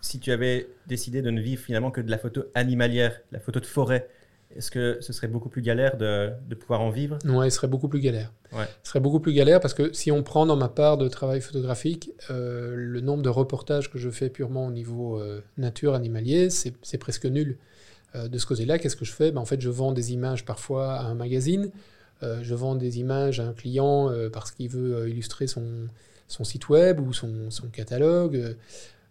si 0.00 0.18
tu 0.20 0.30
avais 0.32 0.68
décidé 0.86 1.22
de 1.22 1.30
ne 1.30 1.40
vivre 1.40 1.62
finalement 1.62 1.90
que 1.90 2.00
de 2.00 2.10
la 2.10 2.18
photo 2.18 2.44
animalière, 2.54 3.20
la 3.32 3.40
photo 3.40 3.60
de 3.60 3.66
forêt, 3.66 4.08
est-ce 4.56 4.70
que 4.70 4.96
ce 5.00 5.12
serait 5.12 5.28
beaucoup 5.28 5.50
plus 5.50 5.60
galère 5.60 5.98
de, 5.98 6.30
de 6.48 6.54
pouvoir 6.54 6.80
en 6.80 6.88
vivre? 6.88 7.18
Ouais, 7.26 7.48
il 7.48 7.50
serait 7.50 7.68
beaucoup 7.68 7.88
plus 7.88 8.00
galère. 8.00 8.32
Ouais. 8.52 8.64
Il 8.82 8.88
serait 8.88 9.00
beaucoup 9.00 9.20
plus 9.20 9.34
galère 9.34 9.60
parce 9.60 9.74
que 9.74 9.92
si 9.92 10.10
on 10.10 10.22
prend 10.22 10.46
dans 10.46 10.56
ma 10.56 10.70
part 10.70 10.96
de 10.96 11.06
travail 11.08 11.42
photographique, 11.42 12.12
euh, 12.30 12.72
le 12.74 13.00
nombre 13.02 13.22
de 13.22 13.28
reportages 13.28 13.90
que 13.90 13.98
je 13.98 14.08
fais 14.08 14.30
purement 14.30 14.66
au 14.66 14.70
niveau 14.70 15.20
euh, 15.20 15.42
nature, 15.58 15.92
animalier, 15.94 16.48
c'est 16.48 16.72
c'est 16.82 16.96
presque 16.98 17.26
nul. 17.26 17.58
Euh, 18.14 18.26
de 18.28 18.38
ce 18.38 18.46
côté-là, 18.46 18.78
qu'est-ce 18.78 18.96
que 18.96 19.04
je 19.04 19.12
fais? 19.12 19.32
Ben, 19.32 19.40
En 19.42 19.44
fait, 19.44 19.60
je 19.60 19.68
vends 19.68 19.92
des 19.92 20.14
images 20.14 20.46
parfois 20.46 20.94
à 20.94 21.02
un 21.04 21.14
magazine, 21.14 21.70
euh, 22.22 22.40
je 22.42 22.54
vends 22.54 22.74
des 22.74 22.98
images 22.98 23.40
à 23.40 23.44
un 23.44 23.52
client 23.52 24.10
euh, 24.10 24.28
parce 24.28 24.50
qu'il 24.50 24.68
veut 24.68 24.96
euh, 24.96 25.08
illustrer 25.08 25.46
son, 25.46 25.64
son 26.26 26.44
site 26.44 26.68
web 26.68 27.00
ou 27.00 27.12
son, 27.12 27.50
son 27.50 27.68
catalogue, 27.68 28.56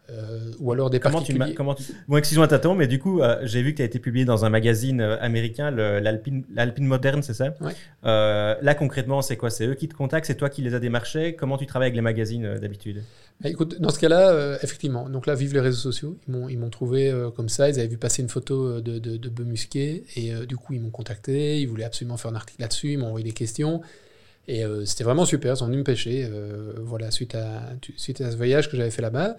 euh, 0.09 0.51
ou 0.59 0.71
alors 0.71 0.89
des 0.89 0.99
Comment 0.99 1.21
tu, 1.21 1.37
comment 1.53 1.75
tu... 1.75 1.83
Bon, 2.07 2.17
excuse-moi, 2.17 2.47
t'attends, 2.47 2.75
mais 2.75 2.87
du 2.87 2.99
coup, 2.99 3.21
euh, 3.21 3.39
j'ai 3.43 3.61
vu 3.61 3.71
que 3.71 3.77
tu 3.77 3.81
as 3.81 3.85
été 3.85 3.99
publié 3.99 4.23
dans 4.23 4.45
un 4.45 4.49
magazine 4.49 5.01
euh, 5.01 5.17
américain, 5.19 5.69
l'Alpine 5.71 6.45
Moderne, 6.85 7.21
c'est 7.23 7.33
ça? 7.33 7.53
Ouais. 7.59 7.73
Euh, 8.05 8.55
Là, 8.61 8.73
concrètement, 8.73 9.21
c'est 9.21 9.35
quoi? 9.35 9.49
C'est 9.49 9.67
eux 9.67 9.73
qui 9.73 9.87
te 9.87 9.95
contactent? 9.95 10.27
C'est 10.27 10.35
toi 10.35 10.49
qui 10.49 10.61
les 10.61 10.73
as 10.73 10.79
démarchés? 10.79 11.35
Comment 11.35 11.57
tu 11.57 11.65
travailles 11.65 11.87
avec 11.87 11.95
les 11.95 12.01
magazines 12.01 12.55
d'habitude? 12.55 13.03
Bah, 13.41 13.49
écoute, 13.49 13.79
dans 13.79 13.89
ce 13.89 13.99
cas-là, 13.99 14.57
effectivement, 14.63 15.09
donc 15.09 15.27
là, 15.27 15.35
vive 15.35 15.53
les 15.53 15.59
réseaux 15.59 15.91
sociaux. 15.91 16.17
Ils 16.27 16.57
m'ont, 16.57 16.69
trouvé 16.69 17.13
comme 17.35 17.49
ça. 17.49 17.69
Ils 17.69 17.79
avaient 17.79 17.87
vu 17.87 17.97
passer 17.97 18.21
une 18.21 18.29
photo 18.29 18.79
de, 18.79 18.99
de, 18.99 19.17
de 19.17 19.31
et 20.15 20.45
du 20.47 20.57
coup, 20.57 20.73
ils 20.73 20.81
m'ont 20.81 20.89
contacté. 20.89 21.59
Ils 21.59 21.67
voulaient 21.67 21.83
absolument 21.83 22.17
faire 22.17 22.31
un 22.31 22.35
article 22.35 22.61
là-dessus. 22.61 22.93
Ils 22.93 22.97
m'ont 22.97 23.07
envoyé 23.07 23.25
des 23.25 23.33
questions. 23.33 23.81
Et 24.47 24.63
c'était 24.85 25.03
vraiment 25.03 25.25
super. 25.25 25.53
Ils 25.53 25.57
sont 25.57 25.65
venus 25.65 25.79
me 25.79 25.83
pêcher 25.83 26.29
voilà, 26.77 27.11
suite, 27.11 27.35
à, 27.35 27.61
suite 27.97 28.21
à 28.21 28.31
ce 28.31 28.37
voyage 28.37 28.71
que 28.71 28.77
j'avais 28.77 28.91
fait 28.91 29.01
là-bas. 29.01 29.35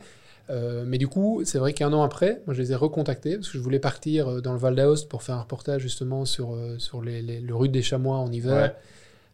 Euh, 0.51 0.85
mais 0.87 0.97
du 0.99 1.09
coup, 1.09 1.43
c'est 1.45 1.59
vrai 1.59 1.73
qu'un 1.75 1.93
an 1.93 2.03
après, 2.03 2.41
moi, 2.47 2.55
je 2.55 2.63
les 2.63 2.73
ai 2.73 2.75
recontactés 2.75 3.37
parce 3.37 3.49
que 3.49 3.59
je 3.59 3.63
voulais 3.63 3.79
partir 3.79 4.29
euh, 4.29 4.41
dans 4.41 4.53
le 4.53 4.59
Val 4.59 4.75
d'Aoste 4.75 5.09
pour 5.09 5.23
faire 5.23 5.35
un 5.35 5.43
reportage 5.43 5.83
justement 5.83 6.25
sur, 6.25 6.55
euh, 6.55 6.79
sur 6.79 7.03
les, 7.03 7.21
les- 7.23 7.41
le 7.41 7.55
rue 7.55 7.69
des 7.69 7.83
chamois 7.83 8.17
en 8.17 8.33
hiver. 8.33 8.75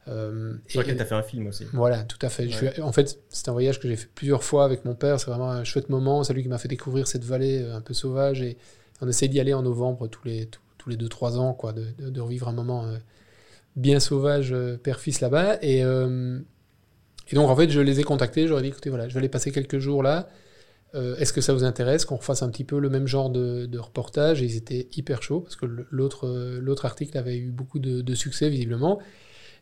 Euh, 0.09 0.55
Sur 0.67 0.81
et- 0.81 0.85
lequel 0.85 0.97
tu 0.97 1.03
as 1.03 1.07
fait 1.07 1.15
un 1.15 1.23
film 1.23 1.47
aussi. 1.47 1.65
voilà, 1.73 2.03
tout 2.03 2.19
à 2.21 2.29
fait. 2.29 2.49
Je 2.51 2.65
Ouais. 2.65 2.73
suis- 2.73 2.83
en 2.83 2.93
fait, 2.93 3.19
c'est 3.31 3.49
un 3.49 3.53
voyage 3.53 3.81
que 3.81 3.89
j'ai 3.89 3.97
fait 3.97 4.09
plusieurs 4.15 4.43
fois 4.45 4.65
avec 4.65 4.85
mon 4.85 4.95
père. 4.95 5.19
C'est 5.21 5.31
vraiment 5.31 5.51
un 5.51 5.65
chouette 5.65 5.89
moment. 5.89 6.25
C'est 6.25 6.35
lui 6.35 6.43
qui 6.43 6.49
m'a 6.49 6.59
fait 6.59 6.69
découvrir 6.69 7.07
cette 7.07 7.25
vallée 7.25 7.63
euh, 7.63 7.77
un 7.77 7.81
peu 7.81 7.95
sauvage. 7.95 8.43
Et 8.43 8.57
on 9.01 9.09
essaie 9.09 9.29
d'y 9.29 9.41
aller 9.41 9.55
en 9.55 9.63
novembre 9.63 10.09
tous 10.09 10.25
les, 10.27 10.47
tous, 10.47 10.61
tous 10.79 10.91
les 10.91 10.97
2-3 10.97 11.39
ans, 11.39 11.55
quoi, 11.55 11.73
de, 11.73 11.85
de- 11.99 12.11
de 12.11 12.21
revivre 12.21 12.49
un 12.49 12.53
moment 12.53 12.85
euh, 12.85 12.97
bien 13.77 13.99
sauvage, 14.01 14.53
euh, 14.53 14.77
père-fils 14.77 15.21
là-bas. 15.21 15.59
Et, 15.63 15.83
euh, 15.85 16.39
et 17.31 17.35
donc, 17.37 17.49
en 17.49 17.57
fait, 17.57 17.71
je 17.71 17.81
les 17.81 17.99
ai 18.01 18.03
contactés. 18.03 18.47
J'aurais 18.47 18.63
dit, 18.63 18.69
écoutez, 18.69 18.91
voilà, 18.91 19.09
je 19.09 19.15
vais 19.15 19.21
aller 19.21 19.29
passer 19.31 19.53
quelques 19.53 19.79
jours 19.79 20.03
là. 20.03 20.29
Euh, 20.95 21.17
Est-ce 21.17 21.33
que 21.33 21.41
ça 21.41 21.53
vous 21.53 21.65
intéresse 21.65 22.05
qu'on 22.05 22.17
refasse 22.17 22.43
un 22.43 22.51
petit 22.51 22.65
peu 22.65 22.79
le 22.79 22.89
même 22.89 23.07
genre 23.07 23.31
de, 23.31 23.79
reportage? 23.79 24.43
Et 24.43 24.47
ils 24.47 24.57
étaient 24.57 24.89
hyper 24.97 25.23
chauds 25.23 25.41
parce 25.41 25.57
que 25.57 25.67
euh, 25.67 26.59
l'autre 26.61 26.85
article 26.85 27.19
avait 27.19 27.37
eu 27.37 27.51
beaucoup 27.51 27.79
de, 27.79 28.15
succès 28.15 28.49
visiblement. 28.49 29.01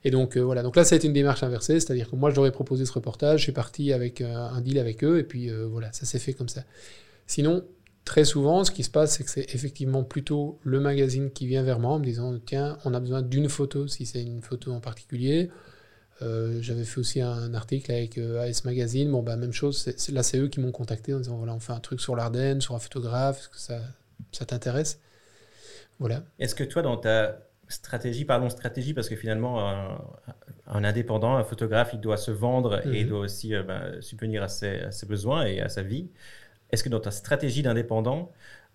Et 0.05 0.11
donc 0.11 0.37
euh, 0.37 0.41
voilà, 0.41 0.63
donc 0.63 0.75
là 0.75 0.85
ça 0.85 0.97
a 0.97 0.99
été 0.99 1.07
une 1.07 1.13
démarche 1.13 1.45
inversée, 1.45 1.79
c'est-à-dire 1.79 2.11
que 2.11 2.17
moi 2.17 2.31
je 2.31 2.35
leur 2.35 2.47
ai 2.47 2.51
proposé 2.51 2.85
ce 2.85 2.93
reportage, 2.93 3.39
je 3.39 3.45
suis 3.45 3.53
parti 3.53 3.93
avec 3.93 4.21
un 4.21 4.61
deal 4.61 4.81
avec 4.81 5.05
eux 5.05 5.21
et 5.21 5.23
puis 5.23 5.49
voilà, 5.71 5.93
ça 5.93 6.07
s'est 6.07 6.19
fait 6.19 6.33
comme 6.33 6.49
ça. 6.49 6.65
Sinon, 7.29 7.65
très 8.05 8.25
souvent, 8.25 8.65
ce 8.65 8.73
qui 8.73 8.83
se 8.83 8.91
passe, 8.91 9.17
c'est 9.17 9.25
que 9.25 9.31
c'est 9.31 9.55
effectivement 9.55 10.03
plutôt 10.03 10.59
le 10.65 10.81
magazine 10.81 11.31
qui 11.31 11.47
vient 11.47 11.63
vers 11.63 11.79
moi 11.79 11.93
en 11.93 11.99
me 12.01 12.05
disant 12.05 12.37
tiens, 12.45 12.79
on 12.85 12.95
a 12.95 13.01
besoin 13.01 13.23
d'une 13.23 13.49
photo 13.49 13.87
si 13.87 14.05
c'est 14.05 14.23
une 14.23 14.43
photo 14.43 14.73
en 14.73 14.81
particulier. 14.81 15.51
Euh, 16.23 16.59
J'avais 16.63 16.85
fait 16.85 16.99
aussi 17.01 17.21
un 17.21 17.53
article 17.55 17.91
avec 17.93 18.19
euh, 18.19 18.41
AS 18.43 18.65
Magazine. 18.65 19.11
Bon, 19.11 19.23
bah, 19.23 19.37
même 19.37 19.53
chose. 19.53 19.79
c'est- 19.79 19.99
c'est- 19.99 20.13
là, 20.13 20.23
c'est 20.23 20.39
eux 20.39 20.49
qui 20.49 20.61
m'ont 20.61 20.73
contacté 20.73 21.15
en 21.15 21.19
disant 21.19 21.37
voilà, 21.37 21.55
on 21.55 21.61
fait 21.61 21.73
un 21.73 21.81
truc 21.81 22.01
sur 22.01 22.17
l'Ardenne, 22.17 22.61
sur 22.61 22.75
un 22.75 22.79
photographe. 22.79 23.41
Est-ce 23.41 23.49
que 23.49 23.59
ça, 23.59 23.81
ça 24.33 24.45
t'intéresse? 24.47 25.01
Voilà. 25.99 26.23
Est-ce 26.39 26.55
que 26.55 26.65
toi, 26.65 26.83
dans 26.83 26.97
ta 26.97 27.39
stratégie, 27.69 28.25
pardon, 28.25 28.51
stratégie, 28.51 28.95
parce 28.95 29.09
que 29.09 29.17
finalement, 29.17 29.69
un, 29.69 29.99
un 30.67 30.85
indépendant, 30.85 31.37
un 31.37 31.45
photographe, 31.45 31.91
il 31.95 32.01
doit 32.01 32.17
se 32.17 32.31
vendre 32.31 32.87
et 32.87 33.01
il 33.01 33.05
Mhm. 33.05 33.09
doit 33.11 33.21
aussi 33.21 33.55
euh, 33.55 33.63
ben, 33.63 34.01
subvenir 34.03 34.43
à 34.43 34.49
ses, 34.49 34.81
à 34.81 34.91
ses 34.93 35.07
besoins 35.07 35.45
et 35.47 35.61
à 35.61 35.69
sa 35.69 35.83
vie. 35.83 36.09
Est-ce 36.73 36.85
que 36.85 36.89
dans 36.89 37.01
ta 37.01 37.11
stratégie 37.11 37.63
d'indépendant, 37.63 38.33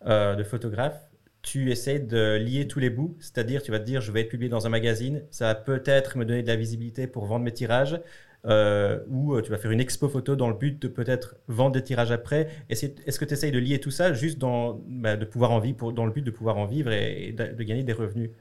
euh, 0.08 0.36
de 0.36 0.44
photographe, 0.44 1.00
tu 1.48 1.72
essaies 1.72 2.00
de 2.00 2.36
lier 2.36 2.68
tous 2.68 2.80
les 2.80 2.90
bouts 2.90 3.16
C'est-à-dire, 3.22 3.62
tu 3.62 3.72
vas 3.72 3.80
te 3.80 3.86
dire, 3.86 4.02
je 4.02 4.12
vais 4.12 4.22
être 4.22 4.30
publié 4.30 4.50
dans 4.50 4.68
un 4.68 4.70
magazine, 4.70 5.24
ça 5.32 5.46
va 5.46 5.56
peut-être 5.56 6.18
me 6.18 6.26
donner 6.26 6.44
de 6.44 6.48
la 6.48 6.58
visibilité 6.58 7.08
pour 7.08 7.26
vendre 7.26 7.46
mes 7.46 7.54
tirages, 7.54 8.02
euh, 8.46 9.00
ou 9.08 9.34
euh, 9.34 9.42
tu 9.42 9.50
vas 9.50 9.58
faire 9.58 9.72
une 9.72 9.80
expo 9.80 10.10
photo 10.10 10.36
dans 10.36 10.50
le 10.50 10.56
but 10.56 10.82
de 10.82 10.90
peut-être 10.90 11.38
vendre 11.48 11.72
des 11.72 11.84
tirages 11.84 12.12
après. 12.12 12.50
Est-ce 12.70 13.18
que 13.18 13.24
tu 13.24 13.34
essayes 13.34 13.54
de 13.54 13.60
lier 13.60 13.80
tout 13.80 13.92
ça 13.92 14.12
juste 14.12 14.40
dans, 14.40 14.82
ben, 14.88 15.16
de 15.16 15.24
pouvoir 15.24 15.52
en 15.52 15.60
vivre, 15.60 15.94
dans 15.94 16.06
le 16.06 16.12
but 16.12 16.22
de 16.22 16.32
pouvoir 16.32 16.58
en 16.58 16.66
vivre 16.66 16.92
et, 16.92 17.32
de, 17.32 17.64
gagner 17.64 17.84
des 17.84 17.94
revenus? 17.94 18.32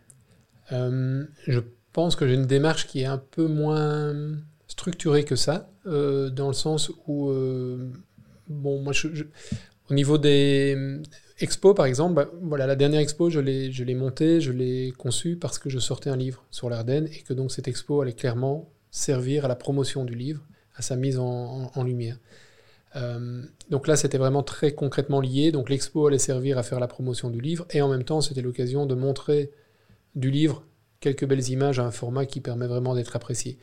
Euh, 0.73 1.25
je 1.47 1.61
pense 1.93 2.17
que 2.17 2.27
j'ai 2.27 2.35
une 2.35 2.47
démarche 2.47 2.89
qui 2.89 3.03
est 3.03 3.07
un 3.07 3.19
peu 3.19 3.47
moins 3.47 4.15
structurée 4.67 5.23
que 5.23 5.37
ça, 5.37 5.71
dans 5.85 6.49
le 6.49 6.55
sens 6.55 6.91
où, 7.07 7.33
bon, 8.49 8.83
moi, 8.83 8.93
au 9.89 9.95
niveau 9.95 10.19
des 10.19 11.01
expos, 11.39 11.75
par 11.75 11.87
exemple, 11.87 12.15
bah, 12.15 12.31
voilà, 12.43 12.67
la 12.67 12.77
dernière 12.77 13.01
expo, 13.01 13.31
je 13.31 13.41
l'ai, 13.41 13.95
montée, 13.95 14.41
je 14.41 14.53
l'ai 14.53 14.93
conçue 14.97 15.37
parce 15.37 15.59
que 15.59 15.69
je 15.69 15.79
sortais 15.79 16.11
un 16.11 16.17
livre 16.17 16.45
sur 16.51 16.71
l'Ardenne 16.71 17.07
et 17.07 17.23
que 17.23 17.33
donc 17.33 17.53
cette 17.53 17.69
expo 17.69 18.01
allait 18.01 18.13
clairement 18.13 18.71
servir 18.91 19.45
à 19.45 19.49
la 19.49 19.57
promotion 19.57 20.05
du 20.05 20.15
livre, 20.15 20.43
à 20.75 20.83
sa 20.83 20.97
mise 20.97 21.19
en 21.19 21.83
lumière. 21.85 22.19
Euh, 22.97 23.43
donc 23.71 23.87
là, 23.87 23.97
c'était 23.97 24.19
vraiment 24.19 24.43
très 24.43 24.73
concrètement 24.73 25.21
lié. 25.21 25.53
Donc 25.53 25.69
l'expo 25.69 26.07
allait 26.07 26.19
servir 26.19 26.59
à 26.59 26.63
faire 26.63 26.81
la 26.81 26.89
promotion 26.89 27.31
du 27.31 27.41
livre 27.41 27.67
et 27.71 27.83
en 27.83 27.89
même 27.89 28.05
temps, 28.05 28.21
c'était 28.21 28.43
l'occasion 28.43 28.87
de 28.87 28.95
montrer 28.95 29.51
du 30.15 30.31
livre 30.31 30.65
quelques 31.01 31.27
belles 31.27 31.49
images 31.51 31.79
à 31.79 31.85
un 31.85 31.91
format 31.91 32.27
qui 32.27 32.41
permet 32.41 32.67
vraiment 32.67 32.95
d'être 32.95 33.15
apprécié. 33.17 33.59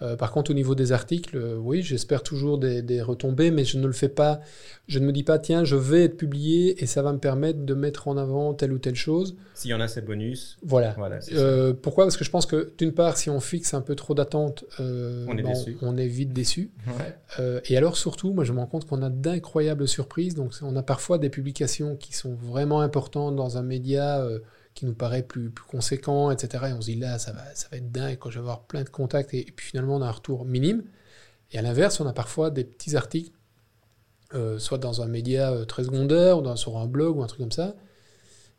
Euh, 0.00 0.16
par 0.16 0.32
contre, 0.32 0.50
au 0.50 0.54
niveau 0.54 0.74
des 0.74 0.92
articles, 0.92 1.36
euh, 1.36 1.56
oui, 1.56 1.82
j'espère 1.82 2.22
toujours 2.22 2.58
des, 2.58 2.82
des 2.82 3.02
retombées, 3.02 3.50
mais 3.50 3.64
je 3.64 3.78
ne 3.78 3.86
le 3.86 3.92
fais 3.92 4.08
pas. 4.08 4.40
Je 4.86 4.98
ne 4.98 5.06
me 5.06 5.12
dis 5.12 5.24
pas, 5.24 5.38
tiens, 5.38 5.64
je 5.64 5.76
vais 5.76 6.04
être 6.04 6.16
publié 6.16 6.82
et 6.82 6.86
ça 6.86 7.02
va 7.02 7.12
me 7.12 7.18
permettre 7.18 7.60
de 7.60 7.74
mettre 7.74 8.08
en 8.08 8.16
avant 8.16 8.54
telle 8.54 8.72
ou 8.72 8.78
telle 8.78 8.94
chose. 8.94 9.36
S'il 9.54 9.70
y 9.70 9.74
en 9.74 9.80
a, 9.80 9.88
c'est 9.88 10.04
bonus. 10.04 10.56
Voilà. 10.62 10.94
Voilà. 10.96 11.18
Euh, 11.32 11.74
pourquoi? 11.74 12.04
Parce 12.04 12.16
que 12.16 12.24
je 12.24 12.30
pense 12.30 12.46
que 12.46 12.72
d'une 12.78 12.92
part, 12.92 13.18
si 13.18 13.28
on 13.28 13.40
fixe 13.40 13.74
un 13.74 13.80
peu 13.80 13.94
trop 13.94 14.14
d'attentes, 14.14 14.64
euh, 14.80 15.26
On 15.28 15.36
est 15.36 15.42
ben, 15.42 15.52
on 15.82 15.96
est 15.96 16.06
vite 16.06 16.32
déçu. 16.32 16.70
Ouais. 16.86 17.14
Euh, 17.38 17.60
et 17.66 17.76
alors 17.76 17.96
surtout, 17.96 18.32
moi 18.32 18.44
je 18.44 18.52
me 18.52 18.60
rends 18.60 18.66
compte 18.66 18.86
qu'on 18.86 19.02
a 19.02 19.10
d'incroyables 19.10 19.86
surprises. 19.86 20.34
Donc 20.34 20.52
on 20.62 20.76
a 20.76 20.82
parfois 20.82 21.18
des 21.18 21.28
publications 21.28 21.96
qui 21.96 22.14
sont 22.14 22.34
vraiment 22.34 22.80
importantes 22.80 23.36
dans 23.36 23.58
un 23.58 23.62
média 23.62 24.20
euh, 24.20 24.38
qui 24.78 24.86
nous 24.86 24.94
paraît 24.94 25.24
plus, 25.24 25.50
plus 25.50 25.64
conséquent, 25.64 26.30
etc. 26.30 26.66
Et 26.68 26.72
on 26.72 26.80
se 26.80 26.86
dit 26.86 26.94
là, 26.94 27.18
ça 27.18 27.32
va, 27.32 27.42
ça 27.54 27.66
va 27.72 27.78
être 27.78 27.90
dingue, 27.90 28.16
quand 28.16 28.30
je 28.30 28.36
vais 28.36 28.42
avoir 28.42 28.62
plein 28.62 28.84
de 28.84 28.88
contacts, 28.88 29.34
et, 29.34 29.44
puis 29.44 29.66
finalement 29.66 29.96
on 29.96 30.02
a 30.02 30.06
un 30.06 30.12
retour 30.12 30.44
minime. 30.44 30.84
Et 31.50 31.58
à 31.58 31.62
l'inverse, 31.62 31.98
on 32.00 32.06
a 32.06 32.12
parfois 32.12 32.50
des 32.50 32.62
petits 32.62 32.94
articles, 32.94 33.32
euh, 34.34 34.60
soit 34.60 34.78
dans 34.78 35.02
un 35.02 35.08
média 35.08 35.50
euh, 35.50 35.64
très 35.64 35.82
secondaire, 35.82 36.38
ou 36.38 36.42
dans, 36.42 36.54
sur 36.54 36.78
un 36.78 36.86
blog, 36.86 37.16
ou 37.16 37.22
un 37.24 37.26
truc 37.26 37.40
comme 37.40 37.50
ça, 37.50 37.74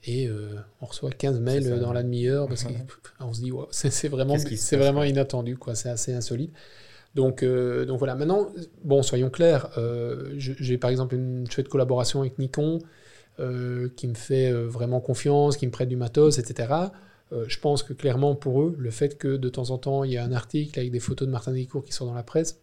et 0.03 0.27
euh, 0.27 0.55
on 0.81 0.87
reçoit 0.87 1.09
15 1.09 1.39
mails 1.39 1.79
dans 1.79 1.93
la 1.93 2.03
demi-heure, 2.03 2.47
parce 2.49 2.65
qu'on 2.65 3.33
se 3.33 3.39
dit, 3.39 3.53
c'est 3.71 4.09
vraiment, 4.09 4.35
vraiment 4.71 5.03
inattendu, 5.03 5.55
quoi, 5.55 5.73
c'est 5.73 5.89
assez 5.89 6.13
insolite. 6.13 6.51
Donc, 7.15 7.45
donc 7.45 7.97
voilà, 7.97 8.15
maintenant, 8.15 8.51
bon, 8.83 9.03
soyons 9.03 9.29
clairs, 9.29 9.69
j'ai 10.35 10.77
par 10.77 10.89
exemple 10.89 11.15
une 11.15 11.49
chouette 11.49 11.69
collaboration 11.69 12.21
avec 12.21 12.37
Nikon, 12.37 12.79
euh, 13.39 13.89
qui 13.95 14.07
me 14.07 14.15
fait 14.15 14.51
euh, 14.51 14.67
vraiment 14.67 14.99
confiance, 14.99 15.55
qui 15.55 15.65
me 15.65 15.71
prête 15.71 15.89
du 15.89 15.95
matos, 15.95 16.39
etc. 16.39 16.73
Euh, 17.31 17.45
je 17.47 17.59
pense 17.59 17.83
que 17.83 17.93
clairement 17.93 18.35
pour 18.35 18.61
eux, 18.61 18.75
le 18.77 18.91
fait 18.91 19.17
que 19.17 19.37
de 19.37 19.49
temps 19.49 19.69
en 19.69 19.77
temps 19.77 20.03
il 20.03 20.11
y 20.11 20.17
a 20.17 20.23
un 20.23 20.31
article 20.31 20.79
avec 20.79 20.91
des 20.91 20.99
photos 20.99 21.27
de 21.27 21.31
Martin 21.31 21.51
Delicourt 21.51 21.83
qui 21.83 21.93
sont 21.93 22.05
dans 22.05 22.13
la 22.13 22.23
presse, 22.23 22.59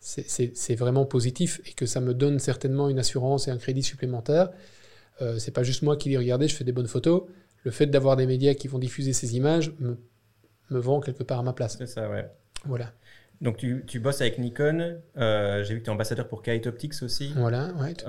c'est 0.00 0.74
vraiment 0.74 1.06
positif 1.06 1.60
et 1.64 1.72
que 1.72 1.86
ça 1.86 2.00
me 2.00 2.12
donne 2.12 2.40
certainement 2.40 2.88
une 2.88 2.98
assurance 2.98 3.48
et 3.48 3.50
un 3.50 3.56
crédit 3.56 3.82
supplémentaire. 3.82 4.50
Euh, 5.20 5.38
c'est 5.38 5.52
pas 5.52 5.62
juste 5.62 5.82
moi 5.82 5.96
qui 5.96 6.08
dis 6.08 6.16
regardez, 6.16 6.48
je 6.48 6.56
fais 6.56 6.64
des 6.64 6.72
bonnes 6.72 6.88
photos. 6.88 7.22
Le 7.64 7.70
fait 7.70 7.86
d'avoir 7.86 8.16
des 8.16 8.26
médias 8.26 8.54
qui 8.54 8.66
vont 8.66 8.78
diffuser 8.78 9.12
ces 9.12 9.36
images 9.36 9.72
me, 9.78 9.96
me 10.70 10.78
vend 10.80 11.00
quelque 11.00 11.22
part 11.22 11.38
à 11.38 11.42
ma 11.44 11.52
place. 11.52 11.76
C'est 11.78 11.86
ça, 11.86 12.10
ouais. 12.10 12.28
Voilà. 12.64 12.92
Donc 13.40 13.56
tu, 13.56 13.84
tu 13.86 14.00
bosses 14.00 14.20
avec 14.20 14.38
Nikon. 14.38 14.98
J'ai 15.16 15.74
vu 15.74 15.80
que 15.80 15.84
tu 15.84 15.90
es 15.90 15.90
ambassadeur 15.90 16.28
pour 16.28 16.42
Kite 16.42 16.66
Optics 16.66 17.02
aussi. 17.02 17.32
Voilà, 17.36 17.72
ouais. 17.74 17.94
Tout 17.94 18.06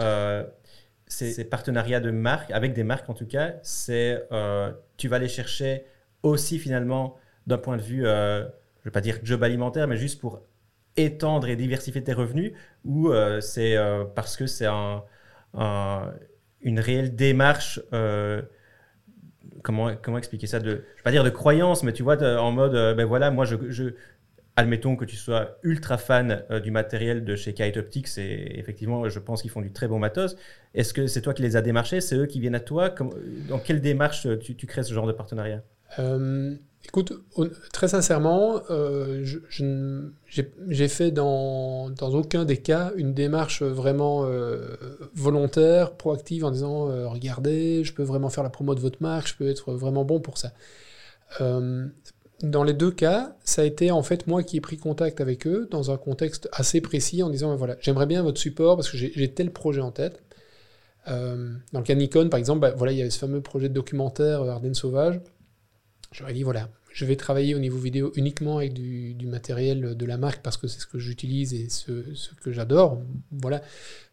ces 1.13 1.45
partenariats 1.45 1.99
de 1.99 2.11
marques, 2.11 2.51
avec 2.51 2.73
des 2.73 2.83
marques 2.83 3.09
en 3.09 3.13
tout 3.13 3.25
cas, 3.25 3.53
c'est 3.63 4.25
euh, 4.31 4.71
tu 4.97 5.07
vas 5.07 5.19
les 5.19 5.27
chercher 5.27 5.85
aussi 6.23 6.59
finalement 6.59 7.17
d'un 7.47 7.57
point 7.57 7.77
de 7.77 7.81
vue, 7.81 8.05
euh, 8.05 8.41
je 8.43 8.45
ne 8.45 8.83
vais 8.85 8.91
pas 8.91 9.01
dire 9.01 9.19
job 9.23 9.43
alimentaire, 9.43 9.87
mais 9.87 9.97
juste 9.97 10.19
pour 10.19 10.41
étendre 10.97 11.47
et 11.47 11.55
diversifier 11.55 12.03
tes 12.03 12.13
revenus, 12.13 12.53
ou 12.85 13.09
euh, 13.09 13.41
c'est 13.41 13.77
parce 14.15 14.37
que 14.37 14.47
c'est 14.47 14.67
un, 14.67 15.03
une 16.61 16.79
réelle 16.79 17.15
démarche, 17.15 17.79
comment, 19.61 19.95
comment 20.01 20.17
expliquer 20.17 20.47
ça, 20.47 20.59
de, 20.59 20.65
je 20.65 20.71
ne 20.71 20.77
vais 20.77 21.03
pas 21.03 21.11
dire 21.11 21.23
de 21.23 21.29
croyance, 21.29 21.83
mais 21.83 21.93
tu 21.93 22.03
vois, 22.03 22.21
en 22.39 22.51
mode, 22.51 22.73
ben 22.95 23.05
voilà, 23.05 23.31
moi 23.31 23.45
je 23.45 23.93
admettons 24.55 24.95
que 24.95 25.05
tu 25.05 25.15
sois 25.15 25.57
ultra 25.63 25.97
fan 25.97 26.43
euh, 26.51 26.59
du 26.59 26.71
matériel 26.71 27.25
de 27.25 27.35
chez 27.35 27.53
Kite 27.53 27.77
Optics 27.77 28.17
et 28.17 28.59
effectivement, 28.59 29.09
je 29.09 29.19
pense 29.19 29.41
qu'ils 29.41 29.51
font 29.51 29.61
du 29.61 29.71
très 29.71 29.87
bon 29.87 29.99
matos. 29.99 30.35
Est-ce 30.73 30.93
que 30.93 31.07
c'est 31.07 31.21
toi 31.21 31.33
qui 31.33 31.41
les 31.41 31.55
as 31.55 31.61
démarchés? 31.61 32.01
C'est 32.01 32.15
eux 32.15 32.25
qui 32.25 32.39
viennent 32.39 32.55
à 32.55 32.59
toi? 32.59 32.93
Dans 33.49 33.59
quelle 33.59 33.81
démarche 33.81 34.25
euh, 34.25 34.37
tu, 34.37 34.55
crées 34.67 34.83
ce 34.83 34.93
genre 34.93 35.07
de 35.07 35.11
partenariat? 35.11 35.63
Euh, 35.99 36.55
Écoute, 36.85 37.13
très 37.71 37.87
sincèrement, 37.87 38.61
j'ai 39.47 40.87
fait 40.89 41.11
dans, 41.11 41.89
dans, 41.91 42.09
aucun 42.13 42.43
des 42.43 42.57
cas 42.57 42.91
une 42.97 43.13
démarche 43.13 43.63
vraiment 43.63 44.27
volontaire, 45.15 45.93
proactive, 45.95 46.43
en 46.43 46.51
disant 46.51 46.87
regardez, 47.09 47.85
je 47.85 47.93
peux 47.93 48.03
vraiment 48.03 48.29
faire 48.29 48.43
la 48.43 48.49
promo 48.49 48.75
de 48.75 48.81
votre 48.81 49.01
marque, 49.01 49.29
je 49.29 49.35
peux 49.35 49.47
être 49.47 49.71
vraiment 49.71 50.03
bon 50.03 50.19
pour 50.19 50.37
ça 50.37 50.51
dans 52.43 52.65
les 52.65 52.73
deux 52.73 52.91
cas, 52.91 53.35
ça 53.45 53.61
a 53.61 53.65
été 53.65 53.89
en 53.89 54.03
fait 54.03 54.27
moi 54.27 54.43
qui 54.43 54.57
ai 54.57 54.61
pris 54.61 54.77
contact 54.77 55.21
avec 55.21 55.47
eux 55.47 55.67
dans 55.71 55.91
un 55.91 55.97
contexte 55.97 56.49
assez 56.51 56.81
précis 56.81 57.23
en 57.23 57.29
disant 57.29 57.55
voilà, 57.55 57.77
j'aimerais 57.79 58.05
bien 58.05 58.21
votre 58.21 58.39
support 58.39 58.75
parce 58.75 58.91
que 58.91 58.97
j'ai 58.97 59.33
tel 59.33 59.51
projet 59.51 59.81
en 59.81 59.91
tête. 59.91 60.21
Euh, 61.07 61.53
dans 61.71 61.79
le 61.79 61.85
cas 61.85 61.95
Nikon, 61.95 62.29
par 62.29 62.37
exemple, 62.37 62.59
bah, 62.59 62.73
voilà, 62.75 62.91
il 62.91 62.97
y 62.97 63.01
avait 63.01 63.09
ce 63.09 63.19
fameux 63.19 63.41
projet 63.41 63.69
de 63.69 63.73
documentaire 63.73 64.41
euh, 64.41 64.49
Ardennes 64.49 64.73
Sauvage. 64.73 65.21
J'aurais 66.11 66.33
dit 66.33 66.43
voilà, 66.43 66.69
je 66.93 67.05
vais 67.05 67.15
travailler 67.15 67.55
au 67.55 67.59
niveau 67.59 67.77
vidéo 67.77 68.11
uniquement 68.15 68.57
avec 68.57 68.73
du, 68.73 69.15
matériel 69.25 69.95
de 69.95 70.05
la 70.05 70.17
marque 70.17 70.41
parce 70.41 70.57
que 70.57 70.67
c'est 70.67 70.81
ce 70.81 70.85
que 70.85 70.99
j'utilise 70.99 71.53
et 71.53 71.69
ce, 71.69 72.03
que 72.41 72.51
j'adore. 72.51 73.01
Voilà. 73.31 73.61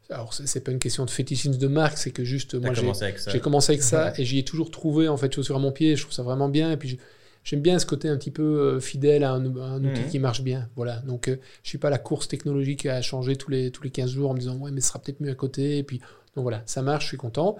Alors, 0.09 0.35
c'est 0.35 0.64
pas 0.64 0.72
une 0.72 0.78
question 0.78 1.05
de 1.05 1.11
fétichisme 1.11 1.57
de 1.57 1.66
marque, 1.68 1.99
c'est 1.99 2.11
que 2.11 2.24
juste 2.24 2.55
moi 2.55 2.72
j'ai 2.74 3.41
commencé 3.41 3.72
avec 3.72 3.83
ça 3.83 4.12
et 4.18 4.24
j'y 4.24 4.39
ai 4.39 4.45
toujours 4.45 4.70
trouvé 4.70 5.09
en 5.09 5.16
fait 5.16 5.33
chaussure 5.33 5.57
à 5.57 5.61
mon 5.61 5.72
pied. 5.72 5.97
Je 5.97 6.03
trouve 6.03 6.14
ça 6.14 6.22
vraiment 6.22 6.49
bien. 6.49 6.72
Et 6.72 6.76
puis, 6.76 6.99
j'aime 7.45 7.61
bien 7.61 7.78
ce 7.78 7.86
côté 7.86 8.09
un 8.09 8.16
petit 8.16 8.30
peu 8.30 8.43
euh, 8.43 8.80
fidèle 8.80 9.24
à 9.24 9.32
un, 9.32 9.45
outil 9.45 10.01
mhm. 10.01 10.09
qui 10.09 10.18
marche 10.18 10.43
bien. 10.43 10.68
Voilà. 10.76 10.97
Donc, 11.01 11.28
euh, 11.28 11.36
je 11.62 11.68
suis 11.68 11.78
pas 11.78 11.91
la 11.91 11.99
course 11.99 12.28
technologique 12.28 12.86
à 12.86 13.01
changer 13.03 13.36
tous 13.36 13.51
les, 13.51 13.70
tous 13.70 13.82
les 13.82 13.91
15 13.91 14.11
jours 14.11 14.30
en 14.30 14.34
me 14.34 14.38
disant, 14.38 14.57
ouais, 14.57 14.70
mais 14.70 14.80
ce 14.80 14.88
sera 14.88 14.99
peut-être 14.99 15.20
mieux 15.20 15.30
à 15.30 15.34
côté. 15.34 15.78
Et 15.78 15.82
puis, 15.82 15.99
donc 16.34 16.43
voilà, 16.43 16.62
ça 16.66 16.82
marche, 16.82 17.05
je 17.05 17.09
suis 17.09 17.16
content. 17.16 17.57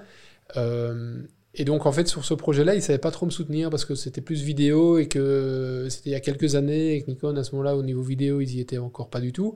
Euh, 0.57 1.22
et 1.55 1.64
donc, 1.64 1.87
en 1.87 1.93
fait, 1.93 2.07
sur 2.07 2.24
ce 2.24 2.35
projet-là, 2.35 2.74
ils 2.74 2.78
ne 2.78 2.83
savaient 2.83 2.99
pas 2.99 3.11
trop 3.11 3.26
me 3.26 3.31
soutenir 3.31 3.70
parce 3.70 3.85
que 3.85 3.95
c'était 3.95 4.20
plus 4.20 4.43
vidéo 4.43 4.99
et 4.99 5.09
que 5.09 5.87
c'était 5.91 6.11
il 6.11 6.12
y 6.12 6.16
a 6.16 6.20
quelques 6.20 6.55
années 6.55 6.95
et 6.95 7.03
que 7.03 7.11
Nikon, 7.11 7.37
à 7.37 7.45
ce 7.45 7.53
moment-là, 7.53 7.76
au 7.76 7.83
niveau 7.83 8.03
vidéo, 8.03 8.41
ils 8.41 8.55
y 8.55 8.61
étaient 8.61 8.78
encore 8.78 9.09
pas 9.09 9.20
du 9.20 9.33
tout. 9.33 9.55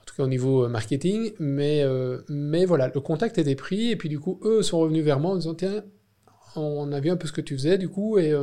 En 0.00 0.04
tout 0.06 0.14
cas, 0.16 0.22
au 0.22 0.28
niveau 0.28 0.68
marketing. 0.68 1.32
Mais, 1.38 1.84
mais 2.28 2.64
voilà, 2.64 2.90
le 2.94 3.00
contact 3.00 3.36
était 3.36 3.56
pris. 3.56 3.90
Et 3.90 3.96
puis, 3.96 4.08
du 4.08 4.18
coup, 4.18 4.40
eux 4.42 4.62
sont 4.62 4.78
revenus 4.78 5.04
vers 5.04 5.20
moi 5.20 5.32
en 5.32 5.36
disant, 5.36 5.54
tiens, 5.54 5.84
on 6.56 6.90
a 6.92 7.00
vu 7.00 7.10
un 7.10 7.16
peu 7.16 7.28
ce 7.28 7.32
que 7.32 7.42
tu 7.42 7.54
faisais, 7.54 7.76
du 7.76 7.90
coup, 7.90 8.18
et 8.18 8.34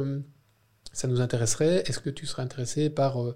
ça 0.93 1.07
nous 1.07 1.21
intéresserait. 1.21 1.83
Est-ce 1.85 1.99
que 1.99 2.09
tu 2.09 2.25
serais 2.25 2.41
intéressé 2.41 2.89
par, 2.89 3.21
euh, 3.21 3.35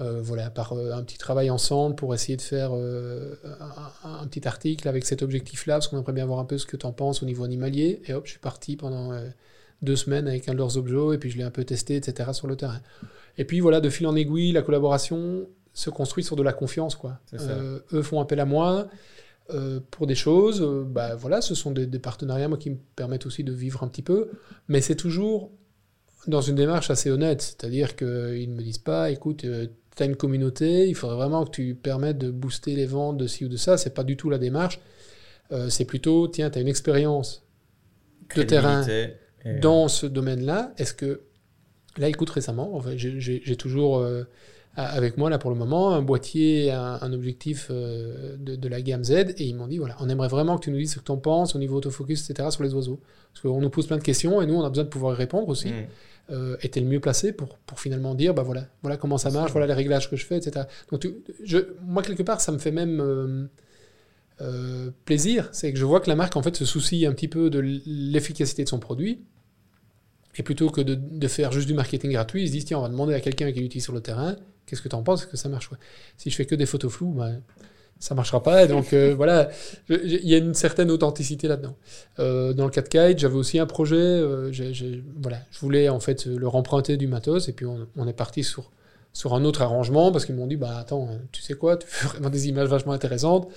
euh, 0.00 0.20
voilà, 0.22 0.50
par 0.50 0.72
euh, 0.72 0.92
un 0.92 1.02
petit 1.02 1.18
travail 1.18 1.50
ensemble 1.50 1.96
pour 1.96 2.14
essayer 2.14 2.36
de 2.36 2.42
faire 2.42 2.72
un, 2.72 4.26
petit 4.26 4.46
article 4.46 4.88
avec 4.88 5.04
cet 5.04 5.22
objectif-là? 5.22 5.74
Parce 5.74 5.88
qu'on 5.88 5.98
aimerait 5.98 6.12
bien 6.12 6.26
voir 6.26 6.38
un 6.38 6.44
peu 6.44 6.58
ce 6.58 6.66
que 6.66 6.76
tu 6.76 6.86
en 6.86 6.92
penses 6.92 7.22
au 7.22 7.26
niveau 7.26 7.44
animalier. 7.44 8.02
Et 8.06 8.14
hop, 8.14 8.26
je 8.26 8.32
suis 8.32 8.40
parti 8.40 8.76
pendant 8.76 9.12
deux 9.82 9.96
semaines 9.96 10.28
avec 10.28 10.48
un 10.48 10.52
de 10.52 10.58
leurs 10.58 10.78
objets 10.78 11.14
et 11.14 11.18
puis 11.18 11.30
je 11.30 11.36
l'ai 11.36 11.44
un 11.44 11.50
peu 11.50 11.64
testé, 11.64 11.96
etc. 11.96 12.30
sur 12.32 12.46
le 12.46 12.56
terrain. 12.56 12.80
Et 13.36 13.44
puis 13.44 13.60
voilà, 13.60 13.80
de 13.80 13.90
fil 13.90 14.06
en 14.06 14.14
aiguille, 14.14 14.52
la 14.52 14.62
collaboration 14.62 15.48
se 15.72 15.90
construit 15.90 16.22
sur 16.22 16.36
de 16.36 16.42
la 16.42 16.52
confiance. 16.52 16.94
Quoi. 16.94 17.18
eux 17.92 18.02
font 18.02 18.20
appel 18.20 18.38
à 18.40 18.44
moi. 18.44 18.88
pour 19.90 20.06
des 20.06 20.14
choses, 20.14 20.62
bah 20.86 21.16
voilà, 21.16 21.40
ce 21.40 21.54
sont 21.54 21.72
des, 21.72 21.86
des, 21.86 21.98
partenariats 21.98 22.48
moi, 22.48 22.56
qui 22.56 22.70
me 22.70 22.78
permettent 22.94 23.26
aussi 23.26 23.42
de 23.42 23.52
vivre 23.52 23.82
un 23.82 23.88
petit 23.88 24.02
peu, 24.02 24.30
mais 24.68 24.80
c'est 24.80 24.94
toujours 24.94 25.50
dans 26.28 26.40
une 26.40 26.54
démarche 26.54 26.90
assez 26.90 27.10
honnête, 27.10 27.42
c'est-à-dire 27.42 27.96
qu'ils 27.96 28.50
ne 28.50 28.54
me 28.54 28.62
disent 28.62 28.78
pas, 28.78 29.10
écoute, 29.10 29.44
euh, 29.44 29.66
tu 29.96 30.02
as 30.02 30.06
une 30.06 30.16
communauté, 30.16 30.88
il 30.88 30.94
faudrait 30.94 31.16
vraiment 31.16 31.44
que 31.44 31.50
tu 31.50 31.74
permettes 31.74 32.18
de 32.18 32.30
booster 32.30 32.74
les 32.74 32.86
ventes 32.86 33.16
de 33.16 33.26
ci 33.26 33.44
ou 33.44 33.48
de 33.48 33.56
ça, 33.56 33.76
c'est 33.76 33.94
pas 33.94 34.04
du 34.04 34.16
tout 34.16 34.30
la 34.30 34.38
démarche. 34.38 34.80
Euh, 35.52 35.68
c'est 35.68 35.84
plutôt, 35.84 36.28
tiens, 36.28 36.50
tu 36.50 36.58
as 36.58 36.62
une 36.62 36.68
expérience 36.68 37.44
de 38.34 38.42
terrain 38.42 38.84
dans 39.60 39.88
ce 39.88 40.06
domaine-là. 40.06 40.72
Est-ce 40.78 40.94
que, 40.94 41.20
là, 41.98 42.08
écoute, 42.08 42.30
récemment, 42.30 42.82
j'ai 42.96 43.56
toujours 43.56 43.98
euh, 43.98 44.24
avec 44.74 45.18
moi, 45.18 45.30
là, 45.30 45.38
pour 45.38 45.50
le 45.50 45.56
moment, 45.56 45.92
un 45.92 46.02
boîtier, 46.02 46.72
un, 46.72 47.12
objectif 47.12 47.70
de, 47.70 48.68
la 48.68 48.80
gamme 48.80 49.04
Z, 49.04 49.10
et 49.10 49.44
ils 49.44 49.54
m'ont 49.54 49.68
dit, 49.68 49.78
voilà, 49.78 49.96
on 50.00 50.08
aimerait 50.08 50.28
vraiment 50.28 50.58
que 50.58 50.64
tu 50.64 50.70
nous 50.70 50.78
dises 50.78 50.94
ce 50.94 50.98
que 50.98 51.04
tu 51.04 51.12
en 51.12 51.18
penses 51.18 51.54
au 51.54 51.58
niveau 51.58 51.76
autofocus, 51.76 52.28
etc., 52.28 52.48
sur 52.50 52.64
les 52.64 52.74
oiseaux. 52.74 53.00
Parce 53.32 53.42
qu'on 53.42 53.60
nous 53.60 53.70
pose 53.70 53.86
plein 53.86 53.98
de 53.98 54.02
questions, 54.02 54.40
et 54.40 54.46
nous, 54.46 54.54
on 54.54 54.64
a 54.64 54.70
besoin 54.70 54.84
de 54.84 54.88
pouvoir 54.88 55.14
y 55.14 55.18
répondre 55.18 55.48
aussi. 55.48 55.68
Mm 55.68 55.86
euh, 56.30 56.56
était 56.62 56.80
le 56.80 56.86
mieux 56.86 57.00
placé 57.00 57.32
pour, 57.32 57.58
pour 57.58 57.80
finalement 57.80 58.14
dire, 58.14 58.32
bah 58.32 58.42
voilà, 58.42 58.66
voilà 58.80 58.96
comment 58.96 59.18
ça 59.18 59.30
marche, 59.30 59.52
voilà 59.52 59.66
les 59.66 59.74
réglages 59.74 60.08
que 60.08 60.16
je 60.16 60.24
fais, 60.24 60.38
etc. 60.38 60.66
Donc 60.90 61.06
moi, 61.82 62.02
quelque 62.02 62.22
part, 62.22 62.40
ça 62.40 62.50
me 62.50 62.56
fait 62.56 62.70
même 62.70 62.98
euh, 63.00 63.46
euh, 64.40 64.90
plaisir, 65.04 65.50
c'est 65.52 65.70
que 65.70 65.78
je 65.78 65.84
vois 65.84 66.00
que 66.00 66.08
la 66.08 66.16
marque, 66.16 66.36
en 66.36 66.42
fait, 66.42 66.56
se 66.56 66.64
soucie 66.64 67.04
un 67.04 67.12
petit 67.12 67.28
peu 67.28 67.50
de 67.50 67.58
l'efficacité 67.58 68.64
de 68.64 68.68
son 68.70 68.78
produit, 68.78 69.20
et 70.36 70.42
plutôt 70.42 70.70
que 70.70 70.80
de, 70.80 71.28
faire 71.28 71.52
juste 71.52 71.66
du 71.66 71.74
marketing 71.74 72.12
gratuit, 72.12 72.42
ils 72.42 72.48
se 72.48 72.52
disent, 72.52 72.64
tiens, 72.64 72.78
on 72.78 72.82
va 72.82 72.88
demander 72.88 73.12
à 73.12 73.20
quelqu'un 73.20 73.52
qui 73.52 73.60
l'utilise 73.60 73.84
sur 73.84 73.92
le 73.92 74.00
terrain, 74.00 74.36
qu'est-ce 74.64 74.80
que 74.80 74.88
tu 74.88 74.96
en 74.96 75.02
penses, 75.02 75.26
que 75.26 75.36
ça 75.36 75.50
marche? 75.50 75.68
Si 76.16 76.30
je 76.30 76.36
fais 76.36 76.46
que 76.46 76.54
des 76.54 76.66
photos 76.66 76.90
floues, 76.90 77.12
bah, 77.12 77.32
ça 77.98 78.14
marchera 78.14 78.42
pas. 78.42 78.66
Donc 78.66 78.92
euh, 78.92 79.14
voilà, 79.14 79.48
il 79.88 80.28
y 80.28 80.34
a 80.34 80.38
une 80.38 80.54
certaine 80.54 80.90
authenticité 80.90 81.48
là-dedans. 81.48 81.76
Euh, 82.18 82.52
dans 82.52 82.64
le 82.64 82.70
cas 82.70 82.82
de 82.82 82.88
Kite, 82.88 83.18
j'avais 83.18 83.36
aussi 83.36 83.58
un 83.58 83.66
projet. 83.66 83.96
Euh, 83.96 84.52
voilà, 85.20 85.38
je 85.50 85.58
voulais 85.60 85.88
en 85.88 86.00
fait 86.00 86.26
leur 86.26 86.54
emprunter 86.54 86.96
du 86.96 87.06
matos 87.06 87.48
et 87.48 87.52
puis 87.52 87.66
on, 87.66 88.06
est 88.06 88.12
parti 88.12 88.44
sur 88.44 88.70
sur 89.12 89.34
un 89.34 89.44
autre 89.44 89.62
arrangement 89.62 90.10
parce 90.12 90.26
qu'ils 90.26 90.34
m'ont 90.34 90.46
dit 90.46 90.56
bah 90.56 90.76
attends, 90.78 91.08
tu 91.32 91.40
sais 91.40 91.54
quoi, 91.54 91.76
tu 91.76 91.86
fais 91.88 92.06
vraiment 92.08 92.30
des 92.30 92.48
images 92.48 92.68
vachement 92.68 92.92
intéressantes. 92.92 93.48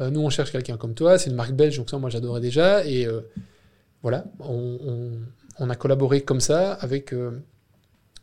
nous 0.00 0.20
on 0.20 0.30
cherche 0.30 0.52
quelqu'un 0.52 0.76
comme 0.76 0.94
toi, 0.94 1.18
c'est 1.18 1.30
une 1.30 1.36
marque 1.36 1.52
belge 1.52 1.76
donc 1.76 1.90
ça 1.90 1.98
moi 1.98 2.08
j'adorais 2.08 2.40
déjà 2.40 2.86
et 2.86 3.08
voilà, 4.02 4.24
on, 4.40 5.18
on, 5.58 5.70
a 5.70 5.76
collaboré 5.76 6.22
comme 6.22 6.40
ça 6.40 6.72
avec 6.74 7.12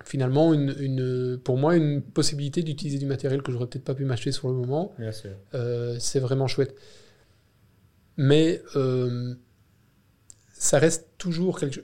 finalement, 0.09 0.55
une, 0.55 1.39
pour 1.43 1.57
moi, 1.57 1.75
une 1.75 2.01
possibilité 2.01 2.63
d'utiliser 2.63 2.97
du 2.97 3.05
matériel 3.05 3.43
que 3.43 3.51
j'aurais 3.51 3.67
peut-être 3.67 3.83
pas 3.83 3.93
pu 3.93 4.05
m'acheter 4.05 4.31
sur 4.31 4.47
le 4.47 4.55
moment. 4.55 4.91
Euh, 5.53 5.97
c'est 5.99 6.19
vraiment 6.19 6.47
chouette. 6.47 6.75
Mais 8.17 8.59
euh, 8.75 9.35
ça 10.51 10.79
reste 10.79 11.09
toujours 11.19 11.59
quelque 11.59 11.75
chose. 11.75 11.83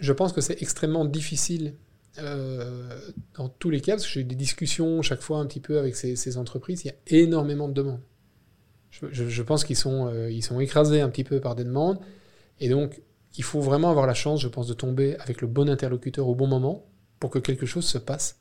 Je 0.00 0.12
pense 0.12 0.32
que 0.32 0.40
c'est 0.40 0.60
extrêmement 0.60 1.04
difficile 1.04 1.74
euh, 2.18 2.98
dans 3.36 3.48
tous 3.48 3.70
les 3.70 3.80
cas, 3.80 3.92
parce 3.92 4.04
que 4.04 4.10
j'ai 4.10 4.22
eu 4.22 4.24
des 4.24 4.34
discussions 4.34 5.00
chaque 5.00 5.20
fois 5.20 5.38
un 5.38 5.46
petit 5.46 5.60
peu 5.60 5.78
avec 5.78 5.94
ces, 5.94 6.38
entreprises. 6.38 6.84
Il 6.84 6.88
y 6.88 6.90
a 6.90 7.22
énormément 7.22 7.68
de 7.68 7.74
demandes. 7.74 8.02
Je, 8.90 9.06
je 9.12 9.42
pense 9.44 9.62
qu'ils 9.62 9.76
sont, 9.76 10.12
ils 10.28 10.42
sont 10.42 10.58
écrasés 10.58 11.02
un 11.02 11.08
petit 11.08 11.24
peu 11.24 11.38
par 11.38 11.54
des 11.54 11.64
demandes. 11.64 12.00
Et 12.58 12.68
donc, 12.68 13.00
il 13.38 13.44
faut 13.44 13.60
vraiment 13.60 13.90
avoir 13.90 14.08
la 14.08 14.14
chance, 14.14 14.40
je 14.40 14.48
pense, 14.48 14.66
de 14.66 14.74
tomber 14.74 15.16
avec 15.20 15.40
le 15.40 15.46
bon 15.46 15.70
interlocuteur 15.70 16.26
au 16.26 16.34
bon 16.34 16.48
moment 16.48 16.84
pour 17.20 17.30
que 17.30 17.38
quelque 17.38 17.66
chose 17.66 17.86
se 17.86 17.98
passe. 17.98 18.40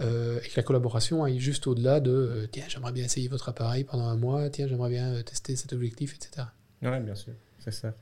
Euh, 0.00 0.38
et 0.44 0.48
que 0.48 0.56
la 0.56 0.62
collaboration 0.62 1.24
aille 1.24 1.40
juste 1.40 1.66
au-delà 1.66 2.00
de 2.00 2.12
euh, 2.12 2.46
tiens, 2.50 2.64
j'aimerais 2.68 2.92
bien 2.92 3.04
essayer 3.04 3.26
votre 3.28 3.48
appareil 3.48 3.84
pendant 3.84 4.06
un 4.06 4.16
mois, 4.16 4.48
tiens, 4.48 4.68
j'aimerais 4.68 4.90
bien 4.90 5.12
euh, 5.12 5.22
tester 5.22 5.56
cet 5.56 5.72
objectif, 5.72 6.14
etc. 6.14 6.46
Oui, 6.82 7.00
bien 7.00 7.14
sûr, 7.14 7.32
c'est 7.58 7.72
ça. 7.72 7.92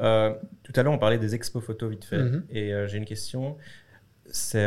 Euh, 0.00 0.34
tout 0.62 0.72
à 0.76 0.82
l'heure, 0.82 0.92
on 0.92 0.98
parlait 0.98 1.18
des 1.18 1.34
expos 1.34 1.64
photos 1.64 1.90
vite 1.90 2.04
fait. 2.04 2.22
Mhm. 2.22 2.44
Et 2.50 2.72
j'ai 2.86 2.98
une 2.98 3.04
question. 3.04 3.56
C'est, 4.30 4.66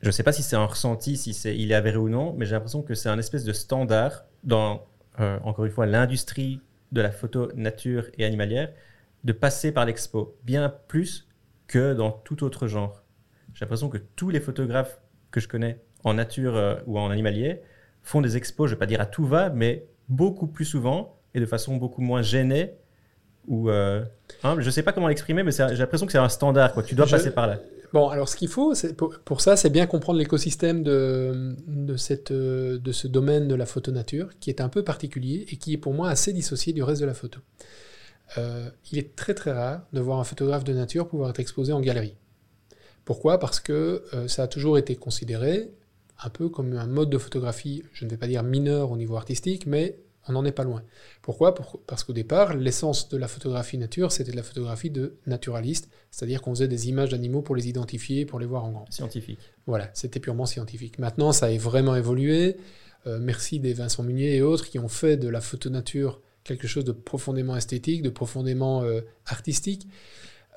je 0.00 0.06
ne 0.06 0.10
sais 0.10 0.22
pas 0.22 0.32
si 0.32 0.42
c'est 0.42 0.56
un 0.56 0.64
ressenti, 0.64 1.16
si 1.16 1.34
c'est, 1.34 1.56
il 1.56 1.72
est 1.72 1.74
avéré 1.74 1.98
ou 1.98 2.08
non, 2.08 2.34
mais 2.38 2.46
j'ai 2.46 2.52
l'impression 2.52 2.82
que 2.82 2.94
c'est 2.94 3.10
un 3.10 3.18
espèce 3.18 3.44
de 3.44 3.52
standard 3.52 4.24
dans, 4.44 4.86
encore 5.18 5.66
une 5.66 5.72
fois, 5.72 5.84
l'industrie 5.84 6.60
de 6.92 7.02
la 7.02 7.10
photo 7.10 7.50
nature 7.54 8.06
et 8.16 8.24
animalière, 8.24 8.72
de 9.24 9.32
passer 9.32 9.72
par 9.72 9.84
l'expo, 9.84 10.36
bien 10.44 10.72
plus 10.88 11.28
que 11.66 11.92
dans 11.92 12.10
tout 12.10 12.44
autre 12.44 12.66
genre. 12.66 13.01
J'ai 13.62 13.66
l'impression 13.66 13.88
que 13.90 13.98
tous 14.16 14.30
les 14.30 14.40
photographes 14.40 14.98
que 15.30 15.38
je 15.38 15.46
connais 15.46 15.78
en 16.02 16.14
nature 16.14 16.56
euh, 16.56 16.74
ou 16.88 16.98
en 16.98 17.10
animalier 17.10 17.60
font 18.02 18.20
des 18.20 18.36
expos, 18.36 18.68
je 18.68 18.74
ne 18.74 18.76
vais 18.76 18.80
pas 18.80 18.86
dire 18.86 19.00
à 19.00 19.06
tout 19.06 19.24
va, 19.24 19.50
mais 19.50 19.86
beaucoup 20.08 20.48
plus 20.48 20.64
souvent 20.64 21.16
et 21.32 21.38
de 21.38 21.46
façon 21.46 21.76
beaucoup 21.76 22.00
moins 22.02 22.22
gênée 22.22 22.72
ou 23.46 23.70
euh, 23.70 24.02
je 24.58 24.68
sais 24.68 24.82
pas 24.82 24.90
comment 24.92 25.06
l'exprimer, 25.06 25.44
mais 25.44 25.52
j'ai 25.52 25.76
l'impression 25.76 26.06
que 26.06 26.10
c'est 26.12 26.18
un 26.18 26.28
standard. 26.28 26.72
Quoi. 26.72 26.82
Tu 26.82 26.96
dois 26.96 27.06
Je- 27.06 27.12
passer 27.12 27.30
par 27.30 27.46
là. 27.46 27.60
Bon, 27.92 28.08
alors 28.08 28.28
ce 28.28 28.34
qu'il 28.34 28.48
faut, 28.48 28.72
pour, 28.96 29.20
pour 29.24 29.40
ça, 29.40 29.54
c'est 29.54 29.70
bien 29.70 29.86
comprendre 29.86 30.18
l'écosystème 30.18 30.82
de, 30.82 31.54
de, 31.68 31.96
cette, 31.96 32.32
euh, 32.32 32.80
de 32.80 32.90
ce 32.90 33.06
domaine 33.06 33.46
de 33.46 33.54
la 33.54 33.64
photo 33.66 33.92
nature, 33.92 34.30
qui 34.40 34.50
est 34.50 34.60
un 34.60 34.68
peu 34.68 34.82
particulier 34.82 35.46
et 35.52 35.56
qui 35.56 35.74
est 35.74 35.78
pour 35.78 35.94
moi 35.94 36.08
assez 36.08 36.32
dissocié 36.32 36.72
du 36.72 36.82
reste 36.82 37.00
de 37.00 37.06
la 37.06 37.14
photo. 37.14 37.38
Euh, 38.38 38.70
il 38.90 38.98
est 38.98 39.14
très 39.14 39.34
très 39.34 39.52
rare 39.52 39.82
de 39.92 40.00
voir 40.00 40.18
un 40.18 40.24
photographe 40.24 40.64
de 40.64 40.72
nature 40.72 41.06
pouvoir 41.06 41.30
être 41.30 41.38
exposé 41.38 41.72
en 41.72 41.80
galerie. 41.80 42.16
Pourquoi? 43.04 43.38
Parce 43.38 43.60
que 43.60 44.04
euh, 44.14 44.28
ça 44.28 44.44
a 44.44 44.46
toujours 44.48 44.78
été 44.78 44.96
considéré 44.96 45.70
un 46.24 46.30
peu 46.30 46.48
comme 46.48 46.72
un 46.74 46.86
mode 46.86 47.10
de 47.10 47.18
photographie, 47.18 47.82
je 47.92 48.04
ne 48.04 48.10
vais 48.10 48.16
pas 48.16 48.28
dire 48.28 48.42
mineur 48.44 48.92
au 48.92 48.96
niveau 48.96 49.16
artistique, 49.16 49.66
mais 49.66 49.98
on 50.28 50.32
n'en 50.34 50.44
est 50.44 50.52
pas 50.52 50.62
loin. 50.62 50.84
Pourquoi? 51.20 51.52
Pour- 51.52 51.80
Parce 51.84 52.04
qu'au 52.04 52.12
départ, 52.12 52.54
l'essence 52.54 53.08
de 53.08 53.16
la 53.16 53.26
photographie 53.26 53.76
nature, 53.76 54.12
c'était 54.12 54.30
de 54.30 54.36
la 54.36 54.44
photographie 54.44 54.90
de 54.90 55.16
naturaliste, 55.26 55.88
c'est-à-dire 56.12 56.40
qu'on 56.42 56.52
faisait 56.54 56.68
des 56.68 56.88
images 56.88 57.10
d'animaux 57.10 57.42
pour 57.42 57.56
les 57.56 57.68
identifier, 57.68 58.24
pour 58.24 58.38
les 58.38 58.46
voir 58.46 58.64
en 58.64 58.70
grand. 58.70 58.84
Scientifique. 58.92 59.40
Voilà, 59.66 59.90
c'était 59.94 60.20
purement 60.20 60.46
scientifique. 60.46 61.00
Maintenant, 61.00 61.32
ça 61.32 61.46
a 61.46 61.56
vraiment 61.56 61.96
évolué. 61.96 62.56
Euh, 63.08 63.18
merci 63.20 63.58
des 63.58 63.72
Vincent 63.72 64.04
Munier 64.04 64.36
et 64.36 64.42
autres 64.42 64.68
qui 64.68 64.78
ont 64.78 64.86
fait 64.88 65.16
de 65.16 65.26
la 65.28 65.40
photo 65.40 65.70
nature 65.70 66.20
quelque 66.44 66.68
chose 66.68 66.84
de 66.84 66.92
profondément 66.92 67.56
esthétique, 67.56 68.02
de 68.02 68.10
profondément 68.10 68.84
euh, 68.84 69.00
artistique. 69.26 69.88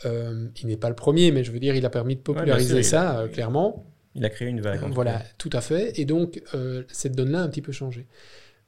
Euh, 0.05 0.47
il 0.61 0.67
n'est 0.67 0.75
pas 0.77 0.89
le 0.89 0.95
premier, 0.95 1.31
mais 1.31 1.43
je 1.43 1.51
veux 1.51 1.59
dire, 1.59 1.75
il 1.75 1.85
a 1.85 1.89
permis 1.89 2.15
de 2.15 2.21
populariser 2.21 2.73
bien 2.73 2.83
sûr, 2.83 2.97
il 2.99 3.05
a- 3.05 3.13
ça, 3.13 3.19
euh, 3.21 3.27
clairement. 3.29 3.85
Il 4.15 4.25
a 4.25 4.29
créé 4.29 4.47
une 4.49 4.61
vague. 4.61 4.81
Voilà, 4.91 5.13
cas. 5.19 5.25
tout 5.37 5.49
à 5.53 5.61
fait. 5.61 5.97
Et 5.99 6.05
donc, 6.05 6.41
euh, 6.53 6.83
cette 6.91 7.15
donne-là 7.15 7.39
a 7.39 7.43
un 7.43 7.49
petit 7.49 7.61
peu 7.61 7.71
changé. 7.71 8.07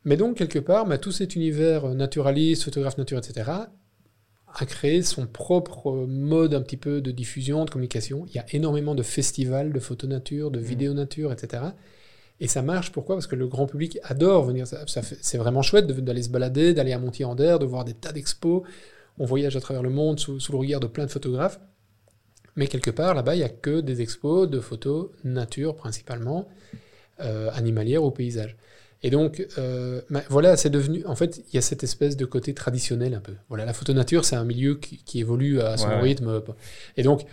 Mais 0.06 0.16
donc, 0.16 0.38
quelque 0.38 0.60
part, 0.60 0.86
bah, 0.86 0.98
tout 0.98 1.12
cet 1.12 1.36
univers 1.36 1.90
naturaliste, 1.96 2.64
photographe 2.64 2.98
nature, 2.98 3.18
etc., 3.18 3.50
a 4.60 4.66
créé 4.66 5.02
son 5.04 5.28
propre 5.28 6.06
mode 6.08 6.54
un 6.54 6.62
petit 6.62 6.78
peu 6.78 7.02
de 7.02 7.12
diffusion, 7.12 7.66
de 7.66 7.70
communication. 7.70 8.26
Il 8.30 8.36
y 8.36 8.40
a 8.40 8.46
énormément 8.54 8.96
de 8.96 9.04
festivals 9.04 9.72
de 9.74 9.80
photo 9.80 10.08
nature, 10.08 10.50
de 10.52 10.60
Mhm. 10.60 10.66
vidéo 10.66 10.94
nature, 10.94 11.32
etc. 11.34 11.64
Et 12.40 12.48
ça 12.48 12.62
marche, 12.62 12.92
pourquoi? 12.92 13.16
Parce 13.16 13.28
que 13.28 13.36
le 13.36 13.48
grand 13.48 13.66
public 13.68 14.00
adore 14.04 14.46
venir. 14.46 14.66
Ça, 14.68 14.86
c'est 14.88 15.38
vraiment 15.38 15.62
chouette 15.62 15.88
de- 15.88 15.94
d'aller 16.00 16.24
se 16.24 16.30
balader, 16.30 16.74
d'aller 16.74 16.94
à 16.94 17.00
Montier-en-Der, 17.00 17.60
de 17.60 17.66
voir 17.66 17.84
des 17.84 17.94
tas 17.94 18.12
d'expos. 18.14 18.64
On 19.20 19.26
voyage 19.26 19.56
à 19.56 19.62
travers 19.62 19.84
le 19.84 19.90
monde 19.90 20.20
sous, 20.20 20.40
sous 20.40 20.52
le 20.52 20.58
regard 20.58 20.80
de 20.80 20.88
plein 20.88 21.06
de 21.06 21.12
photographes. 21.12 21.60
Mais 22.56 22.68
quelque 22.68 22.92
part, 22.92 23.14
là-bas, 23.14 23.36
il 23.36 23.40
n'y 23.40 23.44
a 23.44 23.50
que 23.50 23.82
des 23.82 24.02
expos 24.02 24.50
de 24.50 24.60
photos 24.60 25.10
nature 25.24 25.76
principalement, 25.76 26.48
euh, 27.20 27.50
animalières 27.54 28.04
ou 28.04 28.12
paysages. 28.12 28.56
Et 29.04 29.12
donc, 29.12 29.46
euh, 29.60 30.02
bah, 30.10 30.24
voilà, 30.30 30.58
c'est 30.58 30.72
devenu. 30.72 31.06
En 31.06 31.16
fait, 31.16 31.38
il 31.38 31.56
y 31.56 31.58
a 31.60 31.62
cette 31.62 31.84
espèce 31.84 32.18
de 32.18 32.26
côté 32.26 32.56
traditionnel 32.56 33.14
un 33.14 33.20
peu. 33.20 33.34
Voilà, 33.48 33.64
la 33.66 33.74
photo 33.74 33.94
nature, 33.94 34.26
c'est 34.26 34.36
un 34.36 34.44
milieu 34.44 34.76
qui, 34.76 34.98
qui 34.98 35.20
évolue 35.20 35.62
à 35.62 35.78
son 35.78 35.88
Ouais, 35.88 36.00
rythme. 36.00 36.42
Et 36.96 37.04
donc, 37.04 37.26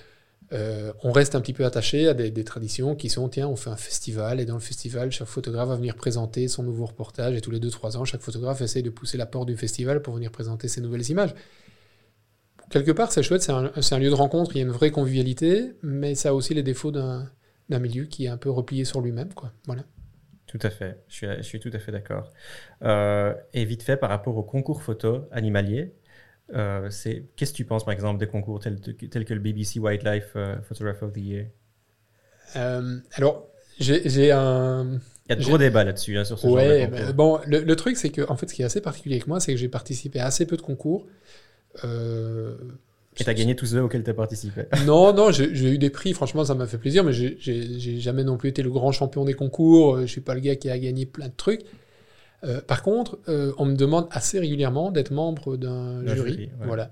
euh, 0.52 0.92
on 1.02 1.10
reste 1.10 1.34
un 1.34 1.40
petit 1.40 1.54
peu 1.54 1.64
attaché 1.64 2.06
à 2.06 2.14
des, 2.14 2.30
des 2.30 2.44
traditions 2.44 2.94
qui 2.94 3.08
sont 3.08 3.28
tiens, 3.30 3.48
on 3.48 3.56
fait 3.56 3.70
un 3.70 3.76
festival, 3.76 4.40
et 4.40 4.44
dans 4.44 4.54
le 4.54 4.60
festival, 4.60 5.10
chaque 5.10 5.26
photographe 5.26 5.68
va 5.68 5.76
venir 5.76 5.96
présenter 5.96 6.48
son 6.48 6.62
nouveau 6.62 6.84
reportage, 6.84 7.34
et 7.34 7.40
tous 7.40 7.50
les 7.50 7.60
2-3 7.60 7.96
ans, 7.96 8.04
chaque 8.04 8.20
photographe 8.20 8.60
essaye 8.60 8.82
de 8.82 8.90
pousser 8.90 9.16
la 9.16 9.26
porte 9.26 9.48
du 9.48 9.56
festival 9.56 10.02
pour 10.02 10.14
venir 10.14 10.30
présenter 10.30 10.68
ses 10.68 10.82
nouvelles 10.82 11.08
images. 11.10 11.34
Quelque 12.70 12.92
part, 12.92 13.12
c'est 13.12 13.22
chouette, 13.22 13.42
c'est 13.42 13.52
un, 13.52 13.98
lieu 13.98 14.10
de 14.10 14.14
rencontre, 14.14 14.52
il 14.54 14.58
y 14.58 14.62
a 14.62 14.64
une 14.64 14.72
vraie 14.72 14.90
convivialité, 14.90 15.72
mais 15.82 16.14
ça 16.14 16.30
a 16.30 16.32
aussi 16.32 16.54
les 16.54 16.62
défauts 16.62 16.90
d'un 16.90 17.28
milieu 17.68 18.04
qui 18.04 18.24
est 18.24 18.28
un 18.28 18.36
peu 18.36 18.50
replié 18.50 18.84
sur 18.84 19.00
lui-même. 19.00 19.32
quoi. 19.34 19.52
Voilà. 19.66 19.82
Tout 20.46 20.58
à 20.62 20.70
fait. 20.70 21.02
Je 21.08 21.14
suis, 21.14 21.26
je 21.38 21.42
suis 21.42 21.60
tout 21.60 21.70
à 21.72 21.78
fait 21.78 21.92
d'accord. 21.92 22.30
Euh, 22.82 23.34
et 23.52 23.64
vite 23.64 23.82
fait, 23.82 23.96
par 23.96 24.10
rapport 24.10 24.36
au 24.36 24.42
concours 24.42 24.82
photo 24.82 25.26
animalier, 25.32 25.94
euh, 26.54 26.88
c'est 26.90 27.24
qu'est-ce 27.36 27.52
que 27.52 27.56
tu 27.56 27.64
penses, 27.64 27.84
par 27.84 27.92
exemple, 27.92 28.20
des 28.20 28.28
concours 28.28 28.60
tels, 28.60 28.80
tels 28.80 29.24
que 29.24 29.34
le 29.34 29.40
BBC 29.40 29.80
Wildlife 29.80 30.32
euh, 30.36 30.56
Photographer 30.62 31.06
of 31.06 31.12
the 31.12 31.18
Year? 31.18 31.46
Alors, 33.14 33.48
j'ai 33.80 34.30
un. 34.30 35.00
Il 35.26 35.30
y 35.30 35.32
a 35.32 35.36
de 35.36 35.42
gros 35.42 35.58
débats 35.58 35.84
là-dessus, 35.84 36.18
hein, 36.18 36.24
sur 36.24 36.38
ce 36.38 36.46
genre 36.46 36.56
de 36.56 36.84
concours. 36.84 37.06
mais 37.06 37.12
bon, 37.12 37.40
le, 37.46 37.60
le 37.60 37.76
truc, 37.76 37.96
c'est 37.96 38.10
que, 38.10 38.22
en 38.30 38.36
fait, 38.36 38.48
ce 38.48 38.54
qui 38.54 38.62
est 38.62 38.66
assez 38.66 38.80
particulier 38.80 39.16
avec 39.16 39.26
moi, 39.26 39.40
c'est 39.40 39.52
que 39.52 39.58
j'ai 39.58 39.68
participé 39.70 40.20
à 40.20 40.26
assez 40.26 40.46
peu 40.46 40.56
de 40.56 40.62
concours. 40.62 41.06
Euh, 41.82 42.54
Et 43.18 43.24
tu 43.24 43.30
as 43.30 43.34
gagné 43.34 43.56
tous 43.56 43.66
ceux 43.66 43.80
auxquels 43.82 44.04
tu 44.04 44.10
as 44.10 44.14
participé. 44.14 44.62
Non, 44.86 45.12
non, 45.12 45.30
j'ai 45.32 45.50
eu 45.50 45.78
des 45.78 45.90
prix, 45.90 46.12
franchement, 46.12 46.44
ça 46.44 46.54
m'a 46.54 46.66
fait 46.66 46.78
plaisir, 46.78 47.02
mais 47.04 47.12
j'ai- 47.12 47.38
jamais 48.00 48.22
non 48.24 48.36
plus 48.36 48.50
été 48.50 48.62
le 48.62 48.70
grand 48.70 48.92
champion 48.92 49.24
des 49.24 49.34
concours, 49.34 49.96
euh, 49.96 50.00
je 50.02 50.06
suis 50.06 50.20
pas 50.20 50.34
le 50.34 50.40
gars 50.40 50.56
qui 50.56 50.70
a 50.70 50.78
gagné 50.78 51.06
plein 51.06 51.28
de 51.28 51.34
trucs. 51.36 51.62
Euh, 52.44 52.60
par 52.60 52.82
contre, 52.82 53.18
euh, 53.28 53.52
on 53.58 53.64
me 53.64 53.74
demande 53.74 54.06
assez 54.10 54.38
régulièrement 54.38 54.90
d'être 54.90 55.10
membre 55.12 55.56
d'un 55.56 56.06
jury. 56.06 56.30
jury, 56.32 56.42
ouais. 56.60 56.66
Voilà. 56.66 56.90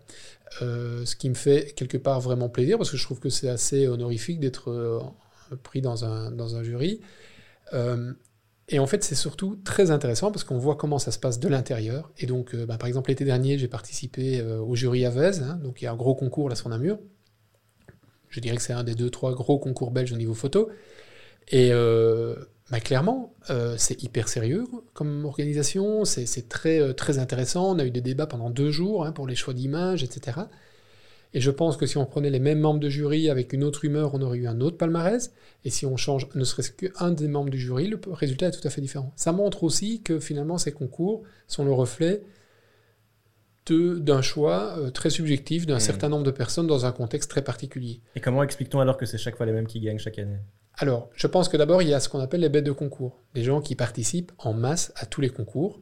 Euh, 0.62 1.05
ce 1.05 1.14
qui 1.16 1.28
me 1.28 1.35
fait 1.35 1.72
quelque 1.76 1.99
part 1.99 2.20
vraiment 2.20 2.49
plaisir, 2.49 2.78
parce 2.78 2.91
que 2.91 2.97
je 2.97 3.05
trouve 3.05 3.20
que 3.20 3.28
c'est 3.28 3.49
assez 3.51 3.87
honorifique 3.89 4.41
d'être 4.41 5.03
pris 5.62 5.80
dans 5.83 6.05
un, 6.07 6.30
dans 6.30 6.57
un 6.57 6.62
jury. 6.62 7.01
Et 8.69 8.79
en 8.79 8.87
fait, 8.87 9.03
c'est 9.03 9.15
surtout 9.15 9.57
très 9.65 9.91
intéressant 9.91 10.31
parce 10.31 10.45
qu'on 10.45 10.59
voit 10.59 10.77
comment 10.77 10.99
ça 10.99 11.11
se 11.11 11.19
passe 11.19 11.39
de 11.41 11.49
l'intérieur. 11.49 12.11
Et 12.19 12.27
donc, 12.27 12.55
euh, 12.55 12.65
bah, 12.65 12.79
par 12.79 12.89
exemple, 12.89 13.11
l'été 13.11 13.25
dernier, 13.25 13.59
j'ai 13.59 13.69
participé 13.69 14.41
euh, 14.41 14.61
au 14.61 14.77
jury 14.77 15.05
à 15.05 15.11
Vez, 15.11 15.41
hein, 15.43 15.59
donc 15.63 15.83
il 15.83 15.85
y 15.85 15.89
a 15.89 15.93
un 15.93 15.97
gros 15.97 16.15
concours 16.15 16.49
là 16.49 16.55
sur 16.55 16.69
Namur. 16.69 16.99
Je 18.29 18.41
dirais 18.41 18.57
que 18.57 18.63
c'est 18.63 18.73
un 18.73 18.85
des 18.85 18.95
deux, 18.95 19.11
trois 19.11 19.35
gros 19.35 19.59
concours 19.59 19.91
belges 19.91 20.13
au 20.13 20.17
niveau 20.17 20.35
photo. 20.35 20.71
Et 21.49 21.71
euh, 21.73 22.37
bah, 22.71 22.81
clairement, 22.81 23.35
c'est 23.77 24.03
hyper 24.03 24.29
sérieux 24.29 24.65
comme 24.95 25.27
organisation, 25.27 26.05
c'est 26.07 26.49
très, 26.49 26.95
très 26.95 27.19
intéressant. 27.19 27.75
On 27.75 27.79
a 27.79 27.85
eu 27.85 27.91
des 27.91 28.01
débats 28.01 28.27
pendant 28.27 28.49
deux 28.49 28.71
jours 28.71 29.05
hein, 29.05 29.13
pour 29.13 29.26
les 29.26 29.34
choix 29.34 29.53
d'images, 29.53 30.03
etc. 30.03 30.39
Et 31.34 31.41
je 31.41 31.50
pense 31.50 31.76
que 31.79 31.87
si 31.87 31.96
on 31.96 32.04
prenait 32.04 32.29
les 32.30 32.38
mêmes 32.41 32.61
membres 32.61 32.80
de 32.80 32.88
jury 32.91 33.30
avec 33.30 33.53
une 33.54 33.64
autre 33.64 33.84
humeur, 33.87 34.14
on 34.14 34.21
aurait 34.21 34.38
eu 34.38 34.46
un 34.46 34.61
autre 34.61 34.76
palmarès. 34.76 35.33
Et 35.64 35.71
si 35.71 35.87
on 35.87 35.96
change 35.96 36.29
ne 36.34 36.45
serait-ce 36.45 36.72
qu'un 36.72 37.11
des 37.11 37.26
membres 37.29 37.49
du 37.50 37.59
jury, 37.59 37.87
le 37.88 37.99
résultat 38.11 38.49
est 38.49 38.50
tout 38.50 38.67
à 38.67 38.71
fait 38.71 38.80
différent. 38.83 39.13
Ça 39.17 39.33
montre 39.33 39.64
aussi 39.64 40.03
que 40.03 40.21
finalement 40.21 40.59
ces 40.59 40.72
concours 40.72 41.22
sont 41.46 41.64
le 41.64 41.72
reflet 41.72 42.22
de- 43.67 43.99
d'un 43.99 44.22
choix 44.22 44.76
euh, 44.79 44.91
très 44.91 45.09
subjectif 45.11 45.67
d'un 45.67 45.76
Mm. 45.76 45.80
certain 45.80 46.09
nombre 46.09 46.25
de 46.25 46.30
personnes 46.33 46.67
dans 46.67 46.84
un 46.84 46.92
contexte 46.92 47.30
très 47.30 47.42
particulier. 47.42 48.00
Et 48.17 48.21
comment 48.21 48.42
explique-t-on 48.42 48.80
alors 48.80 48.96
que 48.96 49.07
c'est 49.07 49.18
chaque 49.18 49.37
fois 49.37 49.46
les 49.46 49.53
mêmes 49.53 49.67
qui 49.68 49.80
gagnent 49.80 49.99
chaque 50.00 50.18
année? 50.18 50.38
Alors, 50.83 51.11
je 51.14 51.29
pense 51.29 51.49
que 51.49 51.57
d'abord, 51.57 51.80
il 51.80 51.88
y 51.88 51.95
a 51.95 52.00
ce 52.00 52.09
qu'on 52.09 52.18
appelle 52.18 52.41
les 52.41 52.49
bêtes 52.49 52.64
de 52.64 52.72
concours. 52.72 53.22
Des 53.34 53.45
gens 53.45 53.61
qui 53.61 53.76
participent 53.76 54.33
en 54.38 54.53
masse 54.53 54.92
à 54.96 55.07
tous 55.07 55.21
les 55.21 55.29
concours. 55.29 55.80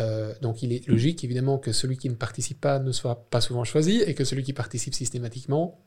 Euh, 0.00 0.34
donc, 0.40 0.62
il 0.62 0.72
est 0.72 0.86
logique, 0.86 1.24
évidemment, 1.24 1.58
que 1.58 1.72
celui 1.72 1.96
qui 1.96 2.08
ne 2.08 2.14
participe 2.14 2.60
pas 2.60 2.78
ne 2.78 2.92
soit 2.92 3.28
pas 3.28 3.40
souvent 3.40 3.64
choisi 3.64 4.02
et 4.06 4.14
que 4.14 4.22
celui 4.22 4.44
qui 4.44 4.52
participe 4.52 4.94
systématiquement, 4.94 5.80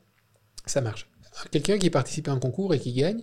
ça 0.66 0.82
marche. 0.82 1.10
Quelqu'un 1.50 1.78
qui 1.78 1.88
participe 1.88 2.28
à 2.28 2.32
un 2.32 2.38
concours 2.38 2.74
et 2.74 2.78
qui 2.78 2.92
gagne, 2.92 3.22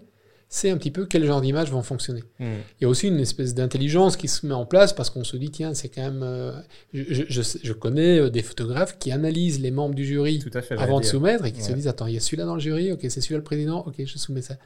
sait 0.50 0.72
un 0.72 0.78
petit 0.78 0.90
peu 0.90 1.06
quel 1.06 1.24
genre 1.24 1.42
d'images 1.42 1.70
vont 1.70 1.84
fonctionner. 1.84 2.24
Hmm. 2.40 2.62
Il 2.80 2.84
y 2.84 2.86
a 2.86 2.90
aussi 2.90 3.08
une 3.08 3.20
espèce 3.20 3.54
d'intelligence 3.54 4.18
qui 4.18 4.28
se 4.28 4.44
met 4.48 4.56
en 4.56 4.66
place 4.66 4.92
parce 4.92 5.12
qu'on 5.12 5.24
se 5.24 5.38
dit, 5.38 5.52
tiens, 5.52 5.76
c'est 5.76 5.90
quand 5.90 6.02
même... 6.02 6.24
euh, 6.24 6.52
je, 6.94 7.74
connais 7.74 8.18
euh, 8.18 8.30
des 8.32 8.42
photographes 8.42 8.98
qui 8.98 9.12
analysent 9.12 9.60
les 9.60 9.70
membres 9.70 9.94
du 9.94 10.04
jury 10.04 10.40
Tout 10.40 10.50
à 10.58 10.64
fait. 10.64 10.76
avant 10.80 10.98
de 10.98 11.04
dire. 11.04 11.12
soumettre 11.12 11.46
et 11.46 11.52
qui 11.52 11.62
se 11.62 11.74
disent 11.74 11.88
attends 11.88 12.08
il 12.08 12.16
y 12.16 12.18
a 12.18 12.22
celui-là 12.22 12.46
dans 12.46 12.56
le 12.56 12.60
jury 12.60 12.92
ok 12.92 13.02
c'est 13.04 13.22
celui-là 13.22 13.38
le 13.38 13.44
président 13.44 13.86
ok 13.86 13.96
je 14.04 14.18
soumets 14.18 14.42
ça 14.42 14.58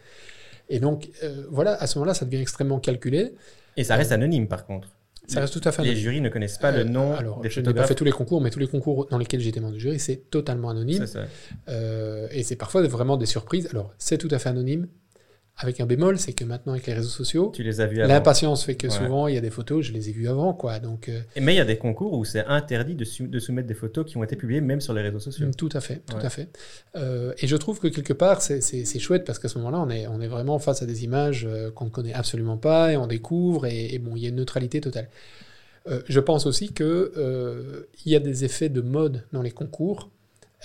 et 0.71 0.79
donc 0.79 1.09
euh, 1.23 1.45
voilà 1.49 1.73
à 1.81 1.85
ce 1.87 1.97
moment-là 1.99 2.13
ça 2.13 2.25
devient 2.25 2.41
extrêmement 2.41 2.79
calculé 2.79 3.33
Et 3.77 3.83
ça 3.83 3.95
reste 3.95 4.11
anonyme 4.11 4.47
par 4.47 4.65
contre. 4.65 4.87
ça 5.27 5.39
reste 5.41 5.53
tout 5.53 5.67
à 5.67 5.71
fait 5.71 5.81
Les 5.83 5.89
anonyme. 5.89 6.03
jurys 6.03 6.21
ne 6.21 6.29
connaissent 6.29 6.57
pas 6.57 6.71
Euh, 6.71 6.83
le 6.83 6.89
nom 6.89 7.13
alors 7.13 7.41
des 7.41 7.49
je 7.49 7.59
n'ai 7.61 7.73
pas 7.73 7.85
fait 7.87 7.95
tous 7.95 8.03
les 8.05 8.11
concours 8.11 8.41
mais 8.41 8.49
tous 8.49 8.59
les 8.59 8.67
concours 8.67 9.07
dans 9.11 9.17
lesquels 9.17 9.39
j'étais 9.41 9.59
membre 9.59 9.73
du 9.75 9.79
jury 9.79 9.99
c'est 9.99 10.29
totalement 10.29 10.69
anonyme 10.69 11.05
ça. 11.05 11.25
Euh, 11.69 12.27
et 12.31 12.43
c'est 12.43 12.55
parfois 12.55 12.81
vraiment 12.87 13.17
des 13.17 13.25
surprises 13.27 13.67
alors 13.71 13.93
c'est 13.97 14.17
tout 14.17 14.29
à 14.31 14.39
fait 14.39 14.49
anonyme 14.49 14.87
avec 15.61 15.79
un 15.79 15.85
bémol, 15.85 16.17
c'est 16.17 16.33
que 16.33 16.43
maintenant 16.43 16.73
avec 16.73 16.87
les 16.87 16.93
réseaux 16.93 17.09
sociaux, 17.09 17.51
tu 17.53 17.61
les 17.63 17.81
as 17.81 17.85
vus 17.85 18.01
avant. 18.01 18.11
L'impatience 18.11 18.63
fait 18.63 18.75
que 18.75 18.89
souvent 18.89 19.27
il 19.27 19.35
y 19.35 19.37
a 19.37 19.41
des 19.41 19.51
photos, 19.51 19.85
je 19.85 19.93
les 19.93 20.09
ai 20.09 20.11
vues 20.11 20.27
avant, 20.27 20.53
quoi. 20.53 20.79
Donc. 20.79 21.07
Euh, 21.07 21.21
Mais 21.39 21.53
il 21.53 21.57
y 21.57 21.61
a 21.61 21.65
des 21.65 21.77
concours 21.77 22.13
où 22.13 22.25
c'est 22.25 22.45
interdit 22.45 22.95
de, 22.95 23.05
de, 23.27 23.39
soumettre 23.39 23.67
des 23.67 23.75
photos 23.75 24.05
qui 24.05 24.17
ont 24.17 24.23
été 24.23 24.35
publiées 24.35 24.61
même 24.61 24.81
sur 24.81 24.93
les 24.93 25.01
réseaux 25.01 25.19
sociaux. 25.19 25.47
Tout 25.55 25.69
à 25.73 25.79
fait, 25.79 26.01
tout 26.07 26.17
à 26.17 26.29
fait. 26.29 26.49
Euh, 26.95 27.33
et 27.37 27.47
je 27.47 27.55
trouve 27.55 27.79
que 27.79 27.87
quelque 27.87 28.13
part 28.13 28.41
c'est 28.41 28.99
chouette 28.99 29.23
parce 29.23 29.39
qu'à 29.39 29.47
ce 29.47 29.57
moment-là 29.59 29.79
on 29.79 29.89
est 29.89 30.07
on 30.07 30.19
est 30.19 30.27
vraiment 30.27 30.57
face 30.59 30.81
à 30.81 30.85
des 30.85 31.03
images 31.03 31.45
euh, 31.49 31.71
qu'on 31.71 31.85
ne 31.85 31.89
connaît 31.89 32.13
absolument 32.13 32.57
pas 32.57 32.91
et 32.91 32.97
on 32.97 33.07
découvre 33.07 33.65
et, 33.65 33.97
bon 33.99 34.15
il 34.15 34.23
y 34.23 34.25
a 34.25 34.29
une 34.29 34.35
neutralité 34.35 34.81
totale. 34.81 35.09
je 36.07 36.19
pense 36.19 36.45
aussi 36.45 36.73
que 36.73 37.87
il 38.05 38.11
y 38.11 38.15
a 38.15 38.19
des 38.19 38.45
effets 38.45 38.69
de 38.69 38.81
mode 38.81 39.23
dans 39.31 39.41
les 39.41 39.51
concours 39.51 40.09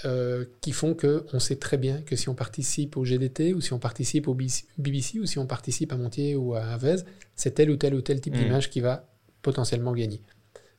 euh, 0.04 0.44
qui 0.60 0.72
font 0.72 0.94
qu'on 0.94 1.38
sait 1.38 1.56
très 1.56 1.78
bien 1.78 2.02
que 2.02 2.16
si 2.16 2.28
on 2.28 2.34
participe 2.34 2.96
au 2.96 3.04
GDT 3.04 3.54
ou 3.54 3.60
si 3.60 3.72
on 3.72 3.78
participe 3.78 4.28
au 4.28 4.34
BBC 4.34 5.18
ou 5.18 5.26
si 5.26 5.38
on 5.38 5.46
participe 5.46 5.92
à 5.92 5.96
Montier 5.96 6.36
ou 6.36 6.54
à 6.54 6.60
Avez, 6.60 6.96
c'est 7.34 7.52
tel 7.52 7.70
ou 7.70 7.76
tel 7.76 7.94
ou 7.94 8.02
tel 8.02 8.20
type 8.20 8.34
mm. 8.34 8.38
d'image 8.38 8.70
qui 8.70 8.80
va 8.80 9.08
potentiellement 9.42 9.92
gagner. 9.92 10.20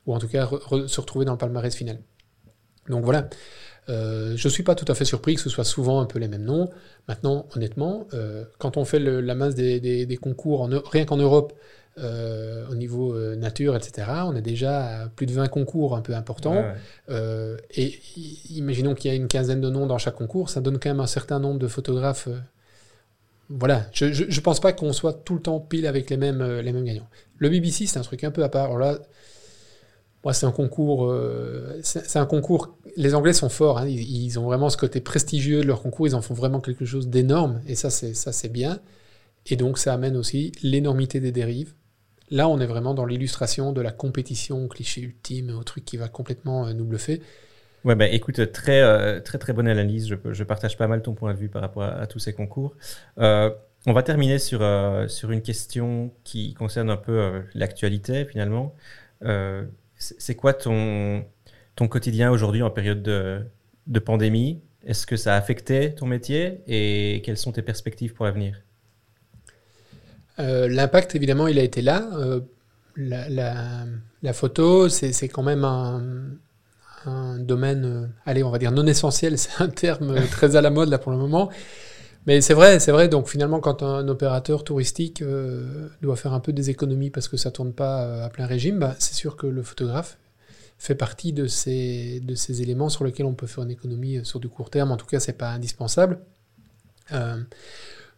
Ou 0.06 0.14
en 0.14 0.18
tout 0.18 0.28
cas 0.28 0.48
se 0.86 1.00
retrouver 1.00 1.24
dans 1.24 1.32
le 1.32 1.38
palmarès 1.38 1.74
final. 1.74 1.98
Donc 2.88 3.04
voilà. 3.04 3.28
Euh, 3.88 4.36
je 4.36 4.48
ne 4.48 4.52
suis 4.52 4.62
pas 4.62 4.74
tout 4.74 4.84
à 4.88 4.94
fait 4.94 5.04
surpris 5.04 5.34
que 5.34 5.40
ce 5.40 5.48
soit 5.48 5.64
souvent 5.64 6.00
un 6.00 6.06
peu 6.06 6.18
les 6.18 6.28
mêmes 6.28 6.44
noms. 6.44 6.68
Maintenant, 7.08 7.46
honnêtement, 7.56 8.06
euh, 8.12 8.44
quand 8.58 8.76
on 8.76 8.84
fait 8.84 8.98
la 8.98 9.34
masse 9.34 9.54
des, 9.54 10.18
concours, 10.20 10.62
en, 10.62 10.68
rien 10.90 11.04
qu'en 11.04 11.16
Europe, 11.16 11.54
euh, 12.00 12.64
au 12.70 12.74
niveau 12.76 13.12
euh, 13.12 13.34
nature, 13.34 13.74
etc. 13.74 14.06
On 14.24 14.36
a 14.36 14.40
déjà 14.40 15.10
plus 15.16 15.26
de 15.26 15.32
20 15.32 15.48
concours 15.48 15.96
un 15.96 16.00
peu 16.00 16.14
importants. 16.14 16.64
Euh, 17.10 17.56
et 17.74 17.98
imaginons 18.50 18.94
qu'il 18.94 19.10
y 19.10 19.14
a 19.14 19.16
une 19.16 19.26
quinzaine 19.26 19.60
de 19.60 19.68
noms 19.68 19.86
dans 19.86 19.98
chaque 19.98 20.14
concours, 20.14 20.48
ça 20.48 20.60
donne 20.60 20.78
quand 20.78 20.90
même 20.90 21.00
un 21.00 21.06
certain 21.06 21.40
nombre 21.40 21.58
de 21.58 21.66
photographes. 21.66 22.28
voilà, 23.48 23.86
je 23.92 24.06
ne 24.06 24.40
pense 24.40 24.60
pas 24.60 24.72
qu'on 24.72 24.92
soit 24.92 25.12
tout 25.12 25.34
le 25.34 25.40
temps 25.40 25.58
pile 25.58 25.86
avec 25.86 26.08
les 26.10 26.16
mêmes, 26.16 26.42
les 26.60 26.72
mêmes 26.72 26.84
gagnants. 26.84 27.08
Le 27.38 27.48
BBC, 27.48 27.86
c'est 27.86 27.98
un 27.98 28.02
truc 28.02 28.22
un 28.22 28.30
peu 28.30 28.44
à 28.44 28.48
part. 28.48 28.66
Alors 28.66 28.78
là, 28.78 28.98
moi, 30.22 30.32
c'est 30.32 30.46
un 30.46 30.52
concours. 30.52 31.12
c'est 31.82 32.18
un 32.18 32.26
concours. 32.26 32.76
Les 32.96 33.14
Anglais 33.14 33.32
sont 33.32 33.48
forts. 33.48 33.78
Hein. 33.78 33.88
ils, 33.88 34.24
ils, 34.24 34.38
ont 34.38 34.44
vraiment 34.44 34.70
ce 34.70 34.76
côté 34.76 35.00
prestigieux 35.00 35.62
de 35.62 35.66
leur 35.66 35.82
concours. 35.82 36.06
Ils 36.06 36.14
en 36.14 36.22
font 36.22 36.34
vraiment 36.34 36.60
quelque 36.60 36.84
chose 36.84 37.08
d'énorme. 37.08 37.60
Et 37.66 37.74
ça, 37.74 37.90
c'est 37.90 38.14
ça, 38.14 38.32
c'est 38.32 38.50
bien. 38.50 38.78
Et 39.46 39.56
donc, 39.56 39.78
ça 39.78 39.94
amène 39.94 40.16
aussi 40.16 40.52
l'énormité 40.62 41.20
des 41.20 41.32
dérives. 41.32 41.74
Là, 42.30 42.48
on 42.48 42.58
est 42.60 42.66
vraiment 42.66 42.94
dans 42.94 43.06
l'illustration 43.06 43.72
de 43.72 43.80
la 43.80 43.90
compétition, 43.90 44.68
cliché 44.68 45.00
ultime, 45.02 45.56
au 45.58 45.64
truc 45.64 45.84
qui 45.84 45.96
va 45.96 46.08
complètement 46.08 46.66
euh, 46.66 46.72
nous 46.72 46.84
bluffer. 46.84 47.22
Ouais, 47.84 47.94
bah, 47.94 48.06
écoute, 48.08 48.52
très, 48.52 48.82
euh, 48.82 49.20
très, 49.20 49.38
très 49.38 49.52
bonne 49.52 49.68
analyse. 49.68 50.08
Je, 50.08 50.32
je, 50.32 50.44
partage 50.44 50.76
pas 50.76 50.88
mal 50.88 51.00
ton 51.02 51.14
point 51.14 51.32
de 51.32 51.38
vue 51.38 51.48
par 51.48 51.62
rapport 51.62 51.84
à, 51.84 52.06
tous 52.06 52.18
ces 52.18 52.32
concours. 52.32 52.74
Euh, 53.18 53.50
on 53.86 53.92
va 53.92 54.02
terminer 54.02 54.38
sur, 54.38 54.60
sur 55.08 55.30
une 55.30 55.40
question 55.40 56.12
qui 56.24 56.52
concerne 56.54 56.90
un 56.90 56.96
peu 56.96 57.42
l'actualité, 57.54 58.24
finalement. 58.24 58.74
C'est 59.94 60.34
quoi 60.34 60.52
ton, 60.52 61.24
ton 61.76 61.88
quotidien 61.88 62.30
aujourd'hui 62.30 62.62
en 62.62 62.70
période 62.70 63.02
de, 63.02 63.40
de 63.86 63.98
pandémie? 64.00 64.60
Est-ce 64.84 65.06
que 65.06 65.16
ça 65.16 65.34
a 65.34 65.38
affecté 65.38 65.94
ton 65.94 66.06
métier? 66.06 66.60
Et 66.66 67.22
quelles 67.22 67.38
sont 67.38 67.52
tes 67.52 67.62
perspectives 67.62 68.14
pour 68.14 68.26
l'avenir? 68.26 68.60
L'impact, 70.38 71.14
évidemment, 71.14 71.48
il 71.48 71.58
a 71.58 71.62
été 71.62 71.82
là. 71.82 72.08
Euh, 72.14 72.40
la, 72.96 74.32
photo, 74.32 74.88
c'est 74.88 75.28
quand 75.28 75.42
même 75.42 75.64
un, 75.64 77.38
domaine, 77.38 77.84
euh, 77.84 78.06
allez, 78.26 78.42
on 78.42 78.50
va 78.50 78.58
dire 78.58 78.72
non 78.72 78.86
essentiel, 78.86 79.38
c'est 79.38 79.62
un 79.62 79.68
terme 79.68 80.14
très 80.30 80.56
à 80.56 80.60
la 80.60 80.70
mode 80.70 80.90
là 80.90 80.98
pour 80.98 81.12
le 81.12 81.18
moment. 81.18 81.50
Mais 82.26 82.40
c'est 82.40 82.54
vrai, 82.54 82.78
c'est 82.78 82.92
vrai. 82.92 83.08
Donc 83.08 83.28
finalement, 83.28 83.60
quand 83.60 83.82
un 83.82 84.06
opérateur 84.08 84.62
touristique 84.62 85.24
doit 86.02 86.16
faire 86.16 86.34
un 86.34 86.40
peu 86.40 86.52
des 86.52 86.68
économies 86.68 87.08
parce 87.10 87.26
que 87.26 87.38
ça 87.38 87.50
tourne 87.50 87.72
pas 87.72 88.24
à 88.24 88.28
plein 88.28 88.46
régime, 88.46 88.78
bah, 88.80 88.94
c'est 88.98 89.14
sûr 89.14 89.36
que 89.36 89.46
le 89.46 89.62
photographe 89.62 90.18
fait 90.78 90.94
partie 90.94 91.32
de 91.32 91.46
ces, 91.46 92.20
de 92.20 92.34
ces 92.34 92.60
éléments 92.60 92.90
sur 92.90 93.04
lesquels 93.04 93.24
on 93.24 93.32
peut 93.34 93.46
faire 93.46 93.64
une 93.64 93.70
économie 93.70 94.24
sur 94.24 94.40
du 94.40 94.48
court 94.48 94.68
terme. 94.68 94.92
En 94.92 94.98
tout 94.98 95.06
cas, 95.06 95.20
c'est 95.20 95.32
pas 95.32 95.50
indispensable. 95.52 96.18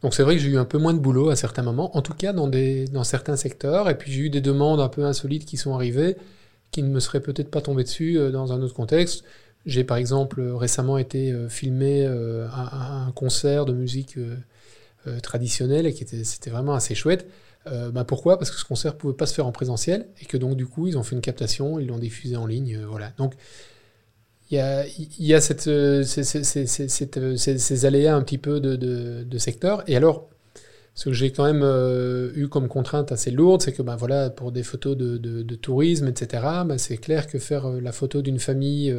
Donc 0.02 0.14
c'est 0.14 0.22
vrai 0.22 0.36
que 0.36 0.42
j'ai 0.42 0.48
eu 0.48 0.58
un 0.58 0.64
peu 0.64 0.78
moins 0.78 0.94
de 0.94 0.98
boulot 0.98 1.28
à 1.28 1.36
certains 1.36 1.62
moments, 1.62 1.96
en 1.96 2.02
tout 2.02 2.14
cas 2.14 2.32
dans, 2.32 2.48
des, 2.48 2.86
dans 2.86 3.04
certains 3.04 3.36
secteurs, 3.36 3.88
et 3.90 3.98
puis 3.98 4.10
j'ai 4.10 4.20
eu 4.20 4.30
des 4.30 4.40
demandes 4.40 4.80
un 4.80 4.88
peu 4.88 5.04
insolites 5.04 5.44
qui 5.44 5.56
sont 5.56 5.74
arrivées, 5.74 6.16
qui 6.70 6.82
ne 6.82 6.88
me 6.88 7.00
seraient 7.00 7.20
peut-être 7.20 7.50
pas 7.50 7.60
tombées 7.60 7.84
dessus 7.84 8.18
euh, 8.18 8.30
dans 8.30 8.52
un 8.52 8.62
autre 8.62 8.74
contexte. 8.74 9.24
J'ai 9.66 9.84
par 9.84 9.98
exemple 9.98 10.40
récemment 10.40 10.96
été 10.96 11.32
euh, 11.32 11.48
filmé 11.50 12.06
euh, 12.06 12.48
à, 12.50 13.04
un 13.04 13.12
concert 13.12 13.66
de 13.66 13.72
musique 13.72 14.18
traditionnelle 15.22 15.86
et 15.86 15.94
qui 15.94 16.02
était, 16.02 16.24
c'était 16.24 16.50
vraiment 16.50 16.74
assez 16.74 16.94
chouette. 16.94 17.26
bah 17.64 18.04
pourquoi? 18.04 18.38
Parce 18.38 18.50
que 18.50 18.58
ce 18.58 18.66
concert 18.66 18.92
ne 18.92 18.98
pouvait 18.98 19.14
pas 19.14 19.24
se 19.24 19.32
faire 19.32 19.46
en 19.46 19.52
présentiel 19.52 20.08
et 20.20 20.26
que 20.26 20.36
donc 20.36 20.56
du 20.56 20.66
coup 20.66 20.88
ils 20.88 20.98
ont 20.98 21.02
fait 21.02 21.16
une 21.16 21.22
captation, 21.22 21.78
ils 21.78 21.86
l'ont 21.86 21.98
diffusé 21.98 22.36
en 22.36 22.44
ligne, 22.44 22.78
voilà. 22.86 23.10
Donc 23.16 23.32
il 24.50 24.56
y 24.56 24.60
a, 25.34 25.38
euh, 25.68 26.02
euh, 26.06 27.36
ces, 27.36 27.84
aléas 27.86 28.16
un 28.16 28.22
petit 28.22 28.38
peu 28.38 28.60
de, 28.60 28.74
de, 29.24 29.38
secteur. 29.38 29.84
Et 29.86 29.96
alors, 29.96 30.28
ce 30.94 31.04
que 31.04 31.12
j'ai 31.12 31.30
quand 31.30 31.44
même 31.44 31.62
euh, 31.62 32.32
eu 32.34 32.48
comme 32.48 32.66
contrainte 32.66 33.12
assez 33.12 33.30
lourde, 33.30 33.62
c'est 33.62 33.72
que 33.72 33.82
ben, 33.82 33.94
voilà, 33.94 34.28
pour 34.28 34.50
des 34.50 34.64
photos 34.64 34.96
de, 34.96 35.54
tourisme, 35.54 36.08
etc., 36.08 36.42
ben, 36.66 36.78
c'est 36.78 36.96
clair 36.96 37.28
que 37.28 37.38
faire 37.38 37.68
la 37.68 37.92
photo 37.92 38.22
d'une 38.22 38.40
famille 38.40 38.94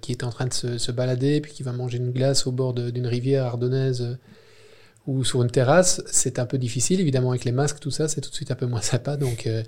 qui 0.00 0.12
est 0.12 0.22
en 0.22 0.30
train 0.30 0.46
de 0.46 0.52
se, 0.52 0.78
se, 0.78 0.92
balader, 0.92 1.40
puis 1.40 1.52
qui 1.52 1.64
va 1.64 1.72
manger 1.72 1.98
une 1.98 2.12
glace 2.12 2.46
au 2.46 2.52
bord 2.52 2.74
d'une 2.74 3.08
rivière 3.08 3.44
ardennaise 3.44 4.18
ou 5.06 5.22
sur 5.22 5.42
une 5.42 5.50
terrasse, 5.50 6.02
c'est 6.06 6.38
un 6.38 6.46
peu 6.46 6.56
difficile. 6.56 7.00
Évidemment, 7.00 7.30
avec 7.30 7.44
les 7.44 7.52
masques, 7.52 7.78
tout 7.78 7.90
ça, 7.90 8.08
c'est 8.08 8.20
tout 8.20 8.30
de 8.30 8.34
suite 8.34 8.50
un 8.50 8.54
peu 8.54 8.66
moins 8.66 8.80
sympa. 8.82 9.16
Donc, 9.16 9.46
euh, 9.46 9.62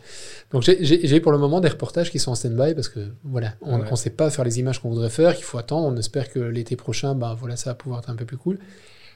donc 0.51 0.63
j'ai 0.63 1.21
pour 1.21 1.33
le 1.33 1.39
moment 1.39 1.61
des 1.61 1.69
reportages 1.69 2.11
qui 2.11 2.19
sont 2.19 2.31
en 2.31 2.35
stand-by 2.35 2.75
parce 2.75 2.89
que 2.89 3.01
voilà, 3.25 3.55
on 3.61 3.79
ne 3.79 3.97
sait 3.97 4.11
pas 4.11 4.31
faire 4.31 4.45
les 4.45 4.59
images 4.59 4.81
qu'on 4.81 4.89
voudrait 4.89 5.11
faire, 5.11 5.35
qu'il 5.35 5.45
faut 5.45 5.59
attendre. 5.59 5.87
On 5.87 5.97
espère 5.97 6.31
que 6.31 6.39
l'été 6.39 6.77
prochain, 6.77 7.15
bah, 7.15 7.37
voilà, 7.39 7.57
ça 7.57 7.71
va 7.71 7.75
pouvoir 7.75 8.01
être 8.01 8.11
un 8.11 8.17
peu 8.17 8.25
plus 8.25 8.39
cool. 8.39 8.59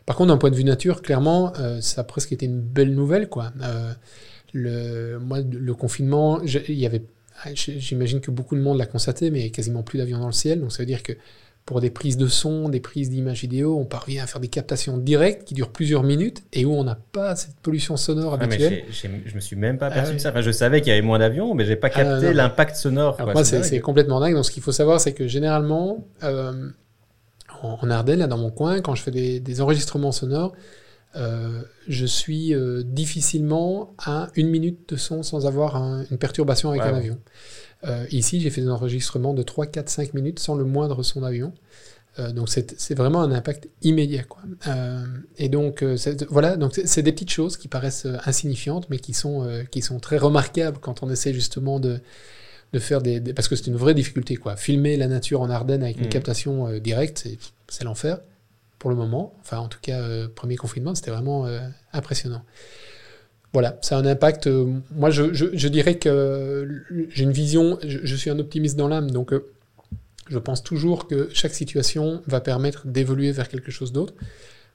Par 0.06 0.16
contre, 0.16 0.28
d'un 0.28 0.38
point 0.38 0.51
de 0.51 0.56
vue 0.56 0.64
nature, 0.64 1.02
clairement, 1.02 1.52
euh, 1.59 1.80
ça 1.80 2.02
a 2.02 2.05
presque 2.05 2.32
été 2.32 2.47
une 2.47 2.60
belle 2.60 2.94
nouvelle. 2.94 3.28
Quoi. 3.28 3.52
Euh, 3.62 3.92
le, 4.52 5.18
moi, 5.18 5.40
le 5.40 5.74
confinement, 5.74 6.40
il 6.42 6.74
y 6.74 6.86
avait, 6.86 7.05
j'imagine 7.55 8.20
que 8.20 8.30
beaucoup 8.30 8.56
de 8.56 8.60
monde 8.60 8.78
l'a 8.78 8.86
constaté, 8.86 9.30
mais 9.30 9.47
il 9.47 9.52
quasiment 9.52 9.82
plus 9.82 9.98
d'avions 9.98 10.18
dans 10.18 10.26
le 10.26 10.32
ciel. 10.32 10.60
Donc 10.60 10.72
ça 10.72 10.78
veut 10.78 10.86
dire 10.86 11.02
que 11.02 11.12
pour 11.66 11.81
des 11.81 11.91
prises 11.91 12.16
de 12.16 12.27
son, 12.27 12.69
des 12.69 12.81
prises 12.81 13.11
d'images 13.11 13.43
vidéo, 13.43 13.78
on 13.78 13.85
parvient 13.85 14.24
à 14.24 14.27
faire 14.27 14.41
des 14.41 14.49
captations 14.49 14.99
directes 14.99 15.45
qui 15.45 15.55
durent 15.55 15.70
plusieurs 15.70 16.03
minutes 16.03 16.43
et 16.53 16.65
où 16.65 16.73
on 16.73 16.82
n'a 16.82 16.97
pas 16.97 17.37
cette 17.37 17.57
pollution 17.57 17.97
sonore 17.97 18.37
ah, 18.41 18.43
habituelle. 18.45 18.85
je 18.91 19.35
me 19.35 19.41
suis 19.41 19.57
même 19.57 19.78
pas 19.78 19.87
aperçu 19.87 20.15
de 20.15 20.19
ça. 20.19 20.31
Enfin, 20.31 20.41
je 20.41 20.51
savais 20.51 20.81
qu'il 20.81 20.89
y 20.89 20.93
avait 20.93 21.07
moins 21.07 21.20
d'avions, 21.20 21.55
mais 21.55 21.65
j'ai 21.65 21.77
pas 21.77 21.89
ah, 21.95 22.03
capté 22.03 22.32
l'impact 22.32 22.77
sonore. 22.77 23.16
c'est 23.45 23.81
complètement 23.81 24.20
dingue. 24.20 24.35
Donc, 24.35 24.45
ce 24.45 24.51
qu'il 24.51 24.62
faut 24.62 24.73
savoir, 24.73 25.01
c'est 25.01 25.12
que 25.12 25.28
généralement, 25.28 26.07
euh, 26.24 26.70
en, 27.62 27.91
Ardennes, 27.91 28.20
là, 28.20 28.27
dans 28.27 28.39
mon 28.39 28.51
coin, 28.51 28.81
quand 28.81 28.95
je 28.95 29.03
fais 29.03 29.11
des, 29.12 29.61
enregistrements 29.61 30.12
sonores, 30.12 30.55
euh, 31.16 31.62
je 31.89 32.07
suis 32.07 32.55
euh, 32.55 32.82
difficilement 32.85 33.95
à 33.99 34.28
une 34.35 34.49
minute 34.49 34.89
de 34.89 34.97
son 34.97 35.23
sans 35.23 35.47
avoir 35.47 35.77
une 35.77 36.19
perturbation 36.19 36.70
avec 36.70 36.82
un 36.82 36.95
avion. 36.95 37.19
Euh, 37.85 38.07
ici, 38.11 38.40
j'ai 38.40 38.51
fait 38.51 38.61
des 38.61 38.69
enregistrements 38.69 39.35
de 39.35 39.43
3, 39.43 39.66
4, 39.66 39.89
5 39.89 40.15
minutes 40.15 40.39
sans 40.39 40.55
le 40.55 40.65
moindre 40.65 41.02
son 41.02 41.20
d'avion. 41.20 41.52
Euh, 42.19 42.32
donc 42.32 42.48
c'est 42.48 42.94
vraiment 42.94 43.23
un 43.23 43.31
impact 43.31 43.69
immédiat. 43.82 44.24
Quoi. 44.24 44.43
Euh, 44.66 45.05
et 45.39 45.48
donc 45.48 45.85
voilà, 46.28 46.57
donc 46.57 46.78
c'est 46.85 47.02
des 47.02 47.12
petites 47.12 47.31
choses 47.31 47.57
qui 47.57 47.69
paraissent 47.69 48.07
insignifiantes, 48.24 48.89
mais 48.90 48.98
qui 48.98 49.15
sont, 49.15 49.48
qui 49.70 49.81
sont 49.81 50.01
très 50.01 50.19
remarquables 50.19 50.78
quand 50.81 51.02
on 51.02 51.11
essaie 51.11 51.32
justement 51.32 51.78
de, 51.78 52.01
de 52.73 52.78
faire 52.78 53.01
des, 53.01 53.20
parce 53.32 53.48
que 53.48 53.55
c'est 53.55 53.69
une 53.69 53.77
vraie 53.77 53.94
difficulté 53.94 54.36
quoi. 54.36 54.57
Filmer 54.57 54.97
la 54.97 55.07
nature 55.07 55.40
en 55.40 55.51
Ardennes 55.51 55.85
avec 55.85 55.98
une 55.98 56.07
mmh. 56.07 56.11
captation 56.11 56.78
directe, 56.78 57.28
c'est 57.69 57.85
l'enfer 57.85 58.19
pour 58.81 58.90
le 58.90 58.97
moment. 58.97 59.32
Enfin 59.40 59.59
en 59.59 59.69
tout 59.69 59.81
cas 59.81 60.02
premier 60.35 60.57
confinement, 60.57 60.97
c'était 60.97 61.12
vraiment 61.12 61.47
impressionnant 61.93 62.43
voilà, 63.52 63.78
ça 63.82 63.97
a 63.97 64.01
un 64.01 64.06
impact. 64.06 64.47
Euh, 64.47 64.72
moi, 64.93 65.10
je, 65.10 65.68
dirais 65.68 65.98
que 65.98 66.85
j'ai 67.10 67.24
une 67.24 67.32
vision, 67.32 67.78
je, 67.82 68.14
suis 68.14 68.31
un 68.31 68.39
optimiste 68.39 68.77
dans 68.77 68.89
l'âme, 68.89 69.10
donc 69.10 69.32
euh, 69.32 69.51
je 70.28 70.39
pense 70.39 70.62
toujours 70.62 71.09
que 71.09 71.28
chaque 71.32 71.52
situation 71.52 72.22
va 72.27 72.40
permettre 72.40 72.86
d'évoluer 72.86 73.32
vers 73.32 73.48
quelque 73.48 73.72
chose 73.72 73.93
d'autre. 73.93 74.14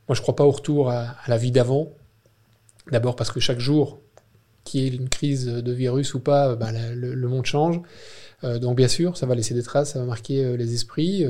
Moi, 0.08 0.16
je 0.16 0.20
ne 0.20 0.24
crois 0.24 0.36
pas 0.36 0.44
au 0.44 0.52
retour 0.52 0.92
à, 0.92 1.16
la 1.28 1.38
vie 1.38 1.52
d'avant. 1.52 1.94
D'abord 2.92 3.16
parce 3.16 3.32
que 3.32 3.40
chaque 3.40 3.60
jour, 3.60 4.02
qu'il 4.66 4.82
y 4.82 4.86
ait 4.86 4.96
une 4.96 5.10
crise 5.10 5.46
de 5.46 5.72
virus 5.72 6.14
ou 6.14 6.20
pas, 6.20 6.56
bah, 6.56 6.72
le, 6.94 7.28
monde 7.28 7.46
change. 7.46 7.80
Euh, 8.44 8.60
donc, 8.60 8.76
bien 8.76 8.90
sûr, 8.90 9.16
ça 9.16 9.26
va 9.26 9.36
laisser 9.36 9.54
des 9.54 9.64
traces, 9.64 9.94
ça 9.94 10.00
va 10.00 10.06
marquer 10.06 10.58
les 10.58 10.74
esprits. 10.74 11.26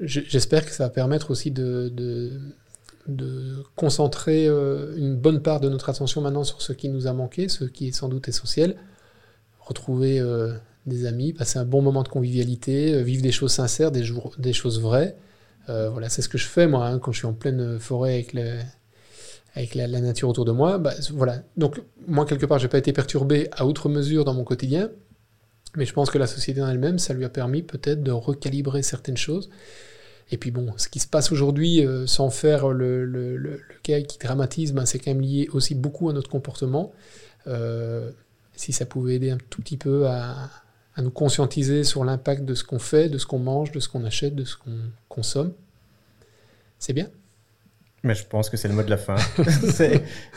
J'espère 0.00 0.66
que 0.66 0.72
ça 0.72 0.84
va 0.84 0.90
permettre 0.90 1.30
aussi 1.30 1.52
de 1.52 2.32
concentrer 3.76 4.46
euh, 4.46 4.96
une 4.96 5.16
bonne 5.16 5.42
part 5.42 5.60
de 5.60 5.68
notre 5.68 5.88
attention 5.88 6.20
maintenant 6.20 6.44
sur 6.44 6.62
ce 6.62 6.72
qui 6.72 6.88
nous 6.88 7.06
a 7.06 7.12
manqué, 7.12 7.48
ce 7.48 7.64
qui 7.64 7.88
est 7.88 7.92
sans 7.92 8.08
doute 8.08 8.28
essentiel. 8.28 8.76
Retrouver 9.60 10.20
euh, 10.20 10.54
des 10.86 11.06
amis, 11.06 11.32
passer 11.32 11.58
un 11.58 11.64
bon 11.64 11.82
moment 11.82 12.02
de 12.02 12.08
convivialité, 12.08 12.94
euh, 12.94 13.02
vivre 13.02 13.22
des 13.22 13.32
choses 13.32 13.52
sincères, 13.52 13.90
des, 13.90 14.04
choses 14.52 14.80
vraies. 14.80 15.16
voilà, 15.66 16.08
c'est 16.08 16.22
ce 16.22 16.28
que 16.28 16.38
je 16.38 16.46
fais 16.46 16.66
moi 16.66 16.86
hein, 16.86 16.98
quand 16.98 17.12
je 17.12 17.18
suis 17.18 17.26
en 17.26 17.34
pleine 17.34 17.78
forêt 17.78 18.14
avec 18.14 18.36
avec 19.54 19.74
la, 19.74 19.86
nature 19.86 20.28
autour 20.28 20.44
de 20.44 20.52
moi. 20.52 20.78
Bah, 20.78 20.94
voilà. 21.12 21.42
Donc, 21.56 21.82
moi, 22.06 22.24
quelque 22.24 22.46
part, 22.46 22.58
je 22.58 22.64
n'ai 22.64 22.70
pas 22.70 22.78
été 22.78 22.92
perturbé 22.92 23.48
à 23.52 23.66
outre 23.66 23.90
mesure 23.90 24.24
dans 24.24 24.32
mon 24.32 24.44
quotidien. 24.44 24.90
Mais 25.76 25.84
je 25.84 25.92
pense 25.92 26.10
que 26.10 26.18
la 26.18 26.26
société 26.26 26.62
en 26.62 26.68
elle-même, 26.68 26.98
ça 26.98 27.12
lui 27.12 27.24
a 27.24 27.28
permis 27.28 27.62
peut-être 27.62 28.02
de 28.02 28.10
recalibrer 28.10 28.82
certaines 28.82 29.16
choses. 29.16 29.50
Et 30.30 30.38
puis 30.38 30.50
bon, 30.50 30.72
ce 30.76 30.88
qui 30.88 30.98
se 30.98 31.06
passe 31.06 31.32
aujourd'hui, 31.32 31.84
euh, 31.84 32.06
sans 32.06 32.30
faire 32.30 32.68
le, 32.68 33.04
le, 33.04 33.60
qui 33.82 34.18
dramatise, 34.18 34.72
ben, 34.72 34.86
c'est 34.86 34.98
quand 34.98 35.10
même 35.10 35.20
lié 35.20 35.48
aussi 35.52 35.74
beaucoup 35.74 36.08
à 36.08 36.12
notre 36.12 36.30
comportement. 36.30 36.92
Euh, 37.46 38.10
si 38.54 38.72
ça 38.72 38.86
pouvait 38.86 39.16
aider 39.16 39.30
un 39.30 39.38
tout 39.50 39.60
petit 39.60 39.76
peu 39.76 40.06
à 40.06 40.50
nous 40.98 41.10
conscientiser 41.10 41.84
sur 41.84 42.04
l'impact 42.04 42.44
de 42.44 42.54
ce 42.54 42.64
qu'on 42.64 42.78
fait, 42.78 43.08
de 43.08 43.18
ce 43.18 43.26
qu'on 43.26 43.38
mange, 43.38 43.72
de 43.72 43.80
ce 43.80 43.88
qu'on 43.88 44.04
achète, 44.04 44.34
de 44.34 44.44
ce 44.44 44.56
qu'on 44.56 44.78
consomme, 45.08 45.52
c'est 46.78 46.92
bien. 46.92 47.08
Mais 48.04 48.14
je 48.16 48.26
pense 48.26 48.50
que 48.50 48.56
c'est 48.56 48.66
le 48.66 48.74
mot 48.74 48.82
de 48.82 48.90
la 48.90 48.96
fin. 48.96 49.14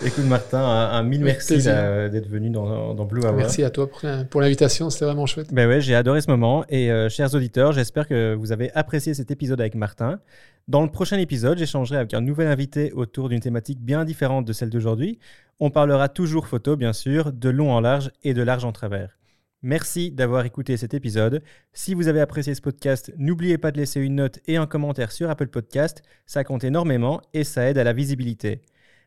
Écoute 0.06 0.26
Martin, 0.26 0.60
un, 0.60 1.02
mille 1.02 1.24
merci 1.24 1.58
d'être 1.58 2.28
venu 2.28 2.52
dans, 2.52 2.94
dans, 2.94 3.06
Blue 3.06 3.26
Hour. 3.26 3.34
Merci 3.34 3.64
à 3.64 3.72
toi 3.72 3.90
pour, 4.30 4.42
l'invitation, 4.42 4.92
c'était 4.92 5.06
vraiment 5.06 5.26
chouette. 5.26 5.52
Ben 5.52 5.68
ouais, 5.68 5.82
j'ai 5.82 5.96
adoré 5.96 6.22
ce 6.22 6.30
moment 6.30 6.64
et 6.70 6.92
euh, 6.92 7.10
chers 7.10 7.34
auditeurs, 7.34 7.72
j'espère 7.72 8.08
que 8.08 8.36
vous 8.36 8.52
avez 8.52 8.72
apprécié 8.74 9.16
cet 9.16 9.32
épisode 9.32 9.60
avec 9.60 9.74
Martin. 9.74 10.20
Dans 10.68 10.84
le 10.84 10.92
prochain 10.92 11.18
épisode, 11.18 11.58
j'échangerai 11.58 11.98
avec 11.98 12.14
un 12.14 12.22
nouvel 12.22 12.48
invité 12.48 12.92
autour 12.92 13.30
d'une 13.30 13.40
thématique 13.40 13.80
bien 13.80 14.06
différente 14.06 14.46
de 14.46 14.54
celle 14.54 14.70
d'aujourd'hui. 14.70 15.18
On 15.60 15.72
parlera 15.72 16.08
toujours 16.08 16.48
photo, 16.48 16.76
bien 16.76 16.94
sûr, 16.94 17.32
de 17.32 17.50
long 17.50 17.72
en 17.72 17.80
large 17.80 18.12
et 18.24 18.36
de 18.36 18.44
large 18.44 18.66
en 18.66 18.72
travers. 18.72 19.18
Merci 19.66 20.12
d'avoir 20.12 20.46
écouté 20.46 20.78
cet 20.78 20.94
épisode. 20.94 21.42
Si 21.74 21.96
vous 21.96 22.08
avez 22.08 22.22
apprécié 22.22 22.54
ce 22.54 22.62
podcast, 22.62 23.12
n'oubliez 23.18 23.58
pas 23.58 23.72
de 23.72 23.78
laisser 23.78 24.00
une 24.00 24.14
note 24.14 24.38
et 24.46 24.58
un 24.58 24.68
commentaire 24.68 25.12
sur 25.12 25.28
Apple 25.28 25.48
Podcast. 25.48 26.04
Ça 26.28 26.44
compte 26.44 26.64
énormément 26.64 27.20
et 27.34 27.44
ça 27.44 27.68
aide 27.68 27.80
à 27.80 27.84
la 27.84 27.92
visibilité. 27.92 28.62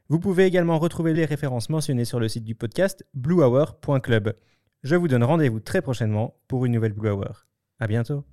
Vous 0.09 0.19
pouvez 0.19 0.47
également 0.47 0.81
retrouver 0.81 1.15
les 1.15 1.27
références 1.27 1.71
mentionnées 1.71 2.05
sur 2.05 2.19
le 2.19 2.27
site 2.27 2.43
du 2.43 2.57
podcast 2.57 3.07
bluehour.club. 3.15 4.35
Je 4.83 4.97
vous 4.97 5.07
donne 5.07 5.23
rendez-vous 5.23 5.61
très 5.61 5.81
prochainement 5.81 6.35
pour 6.49 6.67
une 6.67 6.73
nouvelle 6.73 6.93
Blue 6.93 7.11
Hour. 7.11 7.47
À 7.79 7.87
bientôt. 7.87 8.25